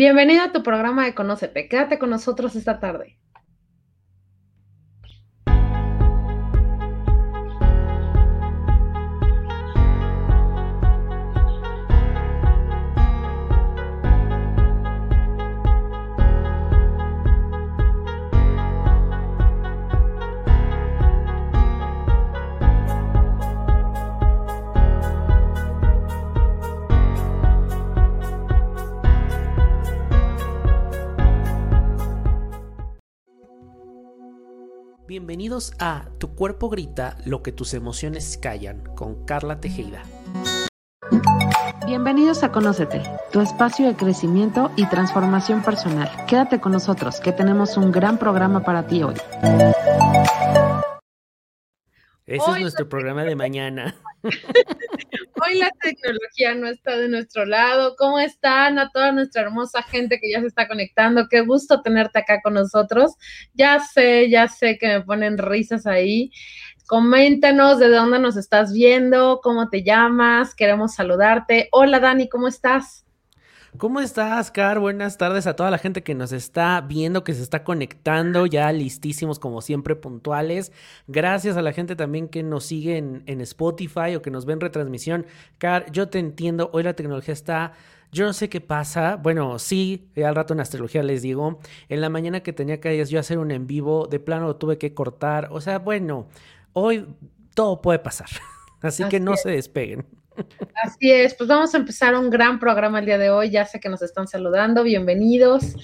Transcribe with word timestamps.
Bienvenido 0.00 0.42
a 0.44 0.50
tu 0.50 0.62
programa 0.62 1.04
de 1.04 1.14
Conócete. 1.14 1.68
Quédate 1.68 1.98
con 1.98 2.08
nosotros 2.08 2.56
esta 2.56 2.80
tarde. 2.80 3.18
Bienvenidos 35.60 35.78
a 35.78 36.08
Tu 36.16 36.34
cuerpo 36.34 36.70
grita 36.70 37.18
lo 37.26 37.42
que 37.42 37.52
tus 37.52 37.74
emociones 37.74 38.38
callan 38.40 38.82
con 38.96 39.26
Carla 39.26 39.60
Tejeda. 39.60 40.02
Bienvenidos 41.84 42.42
a 42.42 42.50
Conócete, 42.50 43.02
tu 43.30 43.42
espacio 43.42 43.86
de 43.86 43.94
crecimiento 43.94 44.70
y 44.76 44.86
transformación 44.86 45.62
personal. 45.62 46.08
Quédate 46.26 46.62
con 46.62 46.72
nosotros, 46.72 47.20
que 47.20 47.32
tenemos 47.32 47.76
un 47.76 47.92
gran 47.92 48.16
programa 48.16 48.62
para 48.62 48.86
ti 48.86 49.02
hoy. 49.02 49.16
Ese 52.24 52.50
es 52.52 52.60
nuestro 52.60 52.88
programa 52.88 53.24
de 53.24 53.36
mañana. 53.36 53.94
Hoy 55.42 55.58
la 55.58 55.70
tecnología 55.80 56.54
no 56.54 56.66
está 56.68 56.96
de 56.96 57.08
nuestro 57.08 57.46
lado. 57.46 57.94
¿Cómo 57.96 58.18
están 58.18 58.78
a 58.78 58.90
toda 58.90 59.12
nuestra 59.12 59.42
hermosa 59.42 59.82
gente 59.82 60.18
que 60.20 60.30
ya 60.30 60.40
se 60.40 60.46
está 60.46 60.68
conectando? 60.68 61.28
Qué 61.30 61.40
gusto 61.40 61.80
tenerte 61.80 62.18
acá 62.18 62.40
con 62.42 62.54
nosotros. 62.54 63.14
Ya 63.54 63.80
sé, 63.80 64.28
ya 64.28 64.48
sé 64.48 64.76
que 64.76 64.88
me 64.88 65.00
ponen 65.00 65.38
risas 65.38 65.86
ahí. 65.86 66.30
Coméntanos 66.86 67.78
de 67.78 67.88
dónde 67.88 68.18
nos 68.18 68.36
estás 68.36 68.72
viendo, 68.72 69.40
cómo 69.42 69.70
te 69.70 69.82
llamas, 69.82 70.54
queremos 70.54 70.94
saludarte. 70.94 71.68
Hola 71.72 72.00
Dani, 72.00 72.28
¿cómo 72.28 72.48
estás? 72.48 73.06
¿Cómo 73.78 74.00
estás, 74.00 74.50
Car? 74.50 74.80
Buenas 74.80 75.16
tardes 75.16 75.46
a 75.46 75.54
toda 75.54 75.70
la 75.70 75.78
gente 75.78 76.02
que 76.02 76.16
nos 76.16 76.32
está 76.32 76.80
viendo, 76.80 77.22
que 77.22 77.34
se 77.34 77.42
está 77.42 77.62
conectando, 77.62 78.46
ya 78.46 78.72
listísimos 78.72 79.38
como 79.38 79.60
siempre, 79.60 79.94
puntuales. 79.94 80.72
Gracias 81.06 81.56
a 81.56 81.62
la 81.62 81.72
gente 81.72 81.94
también 81.94 82.28
que 82.28 82.42
nos 82.42 82.64
sigue 82.64 82.96
en, 82.96 83.40
Spotify 83.40 84.16
o 84.16 84.22
que 84.22 84.32
nos 84.32 84.44
ve 84.44 84.54
en 84.54 84.60
retransmisión. 84.60 85.24
Car, 85.58 85.90
yo 85.92 86.08
te 86.08 86.18
entiendo, 86.18 86.70
hoy 86.72 86.82
la 86.82 86.94
tecnología 86.94 87.32
está... 87.32 87.72
Yo 88.12 88.26
no 88.26 88.32
sé 88.32 88.48
qué 88.48 88.60
pasa. 88.60 89.14
Bueno, 89.14 89.60
sí, 89.60 90.10
al 90.16 90.34
rato 90.34 90.52
en 90.52 90.58
astrología 90.58 91.04
les 91.04 91.22
digo. 91.22 91.60
En 91.88 92.00
la 92.00 92.08
mañana 92.08 92.40
que 92.40 92.52
tenía 92.52 92.80
que 92.80 93.04
yo 93.06 93.20
hacer 93.20 93.38
un 93.38 93.52
en 93.52 93.68
vivo, 93.68 94.08
de 94.08 94.18
plano 94.18 94.46
lo 94.46 94.56
tuve 94.56 94.78
que 94.78 94.94
cortar. 94.94 95.46
O 95.52 95.60
sea, 95.60 95.78
bueno, 95.78 96.26
hoy 96.72 97.06
todo 97.54 97.80
puede 97.80 98.00
pasar. 98.00 98.28
Así, 98.82 99.04
que 99.04 99.20
no 99.20 99.36
se 99.36 99.50
despeguen. 99.50 100.06
Así 100.82 101.10
es, 101.10 101.34
pues 101.34 101.48
vamos 101.48 101.74
a 101.74 101.78
empezar 101.78 102.14
un 102.14 102.30
gran 102.30 102.58
programa 102.58 102.98
el 102.98 103.06
día 103.06 103.18
de 103.18 103.30
hoy. 103.30 103.50
Ya 103.50 103.64
sé 103.64 103.80
que 103.80 103.88
nos 103.88 104.02
están 104.02 104.26
saludando, 104.26 104.82
bienvenidos. 104.82 105.74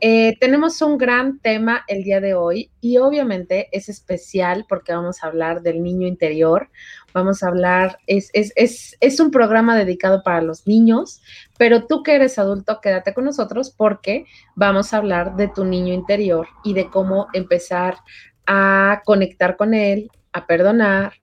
Eh, 0.00 0.36
tenemos 0.40 0.80
un 0.82 0.98
gran 0.98 1.38
tema 1.40 1.84
el 1.88 2.04
día 2.04 2.20
de 2.20 2.34
hoy 2.34 2.70
y 2.80 2.98
obviamente 2.98 3.68
es 3.72 3.88
especial 3.88 4.64
porque 4.68 4.92
vamos 4.92 5.22
a 5.22 5.26
hablar 5.26 5.62
del 5.62 5.82
niño 5.82 6.06
interior. 6.06 6.70
Vamos 7.12 7.42
a 7.42 7.48
hablar, 7.48 7.98
es, 8.06 8.30
es, 8.32 8.52
es, 8.56 8.96
es 9.00 9.20
un 9.20 9.30
programa 9.30 9.76
dedicado 9.76 10.22
para 10.22 10.42
los 10.42 10.66
niños, 10.66 11.20
pero 11.58 11.86
tú 11.86 12.02
que 12.02 12.14
eres 12.14 12.38
adulto, 12.38 12.80
quédate 12.80 13.14
con 13.14 13.24
nosotros 13.24 13.74
porque 13.76 14.26
vamos 14.54 14.92
a 14.92 14.98
hablar 14.98 15.36
de 15.36 15.48
tu 15.48 15.64
niño 15.64 15.94
interior 15.94 16.46
y 16.64 16.74
de 16.74 16.88
cómo 16.90 17.28
empezar 17.32 17.96
a 18.46 19.02
conectar 19.04 19.56
con 19.56 19.74
él, 19.74 20.10
a 20.32 20.46
perdonar, 20.46 21.14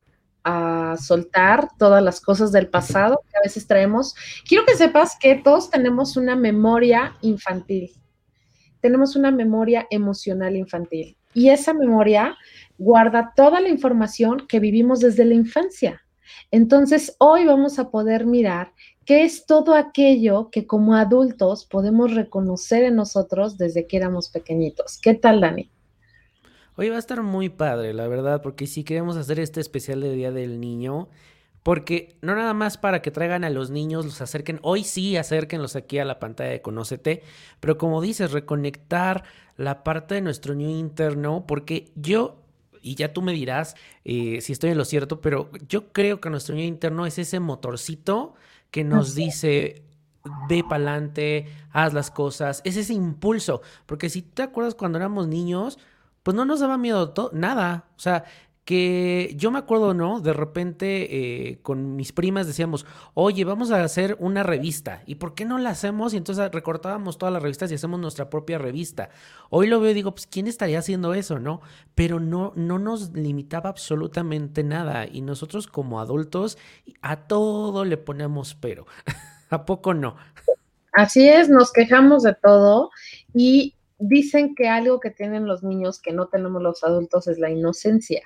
a 0.45 0.95
soltar 0.97 1.69
todas 1.77 2.01
las 2.03 2.21
cosas 2.21 2.51
del 2.51 2.69
pasado 2.69 3.19
que 3.29 3.37
a 3.37 3.41
veces 3.43 3.67
traemos. 3.67 4.15
Quiero 4.47 4.63
que 4.63 4.75
sepas 4.75 5.17
que 5.19 5.35
todos 5.35 5.71
tenemos 5.71 6.15
una 6.15 6.35
memoria 6.35 7.17
infantil, 7.21 7.91
tenemos 8.79 9.15
una 9.15 9.31
memoria 9.31 9.87
emocional 9.89 10.55
infantil 10.55 11.17
y 11.33 11.49
esa 11.49 11.73
memoria 11.73 12.37
guarda 12.77 13.33
toda 13.35 13.59
la 13.59 13.69
información 13.69 14.45
que 14.47 14.59
vivimos 14.59 14.99
desde 14.99 15.25
la 15.25 15.33
infancia. 15.33 16.01
Entonces, 16.51 17.15
hoy 17.19 17.45
vamos 17.45 17.79
a 17.79 17.89
poder 17.89 18.25
mirar 18.25 18.71
qué 19.03 19.23
es 19.23 19.45
todo 19.45 19.73
aquello 19.73 20.49
que 20.51 20.67
como 20.67 20.95
adultos 20.95 21.65
podemos 21.65 22.13
reconocer 22.13 22.83
en 22.83 22.95
nosotros 22.95 23.57
desde 23.57 23.87
que 23.87 23.97
éramos 23.97 24.29
pequeñitos. 24.29 24.99
¿Qué 25.01 25.15
tal, 25.15 25.41
Dani? 25.41 25.71
Hoy 26.77 26.89
va 26.89 26.97
a 26.97 26.99
estar 26.99 27.23
muy 27.23 27.47
padre, 27.47 27.93
la 27.93 28.07
verdad, 28.07 28.41
porque 28.41 28.67
si 28.67 28.83
queremos 28.83 29.15
hacer 29.15 29.39
este 29.39 29.61
especial 29.61 30.01
de 30.01 30.13
Día 30.13 30.31
del 30.31 30.59
Niño, 30.59 31.07
porque 31.63 32.17
no 32.21 32.35
nada 32.35 32.53
más 32.53 32.77
para 32.77 33.01
que 33.01 33.11
traigan 33.11 33.45
a 33.45 33.49
los 33.49 33.69
niños, 33.69 34.03
los 34.03 34.19
acerquen, 34.19 34.59
hoy 34.61 34.83
sí 34.83 35.15
acérquenlos 35.15 35.77
aquí 35.77 35.99
a 35.99 36.05
la 36.05 36.19
pantalla 36.19 36.49
de 36.49 36.61
Conócete, 36.61 37.23
pero 37.61 37.77
como 37.77 38.01
dices, 38.01 38.33
reconectar 38.33 39.23
la 39.55 39.85
parte 39.85 40.15
de 40.15 40.21
nuestro 40.21 40.53
niño 40.53 40.77
interno, 40.77 41.45
porque 41.47 41.91
yo 41.95 42.41
y 42.81 42.95
ya 42.95 43.13
tú 43.13 43.21
me 43.21 43.31
dirás 43.31 43.75
eh, 44.03 44.41
si 44.41 44.51
estoy 44.51 44.71
en 44.71 44.77
lo 44.77 44.85
cierto, 44.85 45.21
pero 45.21 45.49
yo 45.69 45.93
creo 45.93 46.19
que 46.19 46.29
nuestro 46.29 46.55
niño 46.55 46.67
interno 46.67 47.05
es 47.05 47.17
ese 47.17 47.39
motorcito 47.39 48.35
que 48.69 48.83
nos 48.83 49.15
dice, 49.15 49.81
ve 50.49 50.61
para 50.61 50.75
adelante, 50.75 51.47
haz 51.71 51.93
las 51.93 52.11
cosas, 52.11 52.61
es 52.65 52.75
ese 52.75 52.93
impulso, 52.93 53.61
porque 53.85 54.09
si 54.09 54.21
te 54.21 54.43
acuerdas 54.43 54.75
cuando 54.75 54.97
éramos 54.97 55.27
niños, 55.27 55.79
pues 56.25 56.33
no 56.33 56.43
nos 56.43 56.59
daba 56.59 56.79
miedo 56.79 57.13
nada. 57.33 57.85
O 57.95 57.99
sea, 57.99 58.23
que 58.63 59.35
yo 59.37 59.51
me 59.51 59.59
acuerdo, 59.59 59.93
¿no? 59.93 60.21
De 60.21 60.33
repente 60.33 61.51
eh, 61.51 61.59
con 61.61 61.95
mis 61.95 62.11
primas 62.11 62.47
decíamos, 62.47 62.87
oye, 63.13 63.45
vamos 63.45 63.69
a 63.69 63.83
hacer 63.83 64.17
una 64.19 64.41
revista. 64.41 65.03
¿Y 65.05 65.15
por 65.15 65.35
qué 65.35 65.45
no 65.45 65.59
la 65.59 65.69
hacemos? 65.69 66.15
Y 66.15 66.17
entonces 66.17 66.51
recortábamos 66.51 67.19
todas 67.19 67.31
las 67.31 67.43
revistas 67.43 67.71
y 67.71 67.75
hacemos 67.75 67.99
nuestra 67.99 68.31
propia 68.31 68.57
revista. 68.57 69.11
Hoy 69.51 69.67
lo 69.67 69.79
veo 69.79 69.91
y 69.91 69.93
digo, 69.93 70.15
pues, 70.15 70.25
¿quién 70.25 70.47
estaría 70.47 70.79
haciendo 70.79 71.13
eso, 71.13 71.37
no? 71.37 71.61
Pero 71.93 72.19
no, 72.19 72.53
no 72.55 72.79
nos 72.79 73.13
limitaba 73.13 73.69
absolutamente 73.69 74.63
nada. 74.63 75.05
Y 75.05 75.21
nosotros 75.21 75.67
como 75.67 75.99
adultos 75.99 76.57
a 77.03 77.27
todo 77.27 77.85
le 77.85 77.97
ponemos 77.97 78.55
pero. 78.55 78.87
¿A 79.51 79.63
poco 79.63 79.93
no? 79.93 80.15
Así 80.91 81.29
es, 81.29 81.49
nos 81.49 81.71
quejamos 81.71 82.23
de 82.23 82.33
todo 82.33 82.89
y 83.31 83.75
dicen 84.07 84.55
que 84.55 84.67
algo 84.67 84.99
que 84.99 85.09
tienen 85.09 85.45
los 85.45 85.63
niños 85.63 86.01
que 86.01 86.13
no 86.13 86.27
tenemos 86.27 86.61
los 86.61 86.83
adultos 86.83 87.27
es 87.27 87.39
la 87.39 87.49
inocencia. 87.49 88.21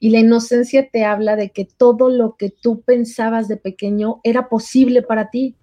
Y 0.00 0.10
la 0.10 0.20
inocencia 0.20 0.88
te 0.90 1.04
habla 1.04 1.36
de 1.36 1.50
que 1.50 1.64
todo 1.64 2.08
lo 2.08 2.36
que 2.36 2.50
tú 2.50 2.82
pensabas 2.82 3.48
de 3.48 3.56
pequeño 3.56 4.20
era 4.24 4.48
posible 4.48 5.02
para 5.02 5.30
ti. 5.30 5.56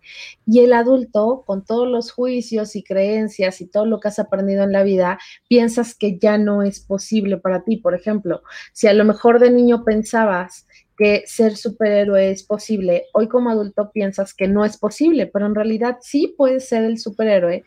Y 0.45 0.59
el 0.59 0.73
adulto, 0.73 1.43
con 1.45 1.65
todos 1.65 1.87
los 1.87 2.11
juicios 2.11 2.75
y 2.75 2.83
creencias 2.83 3.61
y 3.61 3.67
todo 3.67 3.85
lo 3.85 3.99
que 3.99 4.09
has 4.09 4.19
aprendido 4.19 4.63
en 4.63 4.71
la 4.71 4.83
vida, 4.83 5.19
piensas 5.47 5.95
que 5.95 6.17
ya 6.19 6.37
no 6.37 6.61
es 6.61 6.79
posible 6.79 7.37
para 7.37 7.63
ti. 7.63 7.77
Por 7.77 7.95
ejemplo, 7.95 8.41
si 8.73 8.87
a 8.87 8.93
lo 8.93 9.05
mejor 9.05 9.39
de 9.39 9.51
niño 9.51 9.83
pensabas 9.83 10.67
que 10.97 11.23
ser 11.25 11.57
superhéroe 11.57 12.31
es 12.31 12.43
posible. 12.43 13.05
Hoy 13.13 13.27
como 13.27 13.49
adulto 13.49 13.91
piensas 13.91 14.33
que 14.33 14.47
no 14.47 14.65
es 14.65 14.77
posible, 14.77 15.27
pero 15.27 15.45
en 15.45 15.55
realidad 15.55 15.97
sí 16.01 16.33
puedes 16.37 16.67
ser 16.69 16.83
el 16.83 16.99
superhéroe, 16.99 17.63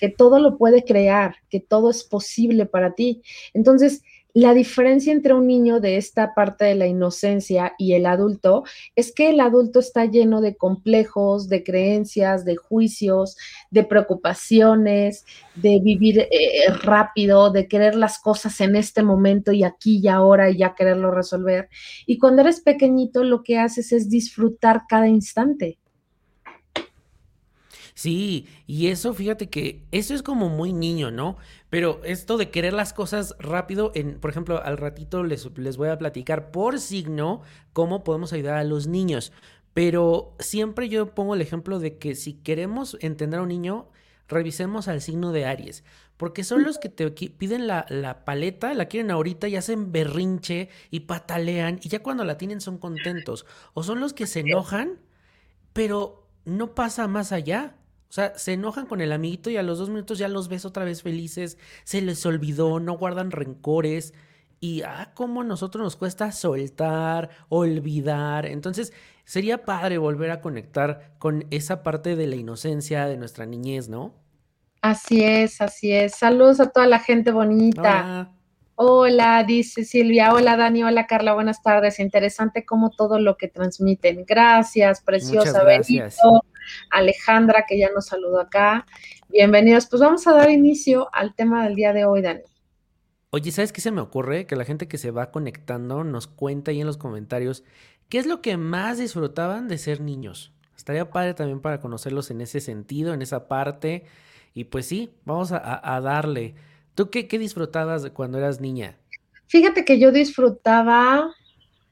que 0.00 0.08
todo 0.08 0.40
lo 0.40 0.56
puede 0.56 0.84
crear, 0.84 1.36
que 1.50 1.60
todo 1.60 1.90
es 1.90 2.02
posible 2.02 2.66
para 2.66 2.94
ti. 2.94 3.22
Entonces, 3.52 4.02
la 4.32 4.54
diferencia 4.54 5.12
entre 5.12 5.34
un 5.34 5.48
niño 5.48 5.80
de 5.80 5.96
esta 5.96 6.34
parte 6.34 6.64
de 6.64 6.76
la 6.76 6.86
inocencia 6.86 7.74
y 7.78 7.94
el 7.94 8.06
adulto 8.06 8.62
es 8.94 9.12
que 9.12 9.30
el 9.30 9.40
adulto 9.40 9.80
está 9.80 10.04
lleno 10.04 10.40
de 10.40 10.56
complejos, 10.56 11.48
de 11.48 11.64
creencias, 11.64 12.44
de 12.44 12.54
juicios, 12.54 13.36
de 13.70 13.82
preocupaciones, 13.82 15.24
de 15.56 15.80
vivir 15.82 16.20
eh, 16.20 16.72
rápido, 16.80 17.50
de 17.50 17.66
querer 17.66 17.96
las 17.96 18.20
cosas 18.20 18.60
en 18.60 18.76
este 18.76 19.02
momento 19.02 19.50
y 19.50 19.64
aquí 19.64 19.98
y 20.00 20.06
ahora 20.06 20.48
y 20.48 20.58
ya 20.58 20.76
quererlo 20.76 21.10
resolver. 21.10 21.68
Y 22.06 22.18
cuando 22.18 22.42
eres 22.42 22.60
pequeñito 22.60 23.24
lo 23.24 23.42
que 23.42 23.58
haces 23.58 23.90
es 23.90 24.08
disfrutar 24.08 24.82
cada 24.88 25.08
instante. 25.08 25.79
Sí, 28.00 28.48
y 28.66 28.86
eso, 28.86 29.12
fíjate 29.12 29.50
que 29.50 29.84
eso 29.90 30.14
es 30.14 30.22
como 30.22 30.48
muy 30.48 30.72
niño, 30.72 31.10
¿no? 31.10 31.36
Pero 31.68 32.00
esto 32.02 32.38
de 32.38 32.50
querer 32.50 32.72
las 32.72 32.94
cosas 32.94 33.34
rápido, 33.38 33.92
en, 33.94 34.18
por 34.18 34.30
ejemplo, 34.30 34.62
al 34.64 34.78
ratito 34.78 35.22
les, 35.22 35.46
les 35.58 35.76
voy 35.76 35.90
a 35.90 35.98
platicar 35.98 36.50
por 36.50 36.80
signo 36.80 37.42
cómo 37.74 38.02
podemos 38.02 38.32
ayudar 38.32 38.56
a 38.56 38.64
los 38.64 38.86
niños. 38.86 39.32
Pero 39.74 40.34
siempre 40.38 40.88
yo 40.88 41.14
pongo 41.14 41.34
el 41.34 41.42
ejemplo 41.42 41.78
de 41.78 41.98
que 41.98 42.14
si 42.14 42.32
queremos 42.32 42.96
entender 43.02 43.38
a 43.38 43.42
un 43.42 43.50
niño, 43.50 43.90
revisemos 44.28 44.88
al 44.88 45.02
signo 45.02 45.30
de 45.32 45.44
Aries. 45.44 45.84
Porque 46.16 46.42
son 46.42 46.64
los 46.64 46.78
que 46.78 46.88
te 46.88 47.10
piden 47.10 47.66
la, 47.66 47.84
la, 47.90 48.24
paleta, 48.24 48.72
la 48.72 48.86
quieren 48.86 49.10
ahorita 49.10 49.46
y 49.48 49.56
hacen 49.56 49.92
berrinche 49.92 50.70
y 50.90 51.00
patalean 51.00 51.78
y 51.82 51.90
ya 51.90 52.02
cuando 52.02 52.24
la 52.24 52.38
tienen 52.38 52.62
son 52.62 52.78
contentos. 52.78 53.44
O 53.74 53.82
son 53.82 54.00
los 54.00 54.14
que 54.14 54.26
se 54.26 54.40
enojan, 54.40 55.00
pero 55.74 56.26
no 56.46 56.74
pasa 56.74 57.06
más 57.08 57.32
allá. 57.32 57.76
O 58.10 58.12
sea, 58.12 58.36
se 58.36 58.54
enojan 58.54 58.86
con 58.86 59.00
el 59.00 59.12
amiguito 59.12 59.50
y 59.50 59.56
a 59.56 59.62
los 59.62 59.78
dos 59.78 59.88
minutos 59.88 60.18
ya 60.18 60.26
los 60.26 60.48
ves 60.48 60.64
otra 60.64 60.84
vez 60.84 61.04
felices, 61.04 61.58
se 61.84 62.00
les 62.00 62.26
olvidó, 62.26 62.80
no 62.80 62.98
guardan 62.98 63.30
rencores. 63.30 64.14
Y 64.58 64.82
ah, 64.82 65.12
cómo 65.14 65.42
a 65.42 65.44
nosotros 65.44 65.84
nos 65.84 65.94
cuesta 65.94 66.32
soltar, 66.32 67.30
olvidar. 67.48 68.46
Entonces, 68.46 68.92
sería 69.24 69.64
padre 69.64 69.98
volver 69.98 70.32
a 70.32 70.40
conectar 70.40 71.12
con 71.18 71.46
esa 71.50 71.84
parte 71.84 72.16
de 72.16 72.26
la 72.26 72.34
inocencia 72.34 73.06
de 73.06 73.16
nuestra 73.16 73.46
niñez, 73.46 73.88
¿no? 73.88 74.12
Así 74.82 75.22
es, 75.22 75.60
así 75.60 75.92
es. 75.92 76.16
Saludos 76.16 76.58
a 76.58 76.70
toda 76.70 76.88
la 76.88 76.98
gente 76.98 77.30
bonita. 77.30 78.32
Hola. 78.74 79.44
dice 79.44 79.84
Silvia. 79.84 80.34
Hola, 80.34 80.56
Dani. 80.56 80.82
Hola, 80.82 81.06
Carla. 81.06 81.34
Buenas 81.34 81.62
tardes. 81.62 82.00
Interesante 82.00 82.64
como 82.64 82.90
todo 82.90 83.20
lo 83.20 83.36
que 83.36 83.46
transmiten. 83.46 84.24
Gracias, 84.26 85.00
preciosa. 85.00 85.62
Benito. 85.62 86.44
Alejandra, 86.90 87.64
que 87.68 87.78
ya 87.78 87.90
nos 87.94 88.06
saludó 88.06 88.40
acá. 88.40 88.86
Bienvenidos. 89.28 89.86
Pues 89.86 90.00
vamos 90.00 90.26
a 90.26 90.32
dar 90.32 90.50
inicio 90.50 91.08
al 91.12 91.34
tema 91.34 91.64
del 91.64 91.74
día 91.74 91.92
de 91.92 92.04
hoy, 92.04 92.22
Dani. 92.22 92.42
Oye, 93.30 93.52
¿sabes 93.52 93.72
qué 93.72 93.80
se 93.80 93.92
me 93.92 94.00
ocurre? 94.00 94.46
Que 94.46 94.56
la 94.56 94.64
gente 94.64 94.88
que 94.88 94.98
se 94.98 95.10
va 95.10 95.30
conectando 95.30 96.02
nos 96.02 96.26
cuenta 96.26 96.72
ahí 96.72 96.80
en 96.80 96.86
los 96.86 96.96
comentarios 96.96 97.62
qué 98.08 98.18
es 98.18 98.26
lo 98.26 98.42
que 98.42 98.56
más 98.56 98.98
disfrutaban 98.98 99.68
de 99.68 99.78
ser 99.78 100.00
niños. 100.00 100.52
Estaría 100.76 101.10
padre 101.10 101.34
también 101.34 101.60
para 101.60 101.80
conocerlos 101.80 102.30
en 102.30 102.40
ese 102.40 102.60
sentido, 102.60 103.14
en 103.14 103.22
esa 103.22 103.46
parte. 103.48 104.04
Y 104.52 104.64
pues 104.64 104.86
sí, 104.86 105.10
vamos 105.24 105.52
a, 105.52 106.00
darle. 106.00 106.54
¿Tú 106.94 107.08
qué, 107.10 107.28
qué 107.28 107.38
disfrutabas 107.38 108.10
cuando 108.10 108.38
eras 108.38 108.60
niña? 108.60 108.96
Fíjate 109.46 109.84
que 109.84 109.98
yo 109.98 110.10
disfrutaba 110.10 111.34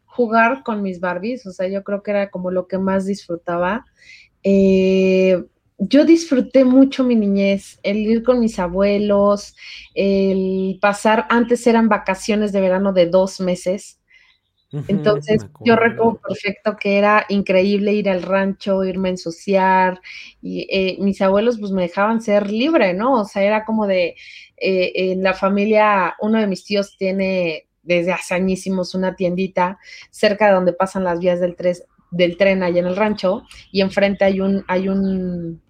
jugar 0.06 0.64
con 0.64 0.82
mis 0.82 0.98
Barbies, 0.98 1.46
o 1.46 1.52
sea, 1.52 1.68
yo 1.68 1.84
creo 1.84 2.02
que 2.02 2.10
era 2.10 2.30
como 2.30 2.50
lo 2.50 2.66
que 2.66 2.78
más 2.78 3.06
disfrutaba. 3.06 3.84
Eh, 4.42 5.42
yo 5.78 6.04
disfruté 6.04 6.64
mucho 6.64 7.04
mi 7.04 7.14
niñez, 7.14 7.78
el 7.82 7.98
ir 7.98 8.22
con 8.22 8.40
mis 8.40 8.58
abuelos, 8.58 9.54
el 9.94 10.78
pasar, 10.80 11.26
antes 11.30 11.66
eran 11.66 11.88
vacaciones 11.88 12.52
de 12.52 12.60
verano 12.60 12.92
de 12.92 13.06
dos 13.06 13.40
meses. 13.40 13.98
Entonces, 14.86 15.46
yo 15.64 15.76
recuerdo 15.76 16.20
perfecto 16.20 16.76
que 16.76 16.98
era 16.98 17.24
increíble 17.30 17.94
ir 17.94 18.10
al 18.10 18.22
rancho, 18.22 18.84
irme 18.84 19.08
a 19.08 19.12
ensuciar, 19.12 20.00
y 20.42 20.66
eh, 20.70 20.98
mis 21.00 21.22
abuelos 21.22 21.58
pues 21.58 21.72
me 21.72 21.82
dejaban 21.82 22.20
ser 22.20 22.50
libre, 22.50 22.92
¿no? 22.92 23.14
O 23.14 23.24
sea, 23.24 23.42
era 23.42 23.64
como 23.64 23.86
de, 23.86 24.14
eh, 24.58 24.92
en 24.94 25.22
la 25.22 25.32
familia, 25.32 26.16
uno 26.20 26.38
de 26.38 26.46
mis 26.46 26.64
tíos 26.64 26.96
tiene 26.98 27.66
desde 27.82 28.12
hace 28.12 28.34
añísimos 28.34 28.94
una 28.94 29.16
tiendita 29.16 29.78
cerca 30.10 30.48
de 30.48 30.52
donde 30.52 30.74
pasan 30.74 31.04
las 31.04 31.18
vías 31.18 31.40
del, 31.40 31.56
del 32.10 32.36
tren 32.36 32.62
allá 32.62 32.80
en 32.80 32.86
el 32.86 32.96
rancho, 32.96 33.44
y 33.72 33.80
enfrente 33.80 34.24
hay 34.24 34.40
un, 34.40 34.64
hay 34.68 34.88
un, 34.88 35.62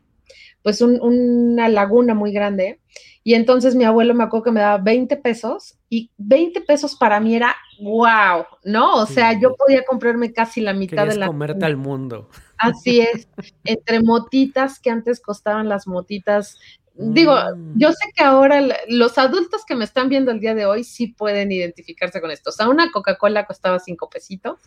pues 0.63 0.81
una 0.81 1.69
laguna 1.69 2.15
muy 2.15 2.33
grande, 2.33 2.81
y 3.29 3.35
entonces 3.35 3.75
mi 3.75 3.85
abuelo 3.85 4.15
me 4.15 4.25
acuerdo 4.25 4.45
que 4.45 4.53
me 4.53 4.61
daba 4.61 4.79
20 4.79 5.17
pesos 5.19 5.79
y 5.91 6.11
20 6.17 6.63
pesos 6.63 6.97
para 6.97 7.21
mí 7.21 7.37
era 7.37 7.55
wow, 7.79 8.45
¿no? 8.65 8.95
O 8.95 9.05
sea, 9.05 9.39
yo 9.39 9.55
podía 9.55 9.85
comprarme 9.85 10.33
casi 10.33 10.63
la 10.63 10.73
mitad 10.73 11.07
de 11.07 11.17
la... 11.17 11.27
comerte 11.27 11.67
al 11.67 11.77
mundo. 11.77 12.31
Así 12.57 13.01
es, 13.01 13.29
entre 13.65 14.03
motitas 14.03 14.81
que 14.81 14.89
antes 14.89 15.21
costaban 15.21 15.69
las 15.69 15.87
motitas. 15.87 16.59
Digo, 16.95 17.35
mm. 17.35 17.79
yo 17.79 17.93
sé 17.93 18.11
que 18.15 18.25
ahora 18.25 18.63
los 18.89 19.19
adultos 19.19 19.65
que 19.67 19.77
me 19.77 19.85
están 19.85 20.09
viendo 20.09 20.31
el 20.31 20.41
día 20.41 20.55
de 20.55 20.65
hoy 20.65 20.83
sí 20.83 21.09
pueden 21.09 21.53
identificarse 21.53 22.23
con 22.23 22.31
esto. 22.31 22.49
O 22.49 22.53
sea, 22.55 22.69
una 22.69 22.91
Coca-Cola 22.91 23.45
costaba 23.45 23.79
cinco 23.79 24.09
pesitos 24.09 24.59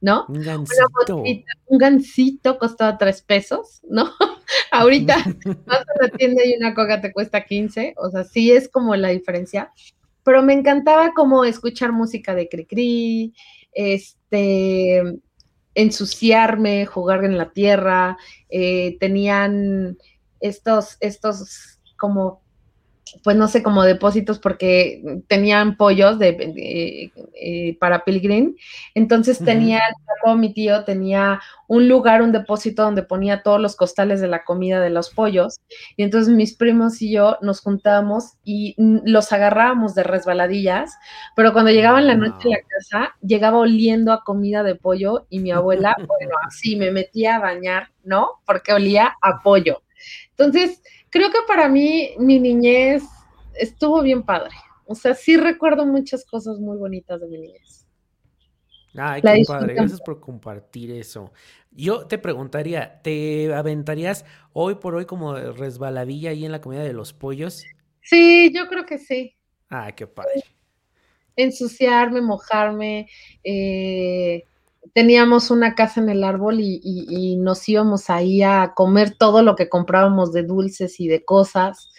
¿no? 0.00 0.24
Un 0.28 0.42
gancito. 0.42 1.22
un 1.66 1.78
gancito 1.78 2.58
costaba 2.58 2.96
tres 2.96 3.22
pesos, 3.22 3.80
¿no? 3.88 4.10
Ahorita 4.72 5.16
vas 5.66 5.80
a 5.80 6.02
la 6.02 6.08
tienda 6.10 6.44
y 6.44 6.56
una 6.56 6.74
coca 6.74 7.00
te 7.00 7.12
cuesta 7.12 7.44
15, 7.44 7.94
o 7.96 8.10
sea, 8.10 8.24
sí 8.24 8.50
es 8.50 8.68
como 8.68 8.96
la 8.96 9.08
diferencia. 9.08 9.70
Pero 10.22 10.42
me 10.42 10.52
encantaba 10.52 11.12
como 11.12 11.44
escuchar 11.44 11.92
música 11.92 12.34
de 12.34 12.48
Cricri, 12.48 13.34
este, 13.72 15.02
ensuciarme, 15.74 16.86
jugar 16.86 17.24
en 17.24 17.38
la 17.38 17.50
tierra, 17.50 18.16
eh, 18.48 18.96
tenían 19.00 19.98
estos, 20.40 20.96
estos 21.00 21.78
como 21.96 22.42
pues 23.22 23.36
no 23.36 23.48
sé, 23.48 23.62
como 23.62 23.82
depósitos 23.82 24.38
porque 24.38 25.22
tenían 25.26 25.76
pollos 25.76 26.18
de, 26.18 27.12
eh, 27.34 27.76
para 27.78 28.04
Pilgrim. 28.04 28.56
Entonces 28.94 29.38
tenía, 29.38 29.80
mi 30.36 30.52
tío 30.52 30.84
tenía 30.84 31.40
un 31.66 31.88
lugar, 31.88 32.22
un 32.22 32.32
depósito 32.32 32.82
donde 32.82 33.02
ponía 33.02 33.42
todos 33.42 33.60
los 33.60 33.76
costales 33.76 34.20
de 34.20 34.28
la 34.28 34.44
comida 34.44 34.80
de 34.80 34.90
los 34.90 35.10
pollos. 35.10 35.60
Y 35.96 36.02
entonces 36.02 36.32
mis 36.34 36.56
primos 36.56 37.00
y 37.02 37.12
yo 37.12 37.38
nos 37.42 37.60
juntábamos 37.60 38.34
y 38.44 38.74
los 38.78 39.32
agarrábamos 39.32 39.94
de 39.94 40.02
resbaladillas, 40.02 40.96
pero 41.36 41.52
cuando 41.52 41.70
llegaba 41.70 42.00
en 42.00 42.06
la 42.06 42.16
noche 42.16 42.48
a 42.48 42.58
la 42.58 42.62
casa, 42.62 43.14
llegaba 43.22 43.58
oliendo 43.58 44.12
a 44.12 44.24
comida 44.24 44.62
de 44.62 44.74
pollo 44.74 45.26
y 45.30 45.40
mi 45.40 45.50
abuela, 45.50 45.96
bueno, 46.06 46.34
así 46.46 46.76
me 46.76 46.90
metía 46.90 47.36
a 47.36 47.40
bañar, 47.40 47.88
¿no? 48.04 48.40
Porque 48.46 48.72
olía 48.72 49.16
a 49.22 49.40
pollo. 49.42 49.82
Entonces, 50.40 50.82
creo 51.10 51.30
que 51.30 51.38
para 51.46 51.68
mí 51.68 52.14
mi 52.18 52.40
niñez 52.40 53.02
estuvo 53.54 54.00
bien 54.02 54.22
padre. 54.22 54.54
O 54.86 54.94
sea, 54.94 55.14
sí 55.14 55.36
recuerdo 55.36 55.84
muchas 55.84 56.24
cosas 56.24 56.58
muy 56.58 56.78
bonitas 56.78 57.20
de 57.20 57.28
mi 57.28 57.38
niñez. 57.38 57.86
Ay, 58.96 59.20
qué 59.20 59.42
padre. 59.46 59.74
Gracias 59.74 60.00
por 60.00 60.18
compartir 60.18 60.92
eso. 60.92 61.30
Yo 61.70 62.06
te 62.06 62.16
preguntaría, 62.16 63.02
¿te 63.02 63.52
aventarías 63.52 64.24
hoy 64.54 64.76
por 64.76 64.94
hoy 64.94 65.04
como 65.04 65.34
resbaladilla 65.34 66.30
ahí 66.30 66.46
en 66.46 66.52
la 66.52 66.62
comida 66.62 66.82
de 66.82 66.94
los 66.94 67.12
pollos? 67.12 67.62
Sí, 68.00 68.50
yo 68.54 68.66
creo 68.66 68.86
que 68.86 68.96
sí. 68.96 69.36
Ay, 69.68 69.92
qué 69.92 70.06
padre. 70.06 70.42
Ensuciarme, 71.36 72.22
mojarme, 72.22 73.08
eh, 73.44 74.44
teníamos 74.94 75.50
una 75.50 75.74
casa 75.74 76.00
en 76.00 76.08
el 76.08 76.24
árbol 76.24 76.58
y, 76.60 77.36
nos 77.38 77.68
íbamos 77.68 78.10
ahí 78.10 78.42
a 78.42 78.72
comer 78.74 79.16
todo 79.16 79.42
lo 79.42 79.56
que 79.56 79.68
comprábamos 79.68 80.32
de 80.32 80.42
dulces 80.42 81.00
y 81.00 81.08
de 81.08 81.24
cosas. 81.24 81.90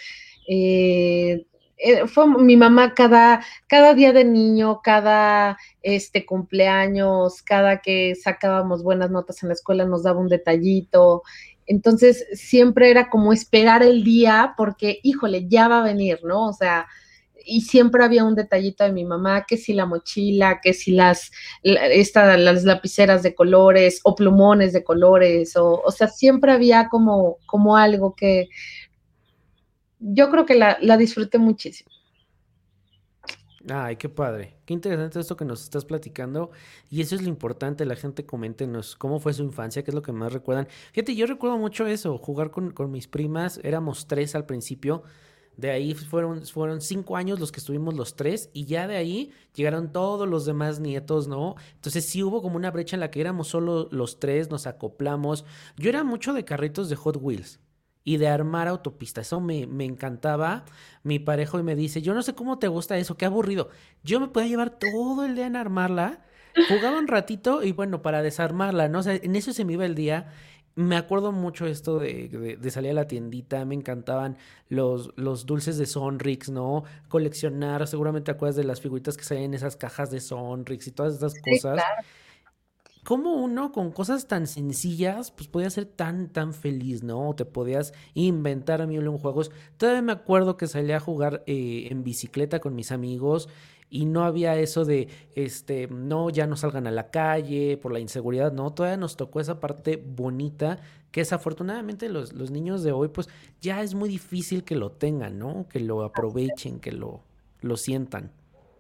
Eh, 0.47 1.45
eh, 1.77 2.05
fue 2.07 2.27
mi 2.27 2.57
mamá 2.57 2.93
cada, 2.93 3.43
cada 3.67 3.93
día 3.95 4.13
de 4.13 4.23
niño, 4.23 4.81
cada 4.83 5.57
este 5.81 6.25
cumpleaños, 6.25 7.41
cada 7.41 7.81
que 7.81 8.13
sacábamos 8.15 8.83
buenas 8.83 9.09
notas 9.09 9.41
en 9.41 9.49
la 9.49 9.55
escuela 9.55 9.85
nos 9.85 10.03
daba 10.03 10.19
un 10.19 10.29
detallito. 10.29 11.23
Entonces 11.65 12.27
siempre 12.33 12.91
era 12.91 13.09
como 13.09 13.33
esperar 13.33 13.81
el 13.81 14.03
día 14.03 14.53
porque, 14.57 14.99
híjole, 15.03 15.47
ya 15.47 15.67
va 15.67 15.79
a 15.79 15.83
venir, 15.83 16.19
¿no? 16.23 16.49
O 16.49 16.53
sea, 16.53 16.87
y 17.45 17.61
siempre 17.61 18.03
había 18.03 18.23
un 18.23 18.35
detallito 18.35 18.83
de 18.83 18.91
mi 18.91 19.05
mamá, 19.05 19.45
que 19.47 19.57
si 19.57 19.73
la 19.73 19.85
mochila, 19.85 20.59
que 20.61 20.73
si 20.73 20.91
las, 20.91 21.31
las 21.63 22.63
lapiceras 22.63 23.23
de 23.23 23.35
colores 23.35 23.99
o 24.03 24.15
plumones 24.15 24.73
de 24.73 24.83
colores, 24.83 25.55
o, 25.55 25.81
o 25.83 25.91
sea, 25.91 26.07
siempre 26.07 26.51
había 26.51 26.89
como, 26.89 27.37
como 27.45 27.77
algo 27.77 28.15
que 28.15 28.49
yo 29.99 30.29
creo 30.29 30.45
que 30.45 30.55
la, 30.55 30.77
la 30.81 30.97
disfruté 30.97 31.37
muchísimo. 31.37 31.91
Ay, 33.69 33.95
qué 33.97 34.09
padre. 34.09 34.57
Qué 34.65 34.73
interesante 34.73 35.19
esto 35.19 35.37
que 35.37 35.45
nos 35.45 35.63
estás 35.63 35.85
platicando. 35.85 36.51
Y 36.89 37.01
eso 37.01 37.15
es 37.15 37.21
lo 37.21 37.29
importante. 37.29 37.85
La 37.85 37.95
gente 37.95 38.25
coméntenos 38.25 38.95
cómo 38.95 39.19
fue 39.19 39.33
su 39.33 39.43
infancia, 39.43 39.83
qué 39.83 39.91
es 39.91 39.95
lo 39.95 40.01
que 40.01 40.11
más 40.11 40.33
recuerdan. 40.33 40.67
Fíjate, 40.93 41.15
yo 41.15 41.27
recuerdo 41.27 41.57
mucho 41.57 41.85
eso, 41.85 42.17
jugar 42.17 42.49
con, 42.51 42.71
con 42.71 42.91
mis 42.91 43.07
primas. 43.07 43.59
Éramos 43.63 44.07
tres 44.07 44.33
al 44.33 44.45
principio. 44.45 45.03
De 45.57 45.69
ahí 45.69 45.93
fueron, 45.93 46.45
fueron 46.45 46.81
cinco 46.81 47.17
años 47.17 47.39
los 47.39 47.51
que 47.51 47.59
estuvimos 47.59 47.93
los 47.93 48.15
tres 48.15 48.49
y 48.53 48.65
ya 48.65 48.87
de 48.87 48.95
ahí 48.95 49.31
llegaron 49.53 49.91
todos 49.91 50.27
los 50.27 50.45
demás 50.45 50.79
nietos, 50.79 51.27
¿no? 51.27 51.55
Entonces 51.75 52.05
sí 52.05 52.23
hubo 52.23 52.41
como 52.41 52.55
una 52.55 52.71
brecha 52.71 52.95
en 52.95 53.01
la 53.01 53.11
que 53.11 53.21
éramos 53.21 53.49
solo 53.49 53.87
los 53.91 54.19
tres, 54.19 54.49
nos 54.49 54.65
acoplamos. 54.65 55.45
Yo 55.77 55.89
era 55.89 56.03
mucho 56.03 56.33
de 56.33 56.45
carritos 56.45 56.89
de 56.89 56.95
Hot 56.95 57.17
Wheels 57.19 57.59
y 58.03 58.17
de 58.17 58.27
armar 58.27 58.67
autopistas. 58.67 59.27
Eso 59.27 59.39
me, 59.39 59.67
me, 59.67 59.85
encantaba. 59.85 60.65
Mi 61.03 61.19
parejo 61.19 61.59
y 61.59 61.63
me 61.63 61.75
dice, 61.75 62.01
yo 62.01 62.13
no 62.13 62.23
sé 62.23 62.33
cómo 62.33 62.59
te 62.59 62.67
gusta 62.67 62.97
eso, 62.97 63.17
qué 63.17 63.25
aburrido. 63.25 63.69
Yo 64.03 64.19
me 64.19 64.27
podía 64.27 64.49
llevar 64.49 64.79
todo 64.79 65.25
el 65.25 65.35
día 65.35 65.47
en 65.47 65.55
armarla, 65.55 66.25
jugaba 66.69 66.97
un 66.97 67.07
ratito 67.07 67.63
y 67.63 67.71
bueno, 67.71 68.01
para 68.01 68.21
desarmarla, 68.21 68.89
¿no? 68.89 68.99
O 68.99 69.03
sea, 69.03 69.15
en 69.15 69.35
eso 69.35 69.53
se 69.53 69.65
me 69.65 69.73
iba 69.73 69.85
el 69.85 69.95
día 69.95 70.31
me 70.75 70.95
acuerdo 70.95 71.31
mucho 71.31 71.65
esto 71.65 71.99
de, 71.99 72.57
de, 72.59 72.71
salir 72.71 72.91
a 72.91 72.93
la 72.93 73.07
tiendita, 73.07 73.65
me 73.65 73.75
encantaban 73.75 74.37
los, 74.69 75.11
los 75.17 75.45
dulces 75.45 75.77
de 75.77 75.85
Sonrix, 75.85 76.49
¿no? 76.49 76.83
Coleccionar, 77.09 77.87
seguramente 77.87 78.25
te 78.25 78.31
acuerdas 78.31 78.55
de 78.55 78.63
las 78.63 78.79
figuritas 78.79 79.17
que 79.17 79.23
salen 79.23 79.45
en 79.45 79.53
esas 79.55 79.75
cajas 79.75 80.11
de 80.11 80.21
Sonrix 80.21 80.87
y 80.87 80.91
todas 80.91 81.15
esas 81.15 81.33
cosas. 81.41 81.81
¿Cómo 83.03 83.33
uno 83.33 83.71
con 83.71 83.91
cosas 83.91 84.27
tan 84.27 84.45
sencillas, 84.45 85.31
pues 85.31 85.47
podía 85.47 85.71
ser 85.71 85.85
tan, 85.85 86.29
tan 86.29 86.53
feliz, 86.53 87.01
¿no? 87.01 87.29
O 87.29 87.35
te 87.35 87.45
podías 87.45 87.93
inventar 88.13 88.79
a 88.79 88.85
mí 88.85 88.95
en 88.95 89.17
juegos. 89.17 89.49
Todavía 89.77 90.03
me 90.03 90.11
acuerdo 90.11 90.55
que 90.55 90.67
salía 90.67 90.97
a 90.97 90.99
jugar 90.99 91.43
eh, 91.47 91.87
en 91.89 92.03
bicicleta 92.03 92.59
con 92.59 92.75
mis 92.75 92.91
amigos 92.91 93.49
y 93.91 94.05
no 94.05 94.23
había 94.23 94.57
eso 94.57 94.85
de, 94.85 95.09
este, 95.35 95.87
no, 95.87 96.29
ya 96.29 96.47
no 96.47 96.55
salgan 96.55 96.87
a 96.87 96.91
la 96.91 97.11
calle 97.11 97.77
por 97.77 97.91
la 97.91 97.99
inseguridad, 97.99 98.53
no, 98.53 98.73
todavía 98.73 98.97
nos 98.97 99.17
tocó 99.17 99.41
esa 99.41 99.59
parte 99.59 100.01
bonita 100.03 100.79
que 101.11 101.21
desafortunadamente 101.21 102.07
los, 102.07 102.31
los 102.31 102.51
niños 102.51 102.83
de 102.83 102.93
hoy, 102.93 103.09
pues 103.09 103.27
ya 103.59 103.83
es 103.83 103.93
muy 103.93 104.07
difícil 104.07 104.63
que 104.63 104.75
lo 104.75 104.91
tengan, 104.91 105.37
¿no? 105.37 105.67
Que 105.69 105.81
lo 105.81 106.03
aprovechen, 106.03 106.79
que 106.79 106.93
lo, 106.93 107.21
lo 107.59 107.75
sientan. 107.75 108.31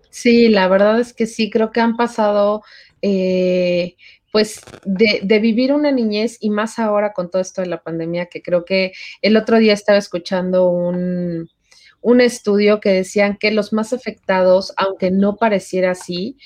Sí, 0.09 0.47
la 0.47 0.69
verdad 0.69 0.99
es 1.01 1.13
que 1.13 1.27
sí, 1.27 1.49
creo 1.49 1.71
que 1.71 1.81
han 1.81 1.97
pasado, 1.97 2.63
eh, 3.01 3.97
pues, 4.31 4.61
de, 4.85 5.19
de, 5.23 5.39
vivir 5.39 5.73
una 5.73 5.91
niñez 5.91 6.37
y 6.39 6.49
más 6.49 6.79
ahora 6.79 7.11
con 7.11 7.29
todo 7.29 7.41
esto 7.41 7.61
de 7.61 7.67
la 7.67 7.83
pandemia, 7.83 8.27
que 8.27 8.41
creo 8.41 8.63
que 8.63 8.93
el 9.21 9.35
otro 9.35 9.57
día 9.59 9.73
estaba 9.73 9.97
escuchando 9.97 10.69
un, 10.69 11.49
un 12.01 12.19
estudio 12.19 12.79
que 12.79 12.89
decían 12.89 13.37
que 13.37 13.51
los 13.51 13.73
más 13.73 13.93
afectados, 13.93 14.73
aunque 14.75 15.11
no 15.11 15.37
pareciera 15.37 15.91
así, 15.91 16.37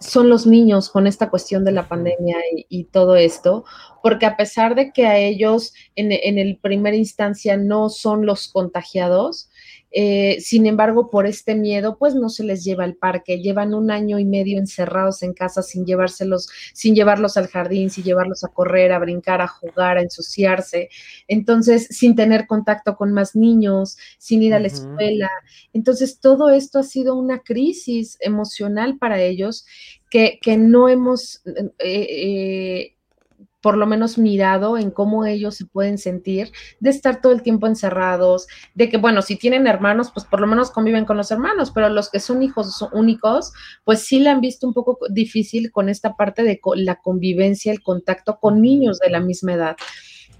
son 0.00 0.28
los 0.28 0.46
niños 0.46 0.90
con 0.90 1.06
esta 1.06 1.30
cuestión 1.30 1.64
de 1.64 1.72
la 1.72 1.88
pandemia 1.88 2.36
y, 2.68 2.84
todo 2.84 3.16
esto, 3.16 3.64
porque 4.02 4.26
a 4.26 4.36
pesar 4.36 4.74
de 4.74 4.92
que 4.92 5.06
a 5.06 5.16
ellos 5.16 5.72
en, 5.96 6.12
en 6.12 6.38
el 6.38 6.58
primer 6.58 6.94
instancia 6.94 7.56
no 7.56 7.88
son 7.88 8.26
los 8.26 8.48
contagiados, 8.48 9.48
eh, 9.96 10.40
sin 10.40 10.66
embargo, 10.66 11.08
por 11.08 11.24
este 11.24 11.54
miedo, 11.54 11.96
pues 11.98 12.16
no 12.16 12.28
se 12.28 12.42
les 12.42 12.64
lleva 12.64 12.82
al 12.82 12.96
parque. 12.96 13.40
Llevan 13.40 13.74
un 13.74 13.92
año 13.92 14.18
y 14.18 14.24
medio 14.24 14.58
encerrados 14.58 15.22
en 15.22 15.34
casa 15.34 15.62
sin 15.62 15.86
llevárselos, 15.86 16.48
sin 16.72 16.96
llevarlos 16.96 17.36
al 17.36 17.46
jardín, 17.46 17.90
sin 17.90 18.02
llevarlos 18.02 18.42
a 18.42 18.48
correr, 18.48 18.90
a 18.90 18.98
brincar, 18.98 19.40
a 19.40 19.46
jugar, 19.46 19.96
a 19.96 20.02
ensuciarse. 20.02 20.88
Entonces, 21.28 21.86
sin 21.90 22.16
tener 22.16 22.48
contacto 22.48 22.96
con 22.96 23.12
más 23.12 23.36
niños, 23.36 23.96
sin 24.18 24.42
ir 24.42 24.54
a 24.54 24.58
la 24.58 24.66
escuela. 24.66 25.30
Entonces, 25.72 26.18
todo 26.18 26.50
esto 26.50 26.80
ha 26.80 26.82
sido 26.82 27.14
una 27.14 27.38
crisis 27.38 28.18
emocional 28.20 28.98
para 28.98 29.20
ellos 29.20 29.64
que, 30.10 30.40
que 30.42 30.56
no 30.56 30.88
hemos 30.88 31.40
eh, 31.46 31.70
eh, 31.78 32.96
por 33.64 33.78
lo 33.78 33.86
menos 33.86 34.18
mirado 34.18 34.76
en 34.76 34.90
cómo 34.90 35.24
ellos 35.24 35.54
se 35.56 35.64
pueden 35.64 35.96
sentir 35.96 36.52
de 36.80 36.90
estar 36.90 37.22
todo 37.22 37.32
el 37.32 37.40
tiempo 37.40 37.66
encerrados, 37.66 38.46
de 38.74 38.90
que, 38.90 38.98
bueno, 38.98 39.22
si 39.22 39.36
tienen 39.36 39.66
hermanos, 39.66 40.10
pues 40.12 40.26
por 40.26 40.38
lo 40.38 40.46
menos 40.46 40.70
conviven 40.70 41.06
con 41.06 41.16
los 41.16 41.30
hermanos, 41.30 41.70
pero 41.70 41.88
los 41.88 42.10
que 42.10 42.20
son 42.20 42.42
hijos 42.42 42.86
únicos, 42.92 43.54
pues 43.84 44.00
sí 44.00 44.18
la 44.18 44.32
han 44.32 44.42
visto 44.42 44.66
un 44.66 44.74
poco 44.74 44.98
difícil 45.08 45.72
con 45.72 45.88
esta 45.88 46.14
parte 46.14 46.42
de 46.42 46.60
la 46.74 46.96
convivencia, 46.96 47.72
el 47.72 47.82
contacto 47.82 48.38
con 48.38 48.60
niños 48.60 48.98
de 48.98 49.08
la 49.08 49.20
misma 49.20 49.54
edad. 49.54 49.76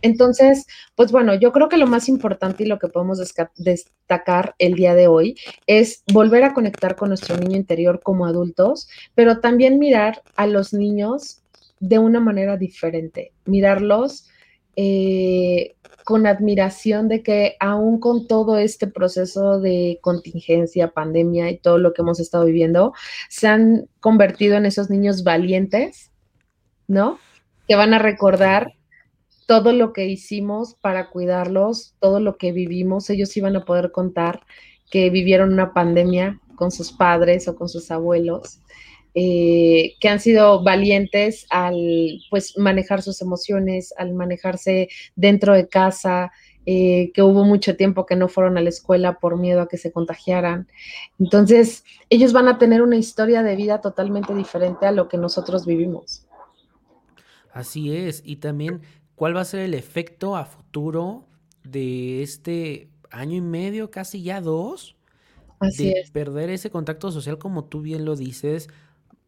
Entonces, 0.02 0.66
pues 0.94 1.10
bueno, 1.10 1.32
yo 1.32 1.50
creo 1.50 1.70
que 1.70 1.78
lo 1.78 1.86
más 1.86 2.10
importante 2.10 2.64
y 2.64 2.66
lo 2.66 2.78
que 2.78 2.88
podemos 2.88 3.18
destacar 3.56 4.54
el 4.58 4.74
día 4.74 4.94
de 4.94 5.06
hoy 5.06 5.38
es 5.66 6.02
volver 6.12 6.44
a 6.44 6.52
conectar 6.52 6.94
con 6.94 7.08
nuestro 7.08 7.38
niño 7.38 7.56
interior 7.56 8.02
como 8.02 8.26
adultos, 8.26 8.86
pero 9.14 9.40
también 9.40 9.78
mirar 9.78 10.20
a 10.36 10.46
los 10.46 10.74
niños 10.74 11.40
de 11.88 11.98
una 11.98 12.18
manera 12.18 12.56
diferente, 12.56 13.32
mirarlos 13.44 14.28
eh, 14.74 15.76
con 16.04 16.26
admiración 16.26 17.08
de 17.08 17.22
que 17.22 17.56
aún 17.60 18.00
con 18.00 18.26
todo 18.26 18.58
este 18.58 18.86
proceso 18.86 19.60
de 19.60 19.98
contingencia, 20.00 20.92
pandemia 20.92 21.50
y 21.50 21.58
todo 21.58 21.78
lo 21.78 21.92
que 21.92 22.02
hemos 22.02 22.20
estado 22.20 22.46
viviendo, 22.46 22.92
se 23.28 23.48
han 23.48 23.88
convertido 24.00 24.56
en 24.56 24.66
esos 24.66 24.90
niños 24.90 25.24
valientes, 25.24 26.10
¿no? 26.88 27.18
Que 27.68 27.76
van 27.76 27.94
a 27.94 27.98
recordar 27.98 28.72
todo 29.46 29.72
lo 29.72 29.92
que 29.92 30.06
hicimos 30.06 30.74
para 30.74 31.10
cuidarlos, 31.10 31.94
todo 32.00 32.18
lo 32.18 32.38
que 32.38 32.52
vivimos, 32.52 33.10
ellos 33.10 33.36
iban 33.36 33.56
a 33.56 33.64
poder 33.64 33.92
contar 33.92 34.40
que 34.90 35.10
vivieron 35.10 35.52
una 35.52 35.74
pandemia 35.74 36.40
con 36.56 36.70
sus 36.70 36.92
padres 36.92 37.46
o 37.46 37.56
con 37.56 37.68
sus 37.68 37.90
abuelos 37.90 38.60
eh, 39.14 39.94
que 40.00 40.08
han 40.08 40.18
sido 40.18 40.64
valientes 40.64 41.46
al 41.50 42.20
pues 42.30 42.58
manejar 42.58 43.02
sus 43.02 43.22
emociones, 43.22 43.94
al 43.96 44.12
manejarse 44.14 44.88
dentro 45.14 45.54
de 45.54 45.68
casa, 45.68 46.32
eh, 46.66 47.12
que 47.12 47.22
hubo 47.22 47.44
mucho 47.44 47.76
tiempo 47.76 48.06
que 48.06 48.16
no 48.16 48.26
fueron 48.28 48.56
a 48.56 48.62
la 48.62 48.70
escuela 48.70 49.18
por 49.18 49.38
miedo 49.38 49.60
a 49.60 49.68
que 49.68 49.76
se 49.76 49.92
contagiaran. 49.92 50.66
Entonces, 51.18 51.84
ellos 52.08 52.32
van 52.32 52.48
a 52.48 52.58
tener 52.58 52.82
una 52.82 52.96
historia 52.96 53.42
de 53.42 53.54
vida 53.54 53.80
totalmente 53.82 54.34
diferente 54.34 54.86
a 54.86 54.92
lo 54.92 55.08
que 55.08 55.18
nosotros 55.18 55.66
vivimos. 55.66 56.26
Así 57.52 57.94
es, 57.94 58.22
y 58.24 58.36
también, 58.36 58.80
¿cuál 59.14 59.36
va 59.36 59.42
a 59.42 59.44
ser 59.44 59.60
el 59.60 59.74
efecto 59.74 60.36
a 60.36 60.44
futuro 60.44 61.28
de 61.62 62.22
este 62.22 62.88
año 63.10 63.36
y 63.36 63.42
medio, 63.42 63.90
casi 63.90 64.22
ya 64.22 64.40
dos? 64.40 64.96
Así 65.60 65.90
de 65.90 66.00
es. 66.00 66.10
perder 66.10 66.50
ese 66.50 66.70
contacto 66.70 67.12
social, 67.12 67.38
como 67.38 67.66
tú 67.66 67.82
bien 67.82 68.04
lo 68.04 68.16
dices, 68.16 68.68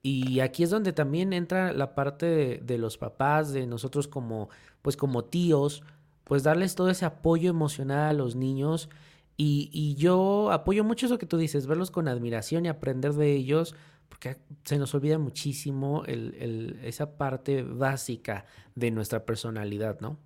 y 0.08 0.38
aquí 0.38 0.62
es 0.62 0.70
donde 0.70 0.92
también 0.92 1.32
entra 1.32 1.72
la 1.72 1.96
parte 1.96 2.60
de, 2.62 2.78
los 2.78 2.96
papás, 2.96 3.52
de 3.52 3.66
nosotros 3.66 4.06
como, 4.06 4.50
pues 4.80 4.96
como 4.96 5.24
tíos, 5.24 5.82
pues 6.22 6.44
darles 6.44 6.76
todo 6.76 6.90
ese 6.90 7.04
apoyo 7.04 7.50
emocional 7.50 8.10
a 8.10 8.12
los 8.12 8.36
niños. 8.36 8.88
Y, 9.36 9.96
yo 9.96 10.52
apoyo 10.52 10.84
mucho 10.84 11.06
eso 11.06 11.18
que 11.18 11.26
tú 11.26 11.38
dices, 11.38 11.66
verlos 11.66 11.90
con 11.90 12.06
admiración 12.06 12.66
y 12.66 12.68
aprender 12.68 13.14
de 13.14 13.32
ellos, 13.32 13.74
porque 14.08 14.36
se 14.62 14.78
nos 14.78 14.94
olvida 14.94 15.18
muchísimo 15.18 16.04
esa 16.04 17.16
parte 17.18 17.64
básica 17.64 18.46
de 18.76 18.92
nuestra 18.92 19.26
personalidad, 19.26 19.98
¿no? 19.98 20.20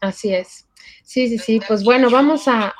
Así 0.00 0.34
es. 0.34 0.66
Sí, 1.02 1.28
sí, 1.28 1.38
sí. 1.38 1.60
Pues 1.66 1.84
bueno, 1.84 2.10
vamos 2.10 2.44
a, 2.46 2.74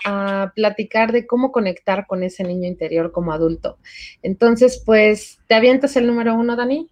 platicar 0.55 1.13
de 1.13 1.27
cómo 1.27 1.53
conectar 1.53 2.07
con 2.07 2.23
ese 2.23 2.45
niño 2.45 2.67
interior 2.69 3.13
como 3.13 3.33
adulto. 3.33 3.79
Entonces, 4.23 4.83
pues, 4.85 5.39
¿te 5.47 5.55
avientas 5.55 5.97
el 5.97 6.07
número 6.07 6.35
uno, 6.35 6.57
Dani? 6.57 6.89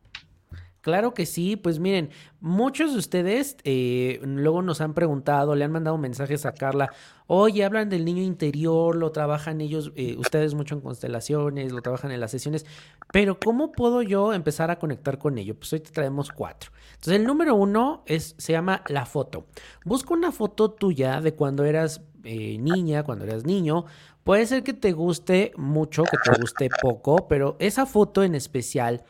Claro 0.83 1.15
que 1.15 1.27
sí, 1.27 1.55
pues 1.55 1.79
miren, 1.79 2.11
muchos 2.41 2.93
de 2.93 2.99
ustedes 2.99 3.57
eh, 3.63 4.21
luego 4.25 4.63
nos 4.63 4.81
han 4.81 4.95
preguntado, 4.95 5.55
le 5.55 5.65
han 5.65 5.71
mandado 5.71 5.97
mensajes 5.97 6.45
a 6.45 6.55
Carla, 6.55 6.93
oye, 7.29 7.65
hablan 7.65 7.89
del 7.89 8.05
niño 8.05 8.25
interior, 8.25 8.97
lo 8.97 9.13
trabajan 9.13 9.61
ellos, 9.61 9.93
eh, 9.95 10.17
ustedes 10.19 10.55
mucho 10.55 10.75
en 10.75 10.81
constelaciones, 10.81 11.71
lo 11.71 11.83
trabajan 11.83 12.11
en 12.11 12.19
las 12.19 12.33
sesiones, 12.33 12.67
pero 13.13 13.39
¿cómo 13.39 13.71
puedo 13.71 14.03
yo 14.03 14.35
empezar 14.35 14.73
a 14.73 14.81
conectar 14.81 15.19
con 15.19 15.39
ello? 15.39 15.55
Pues 15.55 15.73
hoy 15.73 15.81
te 15.81 15.93
traemos 15.93 16.31
cuatro. 16.31 16.73
Entonces 16.95 17.15
el 17.15 17.27
número 17.27 17.55
uno 17.55 18.03
es, 18.07 18.35
se 18.39 18.53
llama 18.53 18.83
la 18.89 19.07
foto. 19.07 19.47
Busca 19.85 20.15
una 20.15 20.33
foto 20.33 20.73
tuya 20.73 21.21
de 21.21 21.35
cuando 21.35 21.65
eras 21.65 22.03
eh, 22.25 22.59
niña, 22.59 23.05
cuando 23.05 23.25
eras 23.25 23.45
niño, 23.45 23.85
Puede 24.25 24.47
ser 24.47 24.63
que 24.63 24.73
te 24.73 24.93
guste 24.93 25.53
mucho, 25.57 26.05
que 26.05 26.17
te 26.17 26.41
guste 26.41 26.69
poco, 26.81 27.27
pero 27.27 27.57
esa 27.59 27.87
foto 27.87 28.23
en 28.23 28.37
especial 28.37 29.03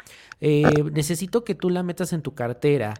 eh, 0.45 0.83
necesito 0.93 1.45
que 1.45 1.55
tú 1.55 1.71
la 1.71 1.85
metas 1.85 2.13
en 2.13 2.21
tu 2.21 2.35
cartera. 2.35 2.95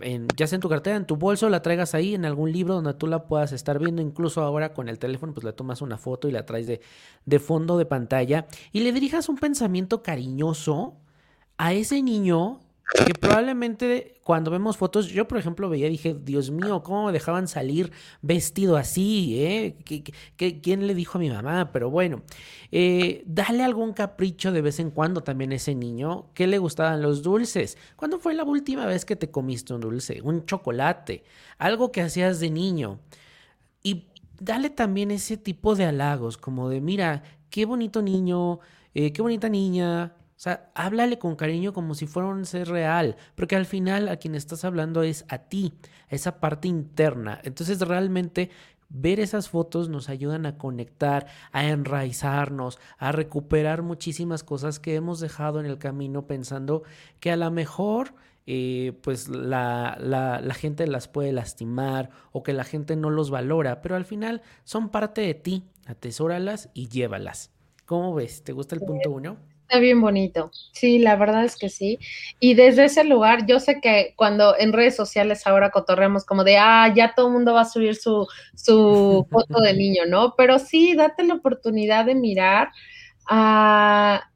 En, 0.00 0.26
ya 0.36 0.46
sea 0.46 0.56
en 0.56 0.62
tu 0.62 0.70
cartera, 0.70 0.96
en 0.96 1.06
tu 1.06 1.16
bolso, 1.16 1.50
la 1.50 1.60
traigas 1.60 1.94
ahí 1.94 2.14
en 2.14 2.24
algún 2.24 2.50
libro 2.50 2.74
donde 2.74 2.94
tú 2.94 3.06
la 3.06 3.26
puedas 3.26 3.52
estar 3.52 3.78
viendo, 3.78 4.00
incluso 4.00 4.40
ahora 4.40 4.72
con 4.72 4.88
el 4.88 4.98
teléfono, 4.98 5.34
pues 5.34 5.44
le 5.44 5.52
tomas 5.52 5.82
una 5.82 5.98
foto 5.98 6.28
y 6.28 6.32
la 6.32 6.46
traes 6.46 6.66
de, 6.66 6.80
de 7.26 7.38
fondo 7.40 7.76
de 7.76 7.84
pantalla 7.84 8.46
y 8.72 8.80
le 8.80 8.92
dirijas 8.92 9.28
un 9.28 9.36
pensamiento 9.36 10.02
cariñoso 10.02 10.94
a 11.58 11.74
ese 11.74 12.02
niño 12.02 12.60
que 12.88 13.12
probablemente 13.12 14.14
cuando 14.22 14.50
vemos 14.50 14.78
fotos, 14.78 15.08
yo 15.08 15.28
por 15.28 15.38
ejemplo 15.38 15.68
veía, 15.68 15.88
dije, 15.88 16.16
Dios 16.18 16.50
mío, 16.50 16.82
¿cómo 16.82 17.06
me 17.06 17.12
dejaban 17.12 17.46
salir 17.46 17.92
vestido 18.22 18.76
así? 18.76 19.44
Eh? 19.44 19.76
quién 20.62 20.86
le 20.86 20.94
dijo 20.94 21.18
a 21.18 21.20
mi 21.20 21.28
mamá? 21.28 21.70
Pero 21.70 21.90
bueno, 21.90 22.22
eh, 22.72 23.22
dale 23.26 23.62
algún 23.62 23.92
capricho 23.92 24.52
de 24.52 24.62
vez 24.62 24.80
en 24.80 24.90
cuando 24.90 25.22
también 25.22 25.52
a 25.52 25.56
ese 25.56 25.74
niño. 25.74 26.30
¿Qué 26.32 26.46
le 26.46 26.58
gustaban 26.58 27.02
los 27.02 27.22
dulces? 27.22 27.76
¿Cuándo 27.96 28.18
fue 28.18 28.32
la 28.32 28.44
última 28.44 28.86
vez 28.86 29.04
que 29.04 29.16
te 29.16 29.30
comiste 29.30 29.74
un 29.74 29.80
dulce? 29.82 30.20
Un 30.22 30.46
chocolate, 30.46 31.24
algo 31.58 31.92
que 31.92 32.00
hacías 32.00 32.40
de 32.40 32.50
niño. 32.50 33.00
Y 33.82 34.06
dale 34.40 34.70
también 34.70 35.10
ese 35.10 35.36
tipo 35.36 35.74
de 35.74 35.84
halagos, 35.84 36.38
como 36.38 36.70
de, 36.70 36.80
mira, 36.80 37.22
qué 37.50 37.66
bonito 37.66 38.00
niño, 38.00 38.60
eh, 38.94 39.12
qué 39.12 39.20
bonita 39.20 39.48
niña, 39.48 40.14
o 40.38 40.40
sea, 40.40 40.70
háblale 40.76 41.18
con 41.18 41.34
cariño 41.34 41.72
como 41.72 41.96
si 41.96 42.06
fuera 42.06 42.28
un 42.28 42.46
ser 42.46 42.68
real, 42.68 43.16
porque 43.34 43.56
al 43.56 43.66
final 43.66 44.08
a 44.08 44.18
quien 44.18 44.36
estás 44.36 44.64
hablando 44.64 45.02
es 45.02 45.24
a 45.28 45.38
ti, 45.38 45.74
a 46.08 46.14
esa 46.14 46.38
parte 46.38 46.68
interna. 46.68 47.40
Entonces 47.42 47.80
realmente 47.80 48.48
ver 48.88 49.18
esas 49.18 49.48
fotos 49.48 49.88
nos 49.88 50.08
ayudan 50.08 50.46
a 50.46 50.56
conectar, 50.56 51.26
a 51.50 51.66
enraizarnos, 51.66 52.78
a 52.98 53.10
recuperar 53.10 53.82
muchísimas 53.82 54.44
cosas 54.44 54.78
que 54.78 54.94
hemos 54.94 55.18
dejado 55.18 55.58
en 55.58 55.66
el 55.66 55.76
camino 55.76 56.28
pensando 56.28 56.84
que 57.18 57.32
a 57.32 57.36
lo 57.36 57.50
mejor... 57.50 58.14
Eh, 58.50 58.98
pues 59.02 59.28
la, 59.28 59.98
la, 60.00 60.40
la, 60.40 60.54
gente 60.54 60.86
las 60.86 61.06
puede 61.06 61.32
lastimar 61.32 62.08
o 62.32 62.42
que 62.42 62.54
la 62.54 62.64
gente 62.64 62.96
no 62.96 63.10
los 63.10 63.28
valora, 63.28 63.82
pero 63.82 63.94
al 63.94 64.06
final 64.06 64.40
son 64.64 64.88
parte 64.88 65.20
de 65.20 65.34
ti, 65.34 65.64
atesóralas 65.84 66.70
y 66.72 66.88
llévalas. 66.88 67.50
¿Cómo 67.84 68.14
ves? 68.14 68.44
¿Te 68.44 68.54
gusta 68.54 68.74
el 68.74 68.80
punto 68.80 69.10
uno? 69.10 69.36
Está 69.68 69.80
bien 69.80 70.00
bonito. 70.00 70.50
Sí, 70.72 70.98
la 70.98 71.16
verdad 71.16 71.44
es 71.44 71.54
que 71.54 71.68
sí. 71.68 71.98
Y 72.40 72.54
desde 72.54 72.86
ese 72.86 73.04
lugar, 73.04 73.44
yo 73.44 73.60
sé 73.60 73.82
que 73.82 74.14
cuando 74.16 74.56
en 74.58 74.72
redes 74.72 74.96
sociales 74.96 75.46
ahora 75.46 75.70
cotorreamos 75.70 76.24
como 76.24 76.42
de, 76.42 76.56
ah, 76.56 76.90
ya 76.96 77.12
todo 77.14 77.26
el 77.26 77.34
mundo 77.34 77.52
va 77.52 77.60
a 77.60 77.64
subir 77.66 77.94
su, 77.94 78.26
su 78.54 79.26
foto 79.30 79.60
de 79.60 79.74
niño, 79.74 80.06
¿no? 80.08 80.32
Pero 80.38 80.58
sí, 80.58 80.94
date 80.94 81.22
la 81.22 81.34
oportunidad 81.34 82.06
de 82.06 82.14
mirar 82.14 82.70
a 83.28 84.30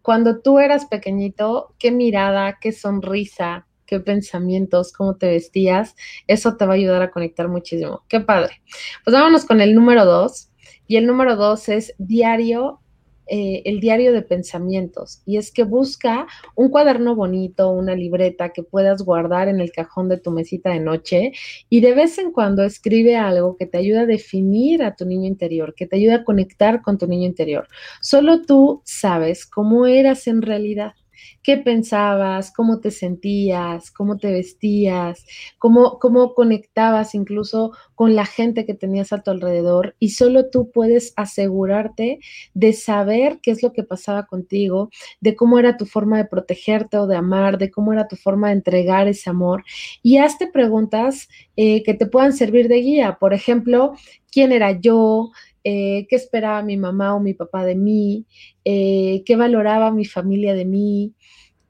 cuando 0.00 0.40
tú 0.40 0.58
eras 0.58 0.86
pequeñito, 0.86 1.74
qué 1.78 1.90
mirada, 1.90 2.56
qué 2.58 2.72
sonrisa, 2.72 3.66
qué 3.84 4.00
pensamientos, 4.00 4.94
cómo 4.94 5.16
te 5.16 5.26
vestías, 5.28 5.94
eso 6.26 6.56
te 6.56 6.64
va 6.64 6.72
a 6.72 6.76
ayudar 6.76 7.02
a 7.02 7.10
conectar 7.10 7.48
muchísimo. 7.48 8.02
Qué 8.08 8.20
padre. 8.20 8.62
Pues 9.04 9.12
vámonos 9.14 9.44
con 9.44 9.60
el 9.60 9.74
número 9.74 10.06
dos. 10.06 10.48
Y 10.86 10.96
el 10.96 11.06
número 11.06 11.36
dos 11.36 11.68
es 11.68 11.94
diario 11.98 12.80
eh, 13.26 13.62
el 13.64 13.80
diario 13.80 14.12
de 14.12 14.22
pensamientos 14.22 15.22
y 15.24 15.38
es 15.38 15.50
que 15.50 15.64
busca 15.64 16.26
un 16.54 16.68
cuaderno 16.68 17.14
bonito, 17.14 17.70
una 17.70 17.94
libreta 17.94 18.50
que 18.50 18.62
puedas 18.62 19.02
guardar 19.02 19.48
en 19.48 19.60
el 19.60 19.72
cajón 19.72 20.08
de 20.08 20.18
tu 20.18 20.30
mesita 20.30 20.70
de 20.70 20.80
noche 20.80 21.32
y 21.70 21.80
de 21.80 21.94
vez 21.94 22.18
en 22.18 22.32
cuando 22.32 22.62
escribe 22.62 23.16
algo 23.16 23.56
que 23.56 23.66
te 23.66 23.78
ayude 23.78 24.00
a 24.00 24.06
definir 24.06 24.82
a 24.82 24.94
tu 24.94 25.06
niño 25.06 25.26
interior, 25.26 25.74
que 25.74 25.86
te 25.86 25.96
ayude 25.96 26.14
a 26.14 26.24
conectar 26.24 26.82
con 26.82 26.98
tu 26.98 27.06
niño 27.06 27.26
interior. 27.26 27.68
Solo 28.00 28.42
tú 28.42 28.82
sabes 28.84 29.46
cómo 29.46 29.86
eras 29.86 30.26
en 30.26 30.42
realidad 30.42 30.92
qué 31.42 31.56
pensabas, 31.56 32.52
cómo 32.52 32.80
te 32.80 32.90
sentías, 32.90 33.90
cómo 33.90 34.16
te 34.16 34.32
vestías, 34.32 35.24
cómo, 35.58 35.98
cómo 35.98 36.34
conectabas 36.34 37.14
incluso 37.14 37.72
con 37.94 38.14
la 38.14 38.26
gente 38.26 38.66
que 38.66 38.74
tenías 38.74 39.12
a 39.12 39.22
tu 39.22 39.30
alrededor 39.30 39.96
y 39.98 40.10
solo 40.10 40.50
tú 40.50 40.70
puedes 40.70 41.12
asegurarte 41.16 42.20
de 42.54 42.72
saber 42.72 43.40
qué 43.42 43.50
es 43.50 43.62
lo 43.62 43.72
que 43.72 43.82
pasaba 43.82 44.26
contigo, 44.26 44.90
de 45.20 45.34
cómo 45.34 45.58
era 45.58 45.76
tu 45.76 45.86
forma 45.86 46.18
de 46.18 46.26
protegerte 46.26 46.98
o 46.98 47.06
de 47.06 47.16
amar, 47.16 47.58
de 47.58 47.70
cómo 47.70 47.92
era 47.92 48.08
tu 48.08 48.16
forma 48.16 48.48
de 48.48 48.54
entregar 48.54 49.08
ese 49.08 49.30
amor. 49.30 49.64
Y 50.02 50.18
hazte 50.18 50.46
preguntas 50.46 51.28
eh, 51.56 51.82
que 51.82 51.94
te 51.94 52.06
puedan 52.06 52.32
servir 52.32 52.68
de 52.68 52.80
guía. 52.80 53.18
Por 53.18 53.34
ejemplo, 53.34 53.94
¿quién 54.30 54.52
era 54.52 54.72
yo? 54.72 55.30
Eh, 55.64 56.06
qué 56.10 56.16
esperaba 56.16 56.62
mi 56.62 56.76
mamá 56.76 57.14
o 57.14 57.20
mi 57.20 57.32
papá 57.32 57.64
de 57.64 57.74
mí, 57.74 58.26
eh, 58.66 59.22
qué 59.24 59.34
valoraba 59.34 59.90
mi 59.90 60.04
familia 60.04 60.52
de 60.52 60.66
mí, 60.66 61.14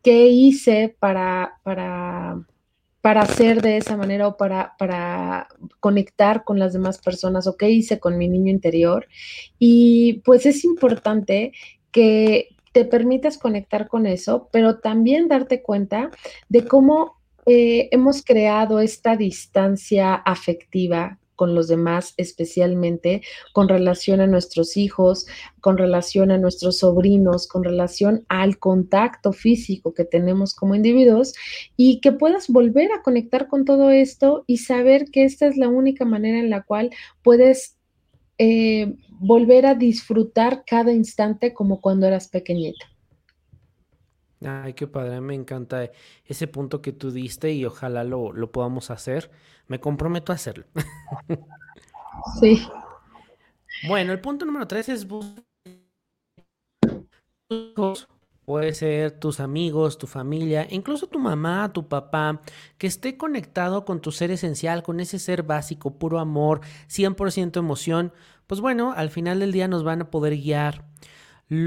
qué 0.03 0.27
hice 0.27 0.97
para, 0.99 1.61
para, 1.63 2.45
para 3.01 3.23
hacer 3.23 3.63
de 3.63 3.77
esa 3.77 3.97
manera 3.97 4.27
o 4.27 4.37
para, 4.37 4.75
para 4.79 5.47
conectar 5.79 6.43
con 6.43 6.59
las 6.59 6.73
demás 6.73 6.99
personas 6.99 7.47
o 7.47 7.57
qué 7.57 7.71
hice 7.71 8.01
con 8.01 8.19
mi 8.19 8.29
niño 8.29 8.51
interior. 8.51 9.07
Y 9.61 10.23
pues 10.25 10.45
es 10.45 10.65
importante 10.65 11.53
que 11.93 12.49
te 12.73 12.85
permitas 12.85 13.39
conectar 13.39 13.87
con 13.87 14.07
eso, 14.07 14.49
pero 14.51 14.81
también 14.81 15.29
darte 15.29 15.63
cuenta 15.63 16.11
de 16.49 16.67
cómo 16.67 17.23
eh, 17.47 17.89
hemos 17.93 18.25
creado 18.25 18.81
esta 18.81 19.17
distancia 19.17 20.15
afectiva 20.15 21.21
con 21.37 21.55
los 21.55 21.69
demás, 21.69 22.15
especialmente 22.17 23.23
con 23.53 23.69
relación 23.69 24.21
a 24.21 24.27
nuestros 24.27 24.77
hijos, 24.77 25.27
con 25.61 25.79
relación 25.79 26.31
a 26.31 26.39
nuestros 26.39 26.79
sobrinos, 26.79 27.47
con 27.49 27.65
relación 27.65 28.25
al 28.29 28.59
contacto 28.59 29.33
físico 29.33 29.95
que 29.95 30.05
tenemos 30.05 30.55
como 30.55 30.75
individuos 30.75 31.35
y 31.77 32.01
que 32.01 32.13
puedas 32.13 32.49
volver 32.49 32.93
a 32.93 33.03
conectar 33.03 33.49
con 33.49 33.65
todo 33.65 33.91
esto 33.91 34.45
y 34.47 34.59
saber 34.59 35.07
que 35.11 35.25
esta 35.25 35.47
es 35.47 35.57
la 35.57 35.69
única 35.69 36.05
manera 36.05 36.39
en 36.39 36.51
la 36.51 36.63
cual 36.63 36.91
puedes 37.23 37.77
eh, 38.39 38.95
volver 39.11 39.67
a 39.67 39.75
disfrutar 39.75 40.65
cada 40.67 40.93
instante 40.93 41.55
como 41.55 41.81
cuando 41.81 42.07
eras 42.07 42.29
pequeñito. 42.29 42.94
Ay, 44.45 44.75
qué 44.75 44.87
padre, 44.87 45.21
me 45.21 45.35
encanta 45.35 45.91
ese 46.25 46.47
punto 46.47 46.83
que 46.83 46.93
tú 46.93 47.11
diste 47.11 47.53
y 47.53 47.65
ojalá 47.65 48.05
lo, 48.05 48.33
lo 48.33 48.53
podamos 48.53 48.91
hacer. 48.91 49.31
Me 49.69 49.81
comprometo 49.81 50.33
a 50.33 50.37
hacerlo. 50.37 50.67
Sí. 52.41 52.67
Bueno, 53.87 54.13
el 54.13 54.21
punto 54.21 54.47
número 54.47 54.67
tres 54.67 54.89
es 54.89 55.07
puede 58.45 58.75
ser 58.75 59.13
tus 59.13 59.41
amigos, 59.41 59.99
tu 59.99 60.07
familia, 60.07 60.67
incluso 60.71 61.07
tu 61.07 61.19
mamá, 61.19 61.73
tu 61.73 61.89
papá, 61.89 62.43
que 62.79 62.87
esté 62.87 63.17
conectado 63.17 63.85
con 63.85 64.01
tu 64.01 64.13
ser 64.13 64.31
esencial, 64.31 64.83
con 64.83 65.01
ese 65.01 65.19
ser 65.19 65.43
básico, 65.43 65.99
puro 65.99 66.19
amor, 66.19 66.61
100% 66.89 67.59
emoción, 67.59 68.13
pues 68.47 68.61
bueno, 68.61 68.93
al 68.95 69.11
final 69.11 69.41
del 69.41 69.53
día 69.53 69.69
nos 69.69 69.85
van 69.85 70.03
a 70.03 70.11
poder 70.11 70.37
guiar. 70.37 70.85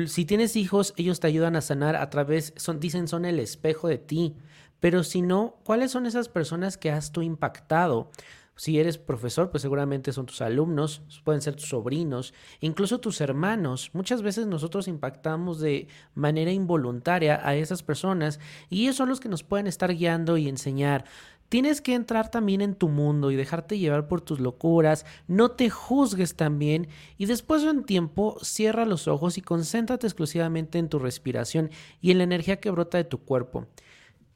Si 0.08 0.26
tienes 0.26 0.56
hijos, 0.56 0.94
ellos 0.98 1.20
te 1.20 1.28
ayudan 1.28 1.56
a 1.56 1.62
sanar 1.62 1.96
a 1.96 2.10
través, 2.10 2.54
son, 2.58 2.80
dicen, 2.80 3.08
son 3.08 3.26
el 3.26 3.40
espejo 3.40 3.88
de 3.88 3.98
ti. 3.98 4.36
Pero 4.80 5.04
si 5.04 5.22
no, 5.22 5.58
¿cuáles 5.64 5.92
son 5.92 6.06
esas 6.06 6.30
personas 6.30 6.78
que 6.78 6.92
has 6.92 7.12
tú 7.12 7.22
impactado? 7.22 8.12
Si 8.58 8.80
eres 8.80 8.98
profesor, 8.98 9.52
pues 9.52 9.62
seguramente 9.62 10.12
son 10.12 10.26
tus 10.26 10.42
alumnos, 10.42 11.04
pueden 11.24 11.44
ser 11.44 11.56
tus 11.56 11.70
sobrinos, 11.70 12.34
incluso 12.60 13.00
tus 13.00 13.22
hermanos. 13.22 13.92
Muchas 13.94 14.24
veces 14.24 14.48
nosotros 14.48 14.88
impactamos 14.88 15.60
de 15.60 15.88
manera 16.16 16.52
involuntaria 16.52 17.40
a 17.48 17.56
esas 17.56 17.84
personas 17.84 18.40
y 18.70 18.82
ellos 18.82 18.96
son 18.96 19.10
los 19.10 19.20
que 19.20 19.30
nos 19.30 19.44
pueden 19.44 19.68
estar 19.68 19.94
guiando 19.94 20.38
y 20.38 20.50
enseñar. 20.50 21.06
Tienes 21.50 21.80
que 21.80 21.94
entrar 21.94 22.30
también 22.30 22.62
en 22.62 22.76
tu 22.76 22.90
mundo 22.90 23.32
y 23.32 23.36
dejarte 23.36 23.80
llevar 23.80 24.08
por 24.08 24.20
tus 24.20 24.40
locuras, 24.40 25.06
no 25.28 25.52
te 25.52 25.70
juzgues 25.70 26.36
también 26.36 26.90
y 27.18 27.26
después 27.26 27.62
de 27.62 27.70
un 27.70 27.86
tiempo 27.86 28.38
cierra 28.42 28.86
los 28.86 29.08
ojos 29.08 29.38
y 29.38 29.42
concéntrate 29.42 30.08
exclusivamente 30.08 30.78
en 30.78 30.90
tu 30.90 31.00
respiración 31.00 31.70
y 32.02 32.12
en 32.12 32.18
la 32.18 32.26
energía 32.26 32.60
que 32.60 32.70
brota 32.70 32.98
de 32.98 33.06
tu 33.06 33.20
cuerpo. 33.20 33.66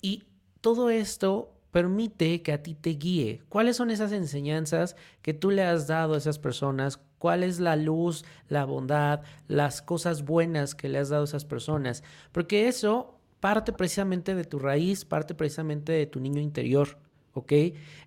Y 0.02 0.24
todo 0.62 0.89
esto 0.89 1.54
permite 1.71 2.41
que 2.41 2.54
a 2.54 2.63
ti 2.63 2.76
te 2.76 2.91
guíe. 2.91 3.41
¿Cuáles 3.50 3.78
son 3.78 3.91
esas 3.91 4.12
enseñanzas 4.12 4.95
que 5.21 5.34
tú 5.34 5.52
le 5.52 5.63
has 5.63 5.88
dado 5.88 6.13
a 6.13 6.17
esas 6.17 6.39
personas? 6.39 7.00
¿Cuál 7.17 7.43
es 7.43 7.60
la 7.60 7.76
luz, 7.76 8.26
la 8.47 8.65
bondad, 8.65 9.21
las 9.47 9.82
cosas 9.82 10.24
buenas 10.24 10.76
que 10.76 10.89
le 10.89 10.97
has 10.97 11.10
dado 11.10 11.24
a 11.24 11.26
esas 11.26 11.45
personas? 11.45 12.04
Porque 12.32 12.67
eso 12.67 13.20
parte 13.41 13.73
precisamente 13.73 14.34
de 14.34 14.45
tu 14.45 14.58
raíz, 14.58 15.04
parte 15.04 15.36
precisamente 15.36 15.91
de 15.91 16.06
tu 16.06 16.21
niño 16.21 16.39
interior. 16.39 16.97
¿ok? 17.34 17.51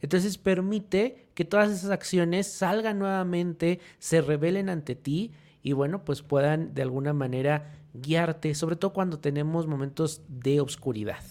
Entonces 0.01 0.39
permite 0.39 1.29
que 1.35 1.45
todas 1.45 1.71
esas 1.71 1.91
acciones 1.91 2.47
salgan 2.47 2.99
nuevamente, 2.99 3.81
se 3.99 4.21
revelen 4.21 4.69
ante 4.69 4.95
ti 4.95 5.33
y 5.63 5.73
bueno, 5.73 6.05
pues 6.05 6.23
puedan 6.23 6.75
de 6.75 6.83
alguna 6.83 7.13
manera 7.13 7.73
guiarte, 7.95 8.55
sobre 8.55 8.77
todo 8.77 8.93
cuando 8.93 9.19
tenemos 9.19 9.67
momentos 9.67 10.23
de 10.29 10.61
oscuridad. 10.61 11.23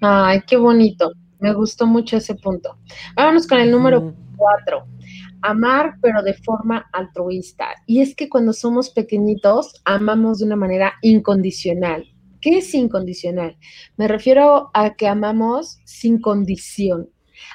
Ay, 0.00 0.40
qué 0.46 0.56
bonito. 0.56 1.12
Me 1.38 1.54
gustó 1.54 1.86
mucho 1.86 2.16
ese 2.16 2.34
punto. 2.34 2.78
Vámonos 3.14 3.46
con 3.46 3.58
el 3.58 3.70
número 3.70 4.12
cuatro. 4.36 4.86
Amar, 5.42 5.94
pero 6.02 6.22
de 6.22 6.34
forma 6.34 6.86
altruista. 6.92 7.66
Y 7.86 8.00
es 8.00 8.16
que 8.16 8.28
cuando 8.28 8.52
somos 8.52 8.90
pequeñitos, 8.90 9.72
amamos 9.84 10.38
de 10.38 10.46
una 10.46 10.56
manera 10.56 10.94
incondicional. 11.00 12.04
¿Qué 12.40 12.58
es 12.58 12.74
incondicional? 12.74 13.58
Me 13.96 14.08
refiero 14.08 14.70
a 14.74 14.94
que 14.94 15.08
amamos 15.08 15.80
sin 15.84 16.20
condición. 16.20 17.10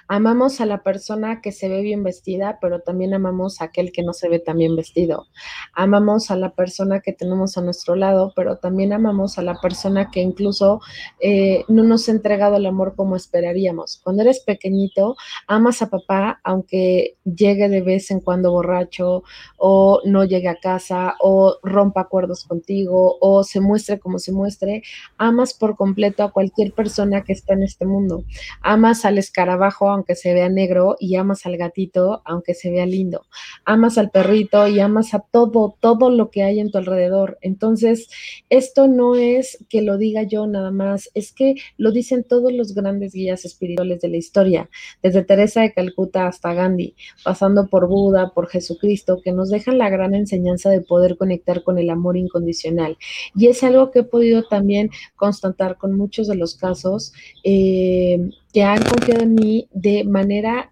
Amamos 0.08 0.62
a 0.62 0.66
la 0.66 0.84
persona 0.84 1.42
que 1.42 1.52
se 1.52 1.70
ve 1.70 1.82
bien 1.82 2.04
vestida, 2.04 2.58
pero 2.62 2.82
también 2.82 3.14
amamos 3.14 3.62
a 3.62 3.66
aquel 3.66 3.92
que 3.92 4.04
no 4.04 4.14
se 4.14 4.30
ve 4.30 4.40
tan 4.40 4.58
bien 4.58 4.76
vestido. 4.76 5.28
Amamos 5.74 6.32
a 6.32 6.36
la 6.36 6.54
persona 6.54 7.02
que 7.02 7.14
tenemos 7.14 7.58
a 7.58 7.62
nuestro 7.62 7.96
lado, 7.96 8.34
pero 8.36 8.58
también 8.58 8.94
amamos 8.94 9.38
a 9.38 9.42
la 9.42 9.60
persona 9.62 10.12
que 10.12 10.22
incluso 10.22 10.82
eh, 11.20 11.64
no 11.68 11.84
nos 11.84 12.08
ha 12.08 12.12
entregado 12.12 12.58
el 12.58 12.66
amor 12.66 12.96
como 12.96 13.16
esperaríamos. 13.16 14.00
Cuando 14.04 14.24
eres 14.24 14.40
pequeñito, 14.42 15.16
amas 15.48 15.82
a 15.82 15.90
papá, 15.90 16.40
aunque 16.44 17.18
llegue 17.24 17.70
de 17.70 17.82
vez 17.82 18.12
en 18.12 18.20
cuando 18.20 18.52
borracho, 18.52 19.24
o 19.58 20.02
no 20.06 20.24
llegue 20.24 20.50
a 20.50 20.60
casa, 20.60 21.16
o 21.20 21.58
rompa 21.64 22.02
acuerdos 22.02 22.44
contigo, 22.46 23.18
o 23.20 23.44
se 23.44 23.60
muestre 23.60 24.00
como 24.00 24.20
se 24.20 24.32
muestre. 24.32 24.84
Amas 25.18 25.54
por 25.54 25.76
completo 25.76 26.24
a 26.24 26.32
cualquier 26.32 26.74
persona 26.74 27.24
que 27.24 27.34
está 27.34 27.54
en 27.54 27.64
este 27.64 27.86
mundo. 27.86 28.24
Amas 28.62 29.06
al 29.06 29.18
escarabajo 29.18 29.73
aunque 29.82 30.16
se 30.16 30.34
vea 30.34 30.50
negro 30.50 30.96
y 31.00 31.16
amas 31.16 31.46
al 31.46 31.58
gatito 31.58 32.22
aunque 32.26 32.54
se 32.54 32.72
vea 32.72 32.86
lindo. 32.86 33.26
Amas 33.66 33.98
al 33.98 34.12
perrito 34.12 34.68
y 34.68 34.80
amas 34.80 35.14
a 35.14 35.20
todo, 35.20 35.76
todo 35.80 36.10
lo 36.10 36.30
que 36.30 36.44
hay 36.44 36.60
en 36.60 36.72
tu 36.72 36.78
alrededor. 36.78 37.38
Entonces, 37.42 38.10
esto 38.50 38.88
no 38.88 39.16
es 39.16 39.64
que 39.70 39.82
lo 39.82 39.98
diga 39.98 40.24
yo 40.24 40.48
nada 40.48 40.72
más, 40.72 41.10
es 41.14 41.32
que 41.34 41.56
lo 41.78 41.92
dicen 41.92 42.24
todos 42.24 42.52
los 42.54 42.74
grandes 42.74 43.14
guías 43.14 43.46
espirituales 43.46 44.02
de 44.02 44.10
la 44.10 44.18
historia, 44.18 44.70
desde 45.02 45.24
Teresa 45.24 45.62
de 45.62 45.74
Calcuta 45.74 46.28
hasta 46.28 46.54
Gandhi, 46.54 46.96
pasando 47.24 47.68
por 47.68 47.88
Buda, 47.88 48.32
por 48.34 48.48
Jesucristo, 48.48 49.22
que 49.24 49.32
nos 49.32 49.50
dejan 49.50 49.78
la 49.78 49.90
gran 49.90 50.14
enseñanza 50.16 50.70
de 50.70 50.82
poder 50.82 51.18
conectar 51.18 51.64
con 51.64 51.78
el 51.78 51.90
amor 51.90 52.18
incondicional. 52.18 52.98
Y 53.36 53.48
es 53.48 53.64
algo 53.64 53.92
que 53.92 54.00
he 54.00 54.04
podido 54.04 54.44
también 54.44 54.90
constatar 55.16 55.78
con 55.78 55.96
muchos 55.98 56.28
de 56.28 56.36
los 56.36 56.56
casos. 56.56 57.14
Eh, 57.44 58.30
que 58.54 58.64
han 58.64 58.84
confiado 58.84 59.24
en 59.24 59.36
mí 59.36 59.68
de 59.72 60.04
manera 60.04 60.72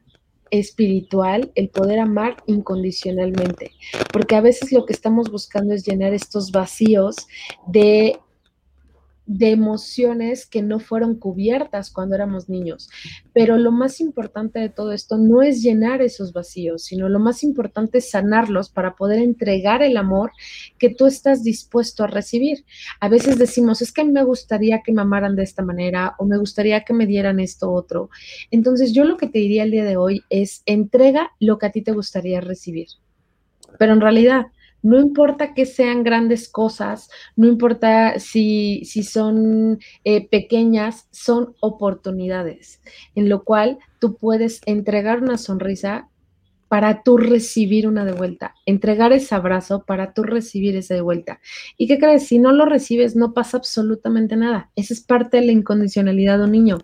espiritual 0.52 1.52
el 1.56 1.70
poder 1.70 2.00
amar 2.00 2.38
incondicionalmente, 2.46 3.72
porque 4.12 4.36
a 4.36 4.41
veces 4.41 4.72
lo 4.72 4.86
que 4.86 4.94
estamos 4.94 5.32
buscando 5.32 5.74
es 5.74 5.86
llenar 5.86 6.13
estos 6.13 6.52
vacíos 6.52 7.15
de 7.67 8.20
de 9.26 9.52
emociones 9.52 10.46
que 10.46 10.62
no 10.62 10.80
fueron 10.80 11.16
cubiertas 11.16 11.92
cuando 11.92 12.16
éramos 12.16 12.50
niños. 12.50 12.90
Pero 13.34 13.58
lo 13.58 13.72
más 13.72 14.02
importante 14.02 14.60
de 14.60 14.70
todo 14.70 14.92
esto 14.92 15.18
no 15.18 15.42
es 15.42 15.62
llenar 15.62 16.02
esos 16.02 16.34
vacíos, 16.34 16.84
sino 16.84 17.08
lo 17.08 17.20
más 17.20 17.44
importante 17.44 18.00
es 18.00 18.10
sanarlos 18.10 18.70
para 18.70 18.96
poder 18.96 19.20
entregar 19.20 19.84
el 19.84 19.98
amor 19.98 20.32
que 20.80 20.90
tú 20.90 21.06
estás 21.06 21.44
dispuesto 21.44 22.04
a 22.04 22.08
recibir. 22.08 22.66
A 23.00 23.10
veces 23.10 23.38
decimos, 23.38 23.82
es 23.82 23.92
que 23.92 24.04
me 24.04 24.24
gustaría 24.24 24.82
que 24.82 24.92
me 24.92 25.02
amaran 25.02 25.36
de 25.36 25.44
esta 25.44 25.64
manera 25.64 26.16
o 26.18 26.26
me 26.26 26.38
gustaría 26.38 26.84
que 26.84 26.94
me 26.94 27.06
dieran 27.06 27.40
esto 27.40 27.72
otro. 27.72 28.10
Entonces 28.50 28.92
yo 28.92 29.06
lo 29.06 29.18
que 29.18 29.28
te 29.28 29.40
diría 29.40 29.64
el 29.64 29.72
día 29.72 29.86
de 29.86 29.98
hoy 29.98 30.24
es 30.30 30.64
entrega 30.66 31.32
lo 31.40 31.58
que 31.58 31.68
a 31.68 31.72
ti 31.72 31.82
te 31.82 31.92
gustaría 31.92 32.42
recibir. 32.42 32.88
Pero 33.78 33.94
en 33.94 34.02
realidad, 34.02 34.48
no 34.82 35.00
importa 35.00 35.54
que 35.54 35.65
sean 35.65 36.04
grandes 36.04 36.50
cosas, 36.50 37.10
no 37.36 37.48
importa 37.48 38.20
si, 38.20 38.84
si 38.86 39.04
son 39.04 39.80
eh, 40.04 40.28
pequeñas, 40.28 41.08
son 41.12 41.56
oportunidades, 41.60 42.82
en 43.15 43.30
lo 43.30 43.44
cual 43.44 43.80
tú 44.00 44.15
puedes 44.17 44.62
entregar 44.65 45.22
una 45.22 45.38
sonrisa 45.38 46.08
para 46.67 47.04
tú 47.04 47.17
recibir 47.17 47.86
una 47.86 48.06
de 48.06 48.13
vuelta, 48.13 48.56
entregar 48.65 49.12
ese 49.12 49.36
abrazo 49.36 49.84
para 49.86 50.13
tú 50.13 50.24
recibir 50.24 50.78
ese 50.78 50.94
de 50.94 51.02
vuelta. 51.02 51.41
¿Y 51.78 51.86
qué 51.86 52.00
crees? 52.00 52.28
Si 52.28 52.39
no 52.39 52.54
lo 52.54 52.65
recibes, 52.65 53.13
no 53.17 53.34
pasa 53.34 53.58
absolutamente 53.58 54.38
nada. 54.38 54.72
Esa 54.78 54.94
es 54.94 55.02
parte 55.02 55.36
de 55.38 55.48
la 55.48 55.52
incondicionalidad 55.52 56.38
de 56.38 56.46
un 56.46 56.52
niño 56.54 56.78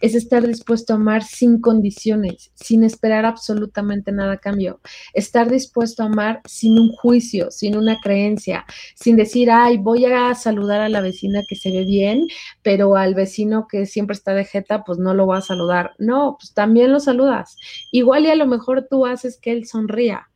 es 0.00 0.14
estar 0.14 0.46
dispuesto 0.46 0.92
a 0.92 0.96
amar 0.96 1.22
sin 1.22 1.60
condiciones, 1.60 2.50
sin 2.54 2.84
esperar 2.84 3.24
absolutamente 3.24 4.12
nada 4.12 4.34
a 4.34 4.38
cambio, 4.38 4.80
estar 5.14 5.50
dispuesto 5.50 6.02
a 6.02 6.06
amar 6.06 6.40
sin 6.46 6.78
un 6.78 6.92
juicio, 6.92 7.50
sin 7.50 7.76
una 7.76 7.98
creencia, 8.00 8.64
sin 8.94 9.16
decir, 9.16 9.50
ay, 9.50 9.78
voy 9.78 10.04
a 10.06 10.34
saludar 10.34 10.80
a 10.80 10.88
la 10.88 11.00
vecina 11.00 11.42
que 11.48 11.56
se 11.56 11.70
ve 11.70 11.84
bien, 11.84 12.26
pero 12.62 12.96
al 12.96 13.14
vecino 13.14 13.66
que 13.68 13.86
siempre 13.86 14.14
está 14.14 14.34
de 14.34 14.44
jeta, 14.44 14.84
pues 14.84 14.98
no 14.98 15.14
lo 15.14 15.26
voy 15.26 15.38
a 15.38 15.42
saludar. 15.42 15.92
No, 15.98 16.36
pues 16.38 16.54
también 16.54 16.92
lo 16.92 17.00
saludas. 17.00 17.56
Igual 17.92 18.26
y 18.26 18.30
a 18.30 18.34
lo 18.34 18.46
mejor 18.46 18.86
tú 18.88 19.06
haces 19.06 19.38
que 19.40 19.52
él 19.52 19.66
sonría, 19.66 20.28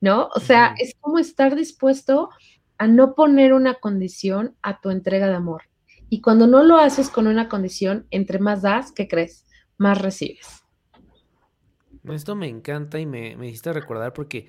¿no? 0.00 0.28
O 0.34 0.40
sea, 0.40 0.74
es 0.78 0.94
como 1.00 1.18
estar 1.18 1.54
dispuesto 1.56 2.30
a 2.78 2.86
no 2.86 3.14
poner 3.14 3.52
una 3.52 3.74
condición 3.74 4.56
a 4.62 4.80
tu 4.80 4.90
entrega 4.90 5.26
de 5.26 5.34
amor. 5.34 5.62
Y 6.08 6.20
cuando 6.20 6.46
no 6.46 6.62
lo 6.62 6.78
haces 6.78 7.10
con 7.10 7.26
una 7.26 7.48
condición, 7.48 8.06
entre 8.10 8.38
más 8.38 8.62
das, 8.62 8.92
¿qué 8.92 9.08
crees? 9.08 9.46
Más 9.76 10.00
recibes. 10.00 10.64
Esto 12.04 12.34
me 12.34 12.48
encanta 12.48 12.98
y 12.98 13.06
me, 13.06 13.36
me 13.36 13.48
hiciste 13.48 13.72
recordar 13.72 14.12
porque, 14.12 14.48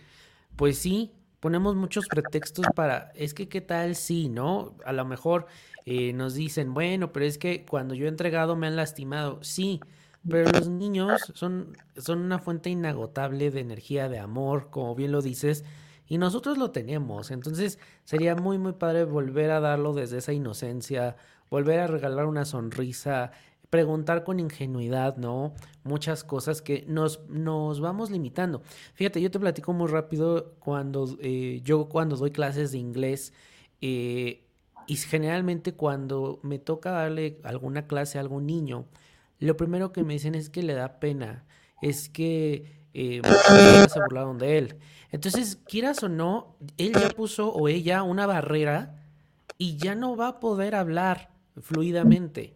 pues 0.56 0.78
sí, 0.78 1.12
ponemos 1.39 1.76
muchos 1.76 2.08
pretextos 2.08 2.65
para, 2.76 3.12
es 3.15 3.34
que 3.34 3.48
qué 3.48 3.62
tal 3.62 3.95
sí, 3.95 4.30
¿no? 4.30 4.78
A 4.86 4.93
lo 4.93 5.06
mejor 5.06 5.48
eh, 5.86 6.13
nos 6.13 6.34
dicen, 6.34 6.74
bueno, 6.74 7.12
pero 7.12 7.26
es 7.26 7.38
que 7.38 7.65
cuando 7.65 7.95
yo 7.95 8.06
he 8.06 8.10
entregado 8.10 8.56
me 8.56 8.67
han 8.67 8.76
lastimado. 8.76 9.39
Sí, 9.43 9.80
pero 10.30 10.52
los 10.52 10.67
niños 10.67 11.32
son, 11.34 11.78
son 11.98 12.19
una 12.19 12.39
fuente 12.39 12.69
inagotable 12.69 13.52
de 13.52 13.62
energía, 13.62 14.10
de 14.10 14.19
amor, 14.19 14.69
como 14.69 14.95
bien 14.95 15.12
lo 15.12 15.22
dices, 15.22 15.63
y 16.08 16.17
nosotros 16.17 16.58
lo 16.58 16.72
tenemos. 16.72 17.32
Entonces 17.32 17.80
sería 18.04 18.36
muy, 18.36 18.58
muy 18.58 18.74
padre 18.74 19.06
volver 19.06 19.52
a 19.52 19.60
darlo 19.60 19.93
desde 19.93 20.17
esa 20.17 20.34
inocencia, 20.34 21.15
volver 21.50 21.80
a 21.80 21.88
regalar 21.88 22.26
una 22.26 22.46
sonrisa, 22.46 23.32
preguntar 23.70 24.24
con 24.24 24.40
ingenuidad, 24.40 25.18
¿no? 25.18 25.54
Muchas 25.84 26.24
cosas 26.24 26.62
que 26.62 26.86
nos, 26.88 27.28
nos 27.30 27.80
vamos 27.82 28.10
limitando. 28.10 28.62
Fíjate, 28.94 29.22
yo 29.22 29.30
te 29.30 29.40
platico 29.40 29.74
muy 29.74 29.88
rápido 29.88 30.56
cuando 30.60 31.18
eh, 31.22 31.62
yo 31.64 31.88
cuando 31.90 32.16
doy 32.16 32.32
clases 32.32 32.72
de 32.72 32.80
inglés 32.80 33.34
eh, 33.82 34.44
y 34.88 34.96
generalmente 34.96 35.74
cuando 35.74 36.40
me 36.42 36.58
toca 36.58 36.92
darle 36.92 37.40
alguna 37.44 37.86
clase 37.86 38.18
a 38.18 38.22
algún 38.22 38.48
niño, 38.48 38.86
lo 39.40 39.56
primero 39.56 39.92
que 39.92 40.04
me 40.04 40.14
dicen 40.14 40.36
es 40.36 40.50
que 40.50 40.64
le 40.64 40.74
da 40.74 41.00
pena, 41.00 41.46
es 41.82 42.10
que 42.10 42.80
eh, 42.94 43.22
se 43.88 44.00
burlaron 44.00 44.40
de 44.40 44.58
él. 44.58 44.76
Entonces, 45.12 45.58
quieras 45.68 46.04
o 46.04 46.10
no, 46.10 46.56
él 46.78 46.94
ya 46.94 47.10
puso 47.10 47.52
o 47.52 47.68
ella 47.68 48.04
una 48.04 48.26
barrera 48.26 49.00
y 49.58 49.78
ya 49.78 49.96
no 49.96 50.16
va 50.16 50.28
a 50.28 50.40
poder 50.40 50.76
hablar 50.76 51.30
fluidamente. 51.62 52.56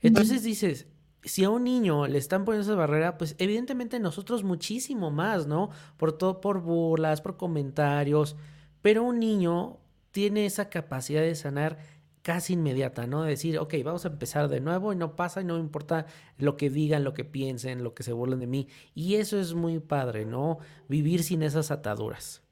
Entonces 0.00 0.42
dices, 0.42 0.86
si 1.22 1.44
a 1.44 1.50
un 1.50 1.64
niño 1.64 2.06
le 2.06 2.18
están 2.18 2.44
poniendo 2.44 2.70
esa 2.70 2.78
barrera, 2.78 3.18
pues 3.18 3.34
evidentemente 3.38 4.00
nosotros 4.00 4.44
muchísimo 4.44 5.10
más, 5.10 5.46
¿no? 5.46 5.70
Por 5.96 6.16
todo, 6.16 6.40
por 6.40 6.60
burlas, 6.60 7.20
por 7.20 7.36
comentarios, 7.36 8.36
pero 8.82 9.02
un 9.04 9.18
niño 9.20 9.78
tiene 10.10 10.46
esa 10.46 10.70
capacidad 10.70 11.22
de 11.22 11.34
sanar 11.34 11.78
casi 12.22 12.54
inmediata, 12.54 13.06
¿no? 13.06 13.22
De 13.22 13.30
decir, 13.30 13.58
ok, 13.58 13.74
vamos 13.84 14.04
a 14.04 14.08
empezar 14.08 14.48
de 14.48 14.60
nuevo 14.60 14.92
y 14.92 14.96
no 14.96 15.16
pasa 15.16 15.40
y 15.40 15.44
no 15.44 15.54
me 15.54 15.60
importa 15.60 16.06
lo 16.38 16.56
que 16.56 16.70
digan, 16.70 17.04
lo 17.04 17.14
que 17.14 17.24
piensen, 17.24 17.82
lo 17.82 17.94
que 17.94 18.02
se 18.02 18.12
burlen 18.12 18.40
de 18.40 18.46
mí. 18.46 18.68
Y 18.94 19.16
eso 19.16 19.38
es 19.40 19.54
muy 19.54 19.78
padre, 19.78 20.24
¿no? 20.24 20.58
Vivir 20.88 21.22
sin 21.22 21.42
esas 21.42 21.70
ataduras. 21.70 22.42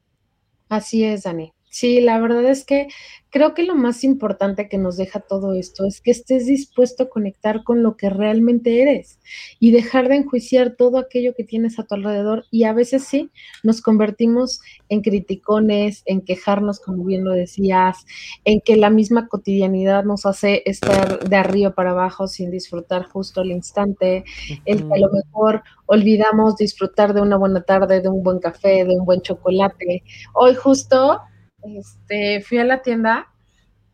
Así 0.69 1.03
es, 1.03 1.23
Dani. 1.23 1.51
Sí, 1.71 2.01
la 2.01 2.19
verdad 2.19 2.45
es 2.45 2.65
que 2.65 2.87
creo 3.29 3.53
que 3.53 3.61
lo 3.63 3.75
más 3.75 4.03
importante 4.03 4.67
que 4.67 4.79
nos 4.79 4.97
deja 4.97 5.19
todo 5.19 5.53
esto 5.53 5.85
es 5.85 6.01
que 6.01 6.09
estés 6.09 6.47
dispuesto 6.47 7.03
a 7.03 7.09
conectar 7.09 7.63
con 7.63 7.83
lo 7.83 7.95
que 7.95 8.09
realmente 8.09 8.81
eres 8.81 9.19
y 9.59 9.69
dejar 9.69 10.09
de 10.09 10.15
enjuiciar 10.15 10.75
todo 10.75 10.97
aquello 10.97 11.35
que 11.35 11.43
tienes 11.43 11.77
a 11.77 11.83
tu 11.83 11.93
alrededor. 11.93 12.45
Y 12.49 12.63
a 12.63 12.73
veces 12.73 13.03
sí, 13.03 13.29
nos 13.61 13.81
convertimos 13.81 14.61
en 14.89 15.01
criticones, 15.01 16.01
en 16.07 16.21
quejarnos, 16.21 16.79
como 16.79 17.05
bien 17.05 17.23
lo 17.23 17.33
decías, 17.33 18.03
en 18.45 18.61
que 18.61 18.75
la 18.75 18.89
misma 18.89 19.27
cotidianidad 19.27 20.03
nos 20.05 20.25
hace 20.25 20.63
estar 20.65 21.19
de 21.29 21.35
arriba 21.35 21.75
para 21.75 21.91
abajo 21.91 22.25
sin 22.27 22.49
disfrutar 22.49 23.03
justo 23.03 23.41
el 23.41 23.51
instante, 23.51 24.23
el 24.65 24.87
que 24.87 24.93
a 24.95 24.97
lo 24.97 25.11
mejor 25.11 25.61
olvidamos 25.85 26.55
disfrutar 26.55 27.13
de 27.13 27.21
una 27.21 27.37
buena 27.37 27.61
tarde, 27.61 28.01
de 28.01 28.09
un 28.09 28.23
buen 28.23 28.39
café, 28.39 28.85
de 28.85 28.97
un 28.97 29.05
buen 29.05 29.21
chocolate. 29.21 30.03
Hoy 30.33 30.55
justo 30.55 31.21
este, 31.63 32.41
fui 32.41 32.57
a 32.57 32.63
la 32.63 32.81
tienda 32.81 33.27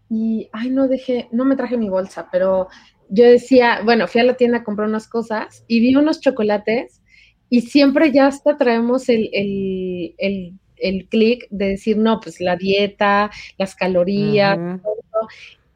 y, 0.09 0.49
ay, 0.51 0.69
no 0.69 0.87
dejé, 0.87 1.27
no 1.31 1.45
me 1.45 1.55
traje 1.55 1.77
mi 1.77 1.89
bolsa, 1.89 2.29
pero 2.31 2.67
yo 3.09 3.25
decía, 3.25 3.81
bueno, 3.83 4.07
fui 4.07 4.21
a 4.21 4.25
la 4.25 4.35
tienda 4.35 4.59
a 4.59 4.63
comprar 4.63 4.87
unas 4.87 5.07
cosas 5.07 5.63
y 5.67 5.79
vi 5.79 5.95
unos 5.95 6.19
chocolates 6.19 7.01
y 7.49 7.61
siempre 7.61 8.11
ya 8.11 8.27
hasta 8.27 8.57
traemos 8.57 9.09
el, 9.09 9.29
el, 9.33 10.15
el, 10.17 10.53
el 10.77 11.07
clic 11.07 11.47
de 11.49 11.69
decir, 11.69 11.97
no, 11.97 12.19
pues 12.19 12.41
la 12.41 12.55
dieta, 12.55 13.31
las 13.57 13.75
calorías, 13.75 14.57
todo. 14.81 15.27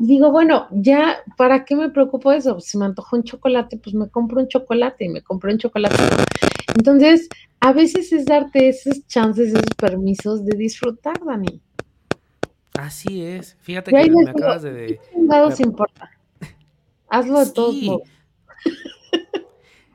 Y 0.01 0.07
digo, 0.07 0.31
bueno, 0.31 0.67
ya, 0.71 1.17
¿para 1.35 1.65
qué 1.65 1.75
me 1.75 1.89
preocupo 1.89 2.31
eso? 2.31 2.61
Si 2.61 2.77
me 2.77 2.85
antojo 2.85 3.17
un 3.17 3.23
chocolate, 3.23 3.77
pues 3.77 3.93
me 3.93 4.09
compro 4.09 4.39
un 4.39 4.47
chocolate 4.47 5.05
y 5.05 5.09
me 5.09 5.21
compré 5.21 5.51
un 5.51 5.59
chocolate. 5.59 5.97
Entonces, 6.77 7.27
a 7.59 7.73
veces 7.73 8.13
es 8.13 8.25
darte 8.25 8.69
esos 8.69 9.05
chances, 9.07 9.49
esos 9.49 9.75
permisos 9.77 10.45
de 10.45 10.57
disfrutar, 10.57 11.19
Dani. 11.25 11.61
Así 12.79 13.25
es. 13.25 13.57
Fíjate 13.59 13.91
que 13.91 14.09
me 14.09 14.29
acabas 14.29 14.61
de. 14.61 14.99
¿Qué 15.11 15.63
importa? 15.63 16.11
Hazlo 17.09 17.43
de 17.43 17.51
todos 17.51 17.75
modos. 17.75 18.07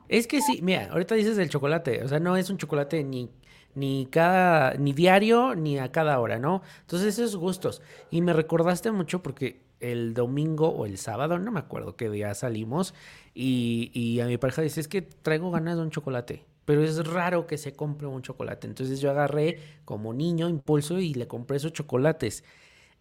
Es 0.09 0.27
que 0.27 0.43
sí, 0.43 0.61
mira, 0.63 0.91
ahorita 0.93 1.15
dices 1.15 1.37
del 1.37 1.49
chocolate, 1.49 2.05
o 2.05 2.09
sea, 2.09 2.21
no 2.21 2.37
es 2.37 2.51
un 2.51 2.59
chocolate 2.59 3.03
ni, 3.03 3.31
ni 3.75 4.07
cada, 4.11 4.75
ni 4.75 4.93
diario, 4.93 5.55
ni 5.55 5.79
a 5.79 5.91
cada 5.91 6.21
hora, 6.21 6.39
¿no? 6.39 6.63
Entonces, 6.83 7.19
esos 7.19 7.37
gustos. 7.37 7.81
Y 8.11 8.21
me 8.21 8.35
recordaste 8.35 8.93
mucho 8.93 9.23
porque 9.23 9.63
el 9.81 10.13
domingo 10.13 10.69
o 10.69 10.85
el 10.85 10.99
sábado, 10.99 11.39
no 11.39 11.51
me 11.51 11.61
acuerdo 11.61 11.97
qué 11.97 12.11
día 12.11 12.35
salimos, 12.35 12.95
y, 13.35 13.91
y 13.95 14.21
a 14.21 14.27
mi 14.27 14.37
pareja 14.37 14.61
dice, 14.61 14.81
es 14.81 14.89
que 14.89 15.03
traigo 15.03 15.51
ganas 15.51 15.77
de 15.77 15.83
un 15.83 15.91
chocolate 15.91 16.45
pero 16.65 16.83
es 16.83 17.07
raro 17.07 17.47
que 17.47 17.59
se 17.59 17.75
compre 17.75 18.07
un 18.07 18.23
chocolate. 18.23 18.67
Entonces 18.67 19.01
yo 19.01 19.11
agarré 19.11 19.59
como 19.85 20.15
niño 20.15 20.49
impulso 20.49 20.99
y 20.99 21.15
le 21.15 21.29
compré 21.29 21.59
esos 21.59 21.73
chocolates. 21.73 22.45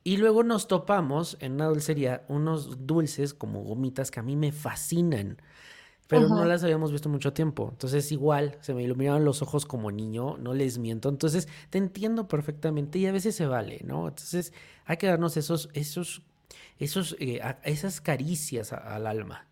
Y 0.03 0.17
luego 0.17 0.43
nos 0.43 0.67
topamos 0.67 1.37
en 1.39 1.53
una 1.53 1.65
dulcería 1.67 2.25
unos 2.27 2.85
dulces 2.87 3.33
como 3.33 3.63
gomitas 3.63 4.11
que 4.11 4.19
a 4.19 4.23
mí 4.23 4.35
me 4.35 4.51
fascinan, 4.51 5.37
pero 6.07 6.29
no 6.29 6.45
las 6.45 6.63
habíamos 6.63 6.91
visto 6.91 7.09
mucho 7.09 7.33
tiempo. 7.33 7.69
Entonces 7.71 8.11
igual 8.11 8.57
se 8.61 8.73
me 8.73 8.83
iluminaron 8.83 9.25
los 9.25 9.41
ojos 9.41 9.65
como 9.65 9.91
niño, 9.91 10.37
no 10.37 10.53
les 10.53 10.77
miento. 10.79 11.09
Entonces 11.09 11.47
te 11.69 11.77
entiendo 11.79 12.27
perfectamente 12.27 12.99
y 12.99 13.07
a 13.07 13.11
veces 13.13 13.35
se 13.35 13.47
vale, 13.47 13.81
¿no? 13.85 14.07
Entonces 14.09 14.53
hay 14.85 14.97
que 14.97 15.07
darnos 15.07 15.37
esos, 15.37 15.69
esos, 15.73 16.23
esos, 16.79 17.15
eh, 17.19 17.41
esas 17.63 18.01
caricias 18.01 18.73
al 18.73 19.07
alma. 19.07 19.47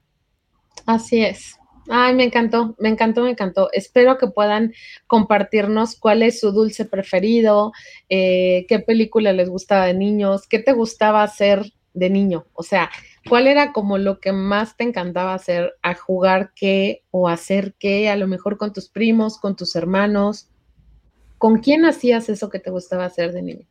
Así 0.85 1.23
es. 1.23 1.57
Ay, 1.89 2.15
me 2.15 2.23
encantó, 2.23 2.75
me 2.79 2.89
encantó, 2.89 3.23
me 3.23 3.31
encantó. 3.31 3.69
Espero 3.73 4.17
que 4.17 4.27
puedan 4.27 4.73
compartirnos 5.07 5.95
cuál 5.99 6.23
es 6.23 6.39
su 6.39 6.51
dulce 6.51 6.85
preferido, 6.85 7.71
eh, 8.09 8.65
qué 8.69 8.79
película 8.79 9.33
les 9.33 9.49
gustaba 9.49 9.87
de 9.87 9.93
niños, 9.93 10.47
qué 10.47 10.59
te 10.59 10.73
gustaba 10.73 11.23
hacer 11.23 11.73
de 11.93 12.09
niño. 12.09 12.45
O 12.53 12.63
sea, 12.63 12.89
cuál 13.27 13.47
era 13.47 13.73
como 13.73 13.97
lo 13.97 14.19
que 14.19 14.31
más 14.31 14.77
te 14.77 14.83
encantaba 14.83 15.33
hacer, 15.33 15.73
a 15.81 15.95
jugar 15.95 16.51
qué 16.55 17.03
o 17.11 17.27
hacer 17.27 17.73
qué, 17.79 18.09
a 18.09 18.15
lo 18.15 18.27
mejor 18.27 18.57
con 18.57 18.73
tus 18.73 18.89
primos, 18.89 19.37
con 19.37 19.55
tus 19.55 19.75
hermanos. 19.75 20.49
¿Con 21.37 21.57
quién 21.57 21.85
hacías 21.85 22.29
eso 22.29 22.49
que 22.49 22.59
te 22.59 22.69
gustaba 22.69 23.05
hacer 23.05 23.33
de 23.33 23.41
niño? 23.41 23.67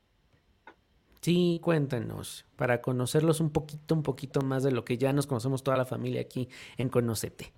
Sí, 1.21 1.61
cuéntenos, 1.63 2.47
para 2.57 2.81
conocerlos 2.81 3.41
un 3.41 3.51
poquito, 3.51 3.95
un 3.95 4.03
poquito 4.03 4.41
más 4.41 4.63
de 4.63 4.73
lo 4.73 4.85
que 4.85 4.97
ya 4.97 5.13
nos 5.13 5.27
conocemos 5.27 5.63
toda 5.63 5.77
la 5.77 5.85
familia 5.85 6.23
aquí 6.23 6.49
en 6.79 6.89
Conocete. 6.89 7.53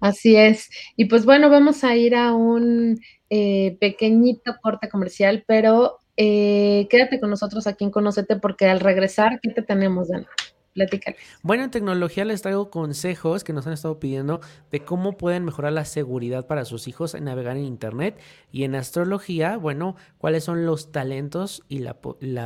Así 0.00 0.36
es. 0.36 0.68
Y 0.96 1.06
pues 1.06 1.24
bueno, 1.24 1.48
vamos 1.50 1.84
a 1.84 1.96
ir 1.96 2.14
a 2.14 2.34
un 2.34 3.00
eh, 3.30 3.76
pequeñito 3.80 4.56
corte 4.62 4.88
comercial, 4.88 5.44
pero 5.46 5.98
eh, 6.16 6.86
quédate 6.90 7.20
con 7.20 7.30
nosotros 7.30 7.66
aquí 7.66 7.84
en 7.84 7.90
Conocete 7.90 8.36
porque 8.36 8.66
al 8.66 8.80
regresar, 8.80 9.40
¿qué 9.42 9.50
te 9.50 9.62
tenemos, 9.62 10.08
Dana? 10.08 10.28
Platícale. 10.74 11.16
Bueno, 11.42 11.64
en 11.64 11.70
tecnología 11.70 12.26
les 12.26 12.42
traigo 12.42 12.68
consejos 12.70 13.44
que 13.44 13.54
nos 13.54 13.66
han 13.66 13.72
estado 13.72 13.98
pidiendo 13.98 14.40
de 14.70 14.80
cómo 14.80 15.16
pueden 15.16 15.46
mejorar 15.46 15.72
la 15.72 15.86
seguridad 15.86 16.46
para 16.46 16.66
sus 16.66 16.86
hijos 16.86 17.14
en 17.14 17.24
navegar 17.24 17.56
en 17.56 17.64
Internet. 17.64 18.18
Y 18.52 18.64
en 18.64 18.74
astrología, 18.74 19.56
bueno, 19.56 19.96
cuáles 20.18 20.44
son 20.44 20.66
los 20.66 20.92
talentos 20.92 21.62
y, 21.68 21.78
la, 21.78 21.96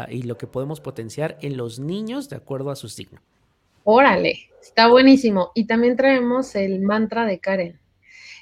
y 0.09 0.23
lo 0.23 0.39
que 0.39 0.47
podemos 0.47 0.81
potenciar 0.81 1.39
en 1.43 1.57
los 1.57 1.81
niños 1.81 2.29
de 2.29 2.37
acuerdo 2.37 2.71
a 2.71 2.77
su 2.77 2.89
signo. 2.89 3.21
Órale, 3.85 4.51
está 4.61 4.89
buenísimo. 4.89 5.53
Y 5.55 5.67
también 5.67 5.97
traemos 5.97 6.55
el 6.55 6.81
mantra 6.81 7.25
de 7.25 7.41
Karen. 7.41 7.81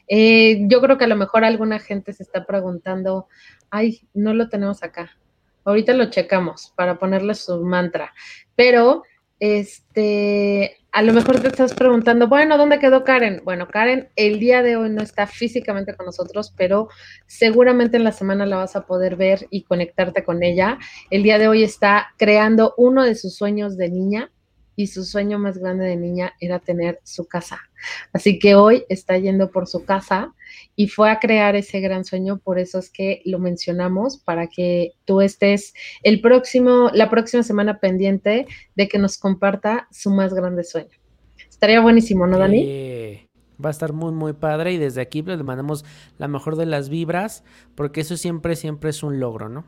Eh, 0.09 0.67
yo 0.69 0.81
creo 0.81 0.99
que 0.99 1.05
a 1.05 1.09
lo 1.09 1.17
mejor 1.17 1.45
alguna 1.45 1.79
gente 1.79 2.13
se 2.13 2.23
está 2.23 2.47
preguntando, 2.47 3.29
ay, 3.71 4.01
no 4.15 4.35
lo 4.35 4.49
tenemos 4.49 4.83
acá. 4.83 5.19
Ahorita 5.65 5.93
lo 5.93 6.11
checamos 6.11 6.73
para 6.77 6.99
ponerle 6.99 7.35
su 7.35 7.63
mantra. 7.65 8.15
Pero 8.57 9.03
este, 9.39 10.79
a 10.91 11.03
lo 11.03 11.13
mejor 11.13 11.41
te 11.41 11.49
estás 11.49 11.75
preguntando, 11.75 12.27
bueno, 12.27 12.57
¿dónde 12.57 12.79
quedó 12.79 13.05
Karen? 13.05 13.43
Bueno, 13.45 13.69
Karen 13.69 14.09
el 14.17 14.41
día 14.41 14.63
de 14.63 14.77
hoy 14.77 14.91
no 14.91 15.03
está 15.03 15.27
físicamente 15.27 15.95
con 15.95 16.07
nosotros, 16.07 16.53
pero 16.57 16.89
seguramente 17.27 17.99
en 17.99 18.05
la 18.05 18.13
semana 18.13 18.47
la 18.47 18.57
vas 18.57 18.75
a 18.75 18.87
poder 18.87 19.17
ver 19.17 19.47
y 19.51 19.63
conectarte 19.63 20.25
con 20.25 20.43
ella. 20.43 20.79
El 21.11 21.23
día 21.23 21.39
de 21.39 21.49
hoy 21.49 21.63
está 21.63 22.15
creando 22.17 22.75
uno 22.79 23.05
de 23.05 23.15
sus 23.15 23.37
sueños 23.37 23.77
de 23.77 23.91
niña 23.91 24.33
y 24.79 24.87
su 24.87 25.03
sueño 25.03 25.41
más 25.41 25.59
grande 25.59 25.87
de 25.87 25.97
niña 25.97 26.35
era 26.39 26.61
tener 26.61 27.01
su 27.03 27.27
casa. 27.27 27.59
Así 28.13 28.39
que 28.39 28.55
hoy 28.55 28.85
está 28.89 29.19
yendo 29.19 29.51
por 29.51 29.67
su 29.67 29.85
casa 29.85 30.33
y 30.77 30.87
fue 30.87 31.11
a 31.11 31.19
crear 31.19 31.57
ese 31.57 31.81
gran 31.81 32.05
sueño, 32.05 32.39
por 32.39 32.61
eso 32.61 32.79
es 32.79 32.89
que 32.89 33.21
lo 33.25 33.41
mencionamos 33.41 34.19
para 34.19 34.47
que 34.47 34.93
tú 35.05 35.21
estés 35.21 35.75
el 36.05 36.21
próximo 36.21 36.93
la 36.95 37.11
próxima 37.11 37.43
semana 37.43 37.81
pendiente 37.81 38.47
de 38.77 38.89
que 38.89 39.01
nos 39.01 39.19
comparta 39.19 39.89
su 39.91 40.11
más 40.11 40.33
grande 40.33 40.63
sueño. 40.63 40.97
Estaría 41.51 41.81
buenísimo, 41.81 42.29
¿no, 42.29 42.39
Dani? 42.39 43.27
va 43.63 43.71
a 43.71 43.73
estar 43.73 43.93
muy, 43.93 44.13
muy 44.13 44.33
padre 44.33 44.73
y 44.75 44.79
desde 44.79 45.01
aquí 45.01 45.23
le 45.23 45.43
mandamos 45.43 45.85
la 46.19 46.29
mejor 46.29 46.55
de 46.55 46.67
las 46.67 46.89
vibras, 46.89 47.43
porque 47.75 48.03
eso 48.03 48.17
siempre, 48.17 48.55
siempre 48.55 48.91
es 48.91 49.03
un 49.03 49.19
logro, 49.19 49.49
¿no? 49.49 49.65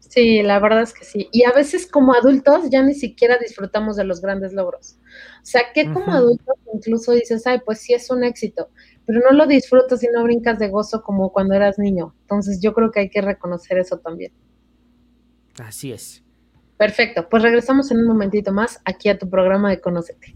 Sí, 0.00 0.42
la 0.42 0.58
verdad 0.58 0.82
es 0.82 0.92
que 0.92 1.04
sí. 1.04 1.28
Y 1.30 1.44
a 1.44 1.52
veces 1.52 1.86
como 1.86 2.14
adultos 2.14 2.68
ya 2.68 2.82
ni 2.82 2.94
siquiera 2.94 3.38
disfrutamos 3.38 3.96
de 3.96 4.04
los 4.04 4.20
grandes 4.20 4.52
logros. 4.52 4.98
O 5.42 5.46
sea, 5.46 5.62
que 5.72 5.84
como 5.92 6.12
adultos 6.12 6.56
incluso 6.74 7.12
dices, 7.12 7.46
ay, 7.46 7.60
pues 7.64 7.80
sí 7.80 7.94
es 7.94 8.10
un 8.10 8.24
éxito, 8.24 8.70
pero 9.06 9.20
no 9.20 9.36
lo 9.36 9.46
disfrutas 9.46 10.02
y 10.02 10.08
no 10.08 10.24
brincas 10.24 10.58
de 10.58 10.68
gozo 10.68 11.02
como 11.02 11.32
cuando 11.32 11.54
eras 11.54 11.78
niño. 11.78 12.14
Entonces 12.22 12.60
yo 12.60 12.74
creo 12.74 12.90
que 12.90 13.00
hay 13.00 13.10
que 13.10 13.20
reconocer 13.20 13.78
eso 13.78 13.98
también. 13.98 14.32
Así 15.58 15.92
es. 15.92 16.24
Perfecto, 16.76 17.28
pues 17.28 17.42
regresamos 17.42 17.90
en 17.90 17.98
un 17.98 18.06
momentito 18.06 18.52
más 18.52 18.80
aquí 18.84 19.10
a 19.10 19.18
tu 19.18 19.28
programa 19.28 19.70
de 19.70 19.80
Conócete. 19.80 20.34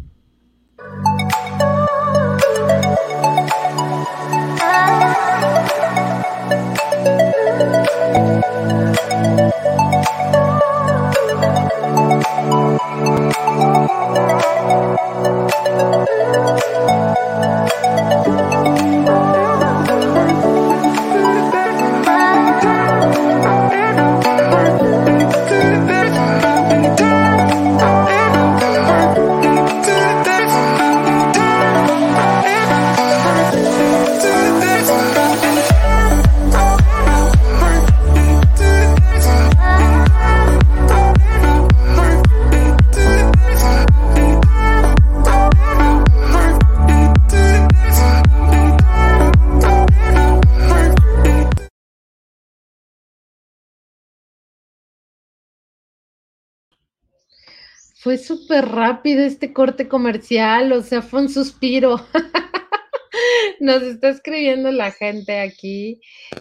Súper 58.27 58.67
rápido 58.67 59.25
este 59.25 59.53
corte 59.53 59.89
comercial, 59.89 60.73
o 60.73 60.83
sea, 60.83 61.03
fue 61.03 61.23
un 61.23 61.29
suspiro. 61.29 62.01
nos 63.61 63.83
está 63.83 64.09
escribiendo 64.09 64.71
la 64.71 64.91
gente 64.93 65.41
aquí. 65.41 66.01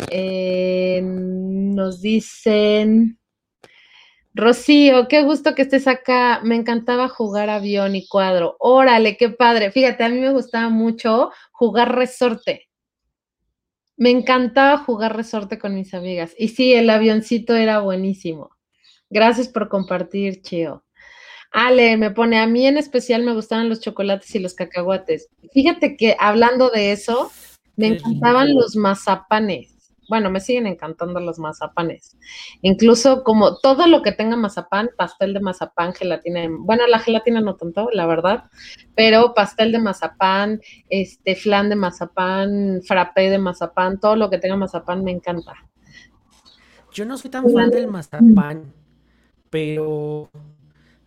Eh, 0.10 1.02
nos 1.04 2.02
dicen, 2.02 3.20
Rocío, 4.34 5.08
qué 5.08 5.24
gusto 5.24 5.54
que 5.56 5.64
estés 5.64 5.88
acá. 5.88 6.42
Me 6.44 6.56
encantaba 6.56 7.08
jugar 7.08 7.50
avión 7.50 7.96
y 7.96 8.08
cuadro. 8.08 8.56
Órale, 8.60 9.18
qué 9.18 9.30
padre. 9.30 9.72
Fíjate, 9.72 10.04
a 10.04 10.10
mí 10.10 10.20
me 10.20 10.32
gustaba 10.32 10.70
mucho 10.70 11.32
jugar 11.52 11.96
resorte. 11.96 12.70
Me 13.96 14.10
encantaba 14.10 14.80
jugar 14.80 15.16
resorte 15.16 15.60
con 15.60 15.76
mis 15.76 15.94
amigas. 15.94 16.34
Y 16.38 16.50
sí, 16.50 16.74
el 16.74 16.90
avioncito 16.90 17.56
era 17.56 17.80
buenísimo. 17.80 18.50
Gracias 19.10 19.48
por 19.48 19.70
compartir, 19.70 20.42
Chio. 20.42 20.84
Ale 21.54 21.98
me 21.98 22.10
pone, 22.10 22.40
a 22.40 22.48
mí 22.48 22.66
en 22.66 22.78
especial 22.78 23.22
me 23.22 23.34
gustaban 23.34 23.70
los 23.70 23.80
chocolates 23.80 24.34
y 24.34 24.40
los 24.40 24.56
cacahuates. 24.56 25.30
Fíjate 25.54 25.96
que 25.96 26.18
hablando 26.20 26.70
de 26.72 26.92
eso, 26.92 27.32
me 27.76 27.88
encantaban 27.88 28.56
los 28.56 28.76
mazapanes. 28.76 29.70
Bueno, 30.10 30.32
me 30.32 30.40
siguen 30.40 30.66
encantando 30.66 31.20
los 31.20 31.38
mazapanes. 31.38 32.18
Incluso 32.62 33.24
como 33.24 33.60
todo 33.60 33.86
lo 33.86 34.02
que 34.02 34.12
tenga 34.12 34.36
mazapán, 34.36 34.90
pastel 34.98 35.34
de 35.34 35.40
mazapán, 35.40 35.94
gelatina. 35.94 36.48
bueno, 36.50 36.88
la 36.88 37.00
gelatina 37.00 37.40
no 37.40 37.56
tanto, 37.56 37.88
la 37.94 38.08
verdad, 38.08 38.46
pero 38.96 39.34
pastel 39.36 39.72
de 39.72 39.80
mazapán, 39.80 40.60
este 40.90 41.36
flan 41.36 41.70
de 41.70 41.76
mazapán, 41.76 42.82
frappé 42.86 43.30
de 43.30 43.38
mazapán, 43.38 44.00
todo 44.00 44.16
lo 44.16 44.32
que 44.32 44.40
tenga 44.40 44.58
mazapán 44.58 45.04
me 45.04 45.12
encanta. 45.12 45.54
Yo 46.92 47.06
no 47.06 47.18
soy 47.18 47.32
tan 47.32 47.50
fan 47.50 47.70
del 47.70 47.88
mazapán, 47.88 48.74
pero 49.50 50.30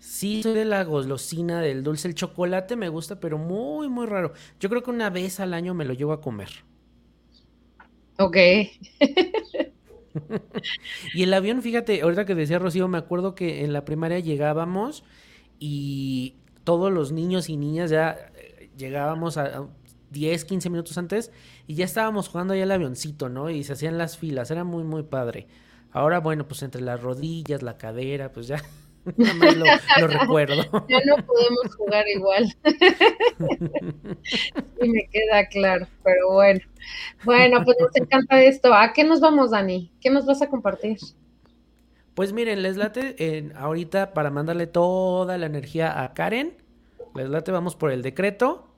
Sí, 0.07 0.41
soy 0.41 0.55
de 0.55 0.65
la 0.65 0.85
golosina, 0.85 1.61
del 1.61 1.83
dulce. 1.83 2.07
El 2.07 2.15
chocolate 2.15 2.77
me 2.77 2.89
gusta, 2.89 3.19
pero 3.19 3.39
muy, 3.39 3.89
muy 3.89 4.07
raro. 4.07 4.35
Yo 4.61 4.69
creo 4.69 4.85
que 4.85 4.91
una 4.91 5.11
vez 5.11 5.41
al 5.41 5.53
año 5.53 5.75
me 5.75 5.85
lo 5.85 5.95
llevo 5.95 6.13
a 6.13 6.21
comer. 6.21 6.49
Ok. 8.17 8.37
y 11.13 11.23
el 11.25 11.35
avión, 11.35 11.61
fíjate, 11.61 12.03
ahorita 12.03 12.25
que 12.25 12.37
decía 12.37 12.61
Rocío, 12.61 12.87
me 12.87 12.99
acuerdo 12.99 13.35
que 13.35 13.65
en 13.65 13.73
la 13.73 13.85
primaria 13.85 14.21
llegábamos 14.21 15.03
y 15.59 16.37
todos 16.63 16.93
los 16.93 17.11
niños 17.11 17.49
y 17.49 17.57
niñas 17.57 17.91
ya 17.91 18.17
eh, 18.37 18.71
llegábamos 18.79 19.37
a 19.37 19.67
10, 20.11 20.45
15 20.45 20.71
minutos 20.71 20.97
antes 20.99 21.33
y 21.67 21.75
ya 21.75 21.85
estábamos 21.85 22.29
jugando 22.29 22.55
ahí 22.55 22.61
el 22.61 22.71
avioncito, 22.71 23.29
¿no? 23.29 23.51
Y 23.51 23.65
se 23.65 23.73
hacían 23.73 23.99
las 23.99 24.17
filas, 24.17 24.53
era 24.53 24.63
muy, 24.63 24.85
muy 24.85 25.03
padre. 25.03 25.49
Ahora, 25.91 26.21
bueno, 26.21 26.47
pues 26.47 26.63
entre 26.63 26.83
las 26.83 27.03
rodillas, 27.03 27.63
la 27.63 27.77
cadera, 27.77 28.31
pues 28.31 28.47
ya 28.47 28.63
lo, 30.01 30.07
recuerdo. 30.07 30.63
Ya 30.89 31.01
no 31.05 31.17
podemos 31.25 31.77
jugar 31.77 32.05
igual. 32.09 32.57
y 34.83 34.89
me 34.89 35.09
queda 35.11 35.47
claro, 35.47 35.87
pero 36.03 36.33
bueno. 36.33 36.61
Bueno, 37.25 37.65
pues 37.65 37.77
nos 37.81 37.95
encanta 37.97 38.43
esto. 38.43 38.75
¿A 38.75 38.93
qué 38.93 39.05
nos 39.05 39.21
vamos, 39.21 39.51
Dani? 39.51 39.93
¿Qué 40.01 40.11
nos 40.11 40.27
vas 40.27 40.43
a 40.43 40.49
compartir? 40.49 40.99
Pues 42.15 42.33
miren, 42.33 42.63
les 42.63 42.77
late 42.77 43.53
ahorita 43.57 44.15
para 44.15 44.31
mandarle 44.31 44.67
toda 44.67 45.37
la 45.39 45.47
energía 45.47 46.03
a 46.03 46.15
Karen. 46.15 46.57
Les 47.15 47.29
late, 47.29 47.53
vamos 47.53 47.77
por 47.77 47.91
el 47.91 48.03
decreto. 48.03 48.69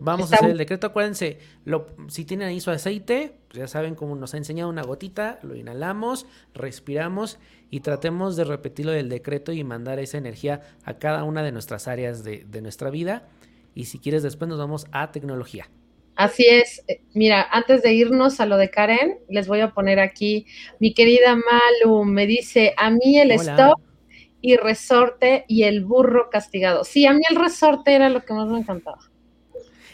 Vamos 0.00 0.32
a 0.32 0.36
hacer 0.36 0.50
el 0.50 0.58
decreto, 0.58 0.86
acuérdense, 0.86 1.38
lo, 1.64 1.86
si 2.08 2.24
tienen 2.24 2.48
ahí 2.48 2.60
su 2.60 2.70
aceite, 2.70 3.34
pues 3.48 3.58
ya 3.58 3.68
saben 3.68 3.94
cómo 3.94 4.16
nos 4.16 4.34
ha 4.34 4.38
enseñado 4.38 4.70
una 4.70 4.82
gotita, 4.82 5.38
lo 5.42 5.54
inhalamos, 5.54 6.26
respiramos 6.54 7.38
y 7.70 7.80
tratemos 7.80 8.36
de 8.36 8.44
repetirlo 8.44 8.92
del 8.92 9.08
decreto 9.08 9.52
y 9.52 9.62
mandar 9.62 9.98
esa 9.98 10.18
energía 10.18 10.62
a 10.84 10.94
cada 10.94 11.24
una 11.24 11.42
de 11.42 11.52
nuestras 11.52 11.86
áreas 11.86 12.24
de, 12.24 12.44
de 12.44 12.62
nuestra 12.62 12.90
vida. 12.90 13.28
Y 13.74 13.84
si 13.84 13.98
quieres, 13.98 14.22
después 14.22 14.48
nos 14.48 14.58
vamos 14.58 14.86
a 14.90 15.12
tecnología. 15.12 15.68
Así 16.16 16.44
es. 16.46 16.82
Eh, 16.86 17.00
mira, 17.14 17.46
antes 17.50 17.82
de 17.82 17.94
irnos 17.94 18.40
a 18.40 18.46
lo 18.46 18.58
de 18.58 18.70
Karen, 18.70 19.18
les 19.28 19.48
voy 19.48 19.60
a 19.60 19.70
poner 19.70 20.00
aquí, 20.00 20.46
mi 20.78 20.92
querida 20.92 21.34
Malu 21.34 22.04
me 22.04 22.26
dice, 22.26 22.74
a 22.76 22.90
mí 22.90 23.18
el 23.18 23.30
stop 23.32 23.80
y 24.42 24.56
resorte 24.56 25.44
y 25.48 25.62
el 25.62 25.84
burro 25.84 26.28
castigado. 26.30 26.84
Sí, 26.84 27.06
a 27.06 27.12
mí 27.12 27.22
el 27.30 27.36
resorte 27.36 27.94
era 27.94 28.08
lo 28.08 28.24
que 28.24 28.34
más 28.34 28.48
me 28.48 28.58
encantaba. 28.58 29.09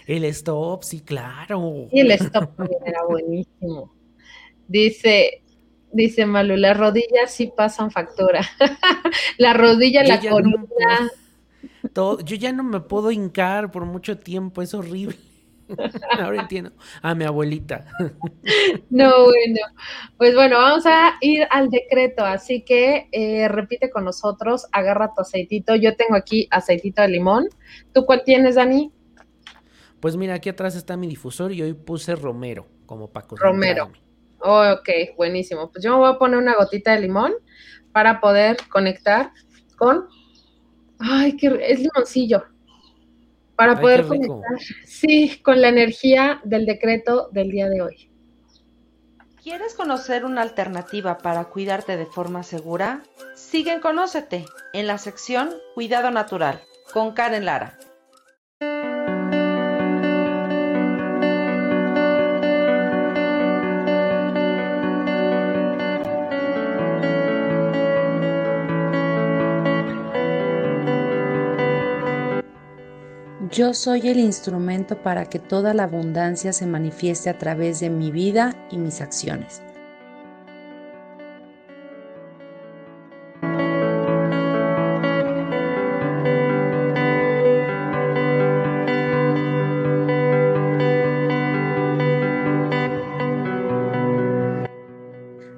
El 0.06 0.24
stop, 0.24 0.84
sí, 0.84 1.00
claro. 1.00 1.88
Y 1.90 2.00
el 2.00 2.12
stop 2.12 2.56
también 2.56 2.80
era 2.86 3.04
buenísimo. 3.04 3.92
Dice, 4.68 5.42
dice 5.92 6.26
Malu, 6.26 6.56
las 6.56 6.76
rodillas 6.76 7.30
sí 7.30 7.52
pasan 7.54 7.90
factura. 7.90 8.40
la 9.38 9.52
rodilla, 9.52 10.04
la 10.04 10.20
columna. 10.20 11.10
yo 11.92 12.36
ya 12.36 12.52
no 12.52 12.62
me 12.62 12.80
puedo 12.80 13.10
hincar 13.10 13.70
por 13.72 13.84
mucho 13.84 14.18
tiempo, 14.18 14.62
es 14.62 14.74
horrible. 14.74 15.16
Ahora 16.20 16.42
entiendo. 16.42 16.72
A 17.02 17.14
mi 17.14 17.24
abuelita. 17.24 17.86
No, 18.90 19.24
bueno. 19.24 19.60
Pues 20.16 20.34
bueno, 20.34 20.58
vamos 20.58 20.86
a 20.86 21.16
ir 21.20 21.46
al 21.50 21.68
decreto. 21.68 22.24
Así 22.24 22.62
que 22.62 23.08
eh, 23.10 23.48
repite 23.48 23.90
con 23.90 24.04
nosotros, 24.04 24.66
agarra 24.72 25.12
tu 25.14 25.22
aceitito. 25.22 25.74
Yo 25.74 25.96
tengo 25.96 26.14
aquí 26.14 26.46
aceitito 26.50 27.02
de 27.02 27.08
limón. 27.08 27.48
¿Tú 27.92 28.06
cuál 28.06 28.22
tienes, 28.24 28.54
Dani? 28.54 28.92
Pues 30.00 30.16
mira, 30.16 30.34
aquí 30.34 30.48
atrás 30.48 30.76
está 30.76 30.96
mi 30.96 31.06
difusor 31.06 31.52
y 31.52 31.62
hoy 31.62 31.72
puse 31.74 32.14
romero 32.14 32.66
como 32.86 33.10
para 33.10 33.26
Romero. 33.30 33.90
ok, 34.38 34.88
buenísimo. 35.16 35.70
Pues 35.70 35.84
yo 35.84 35.92
me 35.92 35.98
voy 35.98 36.14
a 36.14 36.18
poner 36.18 36.38
una 36.38 36.54
gotita 36.54 36.92
de 36.92 37.00
limón 37.00 37.34
para 37.92 38.20
poder 38.20 38.56
conectar 38.68 39.32
con. 39.76 40.08
Ay, 40.98 41.36
que 41.36 41.58
es 41.60 41.80
limoncillo 41.80 42.44
para 43.56 43.80
poder 43.80 44.06
conectar, 44.06 44.60
sí, 44.84 45.40
con 45.42 45.60
la 45.60 45.68
energía 45.68 46.40
del 46.44 46.66
decreto 46.66 47.30
del 47.32 47.50
día 47.50 47.68
de 47.68 47.82
hoy. 47.82 48.10
¿Quieres 49.42 49.74
conocer 49.74 50.24
una 50.24 50.42
alternativa 50.42 51.18
para 51.18 51.44
cuidarte 51.46 51.96
de 51.96 52.06
forma 52.06 52.42
segura? 52.42 53.02
Sigue 53.34 53.72
en 53.72 53.80
Conócete 53.80 54.44
en 54.72 54.86
la 54.86 54.98
sección 54.98 55.50
Cuidado 55.74 56.10
Natural 56.10 56.60
con 56.92 57.12
Karen 57.12 57.44
Lara. 57.44 57.78
Yo 73.56 73.72
soy 73.72 74.06
el 74.08 74.18
instrumento 74.18 75.00
para 75.02 75.30
que 75.30 75.38
toda 75.38 75.72
la 75.72 75.84
abundancia 75.84 76.52
se 76.52 76.66
manifieste 76.66 77.30
a 77.30 77.38
través 77.38 77.80
de 77.80 77.88
mi 77.88 78.10
vida 78.10 78.54
y 78.70 78.76
mis 78.76 79.00
acciones. 79.00 79.62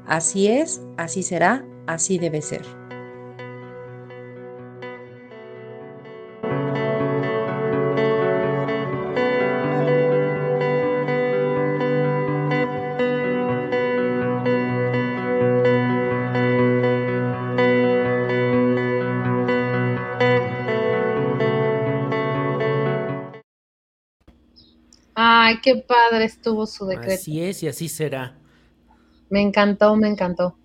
Así 0.07 0.47
es, 0.47 0.81
así 0.97 1.25
será, 1.25 1.67
así 1.89 2.19
debe 2.19 2.43
ser. 2.43 2.88
Padre 26.09 26.25
estuvo 26.25 26.67
su 26.67 26.87
decreto. 26.87 27.15
Así 27.15 27.43
es 27.43 27.63
y 27.63 27.69
así 27.69 27.89
será. 27.89 28.39
Me 29.31 29.41
encantó, 29.41 29.97
me 29.97 30.09
encantó. 30.09 30.57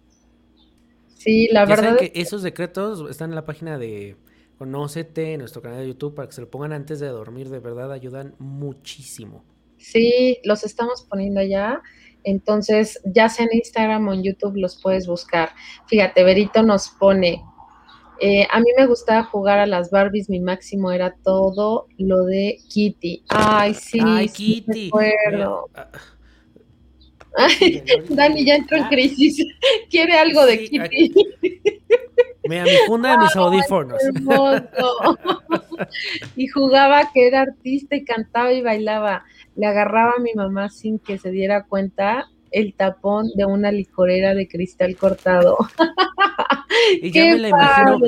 Sí, 1.15 1.47
la 1.51 1.65
verdad. 1.65 1.97
que 1.97 2.11
esos 2.15 2.43
decretos 2.43 3.09
están 3.09 3.29
en 3.29 3.35
la 3.35 3.45
página 3.45 3.77
de 3.77 4.17
Conócete, 4.57 5.33
en 5.33 5.39
nuestro 5.39 5.61
canal 5.61 5.79
de 5.79 5.87
YouTube, 5.87 6.15
para 6.15 6.27
que 6.27 6.35
se 6.35 6.41
lo 6.41 6.49
pongan 6.49 6.73
antes 6.73 6.99
de 6.99 7.07
dormir. 7.07 7.49
De 7.49 7.59
verdad, 7.59 7.91
ayudan 7.91 8.35
muchísimo. 8.39 9.43
Sí, 9.77 10.39
los 10.43 10.63
estamos 10.63 11.05
poniendo 11.09 11.41
ya. 11.41 11.81
Entonces, 12.23 13.01
ya 13.05 13.27
sea 13.29 13.45
en 13.45 13.57
Instagram 13.57 14.07
o 14.07 14.13
en 14.13 14.23
YouTube, 14.23 14.55
los 14.55 14.81
puedes 14.81 15.07
buscar. 15.07 15.49
Fíjate, 15.87 16.23
Berito 16.23 16.63
nos 16.63 16.89
pone 16.89 17.43
eh, 18.19 18.47
a 18.49 18.59
mí 18.59 18.69
me 18.77 18.85
gustaba 18.85 19.23
jugar 19.23 19.59
a 19.59 19.65
las 19.65 19.91
Barbies, 19.91 20.29
mi 20.29 20.39
máximo 20.39 20.91
era 20.91 21.15
todo 21.23 21.87
lo 21.97 22.23
de 22.25 22.57
Kitty. 22.69 23.23
Ay, 23.29 23.73
sí, 23.73 23.99
Ay, 24.01 24.29
Kitty. 24.29 24.91
Ah, 24.95 27.33
Dani 28.09 28.45
ya 28.45 28.55
entró 28.55 28.77
en 28.77 28.85
crisis. 28.85 29.45
Quiere 29.89 30.17
algo 30.17 30.45
de 30.45 30.65
Kitty. 30.65 31.13
Mira, 32.47 32.63
mi 32.63 32.71
funda 32.85 33.11
de 33.11 33.17
mis 33.19 33.35
audífonos. 33.35 34.01
y 36.35 36.47
jugaba 36.47 37.11
que 37.13 37.27
era 37.27 37.41
artista 37.41 37.95
y 37.95 38.03
cantaba 38.03 38.53
y 38.53 38.61
bailaba. 38.61 39.23
Le 39.55 39.65
agarraba 39.65 40.13
a 40.17 40.21
mi 40.21 40.33
mamá 40.33 40.69
sin 40.69 40.99
que 40.99 41.17
se 41.17 41.31
diera 41.31 41.63
cuenta 41.63 42.29
el 42.53 42.75
tapón 42.75 43.29
de 43.35 43.45
una 43.45 43.71
licorera 43.71 44.33
de 44.33 44.47
cristal 44.47 44.95
cortado. 44.95 45.57
y 47.01 47.11
ya 47.11 47.25
me 47.25 47.39
la 47.39 47.49
imagino 47.49 47.99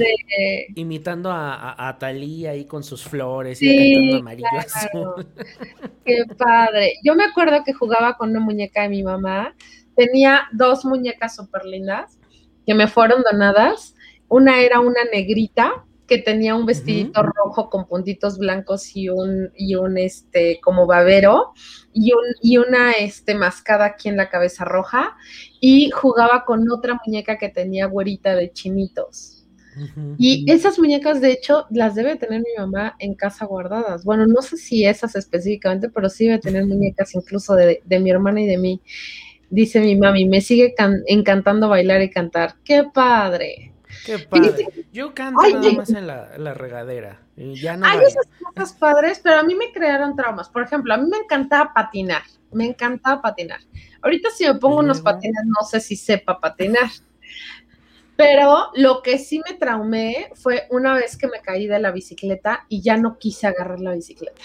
imitando 0.75 1.31
a, 1.31 1.87
a, 1.87 1.97
Talía 1.97 2.51
ahí 2.51 2.65
con 2.65 2.83
sus 2.83 3.03
flores 3.03 3.61
y 3.61 3.75
cantando 3.75 4.17
amarillo 4.17 4.47
azul. 4.57 5.27
Qué 6.05 6.23
padre. 6.37 6.93
Yo 7.03 7.15
me 7.15 7.25
acuerdo 7.25 7.63
que 7.65 7.73
jugaba 7.73 8.15
con 8.15 8.29
una 8.29 8.39
muñeca 8.39 8.83
de 8.83 8.89
mi 8.89 9.03
mamá. 9.03 9.55
Tenía 9.95 10.43
dos 10.51 10.85
muñecas 10.85 11.35
súper 11.35 11.65
lindas 11.65 12.19
que 12.65 12.73
me 12.73 12.87
fueron 12.87 13.23
donadas. 13.23 13.95
Una 14.27 14.61
era 14.61 14.79
una 14.79 15.03
negrita 15.11 15.85
que 16.07 16.19
tenía 16.19 16.55
un 16.55 16.65
vestidito 16.65 17.23
rojo 17.23 17.69
con 17.69 17.87
puntitos 17.87 18.37
blancos 18.37 18.95
y 18.95 19.09
un, 19.09 19.51
y 19.55 19.75
un 19.75 19.97
este, 19.97 20.59
como 20.61 20.85
babero, 20.85 21.53
y, 21.93 22.11
un, 22.13 22.23
y 22.41 22.57
una 22.57 22.91
este, 22.91 23.35
mascada 23.35 23.85
aquí 23.85 24.09
en 24.09 24.17
la 24.17 24.29
cabeza 24.29 24.65
roja, 24.65 25.15
y 25.59 25.89
jugaba 25.89 26.45
con 26.45 26.69
otra 26.71 26.99
muñeca 27.05 27.37
que 27.37 27.49
tenía 27.49 27.87
güerita 27.87 28.35
de 28.35 28.51
chinitos. 28.51 29.31
Y 30.17 30.49
esas 30.49 30.79
muñecas, 30.79 31.19
de 31.19 31.31
hecho, 31.31 31.65
las 31.69 31.95
debe 31.95 32.15
tener 32.15 32.39
mi 32.39 32.55
mamá 32.57 32.95
en 32.99 33.13
casa 33.13 33.45
guardadas. 33.45 34.05
Bueno, 34.05 34.25
no 34.25 34.41
sé 34.41 34.55
si 34.55 34.85
esas 34.85 35.17
específicamente, 35.17 35.89
pero 35.89 36.09
sí 36.09 36.27
debe 36.27 36.39
tener 36.39 36.65
muñecas 36.65 37.13
incluso 37.13 37.55
de, 37.55 37.81
de 37.83 37.99
mi 37.99 38.09
hermana 38.09 38.41
y 38.41 38.47
de 38.47 38.57
mí. 38.57 38.81
Dice 39.49 39.81
mi 39.81 39.97
mami, 39.97 40.25
me 40.29 40.39
sigue 40.39 40.73
encantando 41.07 41.67
bailar 41.67 42.01
y 42.01 42.09
cantar. 42.09 42.55
¡Qué 42.63 42.85
padre! 42.93 43.74
Qué 44.05 44.19
padre. 44.19 44.67
Yo 44.91 45.13
canto 45.13 45.41
nada 45.41 45.71
más 45.73 45.89
en 45.89 46.07
la, 46.07 46.53
regadera. 46.53 47.21
ya 47.35 47.77
no 47.77 47.85
hay 47.85 47.99
esas 47.99 48.27
cosas 48.41 48.73
padres, 48.73 49.19
pero 49.23 49.39
a 49.39 49.43
mí 49.43 49.55
me 49.55 49.71
crearon 49.71 50.15
traumas. 50.15 50.49
Por 50.49 50.63
ejemplo, 50.63 50.93
a 50.93 50.97
mí 50.97 51.07
me 51.09 51.17
encantaba 51.17 51.73
patinar. 51.73 52.23
Me 52.51 52.65
encantaba 52.65 53.21
patinar. 53.21 53.59
Ahorita 54.01 54.29
si 54.29 54.45
me 54.45 54.55
pongo 54.55 54.79
unos 54.79 55.01
patines, 55.01 55.43
no 55.45 55.65
sé 55.67 55.79
si 55.79 55.95
sepa 55.95 56.39
patinar. 56.39 56.89
Pero 58.15 58.71
lo 58.75 59.01
que 59.01 59.17
sí 59.17 59.41
me 59.47 59.55
traumé 59.57 60.29
fue 60.35 60.67
una 60.69 60.93
vez 60.93 61.17
que 61.17 61.27
me 61.27 61.41
caí 61.41 61.67
de 61.67 61.79
la 61.79 61.91
bicicleta 61.91 62.65
y 62.69 62.81
ya 62.81 62.97
no 62.97 63.17
quise 63.17 63.47
agarrar 63.47 63.81
la 63.81 63.93
bicicleta. 63.93 64.41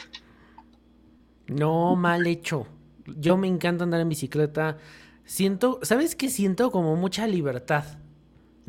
No, 1.47 1.95
mal 1.95 2.27
hecho. 2.27 2.67
Yo 3.07 3.37
me 3.37 3.49
encanta 3.49 3.85
andar 3.85 4.01
en 4.01 4.09
bicicleta. 4.09 4.79
Siento, 5.25 5.79
¿sabes 5.83 6.17
qué 6.17 6.29
siento? 6.29 6.71
Como 6.71 6.97
mucha 6.97 7.27
libertad. 7.27 7.85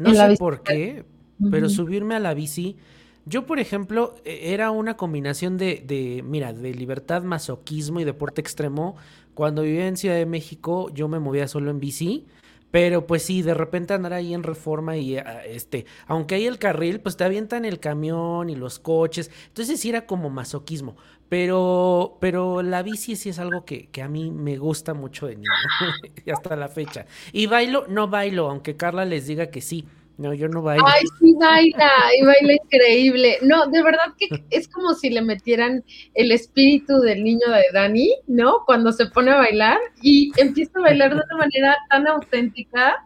No 0.02 0.14
sé 0.14 0.38
por 0.38 0.64
qué, 0.64 1.06
pero 1.50 1.70
subirme 1.70 2.16
a 2.16 2.20
la 2.20 2.34
bici. 2.34 2.78
Yo, 3.26 3.46
por 3.46 3.60
ejemplo, 3.60 4.16
e, 4.26 4.54
era 4.54 4.72
una 4.72 4.98
combinación 4.98 5.58
de, 5.58 5.84
de, 5.86 6.24
mira, 6.26 6.54
de 6.54 6.74
libertad, 6.74 7.24
masoquismo 7.24 8.00
y 8.00 8.04
deporte 8.04 8.42
extremo. 8.42 8.96
Cuando 9.34 9.62
vivía 9.62 9.88
en 9.88 9.98
Ciudad 9.98 10.16
de 10.16 10.26
México, 10.26 10.90
yo 10.94 11.08
me 11.08 11.20
movía 11.20 11.48
solo 11.48 11.72
en 11.72 11.80
bici. 11.80 12.26
Pero 12.72 13.06
pues 13.06 13.24
sí, 13.24 13.42
de 13.42 13.54
repente 13.54 13.94
andar 13.94 14.14
ahí 14.14 14.34
en 14.34 14.44
reforma 14.44 14.96
y 14.96 15.18
ah, 15.18 15.44
este, 15.46 15.86
aunque 16.08 16.36
hay 16.36 16.46
el 16.48 16.58
carril, 16.58 17.02
pues 17.02 17.18
te 17.18 17.26
avientan 17.26 17.66
el 17.66 17.80
camión 17.80 18.50
y 18.50 18.56
los 18.56 18.80
coches. 18.80 19.30
Entonces 19.48 19.80
sí 19.80 19.90
era 19.90 20.06
como 20.06 20.30
masoquismo. 20.30 20.96
Pero, 21.28 22.18
pero 22.22 22.62
la 22.62 22.82
bici 22.82 23.16
sí 23.16 23.30
es 23.30 23.40
algo 23.40 23.66
que, 23.66 23.88
que 23.88 24.02
a 24.02 24.08
mí 24.08 24.32
me 24.32 24.58
gusta 24.58 24.94
mucho 24.94 25.28
de 25.28 25.36
niño. 25.36 25.50
y 26.26 26.32
hasta 26.32 26.56
la 26.56 26.70
fecha. 26.70 27.06
Y 27.34 27.46
bailo, 27.48 27.86
no 27.90 28.08
bailo, 28.08 28.50
aunque 28.50 28.78
Carla 28.78 29.06
les 29.06 29.28
diga 29.28 29.48
que 29.48 29.62
sí. 29.62 29.86
No, 30.22 30.34
yo 30.36 30.48
no 30.48 30.62
bailo. 30.62 30.86
Ay, 30.86 31.04
sí 31.20 31.34
baila, 31.40 31.92
y 32.20 32.24
baila 32.24 32.54
increíble. 32.54 33.38
No, 33.42 33.66
de 33.68 33.82
verdad 33.82 34.14
que 34.20 34.44
es 34.52 34.68
como 34.68 34.94
si 34.94 35.10
le 35.10 35.22
metieran 35.22 35.84
el 36.14 36.32
espíritu 36.32 37.00
del 37.00 37.24
niño 37.24 37.48
de 37.48 37.64
Dani, 37.74 38.14
¿no? 38.28 38.64
Cuando 38.66 38.92
se 38.92 39.08
pone 39.08 39.32
a 39.32 39.38
bailar 39.38 39.80
y 40.02 40.32
empieza 40.38 40.78
a 40.78 40.84
bailar 40.84 41.16
de 41.16 41.22
una 41.28 41.38
manera 41.38 41.76
tan 41.90 42.08
auténtica 42.08 43.04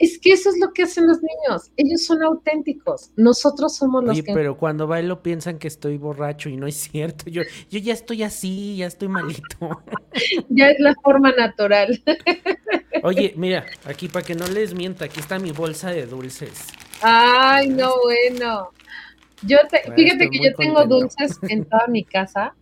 Es 0.00 0.18
que 0.18 0.32
eso 0.32 0.48
es 0.48 0.58
lo 0.58 0.72
que 0.72 0.84
hacen 0.84 1.06
los 1.06 1.18
niños. 1.22 1.70
Ellos 1.76 2.06
son 2.06 2.22
auténticos. 2.22 3.12
Nosotros 3.16 3.76
somos 3.76 4.02
los 4.02 4.12
Oye, 4.12 4.24
que. 4.24 4.32
pero 4.32 4.56
cuando 4.56 4.86
bailo 4.86 5.22
piensan 5.22 5.58
que 5.58 5.68
estoy 5.68 5.98
borracho 5.98 6.48
y 6.48 6.56
no 6.56 6.66
es 6.66 6.76
cierto. 6.76 7.28
Yo, 7.28 7.42
yo 7.70 7.78
ya 7.78 7.92
estoy 7.92 8.22
así, 8.22 8.76
ya 8.78 8.86
estoy 8.86 9.08
malito. 9.08 9.58
Ya 10.48 10.70
es 10.70 10.80
la 10.80 10.94
forma 11.04 11.32
natural. 11.32 12.02
Oye, 13.02 13.32
mira, 13.36 13.66
aquí 13.86 14.08
para 14.08 14.24
que 14.24 14.34
no 14.34 14.46
les 14.46 14.74
mienta, 14.74 15.04
aquí 15.06 15.20
está 15.20 15.38
mi 15.38 15.52
bolsa 15.52 15.90
de 15.90 16.06
dulces. 16.06 16.66
Ay, 17.02 17.68
no, 17.68 17.94
bueno. 18.02 18.70
Yo 19.42 19.58
te, 19.70 19.80
Bueno, 19.86 19.94
fíjate 19.96 20.28
que 20.30 20.38
yo 20.38 20.54
tengo 20.56 20.84
dulces 20.84 21.38
en 21.48 21.64
toda 21.64 21.86
mi 21.88 22.04
casa, 22.04 22.54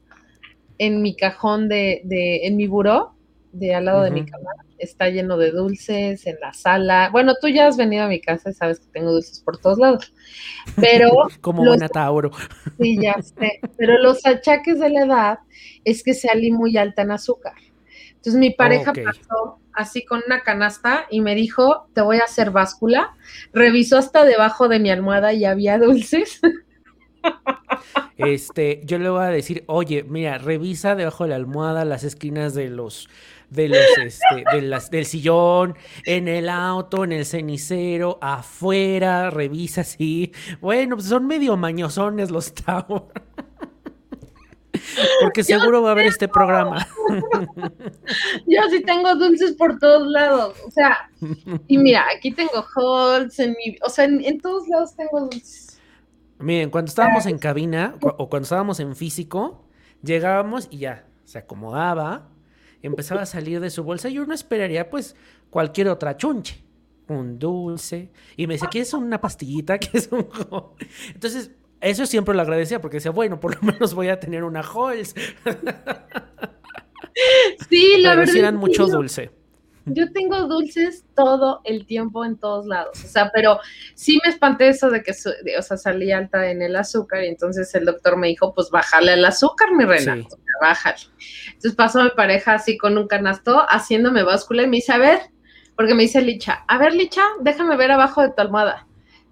en 0.78 1.03
mi 1.03 1.16
cajón 1.16 1.68
de, 1.68 2.03
de 2.05 2.47
en 2.47 2.57
mi 2.57 2.66
buró, 2.68 3.14
de 3.53 3.74
al 3.74 3.86
lado 3.86 4.03
de 4.05 4.12
mi 4.12 4.24
cama, 4.24 4.51
está 4.78 5.09
lleno 5.09 5.36
de 5.36 5.51
dulces, 5.51 6.24
en 6.26 6.36
la 6.41 6.53
sala. 6.53 7.11
Bueno, 7.11 7.34
tú 7.41 7.49
ya 7.49 7.66
has 7.66 7.76
venido 7.76 8.05
a 8.05 8.09
mi 8.09 8.20
casa 8.20 8.51
y 8.51 8.55
sabes 8.55 8.78
que 8.78 8.86
tengo 8.93 9.11
dulces 9.12 9.41
por 9.41 9.59
todos 9.59 9.78
lados. 9.78 10.12
Pero 10.76 11.11
Como 11.41 11.64
los- 11.64 11.72
buena 11.72 11.89
Tauro. 11.89 12.30
Sí, 12.80 12.97
ya 13.03 13.16
sé. 13.20 13.61
Pero 13.76 13.99
los 13.99 14.24
achaques 14.24 14.78
de 14.78 14.91
la 14.91 15.05
edad 15.05 15.39
es 15.84 16.05
que 16.05 16.14
salí 16.14 16.53
muy 16.53 16.76
alta 16.76 17.03
en 17.03 17.11
azúcar. 17.11 17.55
Entonces 18.11 18.39
mi 18.39 18.51
pareja 18.51 18.93
pasó 18.93 19.59
así 19.79 20.05
con 20.05 20.20
una 20.26 20.43
canasta 20.43 21.07
y 21.09 21.20
me 21.20 21.35
dijo, 21.35 21.89
te 21.95 22.01
voy 22.01 22.18
a 22.18 22.24
hacer 22.24 22.51
báscula. 22.51 23.14
Revisó 23.53 23.97
hasta 23.97 24.24
debajo 24.24 24.68
de 24.68 24.81
mi 24.81 24.91
almohada 24.91 25.33
y 25.33 25.45
había 25.45 25.79
dulces. 25.79 26.41
Este, 28.16 28.81
yo 28.85 28.99
le 28.99 29.09
voy 29.09 29.22
a 29.22 29.29
decir, 29.29 29.62
oye, 29.66 30.03
mira, 30.03 30.39
revisa 30.39 30.97
debajo 30.97 31.24
de 31.24 31.31
la 31.31 31.37
almohada 31.37 31.85
las 31.85 32.03
esquinas 32.03 32.53
de 32.55 32.68
los, 32.68 33.09
de 33.51 33.68
los, 33.68 33.79
este, 34.03 34.45
de 34.53 34.62
las, 34.62 34.91
del 34.91 35.07
sillón, 35.07 35.76
en 36.05 36.26
el 36.26 36.49
auto, 36.49 37.05
en 37.05 37.12
el 37.12 37.24
cenicero, 37.24 38.18
afuera, 38.20 39.31
revisa 39.31 39.83
así. 39.83 40.33
Bueno, 40.61 40.97
pues 40.97 41.09
son 41.09 41.26
medio 41.26 41.57
mañosones 41.57 42.31
los 42.31 42.53
Tauro. 42.66 43.09
Porque 45.22 45.45
seguro 45.45 45.83
va 45.83 45.91
a 45.91 45.93
haber 45.93 46.07
este 46.07 46.29
programa. 46.29 46.87
Yo 48.47 48.61
sí 48.70 48.83
tengo 48.83 49.14
dulces 49.14 49.53
por 49.53 49.79
todos 49.79 50.07
lados. 50.09 50.57
O 50.66 50.70
sea, 50.70 51.11
y 51.66 51.79
mira, 51.79 52.05
aquí 52.16 52.31
tengo 52.31 52.64
Halls, 52.74 53.39
en 53.39 53.51
mi, 53.51 53.76
o 53.85 53.91
sea, 53.91 54.05
en, 54.05 54.24
en 54.24 54.41
todos 54.41 54.68
lados 54.68 54.95
tengo 54.97 55.20
dulces. 55.20 55.81
Miren, 56.39 56.70
cuando 56.70 56.89
estábamos 56.89 57.26
en 57.26 57.39
cabina 57.39 57.97
o 58.01 58.29
cuando 58.29 58.45
estábamos 58.45 58.79
en 58.79 58.95
físico, 58.95 59.64
llegábamos 60.03 60.68
y 60.70 60.79
ya, 60.79 61.05
se 61.24 61.39
acomodaba, 61.39 62.29
empezaba 62.83 63.22
a 63.22 63.26
salir 63.26 63.61
de 63.61 63.70
su 63.70 63.83
bolsa 63.83 64.09
y 64.09 64.18
uno 64.18 64.35
esperaría 64.35 64.89
pues 64.89 65.16
cualquier 65.51 65.89
otra 65.89 66.16
chunche, 66.16 66.62
un 67.09 67.39
dulce, 67.39 68.11
y 68.37 68.47
me 68.47 68.55
decía, 68.55 68.68
¿quieres 68.68 68.93
una 68.95 69.20
pastillita? 69.20 69.79
¿Quieres 69.79 70.09
un 70.12 70.29
jo-?" 70.29 70.76
Entonces, 71.12 71.51
eso 71.81 72.07
siempre 72.07 72.35
lo 72.35 72.43
agradecía 72.43 72.81
porque 72.81 72.97
decía, 72.99 73.11
bueno, 73.11 73.41
por 73.41 73.55
lo 73.57 73.61
menos 73.72 73.95
voy 73.95 74.09
a 74.09 74.18
tener 74.20 74.45
una 74.45 74.61
Halls, 74.61 75.14
Sí, 77.68 77.95
la 77.99 78.11
pero 78.11 78.20
verdad. 78.20 78.37
eran 78.37 78.57
mucho 78.57 78.87
yo- 78.87 78.97
dulce. 78.97 79.31
Yo 79.91 80.12
tengo 80.12 80.47
dulces 80.49 81.07
todo 81.16 81.62
el 81.64 81.87
tiempo 81.87 82.22
en 82.22 82.37
todos 82.37 82.66
lados, 82.66 83.03
o 83.03 83.09
sea, 83.09 83.31
pero 83.33 83.59
sí 83.95 84.18
me 84.22 84.29
espanté 84.31 84.68
eso 84.68 84.91
de 84.91 85.03
que, 85.03 85.12
de- 85.45 85.57
o 85.57 85.62
sea, 85.62 85.79
salí 85.79 86.12
alta 86.12 86.51
en 86.51 86.61
el 86.61 86.76
azúcar 86.76 87.24
y 87.24 87.29
entonces 87.29 87.74
el 87.74 87.87
doctor 87.87 88.18
me 88.18 88.26
dijo, 88.29 88.53
pues 88.55 88.68
bájale 88.68 89.12
al 89.12 89.24
azúcar, 89.24 89.72
mi 89.72 89.87
reina, 89.87 90.16
Sí. 90.16 90.26
bájale. 90.61 90.99
Entonces 91.47 91.74
pasó 91.74 92.03
mi 92.05 92.11
pareja 92.11 92.53
así 92.55 92.76
con 92.76 92.99
un 92.99 93.09
canasto 93.09 93.64
haciéndome 93.66 94.24
báscula 94.24 94.64
y 94.64 94.66
me 94.66 94.76
dice, 94.76 94.93
a 94.93 94.99
ver, 94.99 95.20
porque 95.74 95.95
me 95.95 96.03
dice 96.03 96.20
Licha, 96.20 96.64
a 96.68 96.76
ver 96.76 96.93
Licha, 96.93 97.22
déjame 97.41 97.74
ver 97.79 97.91
abajo 97.93 98.20
de 98.20 98.29
tu 98.29 98.43
almohada. 98.43 98.87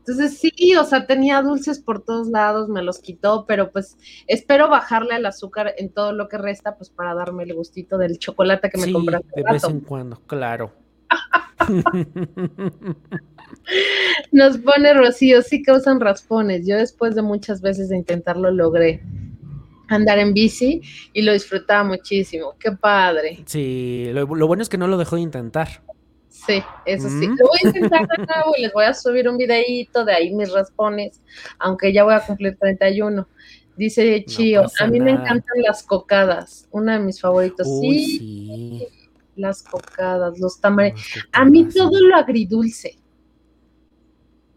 Entonces 0.06 0.38
sí, 0.38 0.76
o 0.76 0.84
sea, 0.84 1.06
tenía 1.06 1.42
dulces 1.42 1.80
por 1.80 2.00
todos 2.04 2.28
lados, 2.28 2.68
me 2.68 2.80
los 2.82 3.00
quitó, 3.00 3.44
pero 3.46 3.72
pues 3.72 3.96
espero 4.28 4.68
bajarle 4.68 5.14
al 5.14 5.26
azúcar 5.26 5.74
en 5.78 5.90
todo 5.92 6.12
lo 6.12 6.28
que 6.28 6.38
resta, 6.38 6.76
pues 6.76 6.90
para 6.90 7.12
darme 7.14 7.42
el 7.42 7.54
gustito 7.54 7.98
del 7.98 8.18
chocolate 8.18 8.70
que 8.70 8.78
me 8.78 8.84
Sí, 8.84 8.92
compraste. 8.92 9.28
de 9.34 9.42
vez 9.52 9.64
en 9.64 9.80
cuando, 9.80 10.20
claro. 10.26 10.72
Nos 14.32 14.58
pone 14.58 14.94
Rocío, 14.94 15.42
sí 15.42 15.62
causan 15.62 16.00
raspones. 16.00 16.66
Yo 16.66 16.76
después 16.76 17.14
de 17.14 17.22
muchas 17.22 17.60
veces 17.60 17.88
de 17.88 17.96
intentarlo 17.96 18.50
logré 18.50 19.02
andar 19.88 20.18
en 20.18 20.34
bici 20.34 20.82
y 21.12 21.22
lo 21.22 21.32
disfrutaba 21.32 21.84
muchísimo. 21.84 22.54
Qué 22.58 22.72
padre. 22.72 23.42
Sí, 23.46 24.08
lo, 24.12 24.26
lo 24.26 24.46
bueno 24.46 24.62
es 24.62 24.68
que 24.68 24.78
no 24.78 24.88
lo 24.88 24.98
dejó 24.98 25.16
de 25.16 25.22
intentar. 25.22 25.82
Sí, 26.44 26.62
eso 26.84 27.08
sí. 27.08 27.28
Mm. 27.28 27.36
Lo 27.38 27.46
voy 27.46 27.58
a 27.64 27.66
intentar 27.68 28.06
de 28.06 28.18
nuevo 28.18 28.54
y 28.58 28.62
les 28.62 28.72
voy 28.72 28.84
a 28.84 28.92
subir 28.92 29.28
un 29.28 29.38
videíto 29.38 30.04
de 30.04 30.12
ahí 30.12 30.34
mis 30.34 30.52
raspones, 30.52 31.20
aunque 31.58 31.92
ya 31.92 32.04
voy 32.04 32.14
a 32.14 32.20
cumplir 32.20 32.56
31. 32.58 33.26
Dice 33.76 34.24
Chío, 34.26 34.62
pasa 34.62 34.84
a 34.84 34.86
mí 34.86 35.00
me 35.00 35.12
encantan 35.12 35.62
las 35.66 35.82
cocadas, 35.82 36.68
una 36.70 36.98
de 36.98 37.04
mis 37.04 37.20
favoritos. 37.20 37.66
Uy, 37.68 38.04
sí, 38.04 38.18
sí. 38.18 38.88
las 39.36 39.62
cocadas, 39.62 40.38
los. 40.38 40.58
Unas 40.62 40.92
A 41.32 41.44
mí 41.44 41.68
todo 41.68 42.00
lo 42.00 42.16
agridulce. 42.16 42.98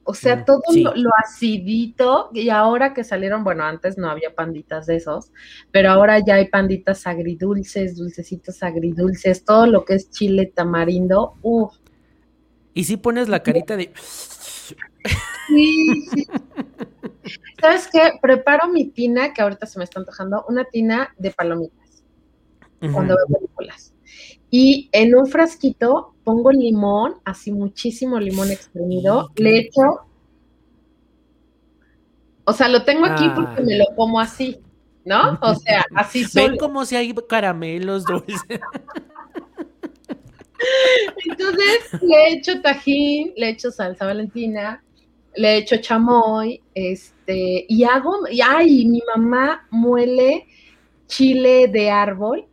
O 0.09 0.13
sea, 0.15 0.37
Mm, 0.37 0.45
todo 0.45 0.61
sí. 0.71 0.81
lo, 0.81 0.95
lo 0.95 1.11
acidito, 1.23 2.31
y 2.33 2.49
ahora 2.49 2.95
que 2.95 3.03
salieron, 3.03 3.43
bueno, 3.43 3.63
antes 3.63 3.95
no 3.95 4.09
había 4.09 4.33
panditas 4.33 4.87
de 4.87 4.95
esos, 4.95 5.31
pero 5.71 5.91
ahora 5.91 6.17
ya 6.25 6.33
hay 6.35 6.47
panditas 6.47 7.05
agridulces, 7.05 7.95
dulcecitos 7.95 8.63
agridulces, 8.63 9.45
todo 9.45 9.67
lo 9.67 9.85
que 9.85 9.93
es 9.93 10.09
chile 10.09 10.51
tamarindo, 10.55 11.35
uff, 11.43 11.75
Y 12.73 12.85
si 12.85 12.97
pones 12.97 13.29
la 13.29 13.43
carita 13.43 13.77
de... 13.77 13.91
sí, 15.47 16.07
sí. 16.11 16.27
¿Sabes 17.61 17.87
qué? 17.91 18.13
Preparo 18.19 18.67
mi 18.69 18.89
tina, 18.89 19.31
que 19.31 19.43
ahorita 19.43 19.67
se 19.67 19.77
me 19.77 19.83
está 19.83 19.99
antojando, 19.99 20.43
una 20.49 20.65
tina 20.65 21.13
de 21.19 21.29
palomitas 21.29 22.03
cuando 22.93 23.15
veo 23.15 23.27
películas. 23.39 23.93
Y 24.49 24.89
en 24.91 25.13
un 25.13 25.27
frasquito 25.27 26.15
pongo 26.29 26.51
limón, 26.51 27.15
así 27.25 27.51
muchísimo 27.51 28.19
limón 28.19 28.51
exprimido, 28.51 29.31
le 29.35 29.61
echo. 29.61 29.81
O 32.43 32.53
sea, 32.53 32.69
lo 32.69 32.83
tengo 32.83 33.07
aquí 33.07 33.25
porque 33.35 33.63
me 33.63 33.79
lo 33.79 33.85
como 33.95 34.19
así, 34.19 34.59
¿no? 35.05 35.39
O 35.41 35.55
sea, 35.55 35.83
así 35.95 36.19
Ven 36.35 36.49
solo. 36.49 36.57
como 36.59 36.85
si 36.85 36.95
hay 36.95 37.11
caramelos 37.27 38.05
dulces. 38.05 38.39
Entonces 41.25 41.99
le 41.99 42.33
echo 42.33 42.61
tajín, 42.61 43.33
le 43.35 43.49
echo 43.49 43.71
salsa 43.71 44.05
valentina, 44.05 44.83
le 45.35 45.57
echo 45.57 45.77
chamoy, 45.77 46.61
este, 46.75 47.65
y 47.67 47.83
hago, 47.85 48.27
y 48.29 48.41
ay, 48.41 48.85
mi 48.85 49.01
mamá 49.15 49.65
muele 49.71 50.45
chile 51.07 51.69
de 51.69 51.89
árbol, 51.89 52.45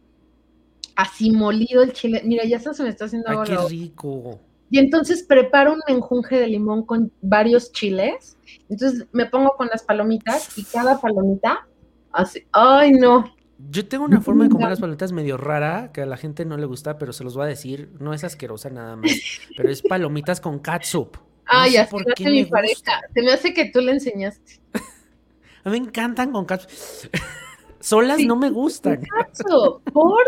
así 0.97 1.31
molido 1.31 1.83
el 1.83 1.93
chile. 1.93 2.23
Mira, 2.25 2.45
ya 2.45 2.59
se 2.59 2.83
me 2.83 2.89
está 2.89 3.05
haciendo 3.05 3.29
Ay, 3.31 3.39
qué 3.47 3.57
rico. 3.69 4.41
Y 4.71 4.79
entonces 4.81 5.23
preparo 5.23 5.75
un 5.75 5.81
enjunje 5.87 6.41
de 6.41 6.49
limón 6.49 6.85
con 6.85 7.13
varios 7.23 7.71
chiles. 7.73 8.37
Entonces 8.69 9.07
me 9.13 9.27
pongo 9.27 9.55
con 9.57 9.69
las 9.69 9.85
palomitas 9.85 10.59
y 10.59 10.65
cada 10.65 11.01
palomita 11.01 11.69
así. 12.11 12.43
Ay, 12.53 12.91
no. 12.93 13.33
Yo 13.71 13.87
tengo 13.89 14.05
una 14.05 14.21
forma 14.21 14.45
de 14.45 14.51
comer 14.51 14.69
las 14.69 14.81
palomitas 14.81 15.13
medio 15.13 15.37
rara, 15.37 15.91
que 15.93 16.03
a 16.03 16.07
la 16.07 16.17
gente 16.17 16.45
no 16.45 16.57
le 16.57 16.67
gusta, 16.67 16.99
pero 16.99 17.13
se 17.13 17.25
los 17.25 17.35
voy 17.37 17.45
a 17.45 17.49
decir. 17.49 17.91
No 18.01 18.13
es 18.13 18.25
asquerosa 18.25 18.69
nada 18.71 18.97
más, 18.97 19.11
pero 19.57 19.71
es 19.71 19.81
palomitas 19.83 20.41
con 20.41 20.59
catsup. 20.59 21.17
Ay, 21.47 21.73
sé 21.73 21.79
así 21.79 21.91
por 21.91 22.05
qué 22.05 22.25
hace 22.25 22.31
mi 22.33 22.43
me 22.43 22.49
pareja. 22.49 22.75
gusta. 22.75 23.01
Se 23.15 23.23
me 23.23 23.33
hace 23.33 23.55
que 23.55 23.71
tú 23.71 23.81
le 23.81 23.93
enseñaste. 23.93 24.61
A 25.65 25.71
mí 25.71 25.81
me 25.81 25.87
encantan 25.87 26.33
con 26.33 26.45
catsup. 26.45 26.71
Solas 27.81 28.17
Sí. 28.19 28.27
no 28.27 28.35
me 28.37 28.51
gustan. 28.51 29.01
Catsup, 29.03 29.81
por. 29.93 30.23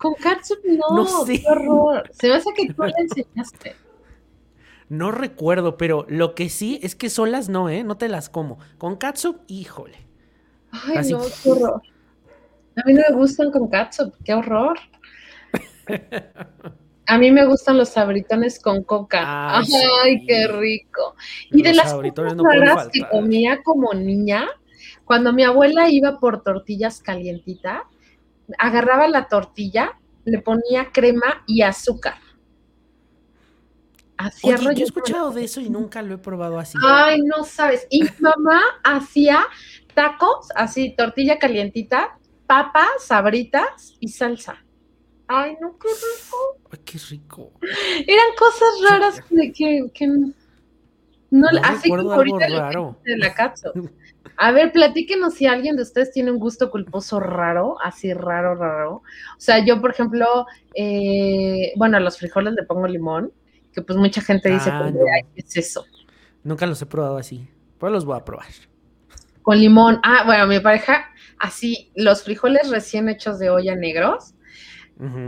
Con 0.00 0.14
catsup 0.14 0.58
no, 0.64 0.96
No 0.96 1.06
sé. 1.26 1.40
qué 1.40 1.46
horror. 1.48 2.10
Se 2.12 2.28
me 2.28 2.34
hace 2.34 2.50
que 2.56 2.72
tú 2.72 2.82
le 2.84 2.92
enseñaste. 2.98 3.76
No 4.88 5.12
recuerdo, 5.12 5.76
pero 5.76 6.04
lo 6.08 6.34
que 6.34 6.48
sí 6.48 6.80
es 6.82 6.94
que 6.96 7.10
solas 7.10 7.48
no, 7.48 7.68
¿eh? 7.68 7.84
No 7.84 7.96
te 7.96 8.08
las 8.08 8.28
como. 8.28 8.58
Con 8.78 8.96
catsup, 8.96 9.42
híjole. 9.46 9.98
Ay, 10.72 10.96
Así. 10.96 11.12
no, 11.12 11.20
qué 11.42 11.50
horror. 11.50 11.82
A 12.76 12.82
mí 12.86 12.94
no 12.94 13.02
me 13.08 13.14
gustan 13.16 13.50
con 13.50 13.68
catsup, 13.68 14.14
qué 14.24 14.34
horror. 14.34 14.78
A 17.06 17.18
mí 17.18 17.32
me 17.32 17.44
gustan 17.44 17.76
los 17.76 17.88
sabritones 17.88 18.60
con 18.62 18.84
coca. 18.84 19.58
Ay, 19.58 19.64
Ay, 20.04 20.18
sí. 20.20 20.26
qué 20.26 20.46
rico. 20.46 21.16
Y 21.50 21.62
de 21.62 21.74
las 21.74 21.92
cosas 21.92 22.36
no 22.36 22.44
raras 22.44 22.88
que 22.92 23.00
comía 23.08 23.62
como 23.64 23.92
niña, 23.94 24.46
cuando 25.04 25.32
mi 25.32 25.42
abuela 25.42 25.88
iba 25.90 26.20
por 26.20 26.42
tortillas 26.44 27.02
calientitas, 27.02 27.82
agarraba 28.58 29.08
la 29.08 29.28
tortilla, 29.28 29.98
le 30.24 30.38
ponía 30.40 30.90
crema 30.92 31.42
y 31.46 31.62
azúcar. 31.62 32.14
Hacía 34.18 34.56
Oye, 34.56 34.64
yo 34.64 34.70
he 34.70 34.82
escuchado 34.84 35.30
de 35.30 35.44
eso 35.44 35.60
y 35.60 35.70
nunca 35.70 36.02
lo 36.02 36.14
he 36.14 36.18
probado 36.18 36.58
así. 36.58 36.76
Ay, 36.86 37.22
no 37.22 37.42
sabes. 37.44 37.86
Y 37.90 38.02
mi 38.02 38.10
mamá 38.20 38.60
hacía 38.84 39.46
tacos, 39.94 40.48
así, 40.54 40.94
tortilla 40.94 41.38
calientita, 41.38 42.18
papas, 42.46 42.88
sabritas 43.00 43.94
y 43.98 44.08
salsa. 44.08 44.62
Ay, 45.26 45.56
no, 45.60 45.78
qué 45.78 45.88
rico. 45.88 46.58
Ay, 46.70 46.78
qué 46.84 46.98
rico. 46.98 47.52
Eran 48.06 48.26
cosas 48.38 48.68
raras 48.90 49.22
de 49.30 49.52
que, 49.52 49.86
que 49.94 50.06
no, 50.06 50.32
No 51.30 51.48
así 51.62 51.88
como 51.88 52.12
ahorita 52.12 52.48
raro. 52.48 52.98
de 53.04 53.16
la 53.16 53.32
catsup. 53.32 53.72
A 54.36 54.52
ver, 54.52 54.72
platíquenos 54.72 55.34
si 55.34 55.46
alguien 55.46 55.76
de 55.76 55.82
ustedes 55.82 56.12
tiene 56.12 56.30
un 56.30 56.38
gusto 56.38 56.70
culposo 56.70 57.20
raro, 57.20 57.76
así 57.82 58.12
raro, 58.14 58.54
raro. 58.54 58.94
O 58.96 59.02
sea, 59.38 59.64
yo, 59.64 59.80
por 59.80 59.90
ejemplo, 59.90 60.46
eh, 60.74 61.72
bueno, 61.76 61.96
a 61.96 62.00
los 62.00 62.18
frijoles 62.18 62.54
le 62.54 62.62
pongo 62.64 62.86
limón, 62.86 63.32
que 63.72 63.82
pues 63.82 63.98
mucha 63.98 64.20
gente 64.22 64.50
dice, 64.50 64.70
Ah, 64.72 64.90
no. 64.92 65.00
"Ay, 65.14 65.22
¿qué 65.34 65.40
es 65.42 65.56
eso? 65.56 65.84
Nunca 66.42 66.66
los 66.66 66.80
he 66.80 66.86
probado 66.86 67.18
así. 67.18 67.48
Pues 67.78 67.92
los 67.92 68.04
voy 68.04 68.16
a 68.16 68.24
probar. 68.24 68.46
Con 69.42 69.58
limón. 69.58 70.00
Ah, 70.02 70.22
bueno, 70.24 70.46
mi 70.46 70.60
pareja, 70.60 71.10
así, 71.38 71.90
los 71.94 72.22
frijoles 72.24 72.70
recién 72.70 73.08
hechos 73.08 73.38
de 73.38 73.50
olla 73.50 73.74
negros, 73.76 74.34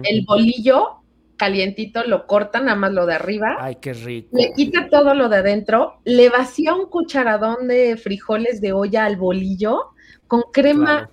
el 0.04 0.24
bolillo 0.26 1.01
calientito 1.46 2.04
lo 2.04 2.26
cortan, 2.28 2.66
nada 2.66 2.76
más 2.76 2.92
lo 2.92 3.04
de 3.06 3.14
arriba, 3.14 3.56
Ay, 3.58 3.76
qué 3.80 3.92
rico. 3.94 4.28
le 4.36 4.52
quita 4.54 4.88
todo 4.88 5.14
lo 5.14 5.28
de 5.28 5.38
adentro, 5.38 5.94
le 6.04 6.28
vacía 6.28 6.72
un 6.74 6.86
cucharadón 6.86 7.66
de 7.66 7.96
frijoles 7.96 8.60
de 8.60 8.72
olla 8.72 9.04
al 9.06 9.16
bolillo 9.16 9.90
con 10.28 10.42
crema 10.52 11.08
Claro. 11.08 11.10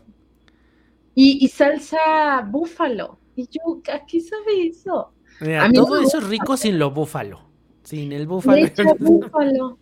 y, 1.16 1.44
y 1.44 1.48
salsa 1.48 2.42
búfalo. 2.48 3.18
Y 3.36 3.48
yo, 3.48 3.82
¿a 3.94 4.06
qué 4.06 4.20
sabe 4.22 4.68
eso? 4.68 5.12
Mira, 5.42 5.64
a 5.66 5.68
mí 5.70 5.74
no 5.78 5.86
todo 5.86 6.00
me 6.02 6.06
eso 6.08 6.20
es 6.20 6.28
rico 6.28 6.56
sin 6.58 6.78
lo 6.78 6.92
búfalo. 6.92 7.42
Sin 7.84 8.12
el 8.12 8.28
búfalo. 8.28 8.62
búfalo. 9.00 9.78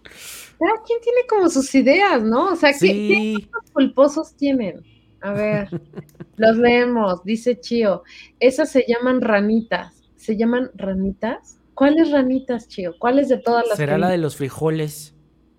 Cada 0.60 0.82
quien 0.86 1.00
tiene 1.02 1.22
como 1.28 1.50
sus 1.50 1.74
ideas, 1.76 2.24
¿no? 2.24 2.54
O 2.54 2.56
sea, 2.56 2.72
¿qué, 2.72 2.78
qué 2.80 2.88
Sí. 2.88 3.50
culposos 3.74 4.34
tienen? 4.36 4.82
A 5.22 5.32
ver, 5.34 5.68
los 6.38 6.58
leemos, 6.58 7.24
dice 7.24 7.60
Chío. 7.60 8.04
Esas 8.40 8.72
se 8.72 8.86
llaman 8.88 9.20
ranitas. 9.22 9.97
¿Se 10.18 10.36
llaman 10.38 10.72
ranitas? 10.76 11.60
¿Cuáles 11.74 12.12
ranitas, 12.12 12.68
Chío? 12.68 12.96
¿Cuáles 13.00 13.30
de 13.30 13.38
todas 13.38 13.66
las 13.68 13.78
Será 13.78 13.94
que- 13.96 14.00
la 14.02 14.10
de 14.10 14.18
los 14.18 14.36
frijoles. 14.36 15.14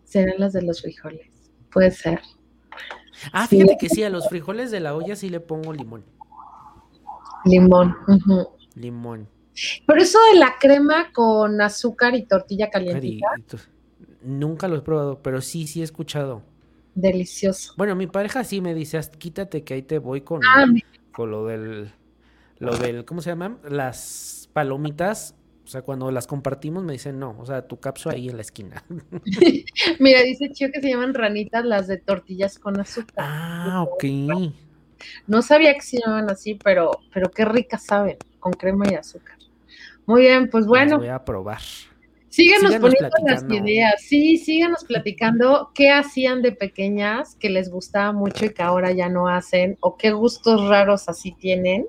Serán 0.04 0.34
las 0.38 0.52
de 0.52 0.62
los 0.62 0.82
frijoles. 0.82 1.50
Puede 1.72 1.90
ser. 1.90 2.20
Ah, 3.32 3.46
Sí. 3.46 3.56
fíjate 3.56 3.76
que 3.78 3.88
sí, 3.88 4.02
a 4.02 4.10
los 4.10 4.28
frijoles 4.28 4.70
de 4.70 4.80
la 4.80 4.94
olla 4.94 5.16
sí 5.16 5.28
le 5.30 5.40
pongo 5.40 5.72
limón. 5.72 6.04
Limón. 7.44 7.96
Limón. 8.74 9.28
Pero 9.86 10.00
eso 10.02 10.18
de 10.32 10.38
la 10.38 10.54
crema 10.60 11.12
con 11.12 11.60
azúcar 11.60 12.14
y 12.14 12.24
tortilla 12.26 12.70
calientita, 12.70 13.26
Cariñito. 13.28 13.56
Nunca 14.22 14.68
lo 14.68 14.76
he 14.76 14.80
probado, 14.82 15.20
pero 15.22 15.40
sí, 15.40 15.66
sí 15.66 15.80
he 15.80 15.84
escuchado. 15.84 16.42
delicioso. 16.94 17.74
Bueno, 17.76 17.94
mi 17.94 18.08
pareja 18.08 18.42
sí 18.42 18.60
me 18.60 18.74
dice, 18.74 18.98
"Haz- 18.98 19.10
quítate 19.16 19.62
que 19.62 19.74
ahí 19.74 19.82
te 19.82 19.98
voy 20.00 20.22
con, 20.22 20.40
Ah, 20.44 20.64
con 21.12 21.30
lo 21.30 21.46
del, 21.46 21.92
lo 22.58 22.76
del, 22.76 23.04
¿cómo 23.04 23.22
se 23.22 23.30
llama? 23.30 23.56
Las 23.68 24.47
palomitas. 24.58 25.36
O 25.64 25.68
sea, 25.68 25.82
cuando 25.82 26.10
las 26.10 26.26
compartimos 26.26 26.82
me 26.82 26.94
dicen, 26.94 27.20
no, 27.20 27.36
o 27.38 27.46
sea, 27.46 27.68
tu 27.68 27.78
cápsula 27.78 28.16
ahí 28.16 28.28
en 28.28 28.36
la 28.36 28.42
esquina. 28.42 28.82
mira, 30.00 30.22
dice 30.22 30.50
Chío 30.50 30.70
que 30.72 30.80
se 30.80 30.88
llaman 30.88 31.14
ranitas 31.14 31.64
las 31.64 31.86
de 31.86 31.98
tortillas 31.98 32.58
con 32.58 32.80
azúcar. 32.80 33.14
Ah, 33.18 33.86
ok. 33.88 34.04
No 35.28 35.42
sabía 35.42 35.74
que 35.74 35.82
se 35.82 35.98
llamaban 35.98 36.28
así, 36.28 36.58
pero, 36.64 36.90
pero 37.14 37.30
qué 37.30 37.44
ricas 37.44 37.84
saben, 37.84 38.16
con 38.40 38.52
crema 38.52 38.86
y 38.90 38.94
azúcar. 38.94 39.36
Muy 40.06 40.22
bien, 40.22 40.50
pues 40.50 40.62
Las 40.62 40.68
bueno, 40.68 40.98
voy 40.98 41.08
a 41.08 41.24
probar. 41.24 41.60
síganos 42.30 42.72
síganos 42.72 42.80
poniendo 42.80 43.10
las 43.26 43.44
ideas. 43.44 43.94
Sí, 44.00 44.38
síganos 44.38 44.84
platicando 44.84 45.70
qué 45.72 45.90
hacían 45.90 46.42
de 46.42 46.50
pequeñas 46.50 47.36
que 47.36 47.48
les 47.50 47.70
gustaba 47.70 48.10
mucho 48.12 48.46
y 48.46 48.50
que 48.50 48.62
ahora 48.62 48.90
ya 48.90 49.08
no 49.08 49.28
hacen, 49.28 49.76
o 49.80 49.96
qué 49.96 50.10
gustos 50.10 50.66
raros 50.68 51.08
así 51.08 51.30
tienen. 51.30 51.86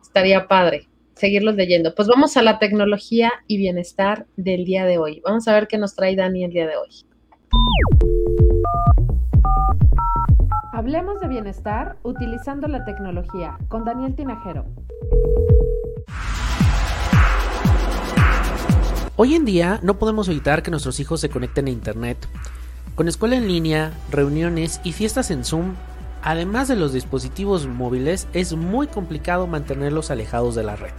Estaría 0.00 0.48
padre 0.48 0.88
seguirlos 1.16 1.56
leyendo. 1.56 1.94
Pues 1.94 2.06
vamos 2.06 2.36
a 2.36 2.42
la 2.42 2.58
tecnología 2.58 3.32
y 3.46 3.56
bienestar 3.56 4.26
del 4.36 4.64
día 4.64 4.84
de 4.84 4.98
hoy. 4.98 5.22
Vamos 5.24 5.48
a 5.48 5.54
ver 5.54 5.66
qué 5.66 5.78
nos 5.78 5.96
trae 5.96 6.14
Dani 6.14 6.44
el 6.44 6.52
día 6.52 6.66
de 6.66 6.76
hoy. 6.76 6.88
Hablemos 10.72 11.20
de 11.20 11.28
bienestar 11.28 11.96
utilizando 12.02 12.68
la 12.68 12.84
tecnología 12.84 13.58
con 13.68 13.84
Daniel 13.84 14.14
Tinajero. 14.14 14.66
Hoy 19.16 19.34
en 19.34 19.46
día 19.46 19.80
no 19.82 19.98
podemos 19.98 20.28
evitar 20.28 20.62
que 20.62 20.70
nuestros 20.70 21.00
hijos 21.00 21.22
se 21.22 21.30
conecten 21.30 21.68
a 21.68 21.70
Internet. 21.70 22.18
Con 22.94 23.08
escuela 23.08 23.36
en 23.36 23.48
línea, 23.48 23.92
reuniones 24.10 24.82
y 24.84 24.92
fiestas 24.92 25.30
en 25.30 25.44
Zoom, 25.44 25.74
además 26.26 26.66
de 26.66 26.74
los 26.74 26.92
dispositivos 26.92 27.68
móviles, 27.68 28.26
es 28.32 28.52
muy 28.54 28.88
complicado 28.88 29.46
mantenerlos 29.46 30.10
alejados 30.10 30.56
de 30.56 30.64
la 30.64 30.74
red. 30.74 30.92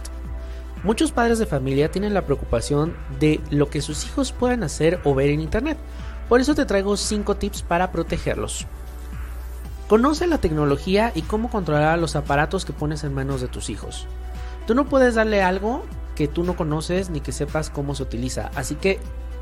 Muchos 0.84 1.12
padres 1.12 1.38
de 1.38 1.44
familia 1.44 1.90
tienen 1.90 2.14
la 2.14 2.24
preocupación 2.24 2.96
de 3.20 3.38
lo 3.50 3.68
que 3.68 3.82
sus 3.82 4.06
hijos 4.06 4.32
puedan 4.32 4.62
hacer 4.62 5.00
o 5.04 5.14
ver 5.14 5.28
en 5.28 5.42
Internet. 5.42 5.76
Por 6.30 6.40
eso 6.40 6.54
te 6.54 6.64
traigo 6.64 6.96
5 6.96 7.36
tips 7.36 7.60
para 7.60 7.92
protegerlos. 7.92 8.66
Conoce 9.86 10.26
la 10.26 10.38
tecnología 10.38 11.12
y 11.14 11.20
cómo 11.20 11.50
controlar 11.50 11.98
los 11.98 12.16
aparatos 12.16 12.64
que 12.64 12.72
pones 12.72 13.04
en 13.04 13.12
manos 13.12 13.42
de 13.42 13.48
tus 13.48 13.68
hijos. 13.68 14.06
Tú 14.66 14.74
no 14.74 14.88
puedes 14.88 15.14
darle 15.14 15.42
algo 15.42 15.84
que 16.14 16.26
tú 16.26 16.42
no 16.42 16.56
conoces 16.56 17.10
ni 17.10 17.20
que 17.20 17.32
sepas 17.32 17.68
cómo 17.68 17.94
se 17.94 18.02
utiliza. 18.02 18.50
Así 18.54 18.76
que 18.76 18.98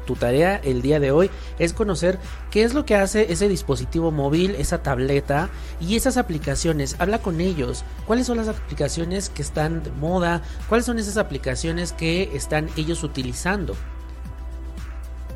tu 0.07 0.17
tarea 0.17 0.57
el 0.65 0.81
día 0.81 1.01
de 1.01 1.11
hoy 1.11 1.31
es 1.59 1.73
conocer 1.73 2.19
qué 2.51 2.63
es 2.63 2.73
lo 2.73 2.87
que 2.87 2.95
hace 2.95 3.33
ese 3.33 3.49
dispositivo 3.49 4.11
móvil, 4.11 4.55
esa 4.55 4.83
tableta 4.83 5.51
y 5.81 5.97
esas 5.97 6.17
aplicaciones. 6.17 6.97
Habla 6.99 7.19
con 7.19 7.41
ellos. 7.41 7.85
¿Cuáles 8.07 8.27
son 8.27 8.39
las 8.39 8.49
aplicaciones 8.49 9.29
que 9.29 9.43
están 9.43 9.83
de 9.83 9.91
moda? 9.91 10.43
¿Cuáles 10.69 10.87
son 10.87 10.99
esas 10.99 11.19
aplicaciones 11.19 11.93
que 11.93 12.31
están 12.35 12.71
ellos 12.77 13.03
utilizando? 13.03 13.77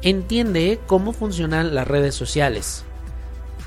Entiende 0.02 0.80
cómo 0.86 1.12
funcionan 1.12 1.74
las 1.74 1.86
redes 1.86 2.14
sociales. 2.14 2.84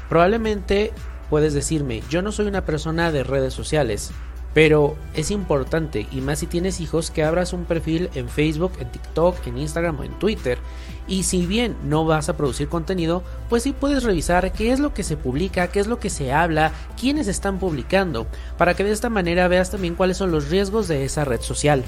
Probablemente 0.09 0.91
puedes 1.29 1.53
decirme, 1.53 2.01
yo 2.09 2.21
no 2.21 2.31
soy 2.31 2.47
una 2.47 2.65
persona 2.65 3.11
de 3.11 3.23
redes 3.23 3.53
sociales, 3.53 4.11
pero 4.53 4.95
es 5.15 5.31
importante, 5.31 6.07
y 6.11 6.21
más 6.21 6.39
si 6.39 6.47
tienes 6.47 6.79
hijos, 6.79 7.09
que 7.09 7.23
abras 7.23 7.53
un 7.53 7.65
perfil 7.65 8.09
en 8.13 8.29
Facebook, 8.29 8.73
en 8.79 8.91
TikTok, 8.91 9.47
en 9.47 9.57
Instagram 9.57 9.99
o 9.99 10.03
en 10.03 10.17
Twitter. 10.19 10.59
Y 11.07 11.23
si 11.23 11.45
bien 11.45 11.75
no 11.83 12.05
vas 12.05 12.29
a 12.29 12.37
producir 12.37 12.69
contenido, 12.69 13.23
pues 13.49 13.63
sí 13.63 13.73
puedes 13.73 14.03
revisar 14.03 14.53
qué 14.53 14.71
es 14.71 14.79
lo 14.79 14.93
que 14.93 15.03
se 15.03 15.17
publica, 15.17 15.67
qué 15.67 15.79
es 15.79 15.87
lo 15.87 15.99
que 15.99 16.09
se 16.09 16.31
habla, 16.31 16.71
quiénes 16.99 17.27
están 17.27 17.59
publicando, 17.59 18.25
para 18.57 18.73
que 18.73 18.83
de 18.83 18.91
esta 18.91 19.09
manera 19.09 19.47
veas 19.47 19.69
también 19.69 19.95
cuáles 19.95 20.17
son 20.17 20.31
los 20.31 20.49
riesgos 20.49 20.87
de 20.87 21.03
esa 21.03 21.25
red 21.25 21.41
social. 21.41 21.83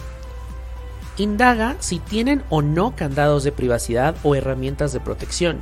Indaga 1.17 1.77
si 1.79 1.99
tienen 1.99 2.43
o 2.49 2.61
no 2.61 2.93
candados 2.95 3.45
de 3.45 3.53
privacidad 3.53 4.15
o 4.23 4.35
herramientas 4.35 4.91
de 4.91 4.99
protección. 4.99 5.59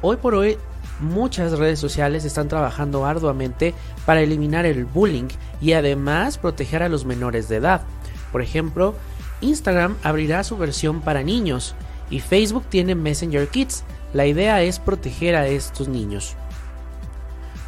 Hoy 0.00 0.16
por 0.16 0.34
hoy 0.34 0.56
muchas 1.00 1.58
redes 1.58 1.80
sociales 1.80 2.24
están 2.24 2.48
trabajando 2.48 3.04
arduamente 3.04 3.74
para 4.06 4.20
eliminar 4.20 4.66
el 4.66 4.84
bullying 4.84 5.28
y 5.60 5.72
además 5.72 6.38
proteger 6.38 6.84
a 6.84 6.88
los 6.88 7.04
menores 7.04 7.48
de 7.48 7.56
edad. 7.56 7.82
Por 8.30 8.42
ejemplo, 8.42 8.94
Instagram 9.40 9.96
abrirá 10.02 10.44
su 10.44 10.56
versión 10.56 11.00
para 11.00 11.22
niños 11.24 11.74
y 12.10 12.20
Facebook 12.20 12.64
tiene 12.68 12.94
Messenger 12.94 13.48
Kids. 13.48 13.84
La 14.12 14.26
idea 14.26 14.60
es 14.62 14.78
proteger 14.78 15.36
a 15.36 15.46
estos 15.46 15.88
niños. 15.88 16.34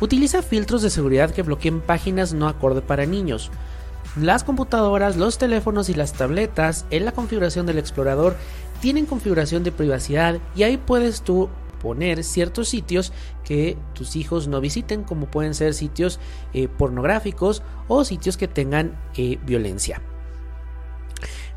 Utiliza 0.00 0.42
filtros 0.42 0.82
de 0.82 0.90
seguridad 0.90 1.30
que 1.30 1.42
bloqueen 1.42 1.80
páginas 1.80 2.34
no 2.34 2.48
acorde 2.48 2.82
para 2.82 3.06
niños. 3.06 3.50
Las 4.20 4.44
computadoras, 4.44 5.16
los 5.16 5.38
teléfonos 5.38 5.88
y 5.88 5.94
las 5.94 6.12
tabletas 6.12 6.84
en 6.90 7.04
la 7.04 7.12
configuración 7.12 7.66
del 7.66 7.78
explorador 7.78 8.36
tienen 8.80 9.06
configuración 9.06 9.62
de 9.62 9.72
privacidad 9.72 10.38
y 10.56 10.64
ahí 10.64 10.76
puedes 10.76 11.22
tú 11.22 11.48
poner 11.80 12.24
ciertos 12.24 12.68
sitios 12.68 13.12
que 13.44 13.76
tus 13.94 14.16
hijos 14.16 14.48
no 14.48 14.60
visiten, 14.60 15.02
como 15.02 15.26
pueden 15.26 15.54
ser 15.54 15.72
sitios 15.74 16.20
eh, 16.52 16.68
pornográficos 16.68 17.62
o 17.88 18.04
sitios 18.04 18.36
que 18.36 18.48
tengan 18.48 18.98
eh, 19.16 19.38
violencia. 19.44 20.02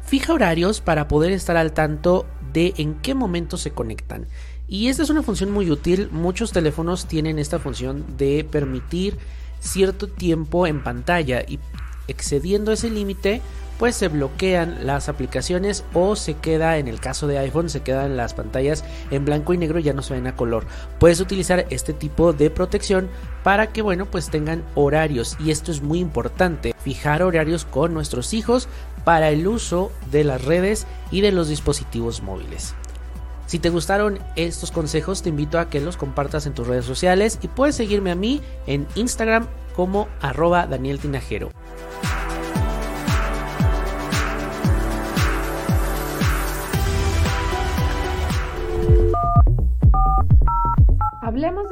Fija 0.02 0.34
horarios 0.34 0.82
para 0.82 1.08
poder 1.08 1.32
estar 1.32 1.58
al 1.58 1.74
tanto 1.74 2.28
de 2.56 2.74
en 2.78 2.96
qué 2.96 3.14
momento 3.14 3.58
se 3.58 3.72
conectan. 3.72 4.26
Y 4.68 4.88
esta 4.88 5.04
es 5.04 5.10
una 5.12 5.22
función 5.22 5.52
muy 5.52 5.70
útil. 5.70 6.10
Muchos 6.12 6.52
teléfonos 6.52 7.06
tienen 7.06 7.38
esta 7.38 7.60
función 7.60 8.18
de 8.18 8.44
permitir 8.50 9.18
cierto 9.60 10.08
tiempo 10.08 10.66
en 10.66 10.82
pantalla 10.82 11.44
y 11.48 11.60
excediendo 12.08 12.72
ese 12.72 12.90
límite 12.90 13.42
pues 13.78 13.96
se 13.96 14.08
bloquean 14.08 14.86
las 14.86 15.10
aplicaciones 15.10 15.84
o 15.94 16.16
se 16.16 16.36
queda 16.36 16.78
en 16.78 16.88
el 16.88 17.00
caso 17.00 17.28
de 17.28 17.38
iPhone 17.40 17.70
se 17.70 17.82
quedan 17.82 18.18
las 18.18 18.34
pantallas 18.34 18.84
en 19.12 19.26
blanco 19.26 19.54
y 19.54 19.58
negro 19.58 19.80
ya 19.80 19.94
no 19.94 20.02
se 20.02 20.14
ven 20.14 20.28
a 20.28 20.36
color. 20.36 20.66
Puedes 21.00 21.20
utilizar 21.20 21.66
este 21.70 21.94
tipo 21.94 22.34
de 22.34 22.50
protección 22.50 23.10
para 23.44 23.68
que 23.68 23.82
bueno 23.82 24.06
pues 24.06 24.30
tengan 24.30 24.64
horarios. 24.76 25.38
Y 25.40 25.52
esto 25.52 25.72
es 25.72 25.82
muy 25.82 26.00
importante 26.00 26.74
fijar 26.84 27.24
horarios 27.24 27.66
con 27.66 27.94
nuestros 27.94 28.34
hijos 28.34 28.68
para 29.04 29.30
el 29.30 29.48
uso 29.48 29.92
de 30.12 30.24
las 30.24 30.44
redes 30.44 30.88
y 31.12 31.22
de 31.22 31.32
los 31.32 31.48
dispositivos 31.48 32.22
móviles. 32.24 32.76
Si 33.46 33.60
te 33.60 33.70
gustaron 33.70 34.20
estos 34.36 34.72
consejos, 34.72 35.22
te 35.22 35.30
invito 35.30 35.60
a 35.60 35.70
que 35.70 35.80
los 35.80 35.98
compartas 35.98 36.48
en 36.48 36.54
tus 36.54 36.68
redes 36.68 36.86
sociales 36.86 37.38
y 37.44 37.48
puedes 37.48 37.76
seguirme 37.76 38.10
a 38.10 38.16
mí 38.16 38.42
en 38.66 38.88
Instagram 38.96 39.48
como 39.76 40.08
arroba 40.20 40.66
Daniel 40.66 41.00
Tinajero. 41.00 41.52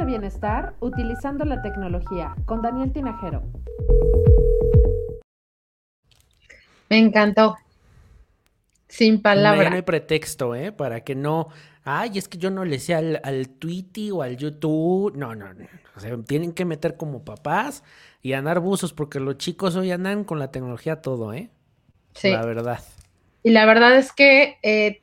Bienestar 0.05 0.75
utilizando 0.79 1.45
la 1.45 1.61
tecnología 1.61 2.35
con 2.45 2.61
Daniel 2.61 2.91
Tinajero. 2.91 3.43
Me 6.89 6.99
encantó. 6.99 7.55
Sin 8.87 9.21
palabras. 9.21 9.69
No, 9.69 9.75
hay 9.75 9.81
pretexto, 9.81 10.53
¿eh? 10.55 10.71
Para 10.71 11.01
que 11.03 11.15
no. 11.15 11.47
Ay, 11.83 12.17
es 12.17 12.27
que 12.27 12.37
yo 12.37 12.51
no 12.51 12.63
le 12.65 12.79
sé 12.79 12.93
al, 12.93 13.19
al 13.23 13.49
Twitter 13.49 14.11
o 14.13 14.21
al 14.21 14.37
YouTube. 14.37 15.15
No, 15.15 15.33
no, 15.33 15.53
no. 15.53 15.65
O 15.95 15.99
sea, 15.99 16.15
tienen 16.27 16.53
que 16.53 16.65
meter 16.65 16.95
como 16.97 17.23
papás 17.23 17.83
y 18.21 18.33
andar 18.33 18.59
buzos, 18.59 18.93
porque 18.93 19.19
los 19.19 19.37
chicos 19.37 19.75
hoy 19.75 19.91
andan 19.91 20.23
con 20.23 20.39
la 20.39 20.51
tecnología 20.51 21.01
todo, 21.01 21.33
¿eh? 21.33 21.49
Sí. 22.13 22.29
La 22.29 22.45
verdad. 22.45 22.83
Y 23.41 23.51
la 23.51 23.65
verdad 23.65 23.95
es 23.97 24.13
que 24.13 24.57
eh, 24.61 25.02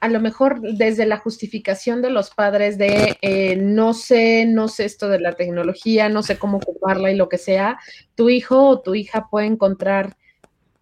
a 0.00 0.08
lo 0.08 0.20
mejor 0.20 0.60
desde 0.62 1.04
la 1.04 1.18
justificación 1.18 2.00
de 2.00 2.10
los 2.10 2.30
padres 2.30 2.78
de 2.78 3.18
eh, 3.20 3.56
no 3.56 3.92
sé, 3.92 4.46
no 4.46 4.68
sé 4.68 4.86
esto 4.86 5.08
de 5.08 5.20
la 5.20 5.32
tecnología, 5.32 6.08
no 6.08 6.22
sé 6.22 6.38
cómo 6.38 6.56
ocuparla 6.56 7.12
y 7.12 7.16
lo 7.16 7.28
que 7.28 7.38
sea, 7.38 7.78
tu 8.14 8.30
hijo 8.30 8.66
o 8.66 8.80
tu 8.80 8.94
hija 8.94 9.28
puede 9.30 9.46
encontrar 9.46 10.16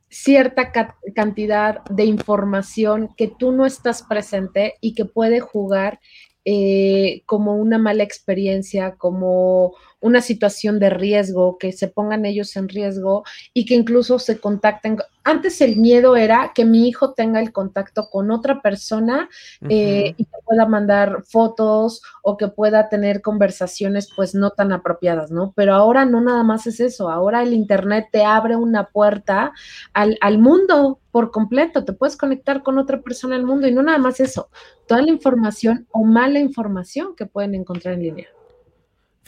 cierta 0.09 0.73
cantidad 1.15 1.85
de 1.87 2.05
información 2.05 3.15
que 3.17 3.29
tú 3.29 3.53
no 3.53 3.67
estás 3.67 4.03
presente 4.03 4.75
y 4.81 4.95
que 4.95 5.05
puede 5.05 5.41
jugar 5.41 6.01
eh, 6.45 7.23
como 7.27 7.57
una 7.57 7.77
mala 7.77 8.05
experiencia, 8.05 8.95
como 8.97 9.75
una 10.01 10.21
situación 10.21 10.79
de 10.79 10.91
riesgo, 10.91 11.59
que 11.59 11.73
se 11.73 11.89
pongan 11.89 12.25
ellos 12.25 12.57
en 12.57 12.69
riesgo 12.69 13.25
y 13.53 13.65
que 13.67 13.75
incluso 13.75 14.19
se 14.19 14.39
contacten. 14.39 14.99
Antes 15.25 15.61
el 15.61 15.77
miedo 15.77 16.17
era 16.17 16.53
que 16.55 16.65
mi 16.65 16.89
hijo 16.89 17.13
tenga 17.13 17.41
el 17.41 17.53
contacto 17.53 18.09
con 18.09 18.31
otra 18.31 18.63
persona 18.63 19.29
eh, 19.69 20.15
y 20.17 20.25
que 20.25 20.39
pueda 20.47 20.67
mandar 20.67 21.25
fotos 21.25 22.03
o 22.23 22.37
que 22.37 22.49
pueda 22.49 22.89
tener 22.89 23.21
conversaciones 23.21 24.09
pues 24.15 24.35
no 24.35 24.51
tan 24.51 24.73
apropiadas, 24.73 25.31
¿no? 25.31 25.53
Pero 25.57 25.75
ahora 25.75 26.05
no 26.05 26.21
nada 26.21 26.45
más 26.45 26.67
es 26.67 26.81
eso, 26.81 27.11
ahora 27.11 27.43
el 27.43 27.53
Internet 27.53 28.07
te 28.13 28.25
abre 28.25 28.57
una 28.57 28.87
puerta 28.87 29.53
al, 29.93 30.17
al 30.21 30.39
mundo 30.39 31.01
por 31.11 31.31
completo, 31.31 31.85
te 31.85 31.93
puedes 31.93 32.17
conectar 32.17 32.63
con 32.63 32.79
otra 32.79 33.01
persona 33.03 33.37
del 33.37 33.45
mundo 33.45 33.67
y 33.67 33.73
no 33.73 33.83
nada 33.83 33.99
más 33.99 34.21
eso, 34.21 34.49
toda 34.87 35.03
la 35.03 35.11
información 35.11 35.87
o 35.91 36.05
mala 36.05 36.39
información 36.39 37.17
que 37.17 37.27
pueden 37.27 37.55
encontrar 37.55 37.95
en 37.95 38.03
línea. 38.03 38.38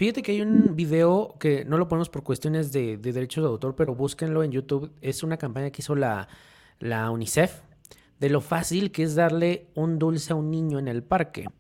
Fíjate 0.01 0.23
que 0.23 0.33
hay 0.33 0.41
un 0.41 0.77
video 0.77 1.37
que 1.39 1.67
no 1.67 1.77
lo 1.77 1.87
ponemos 1.87 2.09
por 2.09 2.23
cuestiones 2.23 2.73
de, 2.73 2.97
derechos 2.97 3.45
de 3.45 3.51
autor, 3.51 3.77
pero 3.77 3.95
búsquenlo 3.95 4.43
en 4.43 4.51
YouTube. 4.51 4.91
Es 5.03 5.23
una 5.23 5.37
campaña 5.37 5.71
que 5.71 5.83
hizo 5.83 5.95
la, 5.95 6.27
la 6.79 7.11
UNICEF 7.11 7.61
de 8.19 8.31
lo 8.31 8.41
fácil 8.41 8.93
que 8.93 9.03
es 9.03 9.15
darle 9.15 9.67
un 9.75 9.99
dulce 9.99 10.33
a 10.33 10.37
un 10.37 10.51
niño 10.51 10.79
en 10.79 10.89
el 10.89 11.03
parque. 11.03 11.51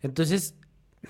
Entonces, 0.00 0.54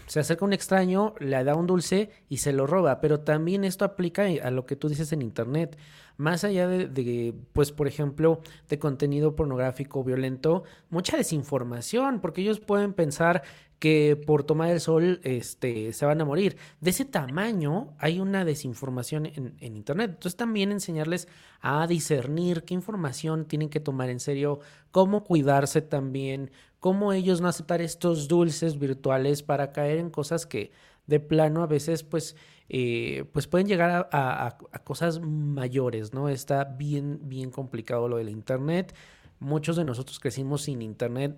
se 0.07 0.21
acerca 0.21 0.47
un 0.47 0.55
extraño, 0.55 1.15
le 1.19 1.45
da 1.45 1.57
un 1.57 1.67
dulce 1.67 2.09
y 2.31 2.39
se 2.39 2.55
lo 2.55 2.67
roba. 2.67 3.03
Pero 3.03 3.21
también 3.21 3.65
esto 3.65 3.85
aplica 3.85 4.23
a 4.43 4.51
lo 4.51 4.65
que 4.65 4.75
tú 4.75 4.89
dices 4.89 5.13
en 5.13 5.21
Internet. 5.21 5.77
Más 6.17 6.43
allá 6.43 6.69
de, 6.69 6.89
de, 6.89 7.35
pues, 7.53 7.71
por 7.71 7.87
ejemplo, 7.87 8.41
de 8.71 8.79
contenido 8.79 9.37
pornográfico 9.37 10.03
violento, 10.05 10.65
mucha 10.89 11.19
desinformación, 11.19 12.23
porque 12.23 12.41
ellos 12.41 12.61
pueden 12.61 12.95
pensar 12.95 13.43
que 13.83 14.15
por 14.15 14.45
tomar 14.45 14.71
el 14.71 14.81
sol 14.81 15.19
este, 15.25 15.93
se 15.93 16.07
van 16.07 16.21
a 16.21 16.25
morir. 16.25 16.57
De 16.81 16.91
ese 16.91 17.05
tamaño 17.05 17.95
hay 17.99 18.21
una 18.21 18.45
desinformación 18.45 19.27
en, 19.27 19.57
Internet. 19.59 20.11
Entonces 20.11 20.37
también 20.37 20.71
enseñarles 20.71 21.27
a 21.61 21.85
discernir 21.89 22.63
qué 22.63 22.75
información 22.75 23.45
tienen 23.45 23.71
que 23.71 23.81
tomar 23.81 24.09
en 24.09 24.21
serio, 24.21 24.61
cómo 24.93 25.25
cuidarse 25.25 25.83
también, 25.83 26.53
cómo 26.79 27.13
ellos 27.13 27.41
no 27.41 27.49
aceptar 27.49 27.83
estos 27.83 28.29
dulces 28.29 28.79
virtuales 28.79 29.43
para 29.43 29.73
caer 29.73 29.99
en 29.99 30.11
cosas 30.11 30.47
que 30.47 30.71
de 31.09 31.19
plano 31.19 31.65
a 31.65 31.67
veces 31.67 32.05
pues, 32.05 32.37
eh, 32.69 33.25
pues 33.33 33.49
pueden 33.49 33.67
llegar 33.67 34.09
a, 34.13 34.47
a 34.47 34.79
cosas 34.85 35.19
mayores, 35.19 36.15
¿no? 36.15 36.29
Está 36.29 36.63
bien, 36.63 37.19
bien 37.25 37.51
complicado 37.51 38.09
lo 38.09 38.19
del 38.19 38.29
Internet. 38.29 38.95
Muchos 39.41 39.75
de 39.75 39.85
nosotros 39.85 40.21
crecimos 40.21 40.63
sin 40.63 40.83
Internet 40.83 41.37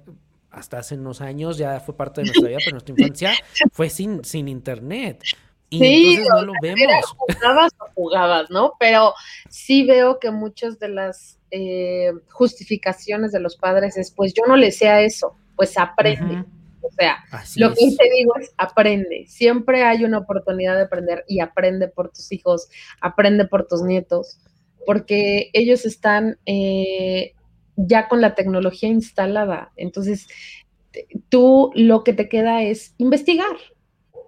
hasta 0.57 0.79
hace 0.79 0.95
unos 0.95 1.21
años 1.21 1.59
ya 1.59 1.81
fue 1.81 1.97
parte 1.97 2.21
de 2.21 2.27
nuestra 2.27 2.49
vida, 2.49 2.59
pero 2.65 2.73
nuestra 2.73 2.95
infancia 2.97 3.33
fue 3.73 3.91
sin, 3.91 4.25
sin 4.25 4.49
internet. 4.49 5.23
Y 5.71 5.79
sí, 5.79 6.11
entonces 6.15 6.29
no 6.31 6.43
lo 6.47 6.53
vemos. 6.63 7.17
Jugabas 7.17 7.73
o 7.79 7.87
jugabas, 7.95 8.51
¿no? 8.51 8.75
Pero 8.79 9.15
sí 9.49 9.85
veo 9.85 10.19
que 10.21 10.31
muchas 10.31 10.79
de 10.79 10.89
las 10.89 11.39
eh, 11.51 12.13
justificaciones 12.31 13.33
de 13.33 13.41
los 13.41 13.57
padres 13.57 13.97
es, 13.97 14.11
pues 14.11 14.35
yo 14.35 14.45
no 14.47 14.57
le 14.57 14.71
sé 14.73 14.89
a 14.89 15.03
eso, 15.03 15.37
pues 15.57 15.77
aprende. 15.79 16.45
O 16.81 16.91
sea, 16.91 17.25
lo 17.57 17.71
que 17.71 17.97
te 17.97 18.11
digo 18.11 18.35
es 18.39 18.53
aprende. 18.57 19.25
Siempre 19.27 19.85
hay 19.85 20.05
una 20.05 20.19
oportunidad 20.19 20.77
de 20.77 20.83
aprender 20.83 21.25
y 21.27 21.41
aprende 21.41 21.89
por 21.89 22.11
tus 22.11 22.31
hijos, 22.31 22.69
aprende 23.01 23.47
por 23.47 23.67
tus 23.67 23.83
nietos, 23.83 24.39
porque 24.87 25.51
ellos 25.55 25.87
están 25.87 26.39
eh, 26.47 27.34
ya 27.77 28.09
con 28.09 28.21
la 28.21 28.35
tecnología 28.35 28.89
instalada. 28.89 29.73
Entonces, 29.77 30.29
tú 31.29 31.71
lo 31.75 32.05
que 32.05 32.13
te 32.13 32.29
queda 32.29 32.63
es 32.63 32.95
investigar. 32.99 33.57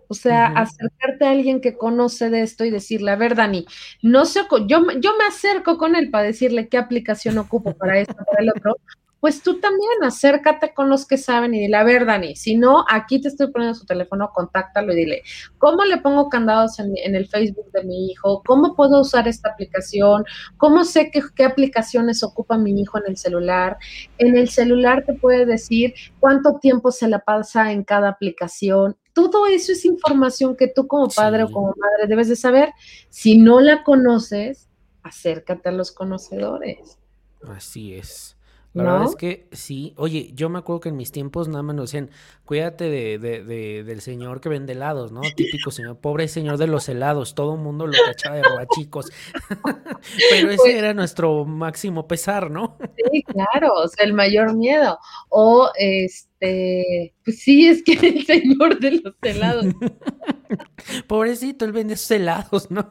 O 0.08 0.14
sea, 0.14 0.46
acercarte 0.46 1.24
a 1.24 1.32
alguien 1.32 1.60
que 1.60 1.76
conoce 1.76 2.30
de 2.30 2.42
esto 2.42 2.64
y 2.64 2.70
decirle, 2.70 3.10
a 3.10 3.16
ver, 3.16 3.34
Dani, 3.34 3.66
no 4.02 4.24
sé, 4.24 4.42
yo, 4.68 4.86
yo 5.00 5.16
me 5.18 5.24
acerco 5.28 5.78
con 5.78 5.96
él 5.96 6.10
para 6.10 6.26
decirle 6.26 6.68
qué 6.68 6.78
aplicación 6.78 7.38
ocupo 7.38 7.74
para 7.76 7.98
esto, 7.98 8.14
para 8.14 8.40
el 8.40 8.50
otro, 8.50 8.76
pues 9.20 9.42
tú 9.42 9.60
también 9.60 10.04
acércate 10.04 10.74
con 10.74 10.88
los 10.88 11.06
que 11.06 11.16
saben 11.16 11.54
y 11.54 11.60
dile, 11.60 11.76
a 11.76 11.84
ver, 11.84 12.04
Dani, 12.04 12.36
si 12.36 12.56
no, 12.56 12.84
aquí 12.88 13.20
te 13.20 13.28
estoy 13.28 13.50
poniendo 13.50 13.74
su 13.74 13.86
teléfono, 13.86 14.30
contáctalo 14.32 14.92
y 14.92 14.96
dile, 14.96 15.22
¿cómo 15.58 15.84
le 15.84 15.98
pongo 15.98 16.28
candados 16.28 16.78
en, 16.78 16.94
el 16.96 17.26
Facebook 17.26 17.70
de 17.72 17.84
mi 17.84 18.10
hijo? 18.10 18.42
¿Cómo 18.46 18.74
puedo 18.74 19.00
usar 19.00 19.26
esta 19.26 19.50
aplicación? 19.50 20.24
¿Cómo 20.58 20.84
sé 20.84 21.10
qué, 21.10 21.22
qué 21.34 21.44
aplicaciones 21.44 22.22
ocupa 22.22 22.58
mi 22.58 22.78
hijo 22.80 22.98
en 22.98 23.04
el 23.08 23.16
celular? 23.16 23.78
En 24.18 24.36
el 24.36 24.48
celular 24.48 25.04
te 25.04 25.14
puede 25.14 25.46
decir 25.46 25.94
cuánto 26.20 26.58
tiempo 26.60 26.92
se 26.92 27.08
la 27.08 27.20
pasa 27.20 27.72
en 27.72 27.84
cada 27.84 28.10
aplicación. 28.10 28.96
Todo 29.14 29.46
eso 29.46 29.72
es 29.72 29.86
información 29.86 30.56
que 30.56 30.68
tú 30.68 30.86
como 30.86 31.08
padre 31.08 31.44
o 31.44 31.50
como 31.50 31.68
madre 31.68 32.06
debes 32.06 32.28
de 32.28 32.36
saber. 32.36 32.70
Si 33.08 33.38
no 33.38 33.60
la 33.60 33.82
conoces, 33.82 34.68
acércate 35.02 35.70
a 35.70 35.72
los 35.72 35.90
conocedores. 35.90 36.98
Así 37.42 37.94
es. 37.94 38.35
La 38.76 38.92
verdad 38.92 39.08
es 39.08 39.16
que 39.16 39.48
sí. 39.52 39.94
Oye, 39.96 40.32
yo 40.34 40.50
me 40.50 40.58
acuerdo 40.58 40.80
que 40.80 40.88
en 40.90 40.96
mis 40.96 41.10
tiempos 41.10 41.48
nada 41.48 41.62
más 41.62 41.74
nos 41.74 41.90
decían, 41.90 42.10
cuídate 42.44 42.90
de, 42.90 43.18
de, 43.18 43.84
del 43.84 44.00
señor 44.02 44.42
que 44.42 44.50
vende 44.50 44.74
helados, 44.74 45.12
¿no? 45.12 45.22
Típico 45.34 45.70
señor, 45.70 45.96
pobre 45.96 46.28
señor 46.28 46.58
de 46.58 46.66
los 46.66 46.86
helados, 46.90 47.34
todo 47.34 47.54
el 47.54 47.60
mundo 47.60 47.86
lo 47.86 47.94
cachaba 48.04 48.36
de 48.36 48.42
chicos. 48.74 49.10
Pero 50.30 50.50
ese 50.50 50.56
pues 50.56 50.74
era 50.74 50.92
nuestro 50.92 51.46
máximo 51.46 52.06
pesar, 52.06 52.50
¿no? 52.50 52.76
sí, 53.10 53.22
claro, 53.22 53.72
o 53.72 53.88
sea, 53.88 54.04
el 54.04 54.12
mayor 54.12 54.54
miedo. 54.54 54.98
O 55.30 55.70
este, 55.78 57.14
pues 57.24 57.40
sí, 57.40 57.66
es 57.66 57.82
que 57.82 57.92
el 58.08 58.26
señor 58.26 58.78
de 58.78 59.00
los 59.02 59.14
helados. 59.22 59.66
Pobrecito, 61.06 61.64
él 61.64 61.72
vende 61.72 61.94
esos 61.94 62.10
helados, 62.10 62.70
¿no? 62.70 62.90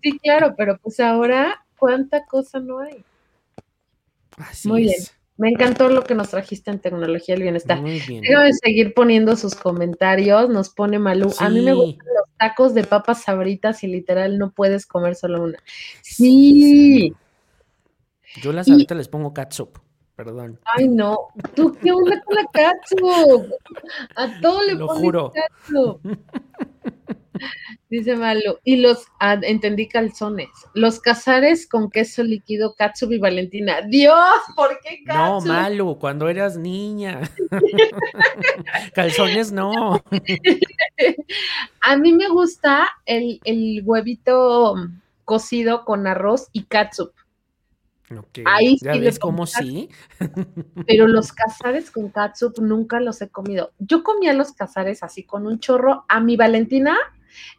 sí, 0.00 0.16
claro, 0.20 0.54
pero 0.56 0.78
pues 0.78 1.00
ahora, 1.00 1.66
¿cuánta 1.76 2.24
cosa 2.26 2.60
no 2.60 2.78
hay? 2.78 3.04
Muy 4.64 4.82
bien. 4.82 4.96
Me 5.38 5.50
encantó 5.50 5.88
lo 5.88 6.02
que 6.02 6.16
nos 6.16 6.30
trajiste 6.30 6.72
en 6.72 6.80
tecnología 6.80 7.36
del 7.36 7.42
bienestar. 7.42 7.80
Muy 7.80 8.00
bien. 8.00 8.24
seguir 8.60 8.92
poniendo 8.92 9.36
sus 9.36 9.54
comentarios. 9.54 10.48
Nos 10.48 10.70
pone 10.70 10.98
Malú. 10.98 11.32
A 11.38 11.48
mí 11.48 11.60
me 11.60 11.72
gustan 11.74 12.06
los 12.06 12.36
tacos 12.36 12.74
de 12.74 12.82
papas 12.82 13.22
sabritas 13.22 13.84
y 13.84 13.86
literal 13.86 14.36
no 14.36 14.50
puedes 14.50 14.84
comer 14.84 15.14
solo 15.14 15.44
una. 15.44 15.58
Sí. 16.02 17.14
Yo 18.42 18.52
las 18.52 18.68
ahorita 18.68 18.96
les 18.96 19.06
pongo 19.06 19.32
catsup. 19.32 19.78
Perdón. 20.16 20.58
Ay, 20.76 20.88
no. 20.88 21.28
¿Tú 21.54 21.72
qué 21.80 21.92
onda 21.92 22.20
con 22.24 22.34
la 22.34 22.44
catsup? 22.52 23.52
A 24.16 24.40
todo 24.40 24.64
le 24.64 24.74
lo 24.74 24.88
juro. 24.88 25.32
catsup. 25.32 26.00
Dice 27.90 28.16
Malo, 28.16 28.60
y 28.64 28.76
los, 28.76 29.06
ah, 29.18 29.38
entendí 29.42 29.88
calzones, 29.88 30.48
los 30.74 31.00
cazares 31.00 31.66
con 31.66 31.90
queso 31.90 32.22
líquido, 32.22 32.74
Katsubi 32.74 33.16
y 33.16 33.18
Valentina. 33.18 33.80
Dios, 33.82 34.16
¿por 34.54 34.78
qué 34.82 35.02
Katsubi? 35.04 35.48
No, 35.48 35.54
Malo, 35.54 35.98
cuando 35.98 36.28
eras 36.28 36.56
niña. 36.58 37.22
calzones 38.94 39.52
no. 39.52 40.02
A 41.80 41.96
mí 41.96 42.12
me 42.12 42.28
gusta 42.28 42.88
el, 43.06 43.40
huevito 43.84 44.74
cocido 45.24 45.84
con 45.84 46.06
arroz 46.06 46.48
y 46.52 46.64
katsup. 46.64 47.12
Ahí 48.46 48.78
¿Ya 48.80 48.92
ves 48.92 49.18
cómo 49.18 49.46
sí? 49.46 49.90
pero 50.86 51.06
los 51.06 51.32
cazares 51.32 51.90
con 51.90 52.08
katsup 52.08 52.58
nunca 52.58 53.00
los 53.00 53.20
he 53.20 53.28
comido. 53.28 53.72
Yo 53.78 54.02
comía 54.02 54.32
los 54.32 54.52
cazares 54.52 55.02
así 55.02 55.24
con 55.24 55.46
un 55.46 55.60
chorro. 55.60 56.04
A 56.08 56.20
mi 56.20 56.36
Valentina 56.36 56.96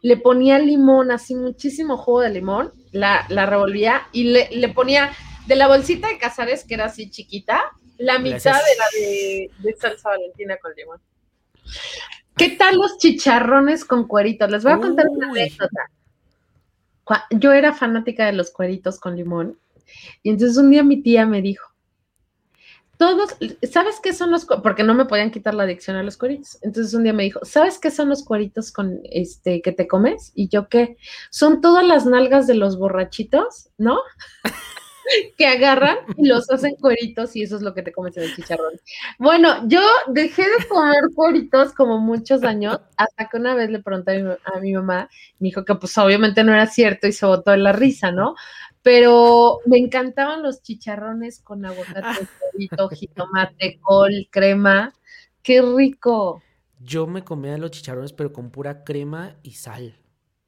le 0.02 0.16
ponía 0.16 0.58
limón, 0.58 1.10
así 1.10 1.34
muchísimo 1.34 1.96
jugo 1.96 2.20
de 2.20 2.30
limón, 2.30 2.72
la, 2.92 3.26
revolvía 3.28 4.08
y 4.12 4.24
le, 4.24 4.68
ponía 4.70 5.12
de 5.46 5.56
la 5.56 5.68
bolsita 5.68 6.08
de 6.08 6.18
cazares, 6.18 6.64
que 6.64 6.74
era 6.74 6.86
así 6.86 7.10
chiquita, 7.10 7.62
la 7.98 8.18
mitad 8.18 8.54
de 8.54 8.76
la 8.78 9.58
de, 9.62 9.76
salsa 9.78 10.08
valentina 10.10 10.56
con 10.56 10.72
limón. 10.74 11.00
¿Qué 12.36 12.50
tal 12.50 12.76
los 12.76 12.98
chicharrones 12.98 13.84
con 13.84 14.08
cueritos? 14.08 14.50
Les 14.50 14.64
voy 14.64 14.72
a 14.72 14.78
contar 14.78 15.06
una 15.08 15.28
anécdota. 15.28 15.90
Yo 17.30 17.52
era 17.52 17.74
fanática 17.74 18.26
de 18.26 18.32
los 18.32 18.50
cueritos 18.50 18.98
con 18.98 19.16
limón 19.16 19.58
y 20.22 20.30
entonces 20.30 20.56
un 20.56 20.70
día 20.70 20.82
mi 20.82 21.02
tía 21.02 21.26
me 21.26 21.42
dijo, 21.42 21.69
todos, 23.00 23.34
¿sabes 23.62 23.98
qué 23.98 24.12
son 24.12 24.30
los 24.30 24.44
Porque 24.44 24.82
no 24.82 24.92
me 24.92 25.06
podían 25.06 25.30
quitar 25.30 25.54
la 25.54 25.62
adicción 25.62 25.96
a 25.96 26.02
los 26.02 26.18
cueritos. 26.18 26.58
Entonces 26.60 26.92
un 26.92 27.02
día 27.02 27.14
me 27.14 27.22
dijo, 27.22 27.40
¿sabes 27.44 27.78
qué 27.78 27.90
son 27.90 28.10
los 28.10 28.22
cueritos 28.22 28.70
con 28.70 29.00
este 29.04 29.62
que 29.62 29.72
te 29.72 29.88
comes? 29.88 30.32
Y 30.34 30.48
yo 30.48 30.68
qué, 30.68 30.98
son 31.30 31.62
todas 31.62 31.82
las 31.82 32.04
nalgas 32.04 32.46
de 32.46 32.56
los 32.56 32.78
borrachitos, 32.78 33.70
¿no? 33.78 34.00
que 35.38 35.46
agarran 35.46 35.96
y 36.18 36.26
los 36.26 36.50
hacen 36.50 36.74
cueritos 36.76 37.34
y 37.34 37.42
eso 37.42 37.56
es 37.56 37.62
lo 37.62 37.72
que 37.72 37.82
te 37.82 37.90
comes 37.90 38.14
en 38.18 38.24
el 38.24 38.36
chicharrón. 38.36 38.74
Bueno, 39.18 39.66
yo 39.66 39.80
dejé 40.08 40.42
de 40.42 40.68
comer 40.68 41.04
cueritos 41.14 41.72
como 41.72 41.98
muchos 41.98 42.44
años, 42.44 42.80
hasta 42.98 43.30
que 43.30 43.38
una 43.38 43.54
vez 43.54 43.70
le 43.70 43.80
pregunté 43.80 44.22
a 44.44 44.60
mi, 44.60 44.74
mamá, 44.74 45.08
me 45.38 45.48
dijo 45.48 45.64
que 45.64 45.74
pues 45.74 45.96
obviamente 45.96 46.44
no 46.44 46.52
era 46.52 46.66
cierto 46.66 47.06
y 47.06 47.12
se 47.12 47.24
botó 47.24 47.54
en 47.54 47.64
la 47.64 47.72
risa, 47.72 48.12
¿no? 48.12 48.34
Pero 48.82 49.58
me 49.66 49.78
encantaban 49.78 50.42
los 50.42 50.62
chicharrones 50.62 51.40
con 51.40 51.64
aguacate, 51.66 52.26
cuerito, 52.52 52.88
jitomate, 52.88 53.78
col, 53.80 54.28
crema. 54.30 54.94
¡Qué 55.42 55.60
rico! 55.62 56.42
Yo 56.78 57.06
me 57.06 57.22
comía 57.22 57.58
los 57.58 57.70
chicharrones, 57.72 58.12
pero 58.12 58.32
con 58.32 58.50
pura 58.50 58.84
crema 58.84 59.36
y 59.42 59.52
sal. 59.52 59.98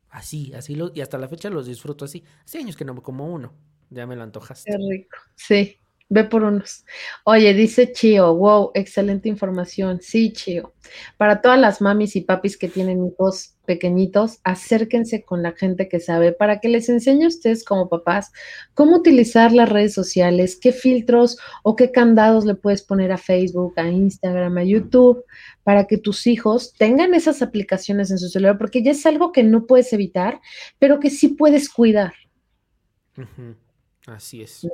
Así, 0.08 0.52
así, 0.54 0.74
lo, 0.74 0.92
y 0.94 1.00
hasta 1.00 1.18
la 1.18 1.28
fecha 1.28 1.50
los 1.50 1.66
disfruto 1.66 2.04
así. 2.04 2.24
Hace 2.44 2.58
años 2.58 2.76
que 2.76 2.84
no 2.84 2.94
me 2.94 3.02
como 3.02 3.26
uno. 3.26 3.54
Ya 3.90 4.06
me 4.06 4.16
lo 4.16 4.22
antojaste. 4.22 4.70
Qué 4.70 4.78
rico. 4.78 5.16
Sí, 5.34 5.78
ve 6.12 6.24
por 6.24 6.44
unos. 6.44 6.84
Oye, 7.24 7.54
dice 7.54 7.90
Chio, 7.90 8.34
wow, 8.36 8.70
excelente 8.74 9.30
información. 9.30 10.00
Sí, 10.02 10.30
Chio. 10.32 10.74
Para 11.16 11.40
todas 11.40 11.58
las 11.58 11.80
mamis 11.80 12.16
y 12.16 12.20
papis 12.20 12.58
que 12.58 12.68
tienen 12.68 13.06
hijos 13.06 13.56
pequeñitos, 13.64 14.38
acérquense 14.44 15.24
con 15.24 15.42
la 15.42 15.52
gente 15.52 15.88
que 15.88 16.00
sabe 16.00 16.32
para 16.32 16.60
que 16.60 16.68
les 16.68 16.90
enseñe 16.90 17.24
a 17.24 17.28
ustedes 17.28 17.64
como 17.64 17.88
papás 17.88 18.30
cómo 18.74 18.96
utilizar 18.96 19.52
las 19.52 19.70
redes 19.70 19.94
sociales, 19.94 20.58
qué 20.60 20.72
filtros 20.72 21.38
o 21.62 21.76
qué 21.76 21.90
candados 21.90 22.44
le 22.44 22.56
puedes 22.56 22.82
poner 22.82 23.10
a 23.10 23.16
Facebook, 23.16 23.72
a 23.76 23.88
Instagram, 23.88 24.58
a 24.58 24.64
YouTube, 24.64 25.24
para 25.62 25.86
que 25.86 25.96
tus 25.96 26.26
hijos 26.26 26.74
tengan 26.74 27.14
esas 27.14 27.40
aplicaciones 27.40 28.10
en 28.10 28.18
su 28.18 28.28
celular, 28.28 28.58
porque 28.58 28.82
ya 28.82 28.90
es 28.90 29.06
algo 29.06 29.32
que 29.32 29.44
no 29.44 29.66
puedes 29.66 29.94
evitar, 29.94 30.42
pero 30.78 31.00
que 31.00 31.08
sí 31.08 31.28
puedes 31.28 31.70
cuidar. 31.70 32.12
Así 34.06 34.42
es. 34.42 34.66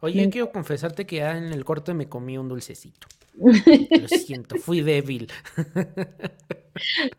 Oye, 0.00 0.24
yo 0.24 0.30
quiero 0.30 0.52
confesarte 0.52 1.06
que 1.06 1.16
ya 1.16 1.36
en 1.36 1.52
el 1.52 1.64
corte 1.64 1.94
me 1.94 2.08
comí 2.08 2.36
un 2.36 2.48
dulcecito. 2.48 3.06
Lo 3.34 4.08
siento, 4.08 4.56
fui 4.56 4.82
débil. 4.82 5.28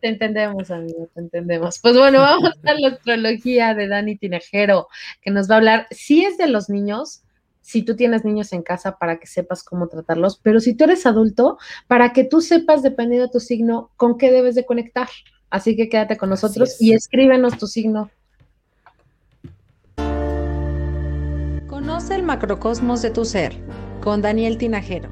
Te 0.00 0.08
entendemos, 0.08 0.70
amigo, 0.70 1.08
te 1.14 1.20
entendemos. 1.20 1.78
Pues 1.80 1.96
bueno, 1.96 2.20
vamos 2.20 2.52
a 2.62 2.74
la 2.74 2.88
astrología 2.88 3.74
de 3.74 3.88
Dani 3.88 4.16
Tinejero, 4.16 4.88
que 5.22 5.30
nos 5.30 5.50
va 5.50 5.54
a 5.54 5.58
hablar, 5.58 5.86
si 5.90 6.24
es 6.24 6.38
de 6.38 6.46
los 6.46 6.68
niños, 6.68 7.22
si 7.62 7.82
tú 7.82 7.96
tienes 7.96 8.24
niños 8.24 8.52
en 8.52 8.62
casa 8.62 8.98
para 8.98 9.18
que 9.18 9.26
sepas 9.26 9.64
cómo 9.64 9.88
tratarlos, 9.88 10.38
pero 10.42 10.60
si 10.60 10.74
tú 10.74 10.84
eres 10.84 11.04
adulto, 11.04 11.58
para 11.88 12.12
que 12.12 12.24
tú 12.24 12.40
sepas, 12.40 12.82
dependiendo 12.82 13.26
de 13.26 13.32
tu 13.32 13.40
signo, 13.40 13.90
con 13.96 14.18
qué 14.18 14.30
debes 14.30 14.54
de 14.54 14.64
conectar. 14.64 15.08
Así 15.50 15.74
que 15.74 15.88
quédate 15.88 16.16
con 16.16 16.28
nosotros 16.28 16.80
y 16.80 16.92
escríbenos 16.92 17.58
tu 17.58 17.66
signo 17.66 18.10
Conoce 22.16 22.20
el 22.20 22.22
macrocosmos 22.22 23.02
de 23.02 23.10
tu 23.10 23.26
ser 23.26 23.52
con 24.00 24.22
Daniel 24.22 24.56
Tinajero. 24.56 25.10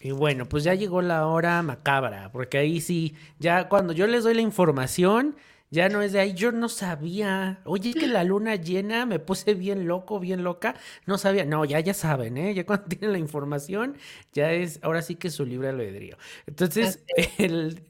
Y 0.00 0.12
bueno, 0.12 0.48
pues 0.48 0.64
ya 0.64 0.72
llegó 0.72 1.02
la 1.02 1.26
hora 1.26 1.62
macabra, 1.62 2.32
porque 2.32 2.56
ahí 2.56 2.80
sí, 2.80 3.14
ya 3.38 3.68
cuando 3.68 3.92
yo 3.92 4.06
les 4.06 4.24
doy 4.24 4.32
la 4.32 4.40
información, 4.40 5.36
ya 5.70 5.90
no 5.90 6.00
es 6.00 6.12
de 6.12 6.20
ahí, 6.20 6.32
yo 6.32 6.52
no 6.52 6.70
sabía. 6.70 7.60
Oye, 7.64 7.92
que 7.92 8.06
la 8.06 8.24
luna 8.24 8.56
llena 8.56 9.04
me 9.04 9.18
puse 9.18 9.52
bien 9.52 9.86
loco, 9.86 10.18
bien 10.18 10.42
loca. 10.42 10.74
No 11.04 11.18
sabía. 11.18 11.44
No, 11.44 11.66
ya 11.66 11.78
ya 11.80 11.92
saben, 11.92 12.38
¿eh? 12.38 12.54
Ya 12.54 12.64
cuando 12.64 12.86
tienen 12.88 13.12
la 13.12 13.18
información, 13.18 13.98
ya 14.32 14.52
es, 14.52 14.80
ahora 14.82 15.02
sí 15.02 15.16
que 15.16 15.28
es 15.28 15.34
su 15.34 15.44
libre 15.44 15.68
albedrío. 15.68 16.16
Entonces, 16.46 17.04
el, 17.36 17.82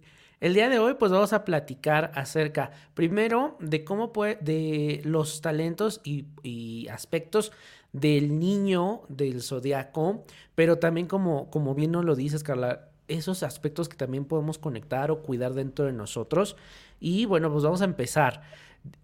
el 0.43 0.55
día 0.55 0.69
de 0.69 0.81
hoy 0.81 0.95
pues 0.95 1.13
vamos 1.13 1.33
a 1.33 1.45
platicar 1.45 2.11
acerca 2.17 2.73
primero 2.95 3.57
de 3.61 3.85
cómo 3.85 4.13
puede, 4.13 4.39
de 4.41 5.01
los 5.05 5.41
talentos 5.41 6.01
y, 6.03 6.89
aspectos 6.89 7.53
del 7.93 8.41
niño 8.41 9.03
del 9.09 9.41
zodiaco, 9.41 10.25
pero 10.57 10.81
también 10.81 11.07
como, 11.07 11.49
como 11.49 11.77
bien 11.77 11.93
nos 11.93 12.05
lo 12.05 12.17
dices 12.17 12.43
Carla, 12.43 12.89
esos 13.07 13.45
aspectos 13.45 13.89
que 13.89 13.97
también 13.97 14.25
podemos 14.25 14.59
conectar 14.59 15.13
o 15.13 15.23
cuidar 15.23 15.55
dentro 15.55 15.85
de 15.85 15.93
nosotros. 15.93 16.57
Y 16.99 17.25
bueno, 17.27 17.49
pues 17.53 17.63
vamos 17.63 17.81
a 17.81 17.85
empezar. 17.85 18.43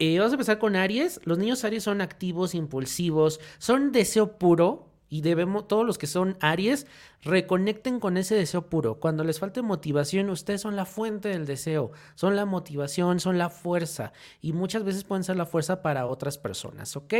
Eh, 0.00 0.18
vamos 0.18 0.32
a 0.32 0.34
empezar 0.34 0.58
con 0.58 0.74
Aries. 0.74 1.20
Los 1.22 1.38
niños 1.38 1.64
Aries 1.64 1.84
son 1.84 2.00
activos, 2.00 2.56
impulsivos, 2.56 3.38
son 3.58 3.92
deseo 3.92 4.38
puro, 4.38 4.87
y 5.08 5.22
debemos, 5.22 5.68
todos 5.68 5.86
los 5.86 5.98
que 5.98 6.06
son 6.06 6.36
Aries, 6.40 6.86
reconecten 7.22 8.00
con 8.00 8.16
ese 8.16 8.34
deseo 8.34 8.62
puro. 8.68 8.96
Cuando 9.00 9.24
les 9.24 9.38
falte 9.38 9.62
motivación, 9.62 10.30
ustedes 10.30 10.60
son 10.60 10.76
la 10.76 10.84
fuente 10.84 11.30
del 11.30 11.46
deseo, 11.46 11.92
son 12.14 12.36
la 12.36 12.44
motivación, 12.44 13.20
son 13.20 13.38
la 13.38 13.50
fuerza. 13.50 14.12
Y 14.40 14.52
muchas 14.52 14.84
veces 14.84 15.04
pueden 15.04 15.24
ser 15.24 15.36
la 15.36 15.46
fuerza 15.46 15.82
para 15.82 16.06
otras 16.06 16.38
personas, 16.38 16.96
¿ok? 16.96 17.14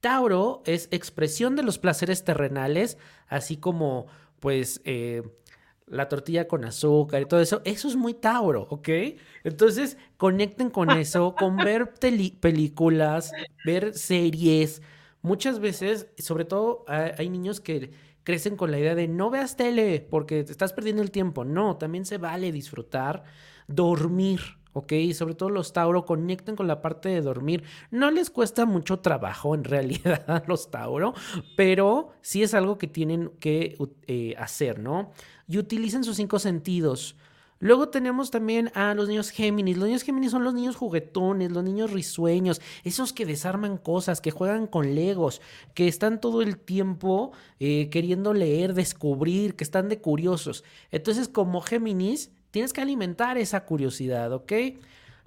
Tauro 0.00 0.62
es 0.64 0.88
expresión 0.90 1.56
de 1.56 1.62
los 1.62 1.78
placeres 1.78 2.24
terrenales, 2.24 2.98
así 3.28 3.56
como, 3.56 4.06
pues, 4.40 4.80
eh, 4.84 5.22
la 5.86 6.08
tortilla 6.08 6.46
con 6.48 6.64
azúcar 6.64 7.22
y 7.22 7.26
todo 7.26 7.40
eso, 7.40 7.62
eso 7.64 7.88
es 7.88 7.96
muy 7.96 8.14
Tauro, 8.14 8.66
¿ok? 8.70 8.88
Entonces, 9.44 9.96
conecten 10.16 10.70
con 10.70 10.90
eso, 10.90 11.34
con 11.34 11.56
ver 11.56 11.94
películas, 11.94 13.32
ver 13.64 13.94
series, 13.94 14.82
muchas 15.22 15.60
veces, 15.60 16.08
sobre 16.18 16.44
todo 16.44 16.84
hay 16.88 17.28
niños 17.28 17.60
que 17.60 17.90
crecen 18.24 18.56
con 18.56 18.70
la 18.70 18.78
idea 18.78 18.94
de 18.94 19.08
no 19.08 19.30
veas 19.30 19.56
tele 19.56 20.06
porque 20.10 20.44
te 20.44 20.52
estás 20.52 20.72
perdiendo 20.72 21.02
el 21.02 21.10
tiempo. 21.10 21.44
No, 21.44 21.76
también 21.76 22.04
se 22.04 22.18
vale 22.18 22.52
disfrutar, 22.52 23.24
dormir. 23.66 24.40
¿ok? 24.74 24.92
Sobre 25.14 25.34
todo 25.34 25.50
los 25.50 25.72
Tauro 25.72 26.04
conecten 26.04 26.54
con 26.54 26.66
la 26.66 26.80
parte 26.80 27.08
de 27.08 27.20
dormir. 27.20 27.64
No 27.90 28.10
les 28.10 28.30
cuesta 28.30 28.66
mucho 28.66 29.00
trabajo 29.00 29.54
en 29.54 29.64
realidad 29.64 30.24
a 30.28 30.42
los 30.46 30.70
Tauro, 30.70 31.14
pero 31.56 32.10
sí 32.20 32.42
es 32.42 32.54
algo 32.54 32.78
que 32.78 32.86
tienen 32.86 33.30
que 33.40 33.76
eh, 34.06 34.34
hacer, 34.38 34.78
¿no? 34.78 35.12
Y 35.46 35.58
utilicen 35.58 36.04
sus 36.04 36.16
cinco 36.16 36.38
sentidos. 36.38 37.16
Luego 37.60 37.88
tenemos 37.88 38.30
también 38.30 38.70
a 38.74 38.94
los 38.94 39.08
niños 39.08 39.30
Géminis. 39.30 39.76
Los 39.76 39.86
niños 39.86 40.02
Géminis 40.02 40.30
son 40.30 40.44
los 40.44 40.54
niños 40.54 40.76
juguetones, 40.76 41.50
los 41.50 41.64
niños 41.64 41.90
risueños, 41.90 42.60
esos 42.84 43.12
que 43.12 43.26
desarman 43.26 43.78
cosas, 43.78 44.20
que 44.20 44.30
juegan 44.30 44.66
con 44.66 44.94
legos, 44.94 45.40
que 45.74 45.88
están 45.88 46.20
todo 46.20 46.42
el 46.42 46.58
tiempo 46.58 47.32
eh, 47.58 47.90
queriendo 47.90 48.32
leer, 48.32 48.74
descubrir, 48.74 49.56
que 49.56 49.64
están 49.64 49.88
de 49.88 50.00
curiosos. 50.00 50.62
Entonces, 50.92 51.28
como 51.28 51.60
Géminis, 51.60 52.30
tienes 52.50 52.72
que 52.72 52.80
alimentar 52.80 53.38
esa 53.38 53.64
curiosidad, 53.64 54.32
¿ok? 54.32 54.52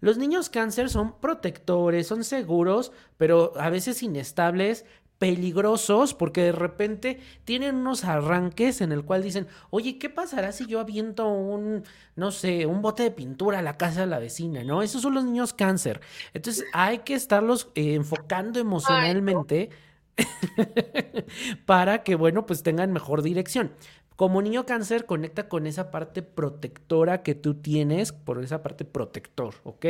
Los 0.02 0.18
niños 0.18 0.50
cáncer 0.50 0.90
son 0.90 1.20
protectores, 1.20 2.08
son 2.08 2.24
seguros, 2.24 2.92
pero 3.18 3.54
a 3.56 3.70
veces 3.70 4.02
inestables, 4.02 4.84
peligrosos 5.22 6.16
porque 6.16 6.42
de 6.42 6.52
repente 6.52 7.20
tienen 7.46 7.76
unos 7.76 8.06
arranques 8.06 8.82
en 8.82 8.92
el 8.92 9.06
cual 9.06 9.22
dicen, 9.22 9.46
oye, 9.70 10.00
¿qué 10.00 10.10
pasará 10.10 10.52
si 10.52 10.66
yo 10.66 10.80
aviento 10.80 11.28
un, 11.28 11.84
no 12.16 12.32
sé, 12.32 12.66
un 12.66 12.82
bote 12.82 13.04
de 13.04 13.12
pintura 13.12 13.60
a 13.60 13.62
la 13.62 13.78
casa 13.78 14.00
de 14.00 14.08
la 14.08 14.18
vecina? 14.18 14.64
¿No? 14.64 14.82
Esos 14.82 15.04
son 15.04 15.14
los 15.14 15.24
niños 15.24 15.54
cáncer. 15.54 16.02
Entonces 16.34 16.66
hay 16.74 17.00
que 17.00 17.14
estarlos 17.14 17.70
eh, 17.76 17.94
enfocando 17.94 18.60
emocionalmente 18.60 19.70
para 21.68 22.02
que, 22.02 22.16
bueno, 22.16 22.48
pues 22.48 22.64
tengan 22.64 22.92
mejor 22.92 23.22
dirección. 23.22 23.74
Como 24.16 24.42
niño 24.42 24.66
cáncer, 24.66 25.06
conecta 25.06 25.48
con 25.48 25.68
esa 25.68 25.92
parte 25.92 26.24
protectora 26.24 27.22
que 27.22 27.36
tú 27.36 27.54
tienes, 27.54 28.12
por 28.12 28.44
esa 28.44 28.64
parte 28.64 28.86
protector, 28.86 29.54
¿ok? 29.66 29.86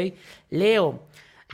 Leo 0.49 1.07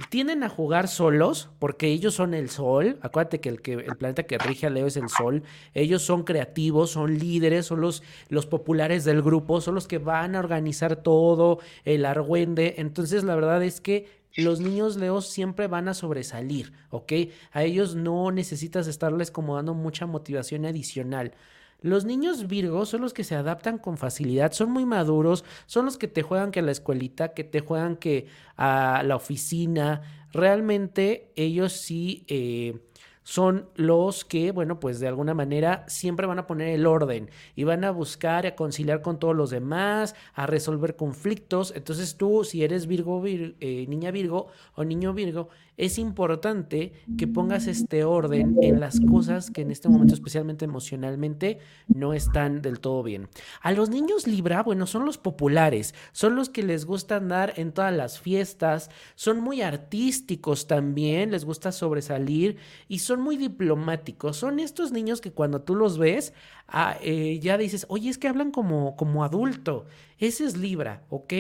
tienden 0.09 0.43
a 0.43 0.49
jugar 0.49 0.87
solos 0.87 1.49
porque 1.59 1.87
ellos 1.87 2.13
son 2.13 2.33
el 2.33 2.49
sol. 2.49 2.99
Acuérdate 3.01 3.39
que 3.39 3.49
el, 3.49 3.61
que 3.61 3.73
el 3.73 3.95
planeta 3.97 4.23
que 4.23 4.37
rige 4.37 4.67
a 4.67 4.69
Leo 4.69 4.87
es 4.87 4.97
el 4.97 5.09
sol. 5.09 5.43
Ellos 5.73 6.03
son 6.03 6.23
creativos, 6.23 6.91
son 6.91 7.17
líderes, 7.17 7.65
son 7.65 7.81
los, 7.81 8.03
los 8.29 8.45
populares 8.45 9.05
del 9.05 9.21
grupo, 9.21 9.61
son 9.61 9.75
los 9.75 9.87
que 9.87 9.97
van 9.97 10.35
a 10.35 10.39
organizar 10.39 10.97
todo, 10.97 11.59
el 11.83 12.05
argüende. 12.05 12.75
Entonces, 12.77 13.23
la 13.23 13.35
verdad 13.35 13.63
es 13.63 13.81
que 13.81 14.07
los 14.35 14.59
niños 14.59 14.97
Leos 14.97 15.27
siempre 15.27 15.67
van 15.67 15.87
a 15.87 15.95
sobresalir, 15.95 16.71
¿ok? 16.91 17.11
A 17.51 17.63
ellos 17.63 17.95
no 17.95 18.31
necesitas 18.31 18.87
estarles 18.87 19.31
como 19.31 19.55
dando 19.55 19.73
mucha 19.73 20.05
motivación 20.05 20.65
adicional. 20.65 21.33
Los 21.81 22.05
niños 22.05 22.47
Virgo 22.47 22.85
son 22.85 23.01
los 23.01 23.13
que 23.13 23.23
se 23.23 23.35
adaptan 23.35 23.77
con 23.77 23.97
facilidad, 23.97 24.51
son 24.51 24.71
muy 24.71 24.85
maduros, 24.85 25.45
son 25.67 25.85
los 25.85 25.97
que 25.97 26.07
te 26.07 26.23
juegan 26.23 26.51
que 26.51 26.59
a 26.59 26.63
la 26.63 26.71
escuelita, 26.71 27.33
que 27.33 27.43
te 27.43 27.59
juegan 27.59 27.97
que 27.97 28.27
a 28.55 29.03
la 29.05 29.15
oficina. 29.15 30.01
Realmente 30.31 31.31
ellos 31.35 31.73
sí 31.73 32.25
eh, 32.27 32.79
son 33.27 33.67
los 33.75 34.23
que, 34.23 34.53
bueno, 34.53 34.79
pues 34.79 35.01
de 35.01 35.07
alguna 35.09 35.33
manera 35.33 35.83
siempre 35.89 36.25
van 36.25 36.39
a 36.39 36.47
poner 36.47 36.69
el 36.69 36.85
orden 36.85 37.29
y 37.55 37.65
van 37.65 37.83
a 37.83 37.91
buscar 37.91 38.47
a 38.47 38.55
conciliar 38.55 39.01
con 39.01 39.19
todos 39.19 39.35
los 39.35 39.49
demás, 39.49 40.15
a 40.33 40.47
resolver 40.47 40.95
conflictos. 40.95 41.73
Entonces 41.75 42.15
tú, 42.15 42.45
si 42.45 42.63
eres 42.63 42.87
Virgo, 42.87 43.21
eh, 43.25 43.85
niña 43.89 44.11
Virgo 44.11 44.47
o 44.75 44.85
niño 44.85 45.13
Virgo, 45.13 45.49
es 45.77 45.99
importante 45.99 46.91
que 47.17 47.27
pongas 47.27 47.67
este 47.67 48.03
orden 48.03 48.57
en 48.61 48.79
las 48.79 48.99
cosas 48.99 49.51
que 49.51 49.61
en 49.61 49.69
este 49.69 49.89
momento, 49.89 50.15
especialmente 50.15 50.65
emocionalmente, 50.65 51.59
no 51.87 52.13
están 52.13 52.63
del 52.63 52.79
todo 52.79 53.03
bien. 53.03 53.29
A 53.61 53.71
los 53.71 53.89
niños 53.89 54.25
Libra, 54.25 54.63
bueno, 54.63 54.87
son 54.87 55.05
los 55.05 55.19
populares, 55.19 55.93
son 56.11 56.35
los 56.35 56.49
que 56.49 56.63
les 56.63 56.85
gusta 56.85 57.17
andar 57.17 57.53
en 57.57 57.71
todas 57.71 57.95
las 57.95 58.19
fiestas, 58.19 58.89
son 59.13 59.39
muy 59.39 59.61
artísticos 59.61 60.65
también, 60.65 61.29
les 61.29 61.45
gusta 61.45 61.71
sobresalir 61.71 62.57
y 62.87 62.99
son 62.99 63.21
muy 63.21 63.37
diplomáticos. 63.37 64.37
Son 64.37 64.59
estos 64.59 64.91
niños 64.91 65.21
que 65.21 65.31
cuando 65.31 65.61
tú 65.61 65.75
los 65.75 65.99
ves, 65.99 66.33
ah, 66.67 66.97
eh, 67.01 67.39
ya 67.39 67.57
dices, 67.57 67.85
oye, 67.89 68.09
es 68.09 68.17
que 68.17 68.27
hablan 68.27 68.51
como, 68.51 68.95
como 68.95 69.23
adulto. 69.23 69.85
Ese 70.17 70.45
es 70.45 70.57
Libra, 70.57 71.03
¿ok? 71.09 71.33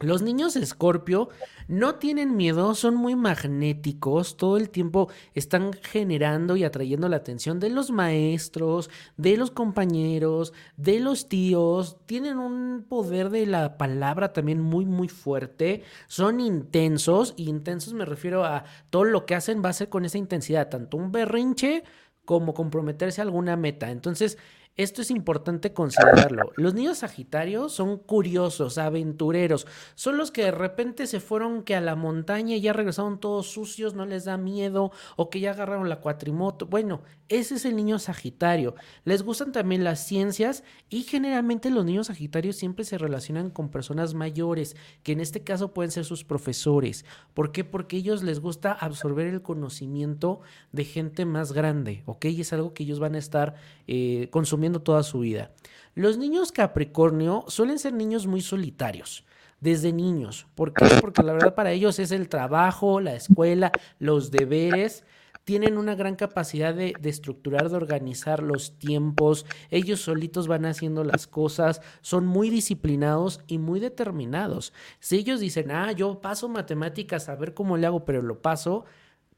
Los 0.00 0.22
niños 0.22 0.54
Escorpio 0.54 1.28
no 1.66 1.96
tienen 1.96 2.36
miedo, 2.36 2.76
son 2.76 2.94
muy 2.94 3.16
magnéticos, 3.16 4.36
todo 4.36 4.56
el 4.56 4.70
tiempo 4.70 5.10
están 5.34 5.72
generando 5.72 6.56
y 6.56 6.62
atrayendo 6.62 7.08
la 7.08 7.16
atención 7.16 7.58
de 7.58 7.68
los 7.70 7.90
maestros, 7.90 8.90
de 9.16 9.36
los 9.36 9.50
compañeros, 9.50 10.52
de 10.76 11.00
los 11.00 11.28
tíos, 11.28 11.96
tienen 12.06 12.38
un 12.38 12.86
poder 12.88 13.30
de 13.30 13.46
la 13.46 13.76
palabra 13.76 14.32
también 14.32 14.60
muy 14.60 14.86
muy 14.86 15.08
fuerte, 15.08 15.82
son 16.06 16.38
intensos, 16.38 17.34
y 17.36 17.48
intensos 17.48 17.92
me 17.92 18.04
refiero 18.04 18.44
a 18.44 18.64
todo 18.90 19.02
lo 19.02 19.26
que 19.26 19.34
hacen 19.34 19.64
va 19.64 19.70
a 19.70 19.72
ser 19.72 19.88
con 19.88 20.04
esa 20.04 20.18
intensidad, 20.18 20.68
tanto 20.68 20.96
un 20.96 21.10
berrinche 21.10 21.82
como 22.24 22.54
comprometerse 22.54 23.20
a 23.20 23.24
alguna 23.24 23.56
meta. 23.56 23.90
Entonces, 23.90 24.38
esto 24.78 25.02
es 25.02 25.10
importante 25.10 25.72
considerarlo. 25.72 26.52
Los 26.54 26.72
niños 26.72 26.98
Sagitarios 26.98 27.72
son 27.72 27.98
curiosos, 27.98 28.78
aventureros. 28.78 29.66
Son 29.96 30.16
los 30.16 30.30
que 30.30 30.44
de 30.44 30.50
repente 30.52 31.08
se 31.08 31.18
fueron 31.18 31.64
que 31.64 31.74
a 31.74 31.80
la 31.80 31.96
montaña 31.96 32.54
y 32.54 32.60
ya 32.60 32.72
regresaron 32.72 33.18
todos 33.18 33.50
sucios, 33.50 33.94
no 33.94 34.06
les 34.06 34.24
da 34.24 34.36
miedo, 34.36 34.92
o 35.16 35.30
que 35.30 35.40
ya 35.40 35.50
agarraron 35.50 35.88
la 35.88 36.00
cuatrimoto. 36.00 36.66
Bueno, 36.66 37.02
ese 37.28 37.56
es 37.56 37.64
el 37.64 37.74
niño 37.74 37.98
Sagitario. 37.98 38.76
Les 39.04 39.24
gustan 39.24 39.50
también 39.50 39.82
las 39.82 40.06
ciencias 40.06 40.62
y 40.88 41.02
generalmente 41.02 41.70
los 41.70 41.84
niños 41.84 42.06
Sagitarios 42.06 42.54
siempre 42.54 42.84
se 42.84 42.98
relacionan 42.98 43.50
con 43.50 43.70
personas 43.70 44.14
mayores, 44.14 44.76
que 45.02 45.10
en 45.10 45.20
este 45.20 45.42
caso 45.42 45.74
pueden 45.74 45.90
ser 45.90 46.04
sus 46.04 46.22
profesores. 46.22 47.04
¿Por 47.34 47.50
qué? 47.50 47.64
Porque 47.64 47.96
a 47.96 47.98
ellos 47.98 48.22
les 48.22 48.38
gusta 48.38 48.70
absorber 48.70 49.26
el 49.26 49.42
conocimiento 49.42 50.40
de 50.70 50.84
gente 50.84 51.24
más 51.24 51.50
grande, 51.50 52.04
¿ok? 52.06 52.26
Y 52.26 52.42
es 52.42 52.52
algo 52.52 52.74
que 52.74 52.84
ellos 52.84 53.00
van 53.00 53.16
a 53.16 53.18
estar 53.18 53.56
eh, 53.88 54.28
consumiendo 54.30 54.67
toda 54.72 55.02
su 55.02 55.20
vida. 55.20 55.52
Los 55.94 56.18
niños 56.18 56.52
Capricornio 56.52 57.44
suelen 57.48 57.78
ser 57.78 57.92
niños 57.92 58.26
muy 58.26 58.40
solitarios 58.40 59.24
desde 59.60 59.92
niños. 59.92 60.46
¿Por 60.54 60.72
qué? 60.72 60.86
Porque 61.00 61.22
la 61.22 61.32
verdad 61.32 61.54
para 61.54 61.72
ellos 61.72 61.98
es 61.98 62.12
el 62.12 62.28
trabajo, 62.28 63.00
la 63.00 63.14
escuela, 63.14 63.72
los 63.98 64.30
deberes. 64.30 65.04
Tienen 65.44 65.78
una 65.78 65.94
gran 65.94 66.14
capacidad 66.14 66.74
de, 66.74 66.92
de, 67.00 67.08
estructurar, 67.08 67.70
de 67.70 67.76
organizar 67.76 68.42
los 68.42 68.78
tiempos. 68.78 69.46
Ellos 69.70 70.00
solitos 70.00 70.46
van 70.46 70.66
haciendo 70.66 71.04
las 71.04 71.26
cosas. 71.26 71.80
Son 72.02 72.26
muy 72.26 72.50
disciplinados 72.50 73.40
y 73.46 73.58
muy 73.58 73.80
determinados. 73.80 74.74
Si 75.00 75.16
ellos 75.16 75.40
dicen, 75.40 75.70
ah, 75.70 75.92
yo 75.92 76.20
paso 76.20 76.48
matemáticas 76.48 77.28
a 77.28 77.34
ver 77.34 77.54
cómo 77.54 77.78
le 77.78 77.86
hago, 77.86 78.04
pero 78.04 78.20
lo 78.20 78.42
paso, 78.42 78.84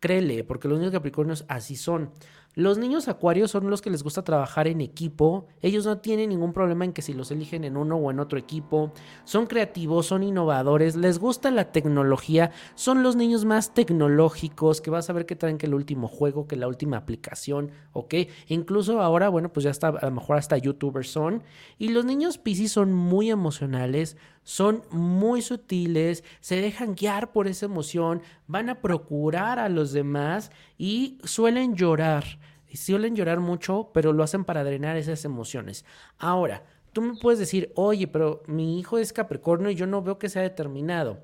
créele, 0.01 0.43
porque 0.43 0.67
los 0.67 0.79
niños 0.79 0.93
Capricornios 0.93 1.45
así 1.49 1.77
son. 1.77 2.11
Los 2.57 2.79
niños 2.79 3.07
acuarios 3.07 3.53
son 3.53 3.71
los 3.71 3.81
que 3.81 3.91
les 3.91 4.03
gusta 4.03 4.25
trabajar 4.25 4.67
en 4.67 4.81
equipo. 4.81 5.47
Ellos 5.63 5.87
no 5.87 5.99
tienen 5.99 6.31
ningún 6.31 6.53
problema 6.53 6.85
en 6.85 6.93
que 6.93 7.01
si 7.01 7.13
los 7.13 7.31
eligen 7.31 7.63
en 7.63 7.77
uno 7.77 7.97
o 7.97 8.11
en 8.11 8.19
otro 8.19 8.41
equipo. 8.41 8.93
Son 9.25 9.47
creativos, 9.47 10.07
son 10.07 10.25
innovadores, 10.25 10.97
les 10.97 11.21
gusta 11.21 11.53
la 11.53 11.71
tecnología. 11.71 12.51
Son 12.75 13.05
los 13.05 13.15
niños 13.15 13.45
más 13.45 13.73
tecnológicos 13.73 14.81
que 14.81 14.91
vas 14.91 15.09
a 15.09 15.13
ver 15.13 15.27
que 15.27 15.37
traen 15.37 15.59
que 15.59 15.67
el 15.67 15.75
último 15.75 16.09
juego, 16.09 16.49
que 16.49 16.57
la 16.57 16.67
última 16.67 16.97
aplicación, 16.97 17.71
¿ok? 17.93 18.15
Incluso 18.49 19.01
ahora, 19.01 19.29
bueno, 19.29 19.53
pues 19.53 19.63
ya 19.63 19.71
está, 19.71 19.89
a 19.89 20.07
lo 20.07 20.11
mejor 20.11 20.37
hasta 20.37 20.59
youtubers 20.59 21.09
son. 21.09 21.45
Y 21.79 21.91
los 21.91 22.05
niños 22.05 22.39
Pisces 22.39 22.73
son 22.73 22.93
muy 22.93 23.31
emocionales, 23.31 24.17
son 24.51 24.83
muy 24.91 25.43
sutiles, 25.43 26.25
se 26.41 26.61
dejan 26.61 26.97
guiar 26.97 27.31
por 27.31 27.47
esa 27.47 27.67
emoción, 27.67 28.21
van 28.49 28.69
a 28.69 28.81
procurar 28.81 29.61
a 29.61 29.69
los 29.69 29.93
demás 29.93 30.51
y 30.77 31.19
suelen 31.23 31.77
llorar. 31.77 32.41
Suelen 32.75 33.15
llorar 33.15 33.39
mucho, 33.39 33.93
pero 33.95 34.13
lo 34.13 34.25
hacen 34.25 34.45
para 34.45 34.65
drenar 34.65 34.97
esas 34.97 35.25
emociones. 35.25 35.85
Ahora, 36.19 36.65
tú 36.93 37.01
me 37.01 37.15
puedes 37.15 37.39
decir, 37.39 37.71
oye, 37.77 38.09
pero 38.09 38.43
mi 38.49 38.81
hijo 38.81 38.99
es 38.99 39.13
Capricornio 39.13 39.71
y 39.71 39.77
yo 39.77 39.87
no 39.87 40.03
veo 40.03 40.19
que 40.19 40.29
sea 40.29 40.43
determinado. 40.43 41.23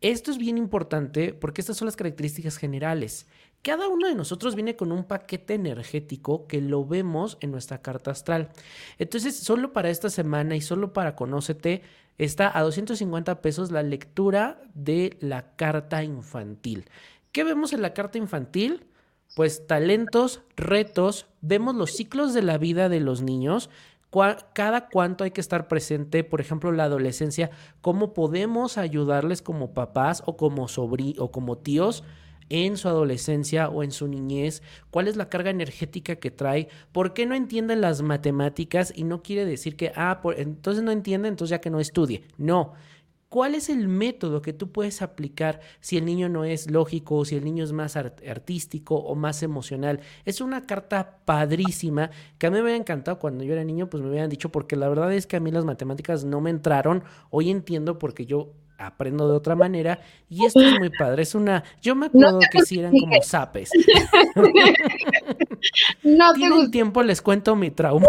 Esto 0.00 0.32
es 0.32 0.38
bien 0.38 0.58
importante 0.58 1.32
porque 1.32 1.60
estas 1.60 1.76
son 1.76 1.86
las 1.86 1.94
características 1.94 2.56
generales. 2.56 3.28
Cada 3.64 3.88
uno 3.88 4.06
de 4.06 4.14
nosotros 4.14 4.54
viene 4.54 4.76
con 4.76 4.92
un 4.92 5.04
paquete 5.04 5.54
energético 5.54 6.46
que 6.46 6.60
lo 6.60 6.84
vemos 6.84 7.38
en 7.40 7.50
nuestra 7.50 7.82
carta 7.82 8.12
astral. 8.12 8.50
Entonces, 8.98 9.36
solo 9.36 9.72
para 9.72 9.90
esta 9.90 10.10
semana 10.10 10.54
y 10.54 10.60
solo 10.60 10.92
para 10.92 11.16
Conócete, 11.16 11.82
está 12.18 12.56
a 12.56 12.62
250 12.62 13.40
pesos 13.40 13.72
la 13.72 13.82
lectura 13.82 14.60
de 14.74 15.16
la 15.20 15.56
carta 15.56 16.04
infantil. 16.04 16.84
¿Qué 17.32 17.42
vemos 17.42 17.72
en 17.72 17.82
la 17.82 17.94
carta 17.94 18.18
infantil? 18.18 18.86
pues 19.34 19.66
talentos, 19.66 20.42
retos, 20.56 21.26
vemos 21.40 21.74
los 21.74 21.90
ciclos 21.90 22.34
de 22.34 22.42
la 22.42 22.56
vida 22.56 22.88
de 22.88 23.00
los 23.00 23.22
niños, 23.22 23.68
cada 24.52 24.88
cuánto 24.88 25.24
hay 25.24 25.32
que 25.32 25.40
estar 25.40 25.66
presente, 25.66 26.22
por 26.22 26.40
ejemplo, 26.40 26.70
la 26.70 26.84
adolescencia, 26.84 27.50
cómo 27.80 28.14
podemos 28.14 28.78
ayudarles 28.78 29.42
como 29.42 29.74
papás 29.74 30.22
o 30.24 30.36
como 30.36 30.68
sobrí 30.68 31.16
o 31.18 31.32
como 31.32 31.58
tíos 31.58 32.04
en 32.48 32.76
su 32.76 32.88
adolescencia 32.88 33.68
o 33.68 33.82
en 33.82 33.90
su 33.90 34.08
niñez, 34.08 34.62
cuál 34.90 35.08
es 35.08 35.16
la 35.16 35.28
carga 35.28 35.50
energética 35.50 36.16
que 36.16 36.30
trae, 36.30 36.68
por 36.92 37.14
qué 37.14 37.26
no 37.26 37.34
entienden 37.34 37.80
las 37.80 38.02
matemáticas 38.02 38.92
y 38.94 39.04
no 39.04 39.22
quiere 39.22 39.44
decir 39.44 39.76
que, 39.76 39.92
ah, 39.96 40.20
entonces 40.36 40.82
no 40.82 40.90
entiende, 40.90 41.28
entonces 41.28 41.50
ya 41.50 41.60
que 41.60 41.70
no 41.70 41.80
estudie. 41.80 42.24
No, 42.36 42.74
¿Cuál 43.34 43.56
es 43.56 43.68
el 43.68 43.88
método 43.88 44.42
que 44.42 44.52
tú 44.52 44.70
puedes 44.70 45.02
aplicar 45.02 45.58
si 45.80 45.96
el 45.96 46.04
niño 46.04 46.28
no 46.28 46.44
es 46.44 46.70
lógico, 46.70 47.16
o 47.16 47.24
si 47.24 47.34
el 47.34 47.42
niño 47.42 47.64
es 47.64 47.72
más 47.72 47.96
artístico 47.96 48.94
o 48.94 49.16
más 49.16 49.42
emocional? 49.42 49.98
Es 50.24 50.40
una 50.40 50.66
carta 50.66 51.18
padrísima 51.24 52.10
que 52.38 52.46
a 52.46 52.50
mí 52.52 52.58
me 52.58 52.60
había 52.60 52.76
encantado 52.76 53.18
cuando 53.18 53.42
yo 53.42 53.54
era 53.54 53.64
niño, 53.64 53.90
pues 53.90 54.04
me 54.04 54.08
habían 54.10 54.30
dicho, 54.30 54.50
porque 54.50 54.76
la 54.76 54.88
verdad 54.88 55.12
es 55.12 55.26
que 55.26 55.34
a 55.34 55.40
mí 55.40 55.50
las 55.50 55.64
matemáticas 55.64 56.24
no 56.24 56.40
me 56.40 56.50
entraron. 56.50 57.02
Hoy 57.30 57.50
entiendo 57.50 57.98
porque 57.98 58.24
yo 58.24 58.52
aprendo 58.86 59.28
de 59.28 59.34
otra 59.34 59.54
manera 59.54 60.00
y 60.28 60.44
esto 60.44 60.60
es 60.60 60.78
muy 60.78 60.90
padre. 60.90 61.22
Es 61.22 61.34
una, 61.34 61.64
yo 61.82 61.94
me 61.94 62.06
acuerdo 62.06 62.40
que 62.50 62.62
si 62.62 62.80
eran 62.80 62.92
como 62.92 63.22
zapes. 63.22 63.70
no 66.02 66.32
Tienen 66.34 66.70
tiempo, 66.70 67.02
les 67.02 67.22
cuento 67.22 67.56
mi 67.56 67.70
trauma. 67.70 68.06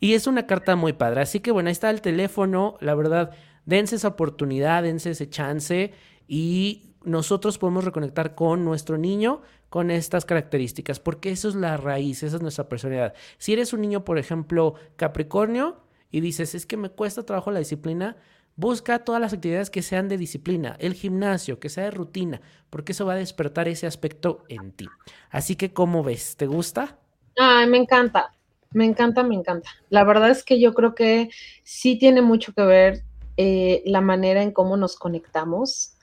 Y 0.00 0.12
es 0.12 0.26
una 0.26 0.46
carta 0.46 0.76
muy 0.76 0.92
padre. 0.92 1.22
Así 1.22 1.40
que 1.40 1.50
bueno, 1.50 1.68
ahí 1.68 1.72
está 1.72 1.88
el 1.88 2.02
teléfono. 2.02 2.76
La 2.80 2.94
verdad, 2.94 3.30
dense 3.64 3.96
esa 3.96 4.08
oportunidad, 4.08 4.82
dense 4.82 5.10
ese 5.10 5.30
chance 5.30 5.94
y 6.28 6.94
nosotros 7.04 7.58
podemos 7.58 7.84
reconectar 7.84 8.34
con 8.34 8.64
nuestro 8.64 8.98
niño 8.98 9.42
con 9.68 9.90
estas 9.90 10.24
características, 10.24 11.00
porque 11.00 11.30
eso 11.30 11.48
es 11.48 11.54
la 11.56 11.76
raíz, 11.76 12.22
esa 12.22 12.36
es 12.36 12.42
nuestra 12.42 12.68
personalidad. 12.68 13.14
Si 13.38 13.52
eres 13.52 13.72
un 13.72 13.80
niño, 13.80 14.04
por 14.04 14.18
ejemplo, 14.18 14.74
Capricornio, 14.96 15.78
y 16.14 16.20
dices, 16.20 16.54
es 16.54 16.64
que 16.64 16.76
me 16.76 16.90
cuesta 16.90 17.24
trabajo 17.24 17.50
la 17.50 17.58
disciplina, 17.58 18.16
busca 18.54 19.00
todas 19.00 19.20
las 19.20 19.32
actividades 19.32 19.68
que 19.68 19.82
sean 19.82 20.08
de 20.08 20.16
disciplina, 20.16 20.76
el 20.78 20.94
gimnasio, 20.94 21.58
que 21.58 21.68
sea 21.68 21.82
de 21.82 21.90
rutina, 21.90 22.40
porque 22.70 22.92
eso 22.92 23.04
va 23.04 23.14
a 23.14 23.16
despertar 23.16 23.66
ese 23.66 23.88
aspecto 23.88 24.44
en 24.48 24.70
ti. 24.70 24.86
Así 25.28 25.56
que, 25.56 25.72
¿cómo 25.72 26.04
ves? 26.04 26.36
¿Te 26.36 26.46
gusta? 26.46 27.00
Ay, 27.36 27.66
me 27.66 27.78
encanta. 27.78 28.32
Me 28.70 28.84
encanta, 28.84 29.24
me 29.24 29.34
encanta. 29.34 29.68
La 29.88 30.04
verdad 30.04 30.30
es 30.30 30.44
que 30.44 30.60
yo 30.60 30.72
creo 30.72 30.94
que 30.94 31.30
sí 31.64 31.98
tiene 31.98 32.22
mucho 32.22 32.52
que 32.52 32.62
ver 32.62 33.02
eh, 33.36 33.82
la 33.84 34.00
manera 34.00 34.40
en 34.40 34.52
cómo 34.52 34.76
nos 34.76 34.94
conectamos 34.94 35.93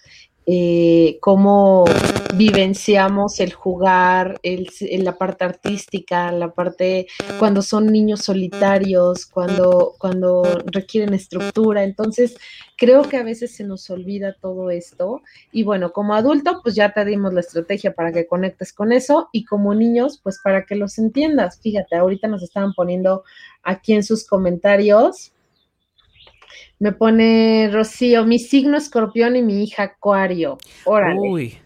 eh, 0.53 1.17
cómo 1.21 1.85
vivenciamos 2.35 3.39
el 3.39 3.53
jugar, 3.53 4.37
el, 4.43 4.67
la 5.01 5.17
parte 5.17 5.45
artística, 5.45 6.29
la 6.33 6.53
parte 6.53 7.07
cuando 7.39 7.61
son 7.61 7.85
niños 7.85 8.25
solitarios, 8.25 9.25
cuando, 9.27 9.93
cuando 9.97 10.43
requieren 10.65 11.13
estructura. 11.13 11.85
Entonces, 11.85 12.35
creo 12.75 13.03
que 13.03 13.15
a 13.15 13.23
veces 13.23 13.55
se 13.55 13.63
nos 13.63 13.89
olvida 13.89 14.35
todo 14.41 14.71
esto. 14.71 15.21
Y 15.53 15.63
bueno, 15.63 15.93
como 15.93 16.15
adulto, 16.15 16.59
pues 16.61 16.75
ya 16.75 16.91
te 16.91 17.05
dimos 17.05 17.33
la 17.33 17.39
estrategia 17.39 17.93
para 17.93 18.11
que 18.11 18.27
conectes 18.27 18.73
con 18.73 18.91
eso 18.91 19.29
y 19.31 19.45
como 19.45 19.73
niños, 19.73 20.19
pues 20.21 20.41
para 20.43 20.65
que 20.65 20.75
los 20.75 20.97
entiendas. 20.97 21.61
Fíjate, 21.61 21.95
ahorita 21.95 22.27
nos 22.27 22.43
estaban 22.43 22.73
poniendo 22.73 23.23
aquí 23.63 23.93
en 23.93 24.03
sus 24.03 24.27
comentarios 24.27 25.31
me 26.81 26.93
pone 26.93 27.69
Rocío, 27.71 28.25
mi 28.25 28.39
signo 28.39 28.75
escorpión 28.75 29.35
y 29.35 29.43
mi 29.43 29.63
hija 29.63 29.83
acuario. 29.83 30.57
Uy. 31.29 31.59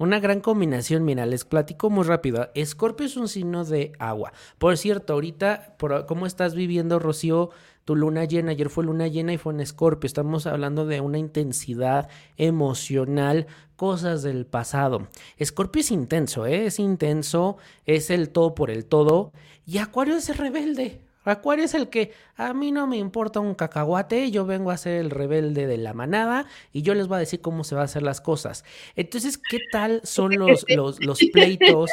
Una 0.00 0.18
gran 0.18 0.40
combinación, 0.40 1.04
mira, 1.04 1.26
les 1.26 1.44
platico 1.44 1.90
muy 1.90 2.02
rápido. 2.02 2.50
Escorpio 2.56 3.06
es 3.06 3.16
un 3.16 3.28
signo 3.28 3.64
de 3.64 3.92
agua. 4.00 4.32
Por 4.58 4.76
cierto, 4.76 5.12
ahorita, 5.12 5.76
¿cómo 6.08 6.26
estás 6.26 6.56
viviendo, 6.56 6.98
Rocío? 6.98 7.50
Tu 7.84 7.94
luna 7.94 8.24
llena, 8.24 8.50
ayer 8.50 8.68
fue 8.68 8.82
luna 8.82 9.06
llena 9.06 9.32
y 9.32 9.38
fue 9.38 9.52
en 9.52 9.60
Escorpio. 9.60 10.08
Estamos 10.08 10.48
hablando 10.48 10.86
de 10.86 11.00
una 11.00 11.18
intensidad 11.18 12.08
emocional, 12.36 13.46
cosas 13.76 14.24
del 14.24 14.44
pasado. 14.44 15.06
Escorpio 15.36 15.82
es 15.82 15.92
intenso, 15.92 16.46
¿eh? 16.46 16.66
es 16.66 16.80
intenso, 16.80 17.58
es 17.86 18.10
el 18.10 18.30
todo 18.30 18.56
por 18.56 18.72
el 18.72 18.86
todo. 18.86 19.30
Y 19.66 19.78
Acuario 19.78 20.16
es 20.16 20.28
el 20.30 20.38
rebelde. 20.38 21.00
Acuario 21.24 21.64
es 21.64 21.74
el 21.74 21.88
que 21.88 22.12
a 22.36 22.52
mí 22.52 22.72
no 22.72 22.86
me 22.86 22.96
importa 22.96 23.40
un 23.40 23.54
cacahuate, 23.54 24.30
yo 24.30 24.44
vengo 24.44 24.70
a 24.70 24.76
ser 24.76 25.00
el 25.00 25.10
rebelde 25.10 25.66
de 25.66 25.78
la 25.78 25.94
manada 25.94 26.46
y 26.72 26.82
yo 26.82 26.94
les 26.94 27.06
voy 27.06 27.16
a 27.16 27.20
decir 27.20 27.40
cómo 27.40 27.64
se 27.64 27.74
van 27.74 27.82
a 27.82 27.84
hacer 27.84 28.02
las 28.02 28.20
cosas. 28.20 28.64
Entonces, 28.96 29.38
¿qué 29.38 29.60
tal 29.70 30.00
son 30.04 30.36
los, 30.36 30.64
los, 30.68 31.04
los 31.04 31.20
pleitos? 31.32 31.90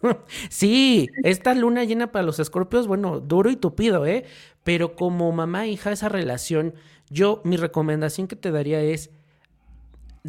sí, 0.48 1.08
esta 1.24 1.54
luna 1.54 1.84
llena 1.84 2.12
para 2.12 2.24
los 2.24 2.38
escorpios, 2.38 2.86
bueno, 2.86 3.20
duro 3.20 3.50
y 3.50 3.56
tupido, 3.56 4.06
¿eh? 4.06 4.24
Pero 4.62 4.94
como 4.94 5.30
mamá 5.32 5.64
e 5.64 5.70
hija, 5.70 5.92
esa 5.92 6.08
relación, 6.08 6.74
yo, 7.10 7.40
mi 7.44 7.56
recomendación 7.56 8.28
que 8.28 8.36
te 8.36 8.50
daría 8.50 8.80
es 8.80 9.10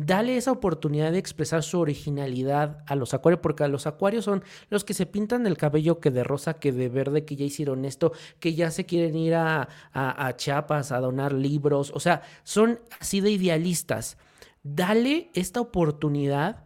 dale 0.06 0.38
esa 0.38 0.52
oportunidad 0.52 1.12
de 1.12 1.18
expresar 1.18 1.64
su 1.64 1.80
originalidad 1.80 2.84
a 2.86 2.96
los 2.96 3.16
acuarios, 3.16 3.42
porque 3.42 3.64
a 3.64 3.68
los 3.68 3.88
acuarios 3.88 4.26
son 4.26 4.44
los 4.70 4.84
que 4.84 4.94
se 4.94 5.08
pintan 5.08 5.48
el 5.48 5.58
cabello 5.58 6.00
que 6.00 6.12
de 6.12 6.24
rosa, 6.24 6.60
que 6.60 6.72
de 6.72 6.88
verde, 6.88 7.26
que 7.26 7.36
ya 7.36 7.46
hicieron 7.46 7.84
esto, 7.84 8.12
que 8.40 8.54
ya 8.54 8.70
se 8.70 8.86
quieren 8.86 9.16
ir 9.16 9.34
a, 9.34 9.68
a, 9.94 10.36
Chiapas 10.36 10.92
a 10.92 11.00
donar 11.00 11.34
libros, 11.34 11.92
o 11.96 12.00
sea, 12.00 12.22
son 12.44 12.80
así 13.00 13.22
de 13.22 13.32
idealistas. 13.32 14.18
Dale 14.62 15.32
esta 15.34 15.62
oportunidad. 15.62 16.66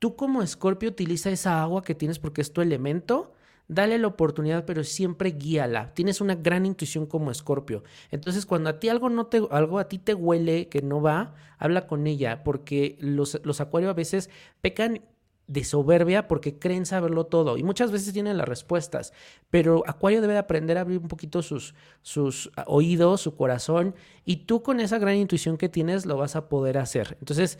Tú 0.00 0.16
como 0.16 0.42
escorpio 0.42 0.88
utiliza 0.88 1.30
esa 1.30 1.62
agua 1.62 1.84
que 1.84 1.94
tienes 1.94 2.18
porque 2.18 2.40
es 2.40 2.52
tu 2.52 2.62
elemento 2.62 3.32
dale 3.68 3.98
la 3.98 4.06
oportunidad, 4.06 4.64
pero 4.64 4.84
siempre 4.84 5.30
guíala. 5.32 5.92
Tienes 5.94 6.20
una 6.20 6.34
gran 6.34 6.66
intuición 6.66 7.06
como 7.06 7.30
escorpio. 7.30 7.82
Entonces, 8.10 8.46
cuando 8.46 8.70
a 8.70 8.78
ti 8.78 8.88
algo 8.88 9.08
no 9.08 9.26
te, 9.26 9.42
algo 9.50 9.78
a 9.78 9.88
ti 9.88 9.98
te 9.98 10.14
huele 10.14 10.68
que 10.68 10.82
no 10.82 11.00
va, 11.00 11.34
habla 11.58 11.86
con 11.86 12.06
ella, 12.06 12.44
porque 12.44 12.96
los, 13.00 13.40
los 13.44 13.60
acuarios 13.60 13.90
a 13.90 13.94
veces 13.94 14.30
pecan 14.60 15.00
de 15.46 15.64
soberbia 15.64 16.26
porque 16.26 16.58
creen 16.58 16.86
saberlo 16.86 17.26
todo 17.26 17.56
y 17.56 17.62
muchas 17.62 17.92
veces 17.92 18.12
tienen 18.12 18.36
las 18.36 18.48
respuestas, 18.48 19.12
pero 19.48 19.84
Acuario 19.86 20.20
debe 20.20 20.38
aprender 20.38 20.76
a 20.76 20.80
abrir 20.80 20.98
un 20.98 21.08
poquito 21.08 21.42
sus, 21.42 21.74
sus 22.02 22.50
oídos, 22.66 23.20
su 23.20 23.36
corazón 23.36 23.94
y 24.24 24.38
tú 24.38 24.62
con 24.62 24.80
esa 24.80 24.98
gran 24.98 25.14
intuición 25.14 25.56
que 25.56 25.68
tienes 25.68 26.04
lo 26.04 26.16
vas 26.16 26.34
a 26.34 26.48
poder 26.48 26.78
hacer. 26.78 27.16
Entonces, 27.20 27.58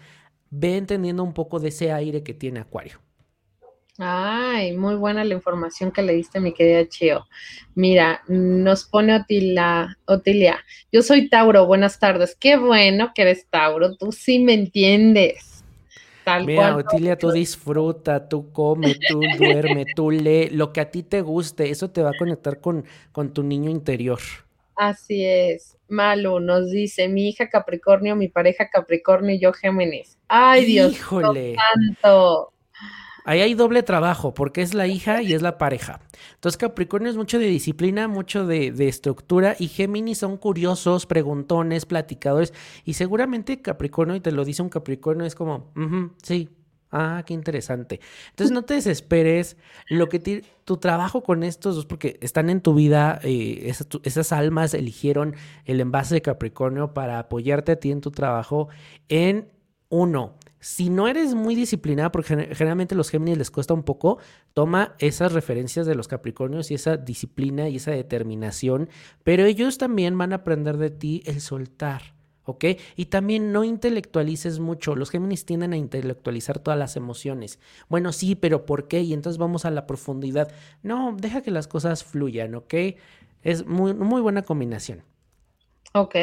ve 0.51 0.77
entendiendo 0.77 1.23
un 1.23 1.33
poco 1.33 1.61
de 1.61 1.69
ese 1.69 1.93
aire 1.93 2.23
que 2.23 2.35
tiene 2.35 2.61
Acuario. 2.61 2.99
Ay, 3.99 4.77
muy 4.77 4.95
buena 4.95 5.25
la 5.25 5.35
información 5.35 5.91
que 5.91 6.03
le 6.03 6.13
diste, 6.13 6.39
mi 6.39 6.53
querida 6.53 6.87
Chio. 6.89 7.27
Mira, 7.75 8.23
nos 8.29 8.85
pone 8.85 9.15
Otilia, 9.15 9.97
Otilia. 10.05 10.59
Yo 10.93 11.03
soy 11.03 11.29
Tauro, 11.31 11.67
buenas 11.67 11.99
tardes. 11.99 12.37
Qué 12.39 12.57
bueno 12.57 13.13
que 13.15 13.23
eres 13.23 13.47
Tauro, 13.49 13.97
tú 13.97 14.13
sí 14.13 14.39
me 14.39 14.53
entiendes. 14.55 15.65
Tal 16.25 16.45
Mira, 16.45 16.77
Otilia, 16.77 17.17
tú 17.17 17.31
disfruta, 17.31 18.29
tú 18.29 18.53
come, 18.53 18.97
tú 19.09 19.23
duerme, 19.39 19.87
tú 19.95 20.11
lee, 20.11 20.51
lo 20.51 20.73
que 20.73 20.81
a 20.81 20.91
ti 20.91 21.03
te 21.03 21.21
guste, 21.23 21.71
eso 21.71 21.91
te 21.91 22.03
va 22.03 22.11
a 22.11 22.17
conectar 22.19 22.61
con, 22.61 22.85
con 23.13 23.33
tu 23.33 23.43
niño 23.43 23.71
interior. 23.71 24.19
Así 24.75 25.25
es. 25.25 25.79
Malu 25.89 26.41
nos 26.41 26.71
dice, 26.71 27.09
mi 27.09 27.29
hija 27.29 27.49
Capricornio, 27.49 28.17
mi 28.17 28.29
pareja 28.29 28.69
Capricornio 28.69 29.37
y 29.37 29.39
yo 29.39 29.53
Géminis. 29.53 30.19
Ay, 30.29 30.65
Dios 30.67 30.93
Híjole. 30.93 31.55
santo. 31.55 32.53
Ahí 33.27 33.41
hay 33.41 33.55
doble 33.55 33.83
trabajo, 33.83 34.35
porque 34.35 34.63
es 34.63 34.73
la 34.73 34.87
hija 34.87 35.21
y 35.21 35.35
es 35.35 35.43
la 35.43 35.59
pareja. 35.59 35.99
Entonces 36.35 36.57
Capricornio 36.57 37.11
es 37.11 37.17
mucho 37.17 37.41
de 37.41 37.47
disciplina, 37.47 38.07
mucho 38.07 38.47
de, 38.47 38.69
estructura 38.87 39.57
y 39.59 39.67
Géminis 39.67 40.19
son 40.19 40.37
curiosos, 40.37 41.07
preguntones, 41.07 41.87
platicadores. 41.87 42.55
Y 42.85 42.95
seguramente 42.95 43.61
Capricornio, 43.61 44.15
y 44.15 44.21
te 44.21 44.31
lo 44.31 44.45
dice 44.45 44.63
un 44.63 44.69
Capricornio, 44.69 45.27
es 45.27 45.35
como, 45.35 45.73
sí, 46.23 46.51
Ah, 46.93 47.25
qué 47.27 47.35
interesante. 47.35 48.01
Entonces 48.31 48.55
no 48.55 48.63
te 48.63 48.75
desesperes. 48.75 49.57
Lo 49.91 50.09
que 50.09 50.43
tu 50.65 50.77
trabajo 50.77 51.25
con 51.25 51.43
estos 51.43 51.75
dos, 51.75 51.85
porque 51.85 52.17
están 52.23 52.49
en 52.49 52.61
tu 52.61 52.75
vida, 52.75 53.19
eh, 53.25 53.65
esas, 53.65 53.89
esas, 54.05 54.33
almas 54.33 54.73
eligieron 54.73 55.35
el 55.65 55.81
envase 55.81 56.15
de 56.15 56.23
Capricornio 56.23 56.95
para 56.95 57.19
apoyarte 57.19 57.73
a 57.73 57.77
ti 57.81 57.91
en 57.91 58.01
tu 58.01 58.13
trabajo. 58.13 58.69
En 59.09 59.53
uno, 59.89 60.37
si 60.67 60.91
no 60.91 61.07
eres 61.07 61.37
muy 61.37 61.55
disciplinada, 61.55 62.11
porque 62.11 62.53
generalmente 62.53 62.97
los 62.97 63.09
Géminis 63.09 63.39
les 63.39 63.53
cuesta 63.53 63.73
un 63.73 63.85
poco, 63.85 64.19
toma 64.53 64.97
esas 64.99 65.31
referencias 65.31 65.87
de 65.87 65.95
los 65.95 66.09
Capricornios 66.09 66.73
y 66.73 66.75
esa 66.75 66.97
disciplina 66.97 67.69
y 67.69 67.77
esa 67.77 67.93
determinación, 67.93 68.89
pero 69.23 69.45
ellos 69.45 69.79
también 69.79 70.19
van 70.19 70.33
a 70.33 70.37
aprender 70.37 70.77
de 70.77 70.91
ti 70.91 71.23
el 71.25 71.41
soltar. 71.41 72.17
¿ok? 72.45 72.65
Y 72.97 73.07
también 73.07 73.53
no 73.53 73.63
intelectualices 73.63 74.59
mucho. 74.59 74.97
Los 74.97 75.11
Géminis 75.11 75.47
tienden 75.47 75.73
a 75.73 75.77
intelectualizar 75.77 76.59
todas 76.59 76.79
las 76.79 76.97
emociones. 76.97 77.61
Bueno, 77.89 78.13
sí, 78.13 78.35
pero 78.35 78.67
¿por 78.67 78.89
qué? 78.89 79.03
Y 79.03 79.13
entonces 79.13 79.39
vamos 79.39 79.65
a 79.67 79.71
la 79.71 79.87
profundidad. 79.87 80.53
No, 80.83 81.17
deja 81.17 81.43
que 81.43 81.53
las 81.53 81.69
cosas 81.69 82.03
fluyan, 82.03 82.57
¿ok? 82.57 82.75
Es 83.43 83.67
muy, 83.67 83.95
muy 83.95 84.21
buena 84.21 84.43
combinación. 84.43 85.05
Ok. 85.95 86.17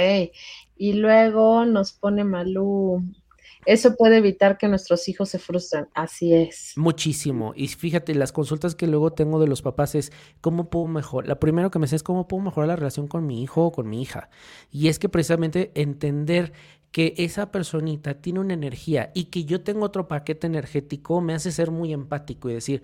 Y 0.76 0.94
luego 0.94 1.66
nos 1.66 1.94
pone 1.94 2.24
Malú, 2.24 3.04
eso 3.66 3.96
puede 3.96 4.18
evitar 4.18 4.58
que 4.58 4.68
nuestros 4.68 5.08
hijos 5.08 5.30
se 5.30 5.40
frustren. 5.40 5.88
Así 5.94 6.34
es. 6.34 6.74
Muchísimo. 6.76 7.54
Y 7.56 7.68
fíjate, 7.68 8.16
las 8.16 8.32
consultas 8.32 8.76
que 8.76 8.88
luego 8.88 9.14
tengo 9.14 9.40
de 9.40 9.48
los 9.48 9.62
papás 9.62 9.96
es 9.96 10.12
cómo 10.42 10.70
puedo 10.70 10.88
mejorar. 10.88 11.28
La 11.28 11.40
primera 11.40 11.70
que 11.70 11.80
me 11.80 11.88
sé 11.88 11.96
es 11.96 12.04
cómo 12.04 12.28
puedo 12.28 12.44
mejorar 12.44 12.68
la 12.68 12.76
relación 12.76 13.08
con 13.08 13.26
mi 13.26 13.42
hijo 13.42 13.66
o 13.66 13.72
con 13.72 13.90
mi 13.90 14.02
hija. 14.02 14.30
Y 14.72 14.88
es 14.88 15.00
que 15.00 15.10
precisamente 15.10 15.72
entender 15.76 16.54
que 16.92 17.16
esa 17.18 17.52
personita 17.52 18.22
tiene 18.22 18.40
una 18.40 18.54
energía 18.54 19.12
y 19.16 19.26
que 19.26 19.46
yo 19.46 19.62
tengo 19.62 19.86
otro 19.86 20.08
paquete 20.08 20.46
energético 20.46 21.22
me 21.22 21.34
hace 21.34 21.52
ser 21.52 21.72
muy 21.72 21.92
empático 21.92 22.50
y 22.50 22.54
decir, 22.54 22.84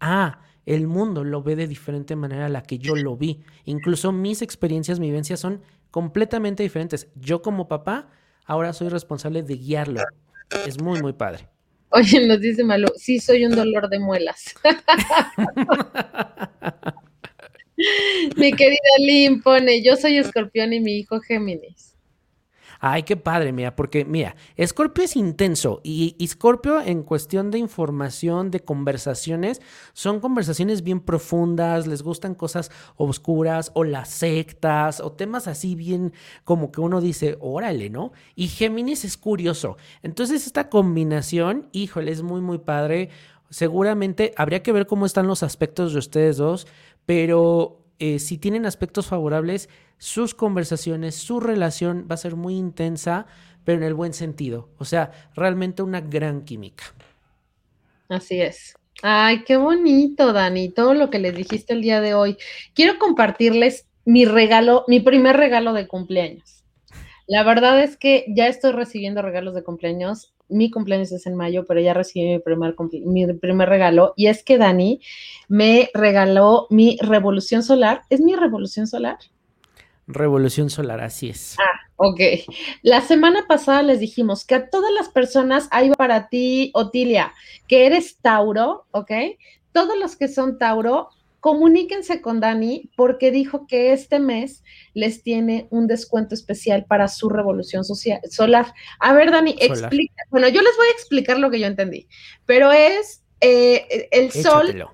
ah, 0.00 0.40
el 0.66 0.86
mundo 0.88 1.24
lo 1.24 1.42
ve 1.42 1.56
de 1.56 1.68
diferente 1.68 2.16
manera 2.16 2.46
a 2.46 2.48
la 2.48 2.62
que 2.62 2.78
yo 2.78 2.96
lo 2.96 3.16
vi. 3.16 3.40
Incluso 3.64 4.12
mis 4.12 4.42
experiencias, 4.42 4.98
mis 4.98 5.10
vivencias 5.10 5.40
son 5.40 5.62
completamente 5.90 6.62
diferentes. 6.62 7.08
Yo 7.14 7.42
como 7.42 7.68
papá 7.68 8.08
ahora 8.50 8.72
soy 8.72 8.88
responsable 8.88 9.44
de 9.44 9.56
guiarlo. 9.56 10.00
Es 10.66 10.82
muy, 10.82 11.00
muy 11.00 11.12
padre. 11.12 11.48
Oye, 11.90 12.26
nos 12.26 12.40
dice 12.40 12.64
Malo, 12.64 12.88
sí 12.96 13.20
soy 13.20 13.46
un 13.46 13.54
dolor 13.54 13.88
de 13.88 14.00
muelas. 14.00 14.56
mi 18.36 18.52
querida 18.52 18.98
Lynn 18.98 19.40
pone, 19.40 19.84
yo 19.84 19.94
soy 19.94 20.18
escorpión 20.18 20.72
y 20.72 20.80
mi 20.80 20.98
hijo 20.98 21.20
Géminis. 21.20 21.89
Ay, 22.82 23.02
qué 23.02 23.14
padre, 23.14 23.52
mira, 23.52 23.76
porque 23.76 24.06
mira, 24.06 24.36
Scorpio 24.64 25.04
es 25.04 25.14
intenso 25.14 25.82
y, 25.84 26.16
Scorpio 26.26 26.80
en 26.80 27.02
cuestión 27.02 27.50
de 27.50 27.58
información, 27.58 28.50
de 28.50 28.60
conversaciones, 28.60 29.60
son 29.92 30.20
conversaciones 30.20 30.82
bien 30.82 31.00
profundas, 31.00 31.86
les 31.86 32.02
gustan 32.02 32.34
cosas 32.34 32.70
oscuras 32.96 33.70
o 33.74 33.84
las 33.84 34.08
sectas 34.08 35.00
o 35.00 35.12
temas 35.12 35.46
así 35.46 35.74
bien 35.74 36.14
como 36.44 36.72
que 36.72 36.80
uno 36.80 37.02
dice, 37.02 37.36
órale, 37.40 37.90
¿no? 37.90 38.12
Y 38.34 38.48
Géminis 38.48 39.04
es 39.04 39.18
curioso. 39.18 39.76
Entonces 40.02 40.46
esta 40.46 40.70
combinación, 40.70 41.68
híjole, 41.72 42.12
es 42.12 42.22
muy, 42.22 42.40
muy 42.40 42.58
padre. 42.58 43.10
Seguramente 43.50 44.32
habría 44.38 44.62
que 44.62 44.72
ver 44.72 44.86
cómo 44.86 45.04
están 45.04 45.26
los 45.26 45.42
aspectos 45.42 45.92
de 45.92 45.98
ustedes 45.98 46.38
dos, 46.38 46.66
pero 47.04 47.80
eh, 48.00 48.18
si 48.18 48.38
tienen 48.38 48.66
aspectos 48.66 49.06
favorables, 49.06 49.68
sus 49.98 50.34
conversaciones, 50.34 51.14
su 51.14 51.38
relación 51.38 52.06
va 52.10 52.14
a 52.14 52.18
ser 52.18 52.34
muy 52.34 52.56
intensa, 52.56 53.26
pero 53.64 53.78
en 53.78 53.84
el 53.84 53.94
buen 53.94 54.14
sentido. 54.14 54.70
O 54.78 54.84
sea, 54.84 55.12
realmente 55.34 55.82
una 55.82 56.00
gran 56.00 56.44
química. 56.44 56.84
Así 58.08 58.40
es. 58.40 58.74
Ay, 59.02 59.44
qué 59.44 59.56
bonito, 59.56 60.32
Dani, 60.32 60.70
todo 60.70 60.94
lo 60.94 61.10
que 61.10 61.18
les 61.18 61.34
dijiste 61.34 61.74
el 61.74 61.82
día 61.82 62.00
de 62.00 62.14
hoy. 62.14 62.36
Quiero 62.74 62.98
compartirles 62.98 63.86
mi 64.04 64.24
regalo, 64.24 64.84
mi 64.88 65.00
primer 65.00 65.36
regalo 65.36 65.72
de 65.72 65.86
cumpleaños. 65.86 66.64
La 67.26 67.44
verdad 67.44 67.82
es 67.82 67.96
que 67.96 68.24
ya 68.28 68.48
estoy 68.48 68.72
recibiendo 68.72 69.22
regalos 69.22 69.54
de 69.54 69.62
cumpleaños. 69.62 70.34
Mi 70.50 70.70
cumpleaños 70.70 71.12
es 71.12 71.26
en 71.26 71.36
mayo, 71.36 71.64
pero 71.66 71.80
ya 71.80 71.94
recibí 71.94 72.26
mi 72.26 72.38
primer, 72.38 72.74
mi 73.04 73.32
primer 73.34 73.68
regalo. 73.68 74.12
Y 74.16 74.26
es 74.26 74.42
que 74.42 74.58
Dani 74.58 75.00
me 75.48 75.90
regaló 75.94 76.66
mi 76.70 76.98
revolución 77.00 77.62
solar. 77.62 78.02
¿Es 78.10 78.20
mi 78.20 78.34
revolución 78.36 78.86
solar? 78.86 79.18
Revolución 80.12 80.70
Solar, 80.70 81.00
así 81.00 81.28
es. 81.28 81.56
Ah, 81.58 81.80
ok. 81.96 82.20
La 82.82 83.00
semana 83.00 83.46
pasada 83.46 83.82
les 83.82 84.00
dijimos 84.00 84.44
que 84.44 84.54
a 84.54 84.68
todas 84.68 84.92
las 84.92 85.08
personas, 85.08 85.68
ahí 85.70 85.88
va 85.88 85.94
para 85.94 86.28
ti, 86.28 86.70
Otilia, 86.74 87.32
que 87.68 87.86
eres 87.86 88.18
Tauro, 88.20 88.86
¿ok? 88.90 89.12
Todos 89.72 89.96
los 89.98 90.16
que 90.16 90.28
son 90.28 90.58
Tauro, 90.58 91.10
comuníquense 91.40 92.20
con 92.20 92.38
Dani 92.38 92.90
porque 92.96 93.30
dijo 93.30 93.66
que 93.66 93.92
este 93.92 94.20
mes 94.20 94.62
les 94.94 95.22
tiene 95.22 95.66
un 95.70 95.86
descuento 95.86 96.34
especial 96.34 96.84
para 96.84 97.08
su 97.08 97.28
revolución 97.28 97.84
social, 97.84 98.20
solar. 98.30 98.72
A 98.98 99.12
ver, 99.12 99.30
Dani, 99.30 99.56
explica. 99.58 100.22
Bueno, 100.30 100.48
yo 100.48 100.60
les 100.62 100.76
voy 100.76 100.86
a 100.88 100.92
explicar 100.92 101.38
lo 101.38 101.50
que 101.50 101.58
yo 101.58 101.66
entendí, 101.66 102.06
pero 102.46 102.70
es 102.70 103.22
eh, 103.40 104.08
el 104.12 104.30
sol. 104.30 104.86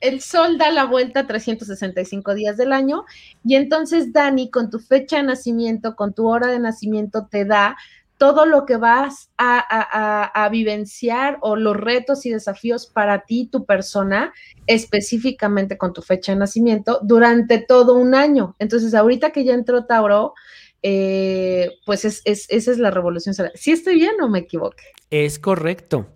El 0.00 0.20
sol 0.20 0.58
da 0.58 0.70
la 0.70 0.84
vuelta 0.84 1.26
365 1.26 2.34
días 2.34 2.56
del 2.56 2.72
año 2.72 3.04
y 3.44 3.56
entonces 3.56 4.12
Dani, 4.12 4.48
con 4.48 4.70
tu 4.70 4.78
fecha 4.78 5.16
de 5.16 5.24
nacimiento, 5.24 5.96
con 5.96 6.14
tu 6.14 6.28
hora 6.28 6.46
de 6.46 6.60
nacimiento, 6.60 7.26
te 7.28 7.44
da 7.44 7.76
todo 8.18 8.46
lo 8.46 8.66
que 8.66 8.76
vas 8.76 9.30
a, 9.38 10.48
vivenciar 10.50 11.38
o 11.40 11.56
los 11.56 11.76
retos 11.76 12.26
y 12.26 12.30
desafíos 12.30 12.86
para 12.86 13.20
ti, 13.20 13.48
tu 13.50 13.64
persona, 13.64 14.32
específicamente 14.66 15.78
con 15.78 15.92
tu 15.92 16.02
fecha 16.02 16.32
de 16.32 16.38
nacimiento, 16.38 16.98
durante 17.02 17.58
todo 17.58 17.94
un 17.94 18.14
año. 18.14 18.56
Entonces, 18.58 18.94
ahorita 18.94 19.30
que 19.30 19.44
ya 19.44 19.54
entró 19.54 19.86
Tauro, 19.86 20.34
eh, 20.82 21.70
pues 21.86 22.04
es, 22.04 22.22
esa 22.24 22.70
es 22.70 22.78
la 22.78 22.90
revolución 22.90 23.34
solar. 23.34 23.52
¿Sí 23.54 23.70
estoy 23.70 23.94
bien 23.94 24.20
o 24.20 24.28
me 24.28 24.40
equivoqué? 24.40 24.84
Es 25.10 25.38
correcto. 25.38 26.08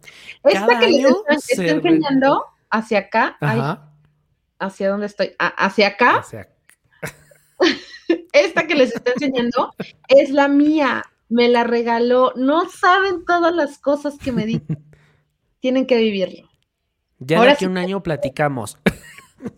Esta 0.45 0.81
que 0.81 0.89
les 0.89 1.05
estoy, 1.39 1.69
enseñando 1.69 2.45
hacia 2.69 2.99
acá, 2.99 3.37
¿hacia 4.59 4.91
dónde 4.91 5.07
estoy? 5.07 5.35
¿Hacia 5.39 5.89
acá? 5.89 6.25
Esta 8.33 8.67
que 8.67 8.75
les 8.75 8.95
estoy 8.95 9.13
enseñando 9.15 9.73
es 10.09 10.31
la 10.31 10.49
mía 10.49 11.05
me 11.33 11.49
la 11.49 11.65
regaló. 11.65 12.33
No 12.37 12.69
saben 12.69 13.25
todas 13.25 13.55
las 13.55 13.79
cosas 13.79 14.19
que 14.19 14.33
me 14.33 14.47
di. 14.47 14.61
Tienen 15.61 15.87
que 15.87 15.97
vivirlo. 15.97 16.49
Ya 17.19 17.39
ahora 17.39 17.51
de 17.51 17.55
aquí 17.55 17.67
un 17.67 17.79
año 17.79 18.03
platicamos. 18.03 18.79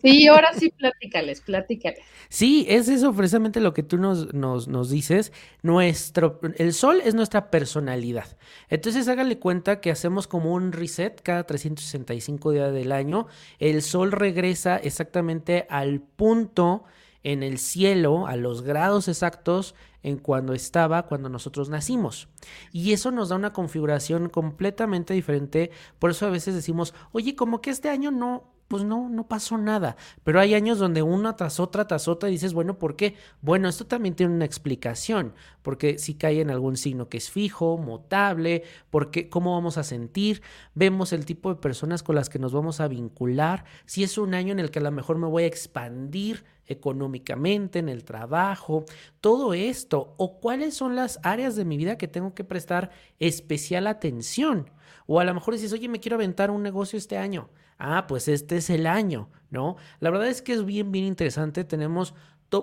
Sí, 0.01 0.25
ahora 0.25 0.51
sí, 0.57 0.71
platícales, 0.71 1.41
platícales. 1.41 1.99
Sí, 2.27 2.65
es 2.67 2.89
eso 2.89 3.13
precisamente 3.13 3.59
lo 3.59 3.75
que 3.75 3.83
tú 3.83 3.99
nos, 3.99 4.33
nos, 4.33 4.67
nos, 4.67 4.89
dices. 4.89 5.31
Nuestro, 5.61 6.39
el 6.57 6.73
sol 6.73 7.01
es 7.05 7.13
nuestra 7.13 7.51
personalidad. 7.51 8.35
Entonces 8.67 9.07
háganle 9.07 9.37
cuenta 9.37 9.81
que 9.81 9.91
hacemos 9.91 10.27
como 10.27 10.53
un 10.53 10.71
reset 10.71 11.21
cada 11.21 11.43
365 11.43 12.49
días 12.49 12.73
del 12.73 12.91
año. 12.91 13.27
El 13.59 13.83
sol 13.83 14.11
regresa 14.11 14.77
exactamente 14.77 15.67
al 15.69 16.01
punto 16.01 16.85
en 17.21 17.43
el 17.43 17.59
cielo, 17.59 18.25
a 18.25 18.35
los 18.37 18.63
grados 18.63 19.07
exactos 19.07 19.75
en 20.05 20.19
cuando 20.19 20.53
estaba 20.53 21.07
cuando 21.07 21.29
nosotros 21.29 21.67
nacimos. 21.69 22.29
Y 22.71 22.93
eso 22.93 23.09
nos 23.09 23.29
da 23.29 23.35
una 23.35 23.53
configuración 23.53 24.29
completamente 24.29 25.15
diferente. 25.15 25.71
Por 25.97 26.11
eso 26.11 26.27
a 26.27 26.29
veces 26.29 26.53
decimos, 26.53 26.93
oye, 27.11 27.35
como 27.35 27.59
que 27.59 27.71
este 27.71 27.89
año 27.89 28.11
no, 28.11 28.54
pues 28.67 28.83
no, 28.83 29.09
no 29.09 29.27
pasó 29.27 29.57
nada. 29.57 29.95
Pero 30.23 30.39
hay 30.39 30.53
años 30.53 30.79
donde 30.79 31.01
una 31.01 31.35
tras 31.35 31.59
otra, 31.59 31.87
tras 31.87 32.07
otra, 32.07 32.29
dices, 32.29 32.53
bueno, 32.53 32.79
¿por 32.79 32.95
qué? 32.95 33.15
Bueno, 33.41 33.69
esto 33.69 33.85
también 33.85 34.15
tiene 34.15 34.33
una 34.33 34.45
explicación, 34.45 35.33
porque 35.61 35.97
si 35.97 36.15
cae 36.15 36.41
en 36.41 36.49
algún 36.49 36.77
signo 36.77 37.09
que 37.09 37.17
es 37.17 37.29
fijo, 37.29 37.77
mutable, 37.77 38.63
porque 38.89 39.29
cómo 39.29 39.53
vamos 39.53 39.77
a 39.77 39.83
sentir, 39.83 40.41
vemos 40.73 41.13
el 41.13 41.25
tipo 41.25 41.53
de 41.53 41.61
personas 41.61 42.03
con 42.03 42.15
las 42.15 42.29
que 42.29 42.39
nos 42.39 42.53
vamos 42.53 42.79
a 42.79 42.87
vincular, 42.87 43.65
si 43.85 44.03
es 44.03 44.17
un 44.17 44.33
año 44.33 44.51
en 44.51 44.59
el 44.59 44.71
que 44.71 44.79
a 44.79 44.83
lo 44.83 44.91
mejor 44.91 45.17
me 45.17 45.27
voy 45.27 45.43
a 45.43 45.47
expandir 45.47 46.43
económicamente, 46.67 47.79
en 47.79 47.89
el 47.89 48.03
trabajo, 48.03 48.85
todo 49.21 49.53
esto, 49.53 50.15
o 50.17 50.39
cuáles 50.39 50.73
son 50.73 50.95
las 50.95 51.19
áreas 51.23 51.55
de 51.55 51.65
mi 51.65 51.77
vida 51.77 51.97
que 51.97 52.07
tengo 52.07 52.33
que 52.33 52.43
prestar 52.43 52.91
especial 53.19 53.87
atención. 53.87 54.71
O 55.07 55.19
a 55.19 55.23
lo 55.25 55.33
mejor 55.33 55.53
dices, 55.53 55.73
oye, 55.73 55.87
me 55.87 55.99
quiero 55.99 56.15
aventar 56.15 56.49
un 56.49 56.63
negocio 56.63 56.97
este 56.97 57.17
año. 57.17 57.49
Ah, 57.77 58.07
pues 58.07 58.27
este 58.27 58.57
es 58.57 58.69
el 58.69 58.87
año, 58.87 59.29
¿no? 59.49 59.75
La 59.99 60.09
verdad 60.09 60.27
es 60.27 60.41
que 60.41 60.53
es 60.53 60.65
bien, 60.65 60.91
bien 60.91 61.05
interesante. 61.05 61.63
Tenemos 61.63 62.13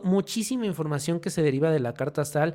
muchísima 0.05 0.65
información 0.67 1.21
que 1.21 1.31
se 1.31 1.43
deriva 1.43 1.71
de 1.71 1.81
la 1.81 1.95
carta 1.95 2.23
astral. 2.23 2.55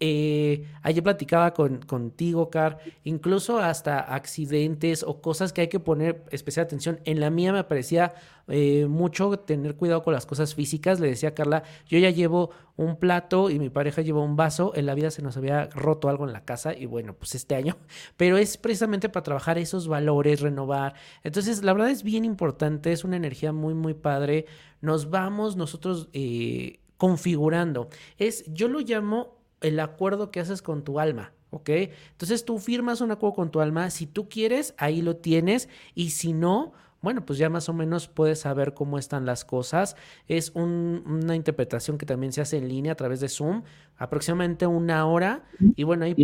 Eh, 0.00 0.66
ayer 0.82 1.02
platicaba 1.02 1.52
con, 1.54 1.78
contigo, 1.78 2.50
Car, 2.50 2.78
incluso 3.04 3.58
hasta 3.58 3.98
accidentes 3.98 5.02
o 5.02 5.20
cosas 5.20 5.52
que 5.52 5.62
hay 5.62 5.68
que 5.68 5.80
poner 5.80 6.24
especial 6.30 6.66
atención. 6.66 7.00
En 7.04 7.20
la 7.20 7.30
mía 7.30 7.52
me 7.52 7.64
parecía 7.64 8.14
eh, 8.46 8.86
mucho 8.88 9.38
tener 9.40 9.74
cuidado 9.74 10.02
con 10.02 10.14
las 10.14 10.24
cosas 10.24 10.54
físicas. 10.54 11.00
Le 11.00 11.08
decía 11.08 11.30
a 11.30 11.34
Carla, 11.34 11.64
yo 11.86 11.98
ya 11.98 12.10
llevo 12.10 12.50
un 12.76 12.96
plato 12.96 13.50
y 13.50 13.58
mi 13.58 13.70
pareja 13.70 14.02
lleva 14.02 14.22
un 14.22 14.36
vaso. 14.36 14.72
En 14.76 14.86
la 14.86 14.94
vida 14.94 15.10
se 15.10 15.22
nos 15.22 15.36
había 15.36 15.66
roto 15.66 16.08
algo 16.08 16.26
en 16.26 16.32
la 16.32 16.44
casa 16.44 16.74
y 16.74 16.86
bueno, 16.86 17.14
pues 17.14 17.34
este 17.34 17.56
año. 17.56 17.76
Pero 18.16 18.38
es 18.38 18.56
precisamente 18.56 19.08
para 19.08 19.24
trabajar 19.24 19.58
esos 19.58 19.88
valores, 19.88 20.40
renovar. 20.40 20.94
Entonces, 21.24 21.64
la 21.64 21.72
verdad 21.72 21.90
es 21.90 22.04
bien 22.04 22.24
importante, 22.24 22.92
es 22.92 23.04
una 23.04 23.16
energía 23.16 23.52
muy, 23.52 23.74
muy 23.74 23.94
padre. 23.94 24.46
Nos 24.80 25.10
vamos 25.10 25.56
nosotros 25.56 26.08
eh, 26.12 26.78
configurando. 26.96 27.88
Es, 28.16 28.44
yo 28.46 28.68
lo 28.68 28.78
llamo 28.80 29.37
el 29.60 29.80
acuerdo 29.80 30.30
que 30.30 30.40
haces 30.40 30.62
con 30.62 30.84
tu 30.84 31.00
alma. 31.00 31.32
¿Ok? 31.50 31.70
Entonces 31.70 32.44
tú 32.44 32.58
firmas 32.58 33.00
un 33.00 33.10
acuerdo 33.10 33.34
con 33.34 33.50
tu 33.50 33.60
alma. 33.60 33.90
Si 33.90 34.06
tú 34.06 34.28
quieres, 34.28 34.74
ahí 34.76 35.00
lo 35.00 35.16
tienes. 35.16 35.68
Y 35.94 36.10
si 36.10 36.34
no, 36.34 36.72
bueno, 37.00 37.24
pues 37.24 37.38
ya 37.38 37.48
más 37.48 37.68
o 37.68 37.72
menos 37.72 38.08
puedes 38.08 38.40
saber 38.40 38.74
cómo 38.74 38.98
están 38.98 39.24
las 39.24 39.44
cosas. 39.44 39.96
Es 40.26 40.50
una 40.54 41.36
interpretación 41.36 41.96
que 41.96 42.06
también 42.06 42.32
se 42.32 42.40
hace 42.40 42.56
en 42.58 42.68
línea 42.68 42.92
a 42.92 42.96
través 42.96 43.20
de 43.20 43.28
Zoom, 43.28 43.62
aproximadamente 43.96 44.66
una 44.66 45.06
hora. 45.06 45.44
Y 45.76 45.84
bueno, 45.84 46.04
ahí 46.04 46.16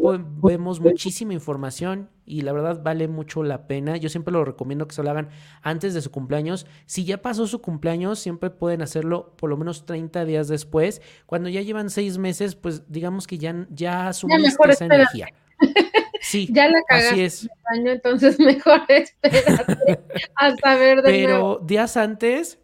vemos 0.42 0.80
muchísima 0.80 1.32
información 1.32 2.10
y 2.26 2.40
la 2.40 2.52
verdad 2.52 2.82
vale 2.82 3.06
mucho 3.06 3.44
la 3.44 3.68
pena. 3.68 3.96
Yo 3.96 4.08
siempre 4.08 4.32
lo 4.32 4.44
recomiendo 4.44 4.88
que 4.88 4.94
se 4.96 5.02
lo 5.04 5.10
hagan 5.10 5.28
antes 5.62 5.94
de 5.94 6.00
su 6.00 6.10
cumpleaños. 6.10 6.66
Si 6.86 7.04
ya 7.04 7.22
pasó 7.22 7.46
su 7.46 7.60
cumpleaños, 7.60 8.18
siempre 8.18 8.50
pueden 8.50 8.82
hacerlo 8.82 9.34
por 9.36 9.50
lo 9.50 9.56
menos 9.56 9.86
30 9.86 10.24
días 10.24 10.48
después. 10.48 11.02
Cuando 11.26 11.48
ya 11.48 11.62
llevan 11.62 11.88
seis 11.88 12.18
meses, 12.18 12.56
pues 12.56 12.90
digamos 12.90 13.28
que 13.28 13.38
ya, 13.38 13.66
ya 13.70 14.08
asumiste 14.08 14.56
esa 14.70 14.86
energía. 14.86 15.28
Sí, 16.34 16.48
ya 16.50 16.68
la 16.68 16.82
cagaste 16.82 17.12
así 17.12 17.20
es. 17.20 17.48
año, 17.66 17.92
entonces 17.92 18.38
mejor 18.40 18.80
espérate 18.88 20.00
a 20.34 20.56
saber 20.56 21.02
de 21.02 21.10
Pero 21.10 21.60
días 21.62 21.96
antes 21.96 22.58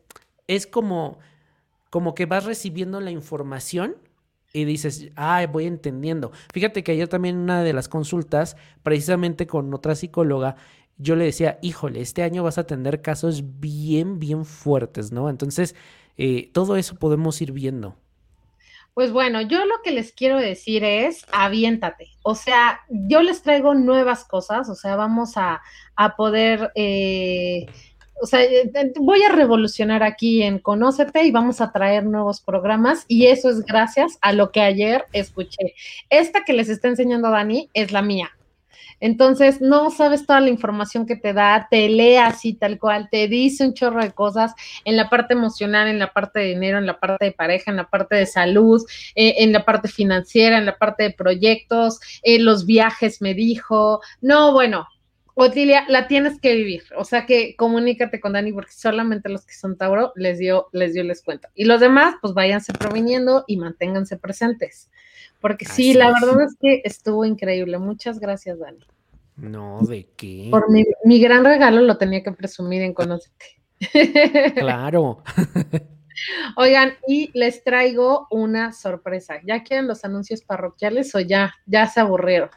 es 0.48 0.66
como, 0.66 1.20
como 1.88 2.14
que 2.16 2.26
vas 2.26 2.44
recibiendo 2.46 3.00
la 3.00 3.12
información 3.12 3.94
y 4.52 4.64
dices, 4.64 5.10
ah, 5.14 5.46
voy 5.46 5.66
entendiendo. 5.66 6.32
Fíjate 6.52 6.82
que 6.82 6.90
ayer 6.90 7.06
también 7.06 7.36
en 7.36 7.42
una 7.42 7.62
de 7.62 7.72
las 7.72 7.88
consultas, 7.88 8.56
precisamente 8.82 9.46
con 9.46 9.72
otra 9.72 9.94
psicóloga, 9.94 10.56
yo 10.98 11.14
le 11.14 11.26
decía, 11.26 11.60
híjole, 11.62 12.00
este 12.00 12.24
año 12.24 12.42
vas 12.42 12.58
a 12.58 12.66
tener 12.66 13.02
casos 13.02 13.60
bien, 13.60 14.18
bien 14.18 14.44
fuertes, 14.44 15.12
¿no? 15.12 15.30
Entonces, 15.30 15.76
eh, 16.16 16.50
todo 16.52 16.76
eso 16.76 16.96
podemos 16.96 17.40
ir 17.40 17.52
viendo. 17.52 17.94
Pues 19.00 19.12
bueno, 19.12 19.40
yo 19.40 19.64
lo 19.64 19.80
que 19.82 19.92
les 19.92 20.12
quiero 20.12 20.36
decir 20.36 20.84
es, 20.84 21.24
aviéntate. 21.32 22.08
O 22.22 22.34
sea, 22.34 22.80
yo 22.90 23.22
les 23.22 23.40
traigo 23.40 23.72
nuevas 23.72 24.26
cosas, 24.26 24.68
o 24.68 24.74
sea, 24.74 24.94
vamos 24.94 25.38
a, 25.38 25.62
poder, 26.18 26.70
eh, 26.74 27.64
o 28.20 28.26
sea, 28.26 28.44
eh, 28.44 28.70
voy 29.00 29.22
a 29.22 29.32
revolucionar 29.32 30.02
aquí 30.02 30.42
en 30.42 30.58
Conócete 30.58 31.24
y 31.24 31.30
vamos 31.30 31.62
a 31.62 31.72
traer 31.72 32.04
nuevos 32.04 32.42
programas 32.42 33.06
y 33.08 33.28
eso 33.28 33.48
es 33.48 33.64
gracias 33.64 34.18
a 34.20 34.34
lo 34.34 34.52
que 34.52 34.60
ayer 34.60 35.06
escuché. 35.14 35.74
Esta 36.10 36.44
que 36.44 36.52
les 36.52 36.68
está 36.68 36.88
enseñando 36.88 37.30
Dani 37.30 37.70
es 37.72 37.92
la 37.92 38.02
mía. 38.02 38.30
Entonces, 39.00 39.60
no 39.60 39.90
sabes 39.90 40.26
toda 40.26 40.40
la 40.40 40.50
información 40.50 41.06
que 41.06 41.16
te 41.16 41.32
da, 41.32 41.66
te 41.70 41.88
lee 41.88 42.16
así 42.16 42.54
tal 42.54 42.78
cual, 42.78 43.08
te 43.10 43.28
dice 43.28 43.64
un 43.64 43.74
chorro 43.74 44.02
de 44.02 44.12
cosas 44.12 44.52
en 44.84 44.96
la 44.96 45.08
parte 45.08 45.34
emocional, 45.34 45.88
en 45.88 45.98
la 45.98 46.12
parte 46.12 46.40
de 46.40 46.46
dinero, 46.46 46.78
en 46.78 46.86
la 46.86 47.00
parte 47.00 47.24
de 47.24 47.32
pareja, 47.32 47.70
en 47.70 47.78
la 47.78 47.88
parte 47.88 48.16
de 48.16 48.26
salud, 48.26 48.84
eh, 49.14 49.36
en 49.38 49.52
la 49.52 49.64
parte 49.64 49.88
financiera, 49.88 50.58
en 50.58 50.66
la 50.66 50.78
parte 50.78 51.04
de 51.04 51.10
proyectos, 51.10 51.98
eh, 52.22 52.38
los 52.38 52.66
viajes, 52.66 53.20
me 53.22 53.34
dijo. 53.34 54.00
No, 54.20 54.52
bueno, 54.52 54.86
Otilia, 55.34 55.84
la 55.88 56.06
tienes 56.06 56.38
que 56.38 56.54
vivir. 56.54 56.82
O 56.96 57.04
sea 57.04 57.24
que 57.24 57.56
comunícate 57.56 58.20
con 58.20 58.34
Dani 58.34 58.52
porque 58.52 58.72
solamente 58.72 59.30
los 59.30 59.46
que 59.46 59.54
son 59.54 59.78
Tauro 59.78 60.12
les 60.14 60.38
dio, 60.38 60.68
les 60.72 60.92
dio 60.92 61.02
les 61.02 61.22
cuento. 61.22 61.48
Y 61.54 61.64
los 61.64 61.80
demás, 61.80 62.16
pues 62.20 62.34
váyanse 62.34 62.74
proviniendo 62.74 63.44
y 63.46 63.56
manténganse 63.56 64.18
presentes. 64.18 64.90
Porque 65.40 65.64
sí, 65.64 65.94
la 65.94 66.12
verdad 66.12 66.42
es 66.42 66.56
que 66.60 66.82
estuvo 66.84 67.24
increíble. 67.24 67.78
Muchas 67.78 68.20
gracias, 68.20 68.58
Dani. 68.58 68.84
No, 69.36 69.80
¿de 69.80 70.06
qué? 70.16 70.48
Por 70.50 70.70
mi, 70.70 71.20
gran 71.20 71.44
regalo 71.44 71.80
lo 71.80 71.96
tenía 71.96 72.22
que 72.22 72.32
presumir 72.32 72.82
en 72.82 72.92
Conocete. 72.92 73.60
Claro. 74.54 75.22
Oigan, 76.56 76.92
y 77.08 77.30
les 77.32 77.64
traigo 77.64 78.26
una 78.30 78.72
sorpresa. 78.72 79.36
¿Ya 79.46 79.62
quieren 79.62 79.86
los 79.86 80.04
anuncios 80.04 80.42
parroquiales 80.42 81.14
o 81.14 81.20
ya, 81.20 81.54
ya 81.64 81.86
se 81.86 82.00
aburrieron? 82.00 82.50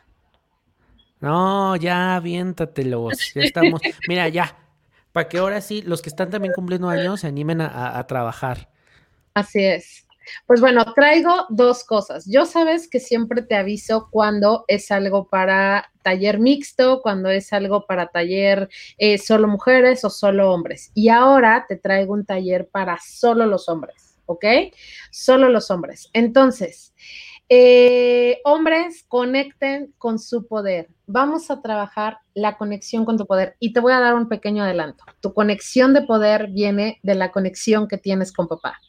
No, 1.22 1.78
ya 1.78 2.18
aviéntatelos. 2.18 3.34
Ya 3.34 3.44
estamos. 3.44 3.80
Mira, 4.10 4.28
ya. 4.28 4.58
Para 5.14 5.30
que 5.30 5.38
ahora 5.38 5.62
sí, 5.62 5.82
los 5.84 6.02
que 6.02 6.10
están 6.10 6.30
también 6.30 6.54
cumpliendo 6.54 6.90
años 6.90 7.22
se 7.22 7.28
animen 7.28 7.62
a 7.62 8.06
trabajar. 8.08 8.68
Así 9.34 9.64
es. 9.64 10.06
Pues 10.48 10.62
bueno, 10.62 10.86
traigo 10.94 11.46
dos 11.50 11.84
cosas. 11.84 12.26
Yo 12.30 12.46
sabes 12.46 12.90
que 12.90 13.00
siempre 13.00 13.42
te 13.42 13.56
aviso 13.56 14.08
cuando 14.12 14.66
es 14.68 14.92
algo 14.92 15.28
para 15.28 15.92
taller 16.02 16.40
mixto, 16.40 17.02
cuando 17.02 17.30
es 17.30 17.54
algo 17.54 17.86
para 17.86 18.08
taller 18.08 18.70
eh, 18.98 19.18
solo 19.18 19.48
mujeres 19.48 20.04
o 20.06 20.10
solo 20.10 20.52
hombres. 20.52 20.92
Y 20.94 21.10
ahora 21.10 21.66
te 21.68 21.78
traigo 21.78 22.14
un 22.14 22.26
taller 22.26 22.68
para 22.70 22.98
solo 23.04 23.46
los 23.46 23.70
hombres, 23.70 24.18
¿ok? 24.26 24.46
Solo 25.12 25.50
los 25.50 25.72
hombres. 25.72 26.10
Entonces, 26.14 26.94
eh, 27.56 28.42
hombres, 28.46 29.06
conecten 29.08 29.94
con 30.00 30.18
su 30.18 30.48
poder. 30.48 30.90
Vamos 31.06 31.52
a 31.52 31.62
trabajar 31.62 32.18
la 32.34 32.58
conexión 32.58 33.06
con 33.06 33.16
tu 33.16 33.28
poder. 33.28 33.56
Y 33.60 33.74
te 33.74 33.80
voy 33.80 33.94
a 33.94 34.00
dar 34.00 34.16
un 34.16 34.28
pequeño 34.28 34.64
adelanto. 34.64 35.04
Tu 35.20 35.36
conexión 35.36 35.94
de 35.94 36.02
poder 36.02 36.48
viene 36.48 37.00
de 37.04 37.14
la 37.14 37.32
conexión 37.32 37.88
que 37.88 38.00
tienes 38.00 38.32
con 38.32 38.48
papá. 38.48 38.80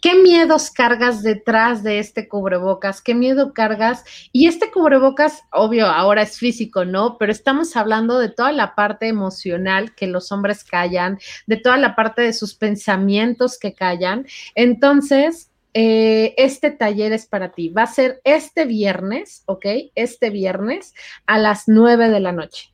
¿Qué 0.00 0.16
miedos 0.16 0.72
cargas 0.72 1.22
detrás 1.22 1.84
de 1.84 2.00
este 2.00 2.26
cubrebocas? 2.26 3.00
¿Qué 3.00 3.14
miedo 3.14 3.52
cargas? 3.52 4.02
Y 4.32 4.48
este 4.48 4.72
cubrebocas, 4.72 5.42
obvio, 5.52 5.86
ahora 5.86 6.22
es 6.22 6.36
físico, 6.36 6.84
¿no? 6.84 7.16
Pero 7.16 7.30
estamos 7.30 7.76
hablando 7.76 8.18
de 8.18 8.30
toda 8.30 8.50
la 8.50 8.74
parte 8.74 9.06
emocional 9.06 9.94
que 9.94 10.08
los 10.08 10.32
hombres 10.32 10.64
callan, 10.64 11.20
de 11.46 11.58
toda 11.58 11.76
la 11.76 11.94
parte 11.94 12.22
de 12.22 12.32
sus 12.32 12.56
pensamientos 12.56 13.56
que 13.56 13.72
callan. 13.72 14.26
Entonces, 14.56 15.49
eh, 15.74 16.34
este 16.36 16.70
taller 16.70 17.12
es 17.12 17.26
para 17.26 17.52
ti. 17.52 17.68
Va 17.68 17.82
a 17.84 17.86
ser 17.86 18.20
este 18.24 18.64
viernes, 18.64 19.42
¿ok? 19.46 19.66
Este 19.94 20.30
viernes 20.30 20.94
a 21.26 21.38
las 21.38 21.64
9 21.66 22.08
de 22.08 22.20
la 22.20 22.32
noche. 22.32 22.72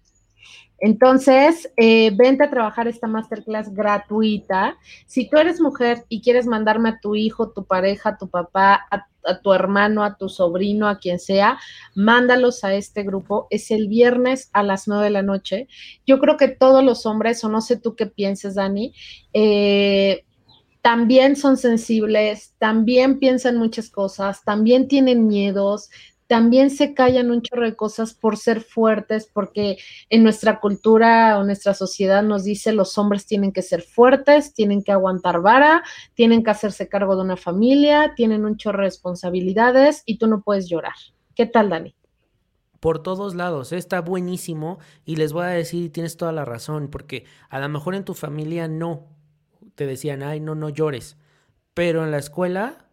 Entonces, 0.78 1.72
eh, 1.76 2.10
vente 2.14 2.44
a 2.44 2.50
trabajar 2.50 2.86
esta 2.86 3.06
masterclass 3.06 3.72
gratuita. 3.72 4.76
Si 5.06 5.28
tú 5.28 5.38
eres 5.38 5.60
mujer 5.60 6.04
y 6.08 6.20
quieres 6.20 6.46
mandarme 6.46 6.90
a 6.90 7.00
tu 7.00 7.14
hijo, 7.14 7.50
tu 7.50 7.64
pareja, 7.64 8.18
tu 8.18 8.28
papá, 8.28 8.86
a, 8.90 9.06
a, 9.24 9.40
tu 9.40 9.54
hermano, 9.54 10.04
a 10.04 10.18
tu 10.18 10.28
sobrino, 10.28 10.86
a 10.86 10.98
quien 10.98 11.18
sea, 11.18 11.58
mándalos 11.94 12.62
a 12.62 12.74
este 12.74 13.04
grupo. 13.04 13.46
Es 13.50 13.70
el 13.70 13.88
viernes 13.88 14.50
a 14.52 14.62
las 14.62 14.86
9 14.86 15.04
de 15.04 15.10
la 15.10 15.22
noche. 15.22 15.68
Yo 16.06 16.18
creo 16.18 16.36
que 16.36 16.48
todos 16.48 16.84
los 16.84 17.06
hombres, 17.06 17.42
o 17.42 17.48
no 17.48 17.62
sé 17.62 17.78
tú 17.78 17.96
qué 17.96 18.06
pienses, 18.06 18.54
Dani, 18.56 18.92
eh, 19.32 20.24
también 20.86 21.34
son 21.34 21.56
sensibles, 21.56 22.54
también 22.58 23.18
piensan 23.18 23.56
muchas 23.56 23.90
cosas, 23.90 24.44
también 24.44 24.86
tienen 24.86 25.26
miedos, 25.26 25.90
también 26.28 26.70
se 26.70 26.94
callan 26.94 27.32
un 27.32 27.42
chorro 27.42 27.64
de 27.64 27.74
cosas 27.74 28.14
por 28.14 28.36
ser 28.36 28.60
fuertes, 28.60 29.28
porque 29.32 29.78
en 30.10 30.22
nuestra 30.22 30.60
cultura 30.60 31.40
o 31.40 31.42
nuestra 31.42 31.74
sociedad 31.74 32.22
nos 32.22 32.44
dice 32.44 32.70
los 32.70 32.98
hombres 32.98 33.26
tienen 33.26 33.50
que 33.50 33.62
ser 33.62 33.82
fuertes, 33.82 34.54
tienen 34.54 34.84
que 34.84 34.92
aguantar 34.92 35.40
vara, 35.40 35.82
tienen 36.14 36.44
que 36.44 36.52
hacerse 36.52 36.88
cargo 36.88 37.16
de 37.16 37.22
una 37.22 37.36
familia, 37.36 38.12
tienen 38.14 38.44
un 38.44 38.56
chorro 38.56 38.78
de 38.78 38.84
responsabilidades 38.84 40.04
y 40.06 40.18
tú 40.18 40.28
no 40.28 40.42
puedes 40.42 40.68
llorar. 40.68 40.94
¿Qué 41.34 41.46
tal, 41.46 41.68
Dani? 41.68 41.96
por 42.78 43.00
todos 43.00 43.34
lados. 43.34 43.72
Está 43.72 44.00
buenísimo 44.00 44.78
y 45.04 45.16
les 45.16 45.32
voy 45.32 45.42
a 45.42 45.48
decir, 45.48 45.90
tienes 45.90 46.16
toda 46.16 46.30
la 46.30 46.44
razón, 46.44 46.86
porque 46.86 47.24
a 47.48 47.58
lo 47.58 47.68
mejor 47.68 47.96
en 47.96 48.04
tu 48.04 48.14
familia 48.14 48.68
no, 48.68 49.15
te 49.76 49.86
decían, 49.86 50.24
ay, 50.24 50.40
no, 50.40 50.56
no 50.56 50.68
llores. 50.68 51.16
Pero 51.74 52.02
en 52.04 52.10
la 52.10 52.18
escuela 52.18 52.86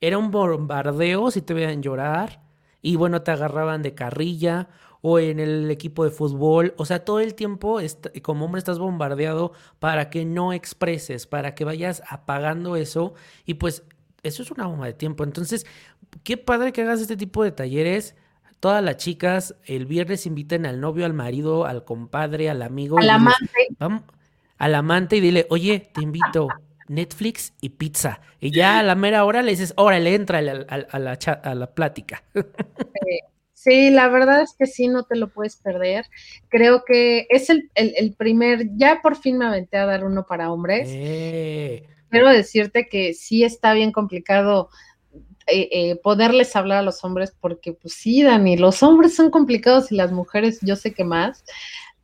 era 0.00 0.18
un 0.18 0.32
bombardeo 0.32 1.30
si 1.30 1.42
te 1.42 1.54
veían 1.54 1.82
llorar 1.82 2.42
y 2.80 2.96
bueno, 2.96 3.22
te 3.22 3.30
agarraban 3.30 3.82
de 3.82 3.94
carrilla 3.94 4.68
o 5.02 5.18
en 5.18 5.38
el 5.38 5.70
equipo 5.70 6.04
de 6.04 6.10
fútbol. 6.10 6.74
O 6.76 6.84
sea, 6.84 7.04
todo 7.04 7.20
el 7.20 7.34
tiempo 7.34 7.78
como 8.22 8.46
hombre 8.46 8.58
estás 8.58 8.78
bombardeado 8.78 9.52
para 9.78 10.10
que 10.10 10.24
no 10.24 10.52
expreses, 10.52 11.26
para 11.26 11.54
que 11.54 11.64
vayas 11.64 12.02
apagando 12.08 12.74
eso 12.74 13.14
y 13.44 13.54
pues 13.54 13.84
eso 14.22 14.42
es 14.42 14.50
una 14.50 14.66
bomba 14.66 14.86
de 14.86 14.94
tiempo. 14.94 15.24
Entonces, 15.24 15.66
qué 16.24 16.36
padre 16.36 16.72
que 16.72 16.82
hagas 16.82 17.00
este 17.00 17.16
tipo 17.16 17.44
de 17.44 17.52
talleres. 17.52 18.16
Todas 18.60 18.82
las 18.82 18.96
chicas 18.96 19.56
el 19.64 19.86
viernes 19.86 20.24
inviten 20.24 20.66
al 20.66 20.80
novio, 20.80 21.04
al 21.04 21.14
marido, 21.14 21.66
al 21.66 21.84
compadre, 21.84 22.48
al 22.48 22.62
amigo. 22.62 22.98
Al 22.98 23.10
amante. 23.10 23.68
vamos, 23.78 24.02
al 24.62 24.76
amante 24.76 25.16
y 25.16 25.20
dile, 25.20 25.44
oye, 25.50 25.90
te 25.92 26.02
invito, 26.02 26.46
Netflix 26.86 27.52
y 27.60 27.70
pizza. 27.70 28.20
Y 28.38 28.52
ya 28.52 28.78
a 28.78 28.84
la 28.84 28.94
mera 28.94 29.24
hora 29.24 29.42
le 29.42 29.50
dices, 29.50 29.74
órale, 29.76 30.14
entra 30.14 30.38
a 30.38 30.42
la, 30.42 30.52
a 30.52 30.98
la, 31.00 31.18
a 31.42 31.54
la 31.56 31.74
plática. 31.74 32.22
Sí, 33.54 33.90
la 33.90 34.06
verdad 34.06 34.42
es 34.42 34.54
que 34.56 34.66
sí, 34.66 34.86
no 34.86 35.02
te 35.02 35.16
lo 35.16 35.32
puedes 35.32 35.56
perder. 35.56 36.04
Creo 36.48 36.84
que 36.84 37.26
es 37.28 37.50
el, 37.50 37.72
el, 37.74 37.92
el 37.96 38.14
primer, 38.14 38.68
ya 38.76 39.00
por 39.02 39.16
fin 39.16 39.36
me 39.36 39.46
aventé 39.46 39.78
a 39.78 39.86
dar 39.86 40.04
uno 40.04 40.26
para 40.26 40.52
hombres. 40.52 40.88
Eh. 40.92 41.82
Quiero 42.08 42.28
decirte 42.28 42.88
que 42.88 43.14
sí 43.14 43.42
está 43.42 43.74
bien 43.74 43.90
complicado 43.90 44.68
eh, 45.48 45.68
eh, 45.72 45.96
poderles 46.04 46.54
hablar 46.54 46.78
a 46.78 46.82
los 46.82 47.02
hombres, 47.02 47.34
porque 47.40 47.72
pues 47.72 47.94
sí, 47.94 48.22
Dani, 48.22 48.56
los 48.56 48.80
hombres 48.84 49.16
son 49.16 49.32
complicados 49.32 49.90
y 49.90 49.96
las 49.96 50.12
mujeres 50.12 50.60
yo 50.62 50.76
sé 50.76 50.94
que 50.94 51.02
más, 51.02 51.44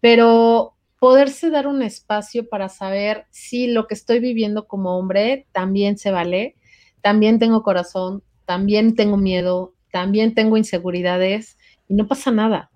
pero 0.01 0.75
poderse 0.99 1.51
dar 1.51 1.67
un 1.67 1.83
espacio 1.83 2.49
para 2.49 2.69
saber 2.69 3.27
si 3.31 3.69
lo 3.69 3.87
que 3.87 3.95
estoy 3.95 4.21
viviendo 4.21 4.67
como 4.67 4.99
hombre 4.99 5.47
también 5.53 5.99
se 5.99 6.11
vale, 6.11 6.57
también 7.01 7.39
tengo 7.39 7.63
corazón, 7.63 8.23
también 8.45 8.97
tengo 8.97 9.17
miedo, 9.17 9.75
también 9.93 10.35
tengo 10.35 10.57
inseguridades 10.57 11.57
y 11.89 11.95
no 11.95 12.07
pasa 12.07 12.31
nada. 12.31 12.71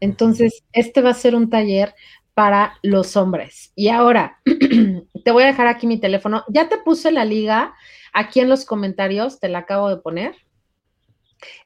Entonces, 0.00 0.62
este 0.72 1.00
va 1.02 1.10
a 1.10 1.14
ser 1.14 1.34
un 1.34 1.50
taller 1.50 1.94
para 2.34 2.78
los 2.82 3.16
hombres. 3.16 3.72
Y 3.74 3.88
ahora, 3.88 4.38
te 5.24 5.30
voy 5.32 5.42
a 5.42 5.46
dejar 5.46 5.66
aquí 5.66 5.86
mi 5.86 5.98
teléfono. 5.98 6.44
Ya 6.48 6.68
te 6.68 6.78
puse 6.78 7.10
la 7.10 7.24
liga 7.24 7.74
aquí 8.12 8.40
en 8.40 8.48
los 8.48 8.64
comentarios, 8.64 9.40
te 9.40 9.48
la 9.48 9.60
acabo 9.60 9.88
de 9.88 9.96
poner. 9.96 10.36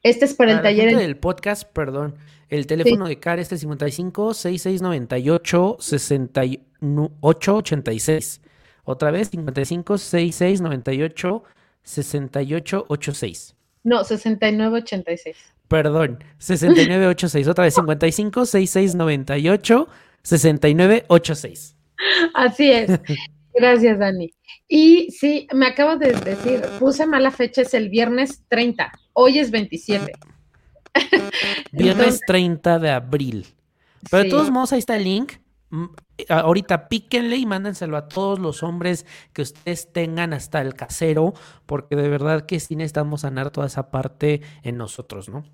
Este 0.02 0.24
es 0.24 0.34
para, 0.34 0.52
el 0.52 0.62
taller. 0.62 0.96
del 0.96 1.18
podcast, 1.18 1.70
perdón. 1.72 2.16
El 2.52 2.66
teléfono 2.66 3.08
de 3.08 3.18
CAR 3.18 3.38
es 3.38 3.50
el 3.50 3.58
55 3.58 4.34
6698 4.34 5.78
6886. 5.80 8.42
Otra 8.84 9.10
vez, 9.10 9.30
55 9.30 9.96
6698 9.96 11.44
6886. 11.82 13.56
No, 13.84 14.04
6986. 14.04 15.34
Perdón, 15.66 16.22
6986. 16.36 17.48
Otra 17.48 17.64
vez, 17.64 17.74
55 17.74 18.44
6698 18.44 19.88
6986. 20.22 21.76
Así 22.34 22.70
es. 22.70 23.00
Gracias, 23.54 23.98
Dani. 23.98 24.30
Y 24.68 25.10
sí, 25.10 25.48
me 25.54 25.68
acabo 25.68 25.96
de 25.96 26.12
decir, 26.12 26.60
puse 26.78 27.06
mala 27.06 27.30
fecha, 27.30 27.62
es 27.62 27.72
el 27.72 27.88
viernes 27.88 28.44
30. 28.50 28.92
Hoy 29.14 29.38
es 29.38 29.50
27. 29.50 30.12
Viernes 31.72 32.20
30 32.26 32.78
de 32.78 32.90
abril. 32.90 33.46
Pero 34.10 34.24
de 34.24 34.30
todos 34.30 34.50
modos, 34.50 34.72
ahí 34.72 34.78
está 34.78 34.96
el 34.96 35.04
link. 35.04 35.34
Mm, 35.70 35.86
ahorita 36.28 36.88
píquenle 36.88 37.36
y 37.36 37.46
mándenselo 37.46 37.96
a 37.96 38.08
todos 38.08 38.38
los 38.38 38.62
hombres 38.62 39.06
que 39.32 39.42
ustedes 39.42 39.90
tengan 39.90 40.34
hasta 40.34 40.60
el 40.60 40.74
casero, 40.74 41.32
porque 41.64 41.96
de 41.96 42.08
verdad 42.08 42.44
que 42.44 42.60
sí 42.60 42.76
necesitamos 42.76 43.22
sanar 43.22 43.50
toda 43.50 43.68
esa 43.68 43.90
parte 43.90 44.42
en 44.62 44.76
nosotros, 44.76 45.28
¿no? 45.28 45.44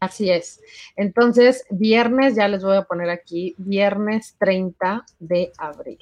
Así 0.00 0.28
es. 0.28 0.60
Entonces, 0.96 1.64
viernes, 1.70 2.34
ya 2.34 2.48
les 2.48 2.64
voy 2.64 2.76
a 2.76 2.82
poner 2.82 3.10
aquí, 3.10 3.54
viernes 3.56 4.36
30 4.38 5.04
de 5.20 5.52
abril, 5.56 5.98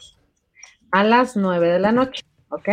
a 0.90 1.04
las 1.04 1.36
9 1.36 1.68
de 1.68 1.78
la 1.78 1.92
noche, 1.92 2.22
¿ok? 2.48 2.68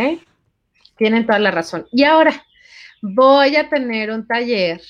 Tienen 0.96 1.26
toda 1.26 1.38
la 1.38 1.50
razón. 1.50 1.86
Y 1.92 2.04
ahora, 2.04 2.44
voy 3.02 3.56
a 3.56 3.68
tener 3.68 4.10
un 4.10 4.26
taller 4.26 4.80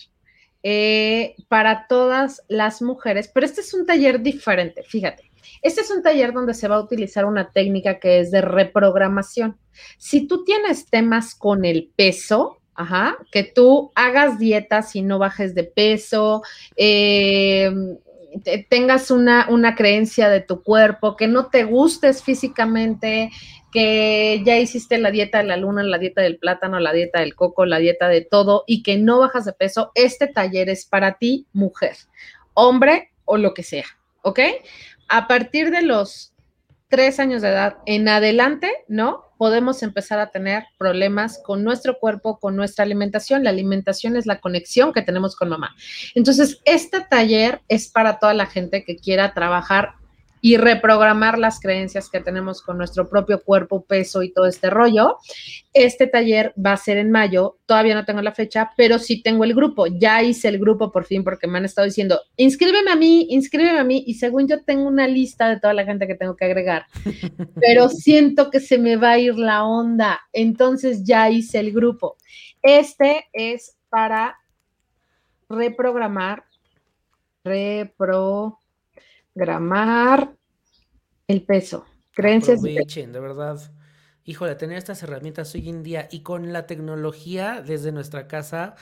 eh, 0.62 1.34
para 1.48 1.86
todas 1.88 2.42
las 2.48 2.82
mujeres, 2.82 3.30
pero 3.32 3.46
este 3.46 3.60
es 3.60 3.74
un 3.74 3.86
taller 3.86 4.20
diferente, 4.20 4.82
fíjate. 4.82 5.30
Este 5.62 5.82
es 5.82 5.90
un 5.90 6.02
taller 6.02 6.32
donde 6.32 6.54
se 6.54 6.68
va 6.68 6.76
a 6.76 6.80
utilizar 6.80 7.24
una 7.24 7.50
técnica 7.50 7.98
que 7.98 8.20
es 8.20 8.30
de 8.30 8.40
reprogramación. 8.40 9.58
Si 9.98 10.26
tú 10.26 10.44
tienes 10.44 10.86
temas 10.86 11.34
con 11.34 11.64
el 11.64 11.90
peso, 11.96 12.60
que 13.30 13.44
tú 13.44 13.92
hagas 13.94 14.38
dietas 14.38 14.96
y 14.96 15.02
no 15.02 15.18
bajes 15.18 15.54
de 15.54 15.64
peso, 15.64 16.42
eh, 16.76 17.70
tengas 18.68 19.10
una, 19.10 19.48
una, 19.50 19.74
creencia 19.74 20.28
de 20.28 20.40
tu 20.40 20.62
cuerpo, 20.62 21.16
que 21.16 21.26
no 21.26 21.46
te 21.46 21.64
gustes 21.64 22.22
físicamente, 22.22 23.30
que 23.72 24.42
ya 24.44 24.58
hiciste 24.58 24.98
la 24.98 25.10
dieta 25.10 25.38
de 25.38 25.44
la 25.44 25.56
luna, 25.56 25.82
la 25.82 25.98
dieta 25.98 26.22
del 26.22 26.38
plátano, 26.38 26.80
la 26.80 26.92
dieta 26.92 27.20
del 27.20 27.34
coco, 27.34 27.66
la 27.66 27.78
dieta 27.78 28.08
de 28.08 28.22
todo 28.22 28.64
y 28.66 28.82
que 28.82 28.98
no 28.98 29.20
bajas 29.20 29.44
de 29.44 29.52
peso, 29.52 29.92
este 29.94 30.26
taller 30.26 30.68
es 30.68 30.86
para 30.86 31.18
ti, 31.18 31.46
mujer, 31.52 31.96
hombre 32.54 33.10
o 33.24 33.36
lo 33.36 33.54
que 33.54 33.62
sea, 33.62 33.86
¿ok? 34.22 34.40
A 35.08 35.28
partir 35.28 35.70
de 35.70 35.82
los 35.82 36.34
tres 36.90 37.20
años 37.20 37.40
de 37.40 37.48
edad 37.48 37.78
en 37.86 38.08
adelante, 38.08 38.70
¿no? 38.88 39.24
Podemos 39.38 39.82
empezar 39.82 40.18
a 40.18 40.30
tener 40.30 40.64
problemas 40.76 41.40
con 41.42 41.64
nuestro 41.64 41.98
cuerpo, 41.98 42.38
con 42.38 42.56
nuestra 42.56 42.84
alimentación. 42.84 43.42
La 43.42 43.50
alimentación 43.50 44.16
es 44.16 44.26
la 44.26 44.40
conexión 44.40 44.92
que 44.92 45.00
tenemos 45.00 45.34
con 45.34 45.48
mamá. 45.48 45.74
Entonces, 46.14 46.60
este 46.66 47.00
taller 47.00 47.62
es 47.68 47.88
para 47.88 48.18
toda 48.18 48.34
la 48.34 48.46
gente 48.46 48.84
que 48.84 48.96
quiera 48.96 49.32
trabajar 49.32 49.94
y 50.40 50.56
reprogramar 50.56 51.38
las 51.38 51.60
creencias 51.60 52.08
que 52.08 52.20
tenemos 52.20 52.62
con 52.62 52.78
nuestro 52.78 53.08
propio 53.08 53.42
cuerpo, 53.42 53.84
peso 53.84 54.22
y 54.22 54.32
todo 54.32 54.46
este 54.46 54.70
rollo. 54.70 55.18
Este 55.72 56.06
taller 56.06 56.54
va 56.54 56.72
a 56.72 56.76
ser 56.76 56.96
en 56.96 57.10
mayo, 57.10 57.58
todavía 57.66 57.94
no 57.94 58.04
tengo 58.04 58.22
la 58.22 58.32
fecha, 58.32 58.70
pero 58.76 58.98
sí 58.98 59.22
tengo 59.22 59.44
el 59.44 59.54
grupo. 59.54 59.86
Ya 59.86 60.22
hice 60.22 60.48
el 60.48 60.58
grupo 60.58 60.90
por 60.90 61.04
fin 61.04 61.24
porque 61.24 61.46
me 61.46 61.58
han 61.58 61.64
estado 61.64 61.86
diciendo, 61.86 62.20
inscríbeme 62.36 62.90
a 62.90 62.96
mí, 62.96 63.26
inscríbeme 63.30 63.78
a 63.78 63.84
mí 63.84 64.02
y 64.06 64.14
según 64.14 64.48
yo 64.48 64.62
tengo 64.64 64.88
una 64.88 65.06
lista 65.06 65.48
de 65.48 65.60
toda 65.60 65.74
la 65.74 65.84
gente 65.84 66.06
que 66.06 66.14
tengo 66.14 66.36
que 66.36 66.46
agregar, 66.46 66.86
pero 67.60 67.88
siento 67.88 68.50
que 68.50 68.60
se 68.60 68.78
me 68.78 68.96
va 68.96 69.12
a 69.12 69.18
ir 69.18 69.36
la 69.36 69.64
onda. 69.64 70.20
Entonces 70.32 71.04
ya 71.04 71.28
hice 71.30 71.60
el 71.60 71.72
grupo. 71.72 72.16
Este 72.62 73.28
es 73.32 73.76
para 73.88 74.36
reprogramar, 75.48 76.44
reprogramar 79.34 80.34
el 81.26 81.42
peso. 81.42 81.86
Creencias. 82.12 82.58
Aprovechen, 82.58 83.12
de 83.12 83.20
verdad. 83.20 83.60
Híjole, 84.24 84.54
tener 84.54 84.76
estas 84.76 85.02
herramientas 85.02 85.54
hoy 85.54 85.68
en 85.68 85.82
día 85.82 86.08
y 86.10 86.22
con 86.22 86.52
la 86.52 86.66
tecnología 86.66 87.62
desde 87.62 87.92
nuestra 87.92 88.28
casa, 88.28 88.74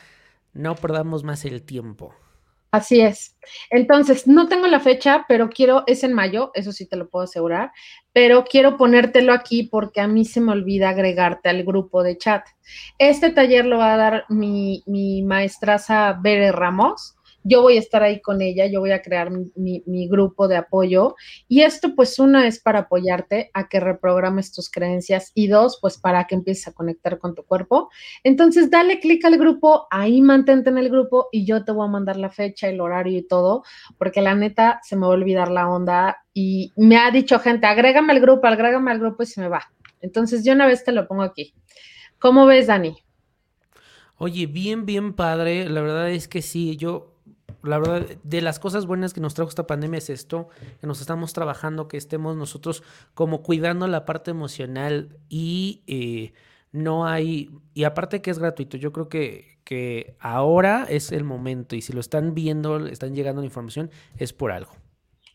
no 0.53 0.75
perdamos 0.75 1.25
más 1.25 1.45
el 1.45 1.63
tiempo. 1.63 2.15
Así 2.71 3.01
es. 3.01 3.39
Entonces, 3.71 4.27
no 4.27 4.47
tengo 4.47 4.67
la 4.67 4.81
fecha, 4.81 5.25
pero 5.27 5.49
quiero, 5.49 5.85
es 5.87 6.05
en 6.05 6.13
mayo, 6.13 6.51
eso 6.53 6.71
sí 6.73 6.87
te 6.87 6.97
lo 6.97 7.09
puedo 7.09 7.25
asegurar, 7.25 7.71
pero 8.13 8.45
quiero 8.45 8.77
ponértelo 8.77 9.33
aquí 9.33 9.63
porque 9.63 10.03
a 10.03 10.07
mí 10.07 10.27
se 10.27 10.41
me 10.41 10.53
olvida 10.53 10.91
agregarte 10.91 11.49
al 11.49 11.65
grupo 11.65 12.03
de 12.03 12.19
chat. 12.19 12.45
Este 12.99 13.31
taller 13.31 13.65
lo 13.65 13.79
va 13.79 13.95
a 13.95 13.97
dar 13.97 14.25
mi, 14.29 14.83
mi 14.87 15.23
maestraza 15.23 16.19
Bere 16.21 16.53
Ramos 16.53 17.18
yo 17.45 17.63
voy 17.63 17.77
a 17.77 17.81
estar 17.81 18.03
ahí 18.03 18.21
con 18.21 18.43
ella, 18.43 18.67
yo 18.67 18.81
voy 18.81 18.91
a 18.91 19.03
crear 19.03 19.31
mi, 19.31 20.09
grupo 20.09 20.49
de 20.49 20.57
apoyo 20.57 21.17
y 21.49 21.63
esto 21.63 21.95
pues 21.95 22.19
una 22.19 22.47
es 22.47 22.61
para 22.61 22.81
apoyarte 22.81 23.51
a 23.53 23.69
que 23.69 23.81
reprogrames 23.81 24.53
tus 24.53 24.71
creencias 24.71 25.33
y 25.35 25.49
dos 25.49 25.79
pues 25.81 25.99
para 25.99 26.27
que 26.27 26.35
empieces 26.35 26.69
a 26.69 26.73
conectar 26.73 27.19
con 27.19 27.35
tu 27.35 27.45
cuerpo. 27.45 27.91
Entonces 28.25 28.71
dale 28.71 29.01
clic 29.01 29.25
al 29.25 29.39
grupo, 29.39 29.87
ahí 29.91 30.21
mantente 30.23 30.71
en 30.71 30.79
el 30.79 30.89
grupo 30.89 31.29
y 31.33 31.45
yo 31.45 31.65
te 31.65 31.73
voy 31.73 31.87
a 31.87 31.91
mandar 31.91 32.17
la 32.17 32.31
fecha, 32.31 32.69
el 32.69 32.81
horario 32.81 33.19
y 33.19 33.23
todo, 33.23 33.63
porque 33.99 34.23
la 34.23 34.35
neta 34.35 34.81
se 34.83 34.97
me 34.97 35.03
va 35.03 35.09
a 35.09 35.17
olvidar 35.17 35.51
la 35.51 35.69
onda 35.69 36.19
y 36.33 36.73
me 36.77 36.97
ha 36.97 37.11
dicho 37.11 37.39
gente, 37.39 37.67
agrégame 37.67 38.13
al 38.13 38.21
grupo, 38.21 38.47
agrégame 38.47 38.91
al 38.91 38.99
grupo 38.99 39.23
y 39.23 39.27
se 39.27 39.41
me 39.41 39.49
va. 39.49 39.63
Entonces 40.01 40.45
yo 40.45 40.53
una 40.53 40.67
vez 40.67 40.85
te 40.85 40.93
lo 40.93 41.07
pongo 41.07 41.23
aquí. 41.23 41.55
¿Cómo 42.19 42.47
ves, 42.47 42.67
Dani? 42.67 42.97
Oye, 44.17 44.47
bien, 44.47 44.85
bien 44.85 45.15
padre. 45.15 45.69
La 45.69 45.81
verdad 45.81 46.11
es 46.11 46.27
que 46.27 46.43
sí, 46.43 46.77
yo 46.77 47.18
la 47.63 47.79
verdad, 47.79 48.07
de 48.23 48.41
las 48.41 48.59
cosas 48.59 48.87
buenas 48.87 49.13
que 49.13 49.21
nos 49.21 49.35
trajo 49.35 49.49
esta 49.49 49.67
pandemia 49.67 49.99
es 49.99 50.11
esto, 50.11 50.49
que 50.81 50.87
nos 50.87 51.01
estamos 51.01 51.33
trabajando, 51.33 51.89
que 51.89 51.97
estemos 51.97 52.37
nosotros 52.37 52.83
como 53.15 53.43
cuidando 53.43 53.87
la 53.89 54.05
parte 54.05 54.31
emocional 54.31 55.19
y 55.29 55.83
eh, 55.87 56.33
no 56.73 57.07
hay, 57.07 57.51
y 57.75 57.85
aparte 57.85 58.23
que 58.23 58.31
es 58.31 58.39
gratuito, 58.39 58.77
yo 58.77 58.93
creo 58.93 59.09
que, 59.09 59.59
que 59.65 60.17
ahora 60.21 60.87
es 60.89 61.13
el 61.13 61.25
momento 61.25 61.75
y 61.75 61.83
si 61.83 61.93
lo 61.93 62.01
están 62.01 62.35
viendo, 62.35 62.87
están 62.87 63.15
llegando 63.15 63.41
la 63.43 63.47
información, 63.47 63.91
es 64.17 64.33
por 64.33 64.53
algo. 64.53 64.73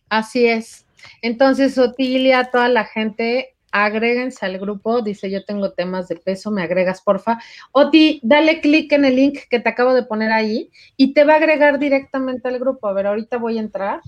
Así 0.09 0.45
es. 0.45 0.85
Entonces, 1.21 1.77
Otilia, 1.77 2.49
toda 2.51 2.69
la 2.69 2.85
gente, 2.85 3.52
agréguense 3.73 4.45
al 4.45 4.59
grupo, 4.59 5.01
dice 5.01 5.31
yo 5.31 5.43
tengo 5.43 5.71
temas 5.71 6.07
de 6.07 6.15
peso, 6.15 6.51
me 6.51 6.61
agregas 6.61 7.01
porfa. 7.01 7.39
Oti, 7.71 8.19
dale 8.21 8.61
clic 8.61 8.91
en 8.93 9.03
el 9.03 9.15
link 9.15 9.39
que 9.49 9.59
te 9.59 9.67
acabo 9.67 9.95
de 9.95 10.03
poner 10.03 10.31
ahí 10.31 10.69
y 10.95 11.13
te 11.13 11.23
va 11.23 11.33
a 11.33 11.37
agregar 11.37 11.79
directamente 11.79 12.47
al 12.47 12.59
grupo. 12.59 12.87
A 12.87 12.93
ver, 12.93 13.07
ahorita 13.07 13.37
voy 13.37 13.57
a 13.57 13.61
entrar. 13.61 14.01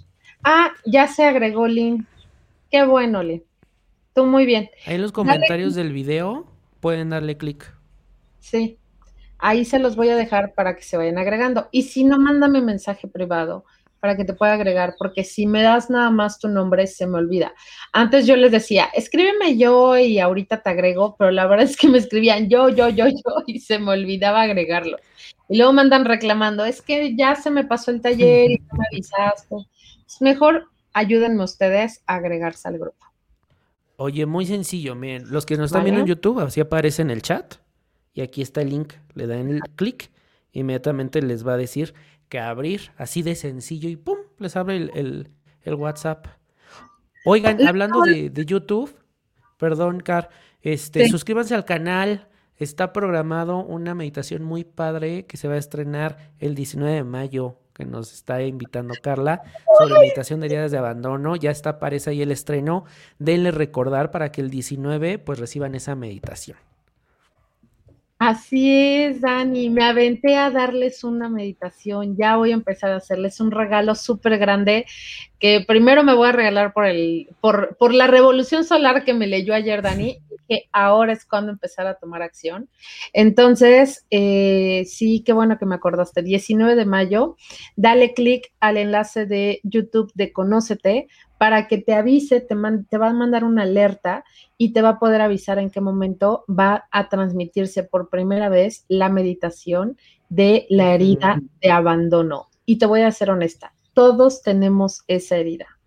Ah, 0.43 0.71
ya 0.85 1.07
se 1.07 1.23
agregó 1.25 1.67
Lin. 1.67 2.05
Qué 2.69 2.85
bueno, 2.85 3.23
Lin. 3.23 3.43
Tú 4.13 4.27
muy 4.27 4.45
bien. 4.45 4.69
Ahí 4.85 4.95
en 4.95 5.01
los 5.01 5.11
comentarios 5.11 5.73
del 5.73 5.91
video 5.91 6.45
pueden 6.79 7.09
darle 7.09 7.35
clic. 7.35 7.73
Sí, 8.39 8.77
ahí 9.39 9.65
se 9.65 9.79
los 9.79 9.95
voy 9.95 10.09
a 10.09 10.15
dejar 10.15 10.53
para 10.53 10.75
que 10.75 10.83
se 10.83 10.95
vayan 10.95 11.17
agregando. 11.17 11.69
Y 11.71 11.83
si 11.83 12.03
no, 12.03 12.19
mándame 12.19 12.61
mensaje 12.61 13.07
privado 13.07 13.65
para 14.05 14.15
que 14.15 14.23
te 14.23 14.35
pueda 14.35 14.53
agregar, 14.53 14.93
porque 14.99 15.23
si 15.23 15.47
me 15.47 15.63
das 15.63 15.89
nada 15.89 16.11
más 16.11 16.37
tu 16.37 16.47
nombre, 16.47 16.85
se 16.85 17.07
me 17.07 17.17
olvida. 17.17 17.55
Antes 17.91 18.27
yo 18.27 18.35
les 18.35 18.51
decía, 18.51 18.85
escríbeme 18.93 19.57
yo 19.57 19.97
y 19.97 20.19
ahorita 20.19 20.61
te 20.61 20.69
agrego, 20.69 21.15
pero 21.17 21.31
la 21.31 21.47
verdad 21.47 21.65
es 21.65 21.75
que 21.75 21.87
me 21.87 21.97
escribían 21.97 22.47
yo, 22.47 22.69
yo, 22.69 22.89
yo, 22.89 23.07
yo 23.07 23.15
y 23.47 23.61
se 23.61 23.79
me 23.79 23.93
olvidaba 23.93 24.43
agregarlo. 24.43 24.97
Y 25.49 25.57
luego 25.57 25.73
me 25.73 25.81
andan 25.81 26.05
reclamando, 26.05 26.65
es 26.65 26.83
que 26.83 27.15
ya 27.15 27.35
se 27.35 27.49
me 27.49 27.63
pasó 27.63 27.89
el 27.89 27.99
taller 27.99 28.51
y 28.51 28.57
no 28.59 28.77
me 28.77 28.85
avisaste. 28.91 29.55
Es 30.05 30.21
mejor 30.21 30.67
ayúdenme 30.93 31.43
ustedes 31.43 32.03
a 32.05 32.17
agregarse 32.17 32.67
al 32.67 32.77
grupo. 32.77 33.07
Oye, 33.97 34.27
muy 34.27 34.45
sencillo, 34.45 34.93
miren, 34.93 35.31
los 35.31 35.47
que 35.47 35.57
nos 35.57 35.71
están 35.71 35.83
viendo 35.83 36.01
en 36.01 36.07
YouTube, 36.07 36.41
así 36.41 36.61
aparece 36.61 37.01
en 37.01 37.09
el 37.09 37.23
chat 37.23 37.55
y 38.13 38.21
aquí 38.21 38.43
está 38.43 38.61
el 38.61 38.69
link, 38.69 38.93
le 39.15 39.25
dan 39.25 39.49
el 39.49 39.61
clic, 39.75 40.11
inmediatamente 40.51 41.23
les 41.23 41.43
va 41.43 41.53
a 41.53 41.57
decir 41.57 41.95
que 42.29 42.39
abrir, 42.39 42.91
así 42.97 43.21
de 43.21 43.35
sencillo, 43.35 43.89
y 43.89 43.95
¡pum! 43.95 44.17
les 44.39 44.55
abre 44.55 44.89
el, 44.93 45.29
WhatsApp. 45.65 46.27
Oigan, 47.25 47.65
hablando 47.67 48.01
de, 48.01 48.31
YouTube, 48.45 48.95
perdón, 49.57 49.99
Car, 49.99 50.29
este, 50.61 51.07
suscríbanse 51.07 51.55
al 51.55 51.65
canal. 51.65 52.27
Está 52.57 52.93
programado 52.93 53.59
una 53.63 53.95
meditación 53.95 54.43
muy 54.43 54.63
padre 54.63 55.25
que 55.25 55.35
se 55.35 55.47
va 55.47 55.55
a 55.55 55.57
estrenar 55.57 56.31
el 56.39 56.55
19 56.55 56.93
de 56.93 57.03
mayo, 57.03 57.59
que 57.73 57.83
nos 57.83 58.13
está 58.13 58.41
invitando 58.43 58.93
Carla, 59.01 59.41
sobre 59.77 59.99
meditación 59.99 60.39
de 60.39 60.45
heridas 60.45 60.71
de 60.71 60.77
abandono. 60.77 61.35
Ya 61.35 61.51
está, 61.51 61.71
aparece 61.71 62.11
ahí 62.11 62.21
el 62.21 62.31
estreno. 62.31 62.85
Denle 63.19 63.51
recordar 63.51 64.11
para 64.11 64.31
que 64.31 64.39
el 64.39 64.49
19 64.49 65.19
pues 65.19 65.39
reciban 65.39 65.75
esa 65.75 65.95
meditación. 65.95 66.57
Así 68.27 68.75
es, 68.75 69.21
Dani. 69.21 69.69
Me 69.69 69.83
aventé 69.83 70.35
a 70.35 70.49
darles 70.49 71.03
una 71.03 71.29
meditación. 71.29 72.17
Ya 72.17 72.37
voy 72.37 72.49
a 72.49 72.55
empezar 72.55 72.89
a 72.89 72.95
hacerles 72.95 73.39
un 73.39 73.51
regalo 73.51 73.93
súper 73.93 74.39
grande 74.39 74.87
que 75.45 75.63
primero 75.63 76.03
me 76.03 76.15
voy 76.15 76.29
a 76.29 76.31
regalar 76.31 76.73
por 76.73 76.87
el, 76.87 77.29
por, 77.39 77.77
por 77.77 77.93
la 77.93 78.07
revolución 78.07 78.63
solar 78.63 79.03
que 79.05 79.13
me 79.13 79.27
leyó 79.27 79.53
ayer 79.53 79.83
Dani, 79.83 80.17
que 80.49 80.63
ahora 80.71 81.13
es 81.13 81.23
cuando 81.23 81.51
empezar 81.51 81.85
a 81.85 81.99
tomar 81.99 82.23
acción. 82.23 82.67
Entonces, 83.13 84.07
eh, 84.09 84.85
sí, 84.87 85.21
qué 85.23 85.33
bueno 85.33 85.59
que 85.59 85.67
me 85.67 85.75
acordaste. 85.75 86.23
19 86.23 86.73
de 86.73 86.85
mayo, 86.85 87.35
dale 87.75 88.15
clic 88.15 88.53
al 88.59 88.77
enlace 88.77 89.27
de 89.27 89.59
YouTube 89.61 90.11
de 90.15 90.33
Conócete 90.33 91.09
para 91.37 91.67
que 91.67 91.77
te 91.77 91.93
avise, 91.93 92.41
te, 92.41 92.55
te 92.89 92.97
va 92.97 93.09
a 93.09 93.13
mandar 93.13 93.43
una 93.43 93.61
alerta 93.61 94.23
y 94.57 94.73
te 94.73 94.81
va 94.81 94.89
a 94.89 94.99
poder 94.99 95.21
avisar 95.21 95.59
en 95.59 95.69
qué 95.69 95.79
momento 95.79 96.43
va 96.49 96.87
a 96.89 97.07
transmitirse 97.07 97.83
por 97.83 98.09
primera 98.09 98.49
vez 98.49 98.83
la 98.87 99.09
meditación 99.09 99.95
de 100.27 100.65
la 100.71 100.95
herida 100.95 101.39
de 101.61 101.69
abandono. 101.69 102.47
Y 102.65 102.79
te 102.79 102.87
voy 102.87 103.01
a 103.01 103.11
ser 103.11 103.29
honesta, 103.29 103.74
todos 103.95 104.43
tenemos 104.43 105.03
esa 105.07 105.37
herida, 105.37 105.79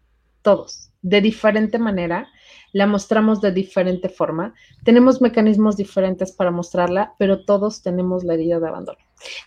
todos, 0.42 0.90
de 1.02 1.20
diferente 1.20 1.78
manera 1.78 2.28
la 2.72 2.86
mostramos 2.86 3.40
de 3.40 3.52
diferente 3.52 4.08
forma. 4.08 4.54
Tenemos 4.84 5.20
mecanismos 5.20 5.76
diferentes 5.76 6.32
para 6.32 6.50
mostrarla, 6.50 7.14
pero 7.18 7.44
todos 7.44 7.82
tenemos 7.82 8.24
la 8.24 8.34
herida 8.34 8.60
de 8.60 8.68
abandono. 8.68 8.98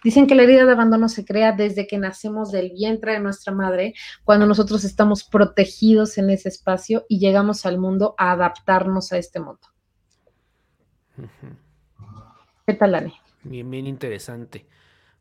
Dicen 0.04 0.28
que 0.28 0.36
la 0.36 0.44
herida 0.44 0.66
de 0.66 0.72
abandono 0.72 1.08
se 1.10 1.26
crea 1.26 1.52
desde 1.52 1.88
que 1.88 1.98
nacemos 1.98 2.52
del 2.52 2.72
vientre 2.72 3.14
de 3.14 3.20
nuestra 3.20 3.54
madre, 3.54 3.94
cuando 4.24 4.46
nosotros 4.46 4.84
estamos 4.84 5.24
protegidos 5.24 6.18
en 6.18 6.30
ese 6.30 6.50
espacio 6.50 7.06
y 7.08 7.20
llegamos 7.20 7.66
al 7.66 7.78
mundo 7.80 8.16
a 8.18 8.32
adaptarnos 8.32 9.12
a 9.12 9.18
este 9.18 9.40
mundo. 9.40 9.68
¿Qué 12.66 12.74
tal, 12.74 12.96
Ani? 12.96 13.14
Bien, 13.44 13.70
bien 13.70 13.88
interesante. 13.88 14.66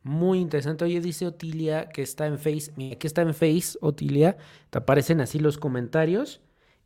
Muy 0.03 0.41
interesante. 0.41 0.85
Oye, 0.85 1.01
dice 1.01 1.27
Otilia 1.27 1.89
que 1.89 2.03
está 2.03 2.27
en 2.27 2.39
Face. 2.39 2.73
Mira, 2.77 2.95
aquí 2.95 3.07
está 3.07 3.23
en 3.23 3.35
Face, 3.35 3.79
Otilia. 3.81 4.37
Te 4.71 4.79
aparecen 4.79 5.21
así 5.21 5.39
los 5.39 5.59
comentarios. 5.59 6.41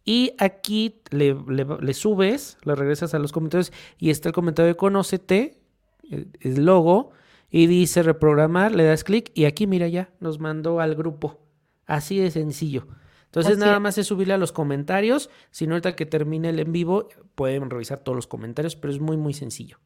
Y 0.04 0.34
aquí 0.38 1.00
le, 1.10 1.34
subes, 1.94 2.58
le 2.64 2.74
regresas 2.74 3.14
a 3.14 3.18
los 3.18 3.32
comentarios 3.32 3.72
y 3.98 4.10
está 4.10 4.28
el 4.28 4.34
comentario 4.34 4.68
de 4.68 4.76
Conócete, 4.76 5.58
el, 6.10 6.64
logo, 6.64 7.12
y 7.50 7.66
dice 7.66 8.02
reprogramar, 8.02 8.74
le 8.74 8.84
das 8.84 9.02
clic 9.02 9.30
y 9.32 9.46
aquí 9.46 9.66
mira 9.66 9.88
ya, 9.88 10.10
nos 10.20 10.38
mandó 10.40 10.80
al 10.80 10.94
grupo. 10.94 11.40
Así 11.86 12.18
de 12.18 12.30
sencillo. 12.30 12.86
Entonces 13.26 13.56
nada 13.56 13.80
más 13.80 13.96
es 13.96 14.06
subirle 14.06 14.34
a 14.34 14.38
los 14.38 14.52
comentarios. 14.52 15.30
Si 15.50 15.66
no, 15.66 15.74
ahorita 15.74 15.96
que 15.96 16.06
termine 16.06 16.50
el 16.50 16.60
en 16.60 16.72
vivo, 16.72 17.08
pueden 17.34 17.70
revisar 17.70 18.00
todos 18.00 18.14
los 18.14 18.26
comentarios, 18.26 18.76
pero 18.76 18.92
es 18.92 19.00
muy, 19.00 19.16
muy 19.16 19.32
sencillo. 19.32 19.78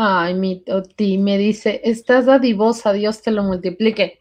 Ay, 0.00 0.34
mi 0.34 0.60
Toti 0.60 1.18
me 1.18 1.36
dice, 1.38 1.80
estás 1.82 2.26
dadivosa, 2.26 2.92
Dios 2.92 3.20
te 3.20 3.32
lo 3.32 3.42
multiplique. 3.42 4.20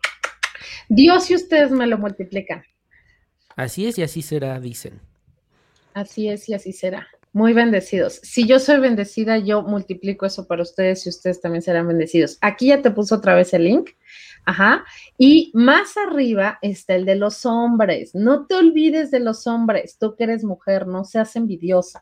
Dios 0.89 1.29
y 1.29 1.35
ustedes 1.35 1.69
me 1.69 1.85
lo 1.85 1.99
multiplican. 1.99 2.63
Así 3.55 3.85
es 3.85 3.99
y 3.99 4.01
así 4.01 4.23
será, 4.23 4.59
dicen. 4.59 4.99
Así 5.93 6.29
es 6.29 6.49
y 6.49 6.55
así 6.55 6.73
será. 6.73 7.07
Muy 7.31 7.53
bendecidos. 7.53 8.19
Si 8.23 8.47
yo 8.47 8.57
soy 8.57 8.79
bendecida, 8.79 9.37
yo 9.37 9.61
multiplico 9.61 10.25
eso 10.25 10.47
para 10.47 10.63
ustedes 10.63 11.05
y 11.05 11.09
ustedes 11.09 11.41
también 11.41 11.61
serán 11.61 11.87
bendecidos. 11.87 12.39
Aquí 12.41 12.69
ya 12.69 12.81
te 12.81 12.89
puso 12.89 13.13
otra 13.13 13.35
vez 13.35 13.53
el 13.53 13.65
link. 13.65 13.91
Ajá. 14.45 14.83
Y 15.19 15.51
más 15.53 15.95
arriba 15.95 16.57
está 16.63 16.95
el 16.95 17.05
de 17.05 17.17
los 17.17 17.45
hombres. 17.45 18.15
No 18.15 18.47
te 18.47 18.55
olvides 18.55 19.11
de 19.11 19.19
los 19.19 19.45
hombres. 19.45 19.99
Tú 19.99 20.15
que 20.15 20.23
eres 20.23 20.43
mujer, 20.43 20.87
no 20.87 21.03
seas 21.03 21.35
envidiosa. 21.35 22.01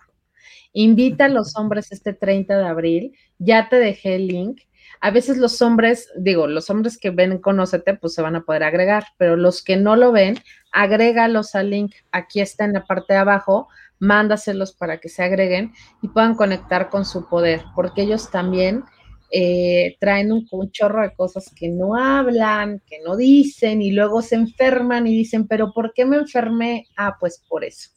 Invita 0.77 1.25
a 1.25 1.29
los 1.29 1.55
hombres 1.55 1.93
este 1.93 2.11
30 2.11 2.57
de 2.57 2.67
abril. 2.67 3.17
Ya 3.39 3.69
te 3.69 3.77
dejé 3.77 4.15
el 4.15 4.27
link. 4.27 4.59
A 4.99 5.09
veces 5.09 5.37
los 5.37 5.61
hombres, 5.61 6.09
digo, 6.17 6.47
los 6.47 6.69
hombres 6.69 6.97
que 6.97 7.11
ven 7.11 7.37
Conócete, 7.37 7.95
pues 7.95 8.13
se 8.13 8.21
van 8.21 8.35
a 8.35 8.41
poder 8.41 8.63
agregar, 8.63 9.05
pero 9.17 9.37
los 9.37 9.63
que 9.63 9.77
no 9.77 9.95
lo 9.95 10.11
ven, 10.11 10.37
agrégalos 10.73 11.55
al 11.55 11.69
link. 11.69 11.93
Aquí 12.11 12.41
está 12.41 12.65
en 12.65 12.73
la 12.73 12.85
parte 12.85 13.13
de 13.13 13.19
abajo, 13.19 13.69
mándaselos 13.99 14.73
para 14.73 14.97
que 14.97 15.07
se 15.07 15.23
agreguen 15.23 15.71
y 16.01 16.09
puedan 16.09 16.35
conectar 16.35 16.89
con 16.89 17.05
su 17.05 17.29
poder, 17.29 17.61
porque 17.73 18.01
ellos 18.01 18.29
también 18.29 18.83
eh, 19.31 19.95
traen 20.01 20.33
un, 20.33 20.45
chorro 20.71 21.03
de 21.03 21.15
cosas 21.15 21.53
que 21.55 21.69
no 21.69 21.95
hablan, 21.95 22.81
que 22.85 22.99
no 22.99 23.15
dicen 23.15 23.81
y 23.81 23.91
luego 23.91 24.21
se 24.21 24.35
enferman 24.35 25.07
y 25.07 25.15
dicen, 25.15 25.47
pero 25.47 25.71
¿por 25.71 25.93
qué 25.93 26.05
me 26.05 26.17
enfermé? 26.17 26.87
Ah, 26.97 27.15
pues 27.17 27.41
por 27.47 27.63
eso. 27.63 27.94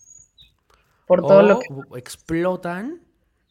Por 1.08 1.22
todo 1.22 1.42
lo 1.42 1.58
que... 1.58 1.66
Explotan. 1.98 3.02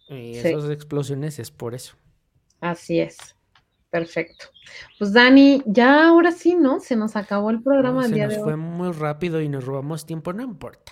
Y 0.08 0.38
esas 0.38 0.70
explosiones 0.70 1.38
es 1.40 1.52
por 1.52 1.76
eso. 1.76 1.98
Así 2.62 3.00
es. 3.00 3.18
Perfecto. 3.90 4.48
Pues 5.00 5.14
Dani, 5.14 5.64
ya 5.66 6.10
ahora 6.10 6.32
sí, 6.32 6.56
¿no? 6.56 6.82
Se 6.82 6.96
nos 6.96 7.16
acabó 7.16 7.50
el 7.50 7.64
programa 7.64 8.04
del 8.04 8.14
día 8.14 8.28
de 8.28 8.38
hoy. 8.38 8.44
Fue 8.44 8.56
muy 8.58 8.92
rápido 8.92 9.42
y 9.42 9.48
nos 9.48 9.64
robamos 9.66 10.06
tiempo, 10.06 10.34
no 10.34 10.44
importa. 10.44 10.92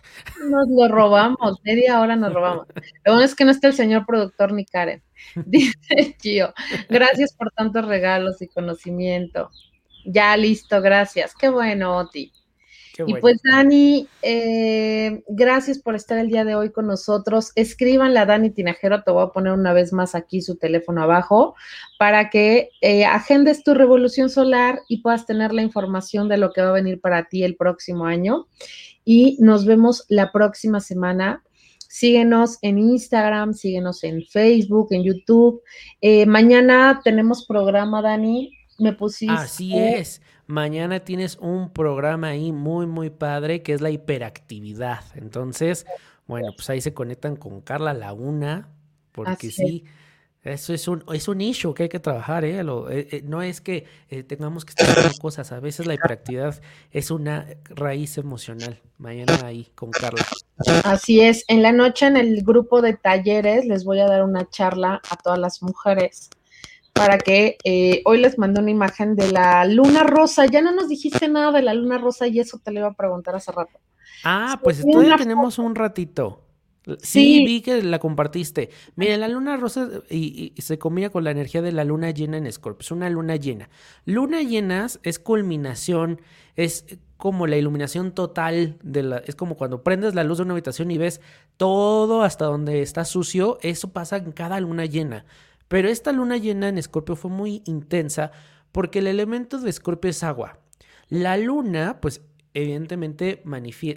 Nos 0.49 0.67
lo 0.69 0.87
robamos, 0.87 1.59
media 1.63 1.99
hora 1.99 2.15
nos 2.15 2.33
robamos. 2.33 2.67
Lo 3.03 3.13
bueno 3.13 3.25
es 3.25 3.35
que 3.35 3.43
no 3.43 3.51
está 3.51 3.67
el 3.67 3.73
señor 3.73 4.05
productor 4.05 4.53
ni 4.53 4.65
Karen. 4.65 5.03
Dice 5.45 6.15
Gio, 6.21 6.53
gracias 6.89 7.33
por 7.33 7.51
tantos 7.51 7.85
regalos 7.85 8.41
y 8.41 8.47
conocimiento. 8.47 9.49
Ya 10.05 10.37
listo, 10.37 10.81
gracias. 10.81 11.33
Qué 11.35 11.49
bueno, 11.49 11.97
Oti. 11.97 12.31
Y 13.05 13.15
pues 13.15 13.41
Dani, 13.43 14.07
eh, 14.22 15.23
gracias 15.27 15.80
por 15.80 15.95
estar 15.95 16.17
el 16.17 16.30
día 16.30 16.45
de 16.45 16.55
hoy 16.55 16.72
con 16.72 16.88
nosotros. 16.88 17.51
Escríbanle 17.55 18.19
a 18.19 18.26
Dani 18.26 18.49
Tinajero, 18.49 19.03
te 19.03 19.11
voy 19.11 19.23
a 19.23 19.31
poner 19.31 19.53
una 19.53 19.73
vez 19.73 19.91
más 19.93 20.15
aquí 20.15 20.41
su 20.41 20.55
teléfono 20.57 21.03
abajo 21.03 21.55
para 21.99 22.30
que 22.30 22.69
eh, 22.81 23.05
agendes 23.05 23.63
tu 23.63 23.73
revolución 23.73 24.30
solar 24.30 24.80
y 24.88 25.01
puedas 25.01 25.26
tener 25.26 25.53
la 25.53 25.61
información 25.61 26.30
de 26.30 26.38
lo 26.38 26.51
que 26.51 26.61
va 26.61 26.69
a 26.69 26.73
venir 26.73 27.01
para 27.01 27.27
ti 27.27 27.43
el 27.43 27.55
próximo 27.55 28.05
año. 28.05 28.47
Y 29.03 29.38
nos 29.39 29.65
vemos 29.65 30.05
la 30.09 30.31
próxima 30.31 30.80
semana. 30.80 31.43
Síguenos 31.88 32.57
en 32.61 32.80
Instagram, 32.80 33.53
síguenos 33.53 34.03
en 34.03 34.23
Facebook, 34.23 34.88
en 34.91 35.03
YouTube. 35.03 35.61
Eh, 36.01 36.26
mañana 36.26 36.99
tenemos 37.03 37.45
programa, 37.45 38.01
Dani. 38.01 38.51
Me 38.80 38.93
pusiste. 38.93 39.34
Así 39.34 39.77
es. 39.77 40.22
Mañana 40.47 40.99
tienes 40.99 41.38
un 41.38 41.72
programa 41.72 42.30
ahí 42.30 42.51
muy, 42.51 42.85
muy 42.85 43.09
padre 43.09 43.63
que 43.63 43.73
es 43.73 43.81
la 43.81 43.89
hiperactividad. 43.89 45.03
Entonces, 45.15 45.85
bueno, 46.27 46.49
pues 46.55 46.69
ahí 46.69 46.81
se 46.81 46.93
conectan 46.93 47.35
con 47.35 47.61
Carla 47.61 47.93
Laguna, 47.93 48.69
porque 49.11 49.49
sí. 49.49 49.85
Eso 50.45 50.76
es 50.76 50.88
un, 50.88 51.03
es 51.11 51.27
un 51.27 51.41
issue 51.41 51.73
que 51.73 51.84
hay 51.84 51.89
que 51.89 51.99
trabajar, 51.99 52.45
¿eh? 52.45 52.59
eh, 52.59 53.07
eh 53.11 53.22
no 53.26 53.41
es 53.41 53.61
que 53.61 53.85
eh, 54.09 54.22
tengamos 54.22 54.63
que 54.63 54.69
estar 54.69 54.88
haciendo 54.88 55.17
cosas, 55.17 55.51
a 55.51 55.59
veces 55.59 55.88
la 55.88 55.95
hiperactividad 55.95 56.61
es 56.91 57.09
una 57.09 57.47
raíz 57.65 58.19
emocional. 58.19 58.80
Mañana 58.99 59.39
ahí 59.43 59.72
con 59.73 59.89
Carla. 59.89 60.23
Así 60.84 61.19
es, 61.19 61.43
en 61.47 61.63
la 61.63 61.72
noche 61.72 62.05
en 62.05 62.15
el 62.15 62.43
grupo 62.43 62.84
de 62.84 62.93
talleres 62.93 63.65
les 63.65 63.84
voy 63.85 63.99
a 63.99 64.05
dar 64.05 64.23
una 64.23 64.47
charla 64.47 65.01
a 65.09 65.17
todas 65.17 65.39
las 65.39 65.63
mujeres 65.63 66.30
para 66.95 67.17
que 67.17 67.57
eh, 67.65 68.01
hoy 68.05 68.19
les 68.19 68.38
mandé 68.38 68.61
una 68.61 68.72
imagen 68.72 69.17
de 69.17 69.30
la 69.30 69.65
luna 69.65 70.03
rosa. 70.03 70.45
Ya 70.45 70.61
no 70.61 70.72
nos 70.72 70.88
dijiste 70.88 71.27
nada 71.27 71.51
de 71.51 71.61
la 71.61 71.73
luna 71.73 71.97
rosa 71.97 72.26
y 72.27 72.39
eso 72.39 72.57
te 72.63 72.72
lo 72.72 72.80
iba 72.80 72.88
a 72.88 72.93
preguntar 72.93 73.35
hace 73.35 73.51
rato. 73.51 73.80
Ah, 74.23 74.61
pues 74.63 74.81
todavía 74.81 75.17
tenemos 75.17 75.59
un 75.59 75.76
ratito. 75.76 76.41
Sí, 77.01 77.43
vi 77.45 77.61
que 77.61 77.84
la 77.84 77.99
compartiste. 77.99 78.69
Mira, 78.95 79.17
la 79.17 79.27
luna 79.27 79.57
rosa 79.57 79.89
y, 80.09 80.53
se 80.57 80.77
combina 80.80 81.09
con 81.09 81.26
la 81.26 81.31
energía 81.31 81.61
de 81.61 81.73
la 81.73 81.84
luna 81.84 82.11
llena 82.11 82.38
en 82.38 82.49
Scorpio. 82.49 82.85
Es 82.85 82.91
una 82.91 83.09
luna 83.09 83.35
llena. 83.35 83.69
Luna 84.05 84.41
llenas 84.41 84.99
es 85.03 85.19
culminación, 85.19 86.22
es 86.55 86.85
como 87.17 87.45
la 87.45 87.57
iluminación 87.57 88.13
total 88.13 88.77
de 88.84 89.03
la. 89.03 89.17
Es 89.17 89.35
como 89.35 89.57
cuando 89.57 89.84
prendes 89.84 90.15
la 90.15 90.23
luz 90.23 90.38
de 90.38 90.43
una 90.43 90.53
habitación 90.53 90.91
y 90.91 90.97
ves 90.97 91.19
todo 91.57 92.22
hasta 92.22 92.45
donde 92.45 92.81
está 92.81 93.03
sucio. 93.03 93.57
Eso 93.61 93.91
pasa 93.91 94.15
en 94.15 94.31
cada 94.31 94.61
luna 94.61 94.85
llena. 94.85 95.26
Pero 95.67 95.89
esta 95.89 96.11
luna 96.11 96.37
llena 96.37 96.69
en 96.69 96.77
Escorpio 96.77 97.15
fue 97.15 97.31
muy 97.31 97.61
intensa 97.65 98.31
porque 98.71 98.99
el 98.99 99.07
elemento 99.07 99.59
de 99.59 99.69
Escorpio 99.69 100.11
es 100.11 100.23
agua. 100.23 100.59
La 101.09 101.37
luna, 101.37 101.99
pues 102.01 102.21
evidentemente 102.53 103.43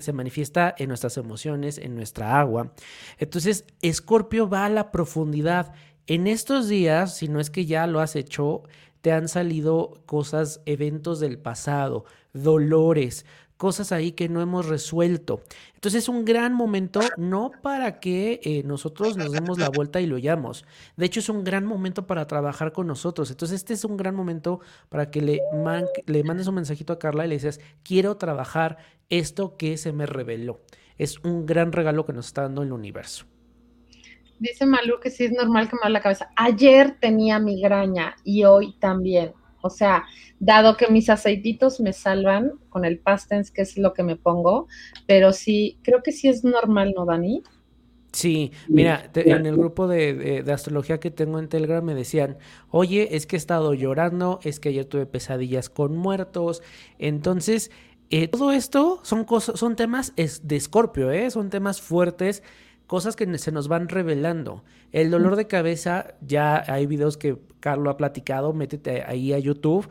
se 0.00 0.12
manifiesta 0.12 0.74
en 0.76 0.88
nuestras 0.88 1.16
emociones, 1.16 1.78
en 1.78 1.94
nuestra 1.94 2.38
agua. 2.38 2.72
Entonces, 3.18 3.64
Escorpio 3.82 4.48
va 4.48 4.66
a 4.66 4.68
la 4.68 4.90
profundidad. 4.90 5.72
En 6.06 6.26
estos 6.26 6.68
días, 6.68 7.16
si 7.16 7.28
no 7.28 7.40
es 7.40 7.50
que 7.50 7.66
ya 7.66 7.86
lo 7.86 8.00
has 8.00 8.16
hecho, 8.16 8.62
te 9.00 9.12
han 9.12 9.28
salido 9.28 10.02
cosas, 10.06 10.60
eventos 10.66 11.20
del 11.20 11.38
pasado, 11.38 12.04
dolores, 12.32 13.26
cosas 13.58 13.92
ahí 13.92 14.12
que 14.12 14.30
no 14.30 14.40
hemos 14.40 14.66
resuelto. 14.66 15.42
Entonces 15.74 16.04
es 16.04 16.08
un 16.08 16.24
gran 16.24 16.54
momento, 16.54 17.00
no 17.18 17.50
para 17.62 18.00
que 18.00 18.40
eh, 18.42 18.62
nosotros 18.64 19.16
nos 19.18 19.32
demos 19.32 19.58
la 19.58 19.68
vuelta 19.68 20.00
y 20.00 20.06
lo 20.06 20.16
oyamos. 20.16 20.64
De 20.96 21.04
hecho, 21.04 21.20
es 21.20 21.28
un 21.28 21.44
gran 21.44 21.66
momento 21.66 22.06
para 22.06 22.26
trabajar 22.26 22.72
con 22.72 22.86
nosotros. 22.86 23.30
Entonces, 23.30 23.56
este 23.56 23.74
es 23.74 23.84
un 23.84 23.96
gran 23.96 24.14
momento 24.14 24.60
para 24.88 25.10
que 25.10 25.20
le, 25.20 25.40
le 26.06 26.24
mandes 26.24 26.46
un 26.46 26.54
mensajito 26.54 26.94
a 26.94 26.98
Carla 26.98 27.26
y 27.26 27.28
le 27.28 27.34
dices, 27.34 27.60
quiero 27.82 28.16
trabajar 28.16 28.78
esto 29.10 29.56
que 29.56 29.76
se 29.76 29.92
me 29.92 30.06
reveló. 30.06 30.60
Es 30.96 31.18
un 31.24 31.44
gran 31.44 31.72
regalo 31.72 32.06
que 32.06 32.12
nos 32.12 32.26
está 32.26 32.42
dando 32.42 32.62
el 32.62 32.72
universo. 32.72 33.26
Dice 34.38 34.66
Malu 34.66 35.00
que 35.00 35.10
sí 35.10 35.24
es 35.24 35.32
normal 35.32 35.68
que 35.68 35.76
me 35.82 35.90
la 35.90 36.00
cabeza. 36.00 36.30
Ayer 36.36 36.96
tenía 37.00 37.40
migraña 37.40 38.14
y 38.22 38.44
hoy 38.44 38.76
también. 38.78 39.32
O 39.60 39.70
sea, 39.70 40.04
dado 40.38 40.76
que 40.76 40.88
mis 40.88 41.10
aceititos 41.10 41.80
me 41.80 41.92
salvan 41.92 42.52
con 42.68 42.84
el 42.84 42.98
pastens, 42.98 43.50
que 43.50 43.62
es 43.62 43.76
lo 43.76 43.92
que 43.92 44.02
me 44.02 44.16
pongo, 44.16 44.68
pero 45.06 45.32
sí, 45.32 45.78
creo 45.82 46.02
que 46.02 46.12
sí 46.12 46.28
es 46.28 46.44
normal, 46.44 46.94
¿no, 46.96 47.04
Dani? 47.04 47.42
Sí, 48.12 48.52
mira, 48.68 49.10
en 49.14 49.44
el 49.44 49.56
grupo 49.56 49.86
de, 49.86 50.42
astrología 50.50 50.98
que 50.98 51.10
tengo 51.10 51.38
en 51.38 51.48
Telegram 51.48 51.84
me 51.84 51.94
decían, 51.94 52.38
oye, 52.70 53.14
es 53.16 53.26
que 53.26 53.36
he 53.36 53.38
estado 53.38 53.74
llorando, 53.74 54.40
es 54.42 54.60
que 54.60 54.70
ayer 54.70 54.86
tuve 54.86 55.04
pesadillas 55.04 55.68
con 55.68 55.96
muertos, 55.96 56.62
entonces, 56.98 57.70
eh, 58.10 58.28
todo 58.28 58.52
esto 58.52 59.00
son 59.02 59.24
cosas, 59.24 59.60
son 59.60 59.76
temas 59.76 60.14
de 60.16 60.56
Escorpio, 60.56 61.10
¿eh? 61.10 61.30
son 61.30 61.50
temas 61.50 61.82
fuertes 61.82 62.42
cosas 62.88 63.14
que 63.14 63.38
se 63.38 63.52
nos 63.52 63.68
van 63.68 63.88
revelando. 63.88 64.64
El 64.90 65.12
dolor 65.12 65.36
de 65.36 65.46
cabeza, 65.46 66.14
ya 66.20 66.64
hay 66.66 66.86
videos 66.86 67.16
que 67.16 67.38
Carlos 67.60 67.92
ha 67.92 67.96
platicado, 67.96 68.52
métete 68.52 69.04
ahí 69.04 69.32
a 69.32 69.38
YouTube, 69.38 69.88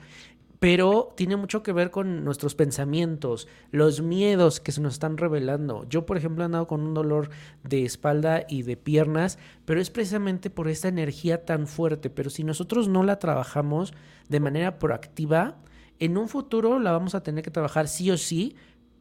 pero 0.59 1.13
tiene 1.15 1.35
mucho 1.35 1.61
que 1.61 1.71
ver 1.71 1.91
con 1.91 2.25
nuestros 2.25 2.55
pensamientos, 2.55 3.47
los 3.71 4.01
miedos 4.01 4.59
que 4.59 4.71
se 4.71 4.81
nos 4.81 4.93
están 4.93 5.17
revelando. 5.17 5.87
Yo, 5.87 6.07
por 6.07 6.17
ejemplo, 6.17 6.43
he 6.43 6.45
andado 6.45 6.67
con 6.67 6.81
un 6.81 6.95
dolor 6.95 7.29
de 7.63 7.85
espalda 7.85 8.45
y 8.49 8.63
de 8.63 8.75
piernas, 8.75 9.37
pero 9.65 9.79
es 9.79 9.91
precisamente 9.91 10.49
por 10.49 10.67
esta 10.67 10.87
energía 10.87 11.45
tan 11.45 11.67
fuerte. 11.67 12.09
Pero 12.09 12.31
si 12.31 12.43
nosotros 12.43 12.87
no 12.87 13.03
la 13.03 13.19
trabajamos 13.19 13.93
de 14.27 14.39
manera 14.39 14.79
proactiva, 14.79 15.57
en 15.99 16.17
un 16.17 16.27
futuro 16.27 16.79
la 16.79 16.91
vamos 16.91 17.13
a 17.13 17.21
tener 17.21 17.43
que 17.43 17.51
trabajar 17.51 17.87
sí 17.87 18.09
o 18.09 18.17
sí 18.17 18.55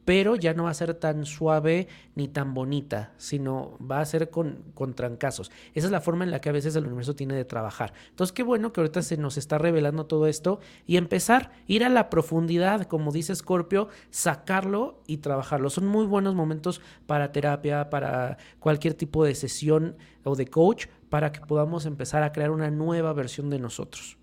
pero 0.07 0.37
ya 0.37 0.53
no 0.53 0.63
va 0.63 0.69
a 0.69 0.73
ser 0.73 0.93
tan 0.93 1.25
suave 1.25 1.89
ni 2.15 2.29
tan 2.29 2.53
bonita, 2.53 3.11
sino 3.17 3.77
va 3.79 3.99
a 3.99 4.05
ser 4.05 4.29
con, 4.29 4.63
trancazos. 4.95 5.51
Esa 5.73 5.87
es 5.87 5.91
la 5.91 5.99
forma 5.99 6.23
en 6.23 6.31
la 6.31 6.39
que 6.39 6.47
a 6.47 6.53
veces 6.53 6.77
el 6.77 6.85
universo 6.85 7.13
tiene 7.13 7.35
de 7.35 7.43
trabajar. 7.43 7.91
Entonces, 8.11 8.31
qué 8.31 8.41
bueno 8.41 8.71
que 8.71 8.79
ahorita 8.79 9.01
se 9.01 9.17
nos 9.17 9.35
está 9.35 9.57
revelando 9.57 10.05
todo 10.05 10.27
esto 10.27 10.61
y 10.85 10.95
empezar, 10.95 11.51
ir 11.67 11.83
a 11.83 11.89
la 11.89 12.09
profundidad, 12.09 12.83
como 12.83 13.11
dice 13.11 13.35
Scorpio, 13.35 13.89
sacarlo 14.09 15.03
y 15.07 15.17
trabajarlo. 15.17 15.69
Son 15.69 15.85
muy 15.85 16.05
buenos 16.05 16.35
momentos 16.35 16.79
para 17.05 17.33
terapia, 17.33 17.89
para 17.89 18.37
cualquier 18.59 18.93
tipo 18.93 19.25
de 19.25 19.35
sesión 19.35 19.97
o 20.23 20.37
de 20.37 20.47
coach, 20.47 20.85
para 21.09 21.33
que 21.33 21.41
podamos 21.41 21.85
empezar 21.85 22.23
a 22.23 22.31
crear 22.31 22.51
una 22.51 22.71
nueva 22.71 23.11
versión 23.11 23.49
de 23.49 23.59
nosotros. 23.59 24.17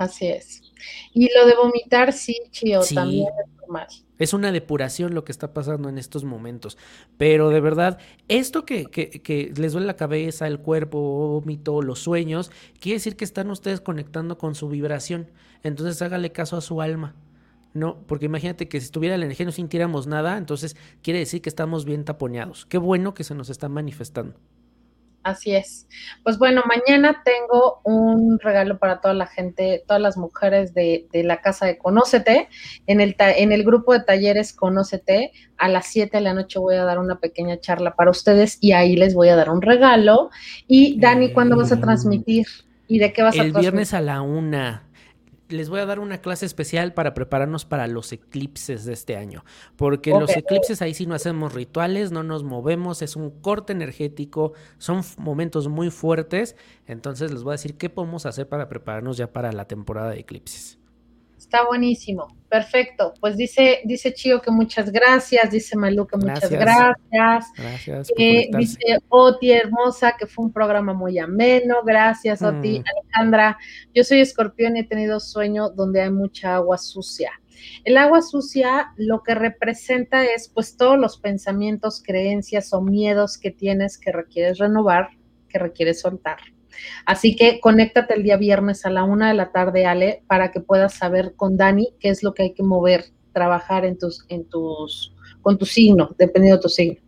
Así 0.00 0.28
es. 0.28 0.62
Y 1.12 1.28
lo 1.36 1.44
de 1.44 1.54
vomitar, 1.56 2.14
sí, 2.14 2.34
Chio, 2.50 2.80
también 2.94 3.28
es 3.28 3.60
normal. 3.60 3.86
Es 4.18 4.32
una 4.32 4.50
depuración 4.50 5.12
lo 5.14 5.24
que 5.24 5.32
está 5.32 5.52
pasando 5.52 5.90
en 5.90 5.98
estos 5.98 6.24
momentos. 6.24 6.78
Pero 7.18 7.50
de 7.50 7.60
verdad, 7.60 7.98
esto 8.26 8.64
que, 8.64 8.86
que, 8.86 9.52
les 9.54 9.72
duele 9.72 9.86
la 9.86 9.96
cabeza, 9.96 10.46
el 10.46 10.60
cuerpo, 10.60 10.98
vómito, 10.98 11.82
los 11.82 11.98
sueños, 11.98 12.50
quiere 12.80 12.96
decir 12.96 13.16
que 13.16 13.26
están 13.26 13.50
ustedes 13.50 13.82
conectando 13.82 14.38
con 14.38 14.54
su 14.54 14.70
vibración. 14.70 15.30
Entonces 15.62 16.00
hágale 16.00 16.32
caso 16.32 16.56
a 16.56 16.62
su 16.62 16.80
alma. 16.80 17.14
No, 17.74 17.98
porque 18.06 18.24
imagínate 18.24 18.68
que 18.68 18.80
si 18.80 18.86
estuviera 18.86 19.18
la 19.18 19.26
energía 19.26 19.44
y 19.44 19.48
no 19.48 19.52
sintiéramos 19.52 20.06
nada, 20.06 20.38
entonces 20.38 20.76
quiere 21.02 21.18
decir 21.18 21.42
que 21.42 21.50
estamos 21.50 21.84
bien 21.84 22.06
taponeados. 22.06 22.64
Qué 22.64 22.78
bueno 22.78 23.12
que 23.12 23.22
se 23.22 23.34
nos 23.34 23.50
está 23.50 23.68
manifestando. 23.68 24.34
Así 25.22 25.54
es. 25.54 25.86
Pues 26.22 26.38
bueno, 26.38 26.62
mañana 26.66 27.22
tengo 27.24 27.80
un 27.84 28.38
regalo 28.38 28.78
para 28.78 29.00
toda 29.00 29.12
la 29.12 29.26
gente, 29.26 29.84
todas 29.86 30.00
las 30.00 30.16
mujeres 30.16 30.72
de, 30.72 31.06
de 31.12 31.24
la 31.24 31.42
casa 31.42 31.66
de 31.66 31.76
Conócete. 31.76 32.48
En 32.86 33.00
el, 33.00 33.14
en 33.18 33.52
el 33.52 33.64
grupo 33.64 33.92
de 33.92 34.02
talleres 34.02 34.54
Conócete, 34.54 35.32
a 35.58 35.68
las 35.68 35.86
7 35.88 36.16
de 36.16 36.22
la 36.22 36.32
noche 36.32 36.58
voy 36.58 36.76
a 36.76 36.84
dar 36.84 36.98
una 36.98 37.18
pequeña 37.18 37.60
charla 37.60 37.94
para 37.94 38.10
ustedes 38.10 38.56
y 38.60 38.72
ahí 38.72 38.96
les 38.96 39.14
voy 39.14 39.28
a 39.28 39.36
dar 39.36 39.50
un 39.50 39.60
regalo. 39.60 40.30
Y 40.66 40.98
Dani, 40.98 41.32
¿cuándo 41.32 41.56
vas 41.56 41.70
a 41.72 41.76
mm. 41.76 41.80
transmitir? 41.80 42.46
¿Y 42.88 42.98
de 42.98 43.12
qué 43.12 43.22
vas 43.22 43.34
a 43.34 43.36
transmitir? 43.36 43.56
El 43.56 43.60
viernes 43.60 43.94
a 43.94 44.00
la 44.00 44.22
una 44.22 44.89
les 45.50 45.68
voy 45.68 45.80
a 45.80 45.86
dar 45.86 45.98
una 45.98 46.18
clase 46.18 46.46
especial 46.46 46.94
para 46.94 47.14
prepararnos 47.14 47.64
para 47.64 47.86
los 47.86 48.12
eclipses 48.12 48.84
de 48.84 48.92
este 48.92 49.16
año. 49.16 49.44
Porque 49.76 50.10
los 50.10 50.36
eclipses 50.36 50.82
ahí 50.82 50.94
sí 50.94 51.06
no 51.06 51.14
hacemos 51.14 51.54
rituales, 51.54 52.12
no 52.12 52.22
nos 52.22 52.42
movemos, 52.42 53.02
es 53.02 53.16
un 53.16 53.30
corte 53.30 53.72
energético, 53.72 54.52
son 54.78 55.02
momentos 55.18 55.68
muy 55.68 55.90
fuertes. 55.90 56.56
Entonces 56.86 57.30
les 57.30 57.42
voy 57.42 57.52
a 57.52 57.54
decir 57.54 57.76
qué 57.76 57.90
podemos 57.90 58.26
hacer 58.26 58.48
para 58.48 58.68
prepararnos 58.68 59.16
ya 59.16 59.32
para 59.32 59.52
la 59.52 59.66
temporada 59.66 60.10
de 60.10 60.20
eclipses. 60.20 60.79
Está 61.52 61.66
buenísimo, 61.66 62.28
perfecto. 62.48 63.12
Pues 63.18 63.36
dice, 63.36 63.80
dice 63.84 64.14
Chío 64.14 64.40
que 64.40 64.52
muchas 64.52 64.92
gracias, 64.92 65.50
dice 65.50 65.76
Malú 65.76 66.06
que 66.06 66.16
muchas 66.16 66.48
gracias. 66.48 66.96
Gracias. 67.56 68.12
Eh, 68.16 68.48
dice 68.56 68.78
Oti 69.08 69.50
hermosa 69.50 70.14
que 70.16 70.28
fue 70.28 70.44
un 70.44 70.52
programa 70.52 70.92
muy 70.94 71.18
ameno, 71.18 71.82
gracias 71.84 72.40
Oti. 72.40 72.78
Mm. 72.78 72.84
Alejandra, 72.86 73.58
yo 73.92 74.04
soy 74.04 74.20
escorpión 74.20 74.76
y 74.76 74.80
he 74.80 74.84
tenido 74.84 75.18
sueño 75.18 75.70
donde 75.70 76.02
hay 76.02 76.10
mucha 76.10 76.54
agua 76.54 76.78
sucia. 76.78 77.32
El 77.82 77.96
agua 77.96 78.22
sucia 78.22 78.92
lo 78.96 79.24
que 79.24 79.34
representa 79.34 80.22
es 80.22 80.48
pues 80.48 80.76
todos 80.76 80.96
los 80.96 81.18
pensamientos, 81.18 82.00
creencias 82.00 82.72
o 82.72 82.80
miedos 82.80 83.38
que 83.38 83.50
tienes 83.50 83.98
que 83.98 84.12
requieres 84.12 84.58
renovar, 84.58 85.08
que 85.48 85.58
requieres 85.58 85.98
soltar. 85.98 86.38
Así 87.06 87.36
que 87.36 87.60
conéctate 87.60 88.14
el 88.14 88.22
día 88.22 88.36
viernes 88.36 88.84
a 88.86 88.90
la 88.90 89.04
una 89.04 89.28
de 89.28 89.34
la 89.34 89.52
tarde, 89.52 89.86
Ale, 89.86 90.22
para 90.26 90.50
que 90.50 90.60
puedas 90.60 90.94
saber 90.94 91.34
con 91.36 91.56
Dani 91.56 91.94
qué 92.00 92.08
es 92.08 92.22
lo 92.22 92.34
que 92.34 92.44
hay 92.44 92.54
que 92.54 92.62
mover, 92.62 93.04
trabajar 93.32 93.84
en 93.84 93.98
tus, 93.98 94.24
en 94.28 94.44
tus, 94.44 95.14
con 95.42 95.58
tu 95.58 95.66
signo, 95.66 96.14
dependiendo 96.18 96.56
de 96.56 96.62
tu 96.62 96.68
signo. 96.68 97.00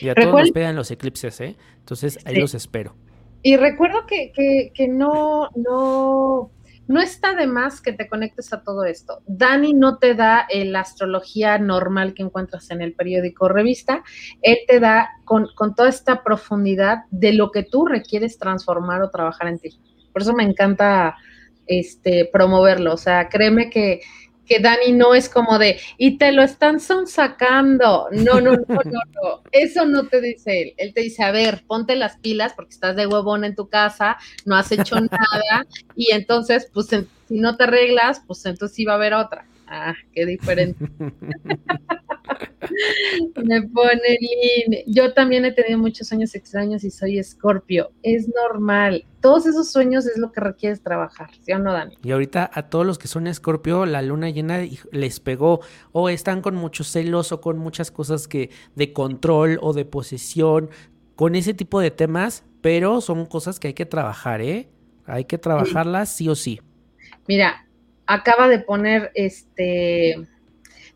Y 0.00 0.08
a 0.08 0.14
todos 0.14 0.40
nos 0.40 0.50
pegan 0.52 0.76
los 0.76 0.90
eclipses, 0.90 1.40
¿eh? 1.40 1.56
Entonces 1.78 2.18
ahí 2.24 2.36
los 2.36 2.54
espero. 2.54 2.94
Y 3.42 3.56
recuerdo 3.56 4.06
que, 4.06 4.32
que, 4.32 4.70
que 4.74 4.86
no, 4.86 5.48
no 5.56 6.50
no 6.90 7.00
está 7.00 7.36
de 7.36 7.46
más 7.46 7.80
que 7.80 7.92
te 7.92 8.08
conectes 8.08 8.52
a 8.52 8.64
todo 8.64 8.84
esto. 8.84 9.22
Dani 9.28 9.74
no 9.74 9.98
te 9.98 10.16
da 10.16 10.48
la 10.50 10.80
astrología 10.80 11.56
normal 11.56 12.14
que 12.14 12.24
encuentras 12.24 12.68
en 12.72 12.82
el 12.82 12.94
periódico 12.94 13.44
o 13.44 13.48
revista, 13.48 14.02
él 14.42 14.58
te 14.66 14.80
da 14.80 15.08
con, 15.24 15.46
toda 15.76 15.88
esta 15.88 16.24
profundidad 16.24 17.04
de 17.12 17.32
lo 17.32 17.52
que 17.52 17.62
tú 17.62 17.86
requieres 17.86 18.38
transformar 18.38 19.02
o 19.02 19.10
trabajar 19.10 19.46
en 19.46 19.60
ti. 19.60 19.80
Por 20.12 20.22
eso 20.22 20.32
me 20.32 20.42
encanta 20.42 21.14
este, 21.64 22.28
promoverlo. 22.32 22.94
O 22.94 22.96
sea, 22.96 23.28
créeme 23.28 23.70
que 23.70 24.00
que 24.50 24.58
Dani 24.58 24.90
no 24.90 25.14
es 25.14 25.28
como 25.28 25.60
de, 25.60 25.78
y 25.96 26.18
te 26.18 26.32
lo 26.32 26.42
están 26.42 26.80
sacando. 26.80 28.08
No, 28.10 28.40
no, 28.40 28.56
no, 28.56 28.64
no, 28.66 29.00
no. 29.14 29.42
Eso 29.52 29.86
no 29.86 30.08
te 30.08 30.20
dice 30.20 30.62
él. 30.62 30.74
Él 30.76 30.92
te 30.92 31.02
dice, 31.02 31.22
a 31.22 31.30
ver, 31.30 31.62
ponte 31.68 31.94
las 31.94 32.16
pilas 32.16 32.52
porque 32.54 32.74
estás 32.74 32.96
de 32.96 33.06
huevón 33.06 33.44
en 33.44 33.54
tu 33.54 33.68
casa, 33.68 34.18
no 34.46 34.56
has 34.56 34.72
hecho 34.72 34.96
nada, 35.00 35.66
y 35.94 36.12
entonces, 36.12 36.68
pues, 36.74 36.88
si 36.88 37.38
no 37.38 37.56
te 37.56 37.62
arreglas, 37.62 38.22
pues 38.26 38.44
entonces 38.44 38.74
sí 38.74 38.84
va 38.84 38.94
a 38.94 38.96
haber 38.96 39.14
otra. 39.14 39.46
Ah, 39.68 39.94
qué 40.12 40.26
diferente. 40.26 40.84
Me 43.44 43.62
pone 43.62 44.18
Lin. 44.20 44.82
Yo 44.86 45.12
también 45.12 45.44
he 45.44 45.52
tenido 45.52 45.78
muchos 45.78 46.08
sueños 46.08 46.34
extraños 46.34 46.84
y 46.84 46.90
soy 46.90 47.18
escorpio. 47.18 47.90
Es 48.02 48.28
normal. 48.28 49.06
Todos 49.20 49.46
esos 49.46 49.70
sueños 49.70 50.06
es 50.06 50.18
lo 50.18 50.32
que 50.32 50.40
requieres 50.40 50.82
trabajar, 50.82 51.30
¿sí 51.42 51.52
o 51.52 51.58
no, 51.58 51.72
Dani? 51.72 51.96
Y 52.02 52.12
ahorita 52.12 52.50
a 52.52 52.68
todos 52.70 52.86
los 52.86 52.98
que 52.98 53.08
son 53.08 53.26
escorpio, 53.26 53.84
la 53.84 54.02
luna 54.02 54.30
llena 54.30 54.60
les 54.92 55.20
pegó 55.20 55.60
o 55.92 56.08
están 56.08 56.40
con 56.40 56.54
muchos 56.54 56.88
celos 56.88 57.32
o 57.32 57.40
con 57.40 57.58
muchas 57.58 57.90
cosas 57.90 58.28
que 58.28 58.50
de 58.76 58.92
control 58.92 59.58
o 59.60 59.72
de 59.72 59.84
posesión, 59.84 60.70
con 61.16 61.34
ese 61.34 61.52
tipo 61.52 61.80
de 61.80 61.90
temas, 61.90 62.44
pero 62.62 63.00
son 63.02 63.26
cosas 63.26 63.60
que 63.60 63.68
hay 63.68 63.74
que 63.74 63.86
trabajar, 63.86 64.40
¿eh? 64.40 64.70
Hay 65.04 65.24
que 65.24 65.38
trabajarlas 65.38 66.08
sí 66.08 66.28
o 66.28 66.34
sí. 66.34 66.60
Mira, 67.26 67.66
acaba 68.06 68.48
de 68.48 68.60
poner 68.60 69.10
este 69.14 70.26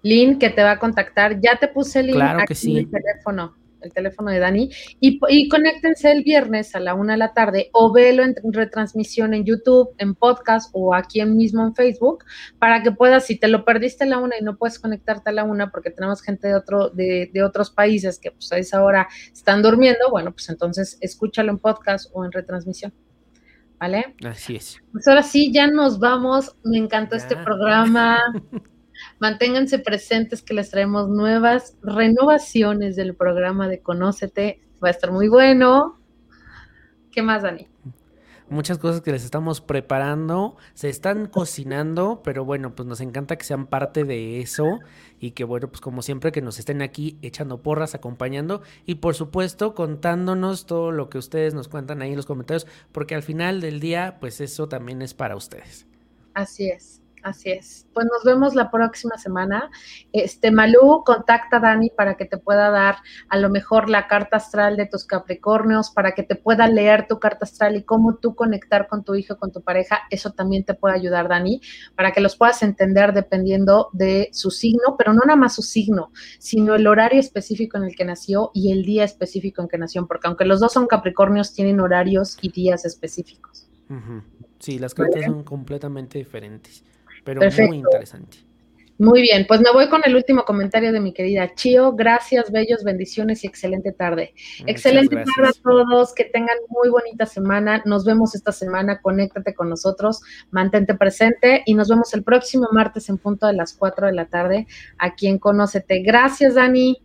Lynn 0.05 0.39
que 0.39 0.51
te 0.51 0.63
va 0.63 0.73
a 0.73 0.79
contactar. 0.79 1.41
Ya 1.41 1.57
te 1.59 1.67
puse 1.67 2.01
el 2.01 2.09
link 2.09 2.23
aquí 2.23 2.73
en 2.73 2.77
el 2.77 2.91
teléfono, 2.91 3.57
el 3.81 3.93
teléfono 3.93 4.31
de 4.31 4.39
Dani. 4.39 4.71
Y, 5.01 5.19
y, 5.29 5.49
conéctense 5.49 6.13
el 6.13 6.23
viernes 6.23 6.75
a 6.77 6.81
la 6.81 6.95
una 6.95 7.15
de 7.15 7.19
la 7.19 7.33
tarde 7.33 7.71
o 7.73 7.93
velo 7.93 8.23
en 8.23 8.35
retransmisión 8.53 9.33
en 9.33 9.45
YouTube, 9.45 9.89
en 9.99 10.15
podcast 10.15 10.71
o 10.75 10.95
aquí 10.95 11.25
mismo 11.25 11.65
en 11.65 11.75
Facebook 11.75 12.25
para 12.59 12.83
que 12.83 12.93
puedas, 12.93 13.27
si 13.27 13.39
te 13.39 13.49
lo 13.49 13.65
perdiste 13.65 14.05
a 14.05 14.07
la 14.07 14.19
una 14.19 14.37
y 14.39 14.45
no 14.45 14.57
puedes 14.57 14.79
conectarte 14.79 15.31
a 15.31 15.33
la 15.33 15.45
una 15.45 15.71
porque 15.71 15.91
tenemos 15.91 16.21
gente 16.23 16.49
de, 16.49 16.55
otro, 16.55 16.91
de, 16.91 17.31
de 17.33 17.43
otros 17.43 17.71
países 17.71 18.19
que 18.21 18.31
pues 18.31 18.53
a 18.53 18.59
esa 18.59 18.85
hora 18.85 19.09
están 19.33 19.63
durmiendo, 19.63 20.11
bueno, 20.11 20.33
pues 20.33 20.51
entonces 20.51 20.99
escúchalo 21.01 21.51
en 21.51 21.59
podcast 21.59 22.11
o 22.13 22.25
en 22.25 22.31
retransmisión. 22.31 22.93
¿Vale? 23.81 24.15
Así 24.25 24.57
es. 24.57 24.79
Pues 24.93 25.07
ahora 25.09 25.23
sí, 25.23 25.53
ya 25.53 25.67
nos 25.67 25.99
vamos. 25.99 26.57
Me 26.63 26.79
encantó 26.79 27.17
este 27.17 27.37
programa. 27.37 28.19
Manténganse 29.21 29.79
presentes 29.79 30.43
que 30.43 30.55
les 30.55 30.71
traemos 30.71 31.09
nuevas 31.09 31.77
renovaciones 31.83 32.97
del 32.97 33.15
programa 33.15 33.69
de 33.69 33.81
Conócete. 33.81 34.61
Va 34.83 34.89
a 34.89 34.91
estar 34.91 35.13
muy 35.13 35.29
bueno. 35.29 35.99
¿Qué 37.11 37.23
más, 37.23 37.43
Dani? 37.43 37.69
Muchas 38.51 38.77
cosas 38.77 39.01
que 39.01 39.11
les 39.11 39.25
estamos 39.25 39.63
preparando, 39.63 40.57
se 40.75 40.91
están 40.91 41.27
cocinando, 41.27 42.21
pero 42.23 42.45
bueno, 42.45 42.75
pues 42.75 42.87
nos 42.87 43.01
encanta 43.01 43.37
que 43.37 43.45
sean 43.45 43.67
parte 43.67 44.05
de 44.05 44.41
eso 44.41 44.81
y 45.19 45.31
que 45.31 45.45
bueno, 45.45 45.69
pues 45.69 45.81
como 45.81 46.03
siempre 46.03 46.31
que 46.31 46.43
nos 46.43 46.59
estén 46.59 46.83
aquí 46.83 47.19
echando 47.23 47.63
porras, 47.63 47.95
acompañando 47.95 48.61
y 48.85 48.97
por 48.97 49.15
supuesto 49.15 49.75
contándonos 49.75 50.67
todo 50.67 50.93
lo 50.93 51.09
que 51.09 51.17
ustedes 51.17 51.55
nos 51.55 51.69
cuentan 51.69 52.03
ahí 52.03 52.11
en 52.11 52.17
los 52.17 52.27
comentarios, 52.27 52.67
porque 52.93 53.15
al 53.15 53.23
final 53.23 53.63
del 53.63 53.81
día, 53.81 54.19
pues 54.21 54.43
eso 54.43 54.69
también 54.69 55.01
es 55.01 55.15
para 55.15 55.37
ustedes. 55.37 55.87
Así 56.35 56.69
es. 56.69 57.04
Así 57.25 57.51
es. 57.51 57.87
Pues 57.95 58.05
nos 58.05 58.23
vemos 58.23 58.55
la 58.55 58.71
próxima 58.71 59.17
semana. 59.17 59.71
Este 60.13 60.51
Malú, 60.51 61.03
contacta 61.07 61.57
a 61.57 61.61
Dani 61.61 61.89
para 61.89 62.19
que 62.19 62.27
te 62.27 62.37
pueda 62.37 62.69
dar 62.69 62.97
a 63.31 63.39
lo 63.39 63.49
mejor 63.49 63.89
la 63.89 64.09
carta 64.09 64.37
astral 64.37 64.77
de 64.77 64.85
tus 64.85 65.07
Capricornios, 65.07 65.91
para 65.91 66.13
que 66.13 66.23
te 66.23 66.35
pueda 66.37 66.69
leer 66.69 67.09
tu 67.09 67.19
carta 67.19 67.47
astral 67.47 67.77
y 67.77 67.83
cómo 67.83 68.17
tú 68.17 68.35
conectar 68.35 68.89
con 68.89 69.05
tu 69.05 69.15
hijo, 69.15 69.39
con 69.39 69.53
tu 69.53 69.63
pareja. 69.63 70.01
Eso 70.11 70.33
también 70.33 70.65
te 70.65 70.75
puede 70.75 70.97
ayudar, 70.97 71.29
Dani, 71.29 71.63
para 71.97 72.13
que 72.13 72.21
los 72.21 72.37
puedas 72.37 72.63
entender 72.63 73.15
dependiendo 73.15 73.89
de 73.95 74.29
su 74.35 74.51
signo, 74.51 74.97
pero 74.99 75.15
no 75.15 75.23
nada 75.25 75.37
más 75.37 75.55
su 75.55 75.63
signo, 75.63 76.13
sino 76.39 76.75
el 76.75 76.87
horario 76.87 77.21
específico 77.21 77.79
en 77.79 77.85
el 77.85 77.97
que 77.97 78.05
nació 78.05 78.51
y 78.53 78.71
el 78.71 78.85
día 78.85 79.03
específico 79.03 79.63
en 79.63 79.69
que 79.69 79.79
nació, 79.79 80.07
porque 80.07 80.27
aunque 80.27 80.45
los 80.45 80.61
dos 80.61 80.75
son 80.75 80.87
Capricornios, 80.87 81.55
tienen 81.55 81.81
horarios 81.81 82.37
y 82.43 82.51
días 82.51 82.85
específicos. 82.85 83.67
Sí, 84.59 84.79
las 84.79 84.93
cartas 84.93 85.25
son 85.25 85.43
completamente 85.43 86.19
diferentes 86.19 86.85
pero 87.25 87.41
muy 87.41 87.79
interesante. 87.79 88.39
Muy 88.97 89.23
bien, 89.23 89.45
pues 89.49 89.61
me 89.61 89.73
voy 89.73 89.89
con 89.89 90.03
el 90.05 90.15
último 90.15 90.45
comentario 90.45 90.93
de 90.93 91.01
mi 91.01 91.13
querida 91.13 91.53
Chio. 91.57 91.95
Gracias, 91.95 92.53
bellos, 92.53 92.85
bendiciones 92.85 93.43
y 93.43 93.49
excelente 93.49 93.91
tarde. 93.91 94.35
excelente 94.67 95.17
tarde 95.17 95.49
a 95.49 95.63
todos, 95.63 96.15
que 96.15 96.25
tengan 96.25 96.57
muy 96.69 96.89
bonita 96.91 97.27
semana. 97.27 97.83
Nos 97.87 98.05
vemos 98.05 98.37
esta 98.37 98.53
semana, 98.53 99.01
conéctate 99.01 99.53
con 99.53 99.69
nosotros, 99.69 100.21
mantente 100.53 100.95
presente 100.95 101.65
y 101.67 101.75
nos 101.75 101.89
vemos 101.89 102.15
el 102.15 102.23
próximo 102.23 102.69
martes 102.71 103.09
en 103.09 103.19
punto 103.19 103.49
de 103.49 103.55
las 103.55 103.73
4 103.73 104.07
de 104.07 104.13
la 104.13 104.27
tarde 104.27 104.69
aquí 104.99 105.27
en 105.27 105.41
Conócete. 105.41 106.01
Gracias, 106.03 106.55
Dani. 106.55 107.03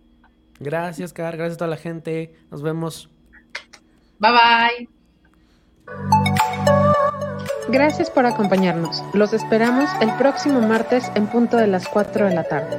Gracias, 0.60 1.12
Car, 1.12 1.38
gracias 1.38 1.56
a 1.56 1.58
toda 1.58 1.72
la 1.72 1.78
gente. 1.78 2.36
Nos 2.52 2.62
vemos. 2.62 3.10
Bye 4.20 4.32
bye. 4.32 6.29
Gracias 7.72 8.10
por 8.10 8.26
acompañarnos. 8.26 9.04
Los 9.14 9.32
esperamos 9.34 9.88
el 10.02 10.12
próximo 10.14 10.60
martes 10.60 11.12
en 11.14 11.28
punto 11.28 11.56
de 11.58 11.68
las 11.68 11.88
4 11.88 12.26
de 12.26 12.34
la 12.34 12.44
tarde. 12.44 12.78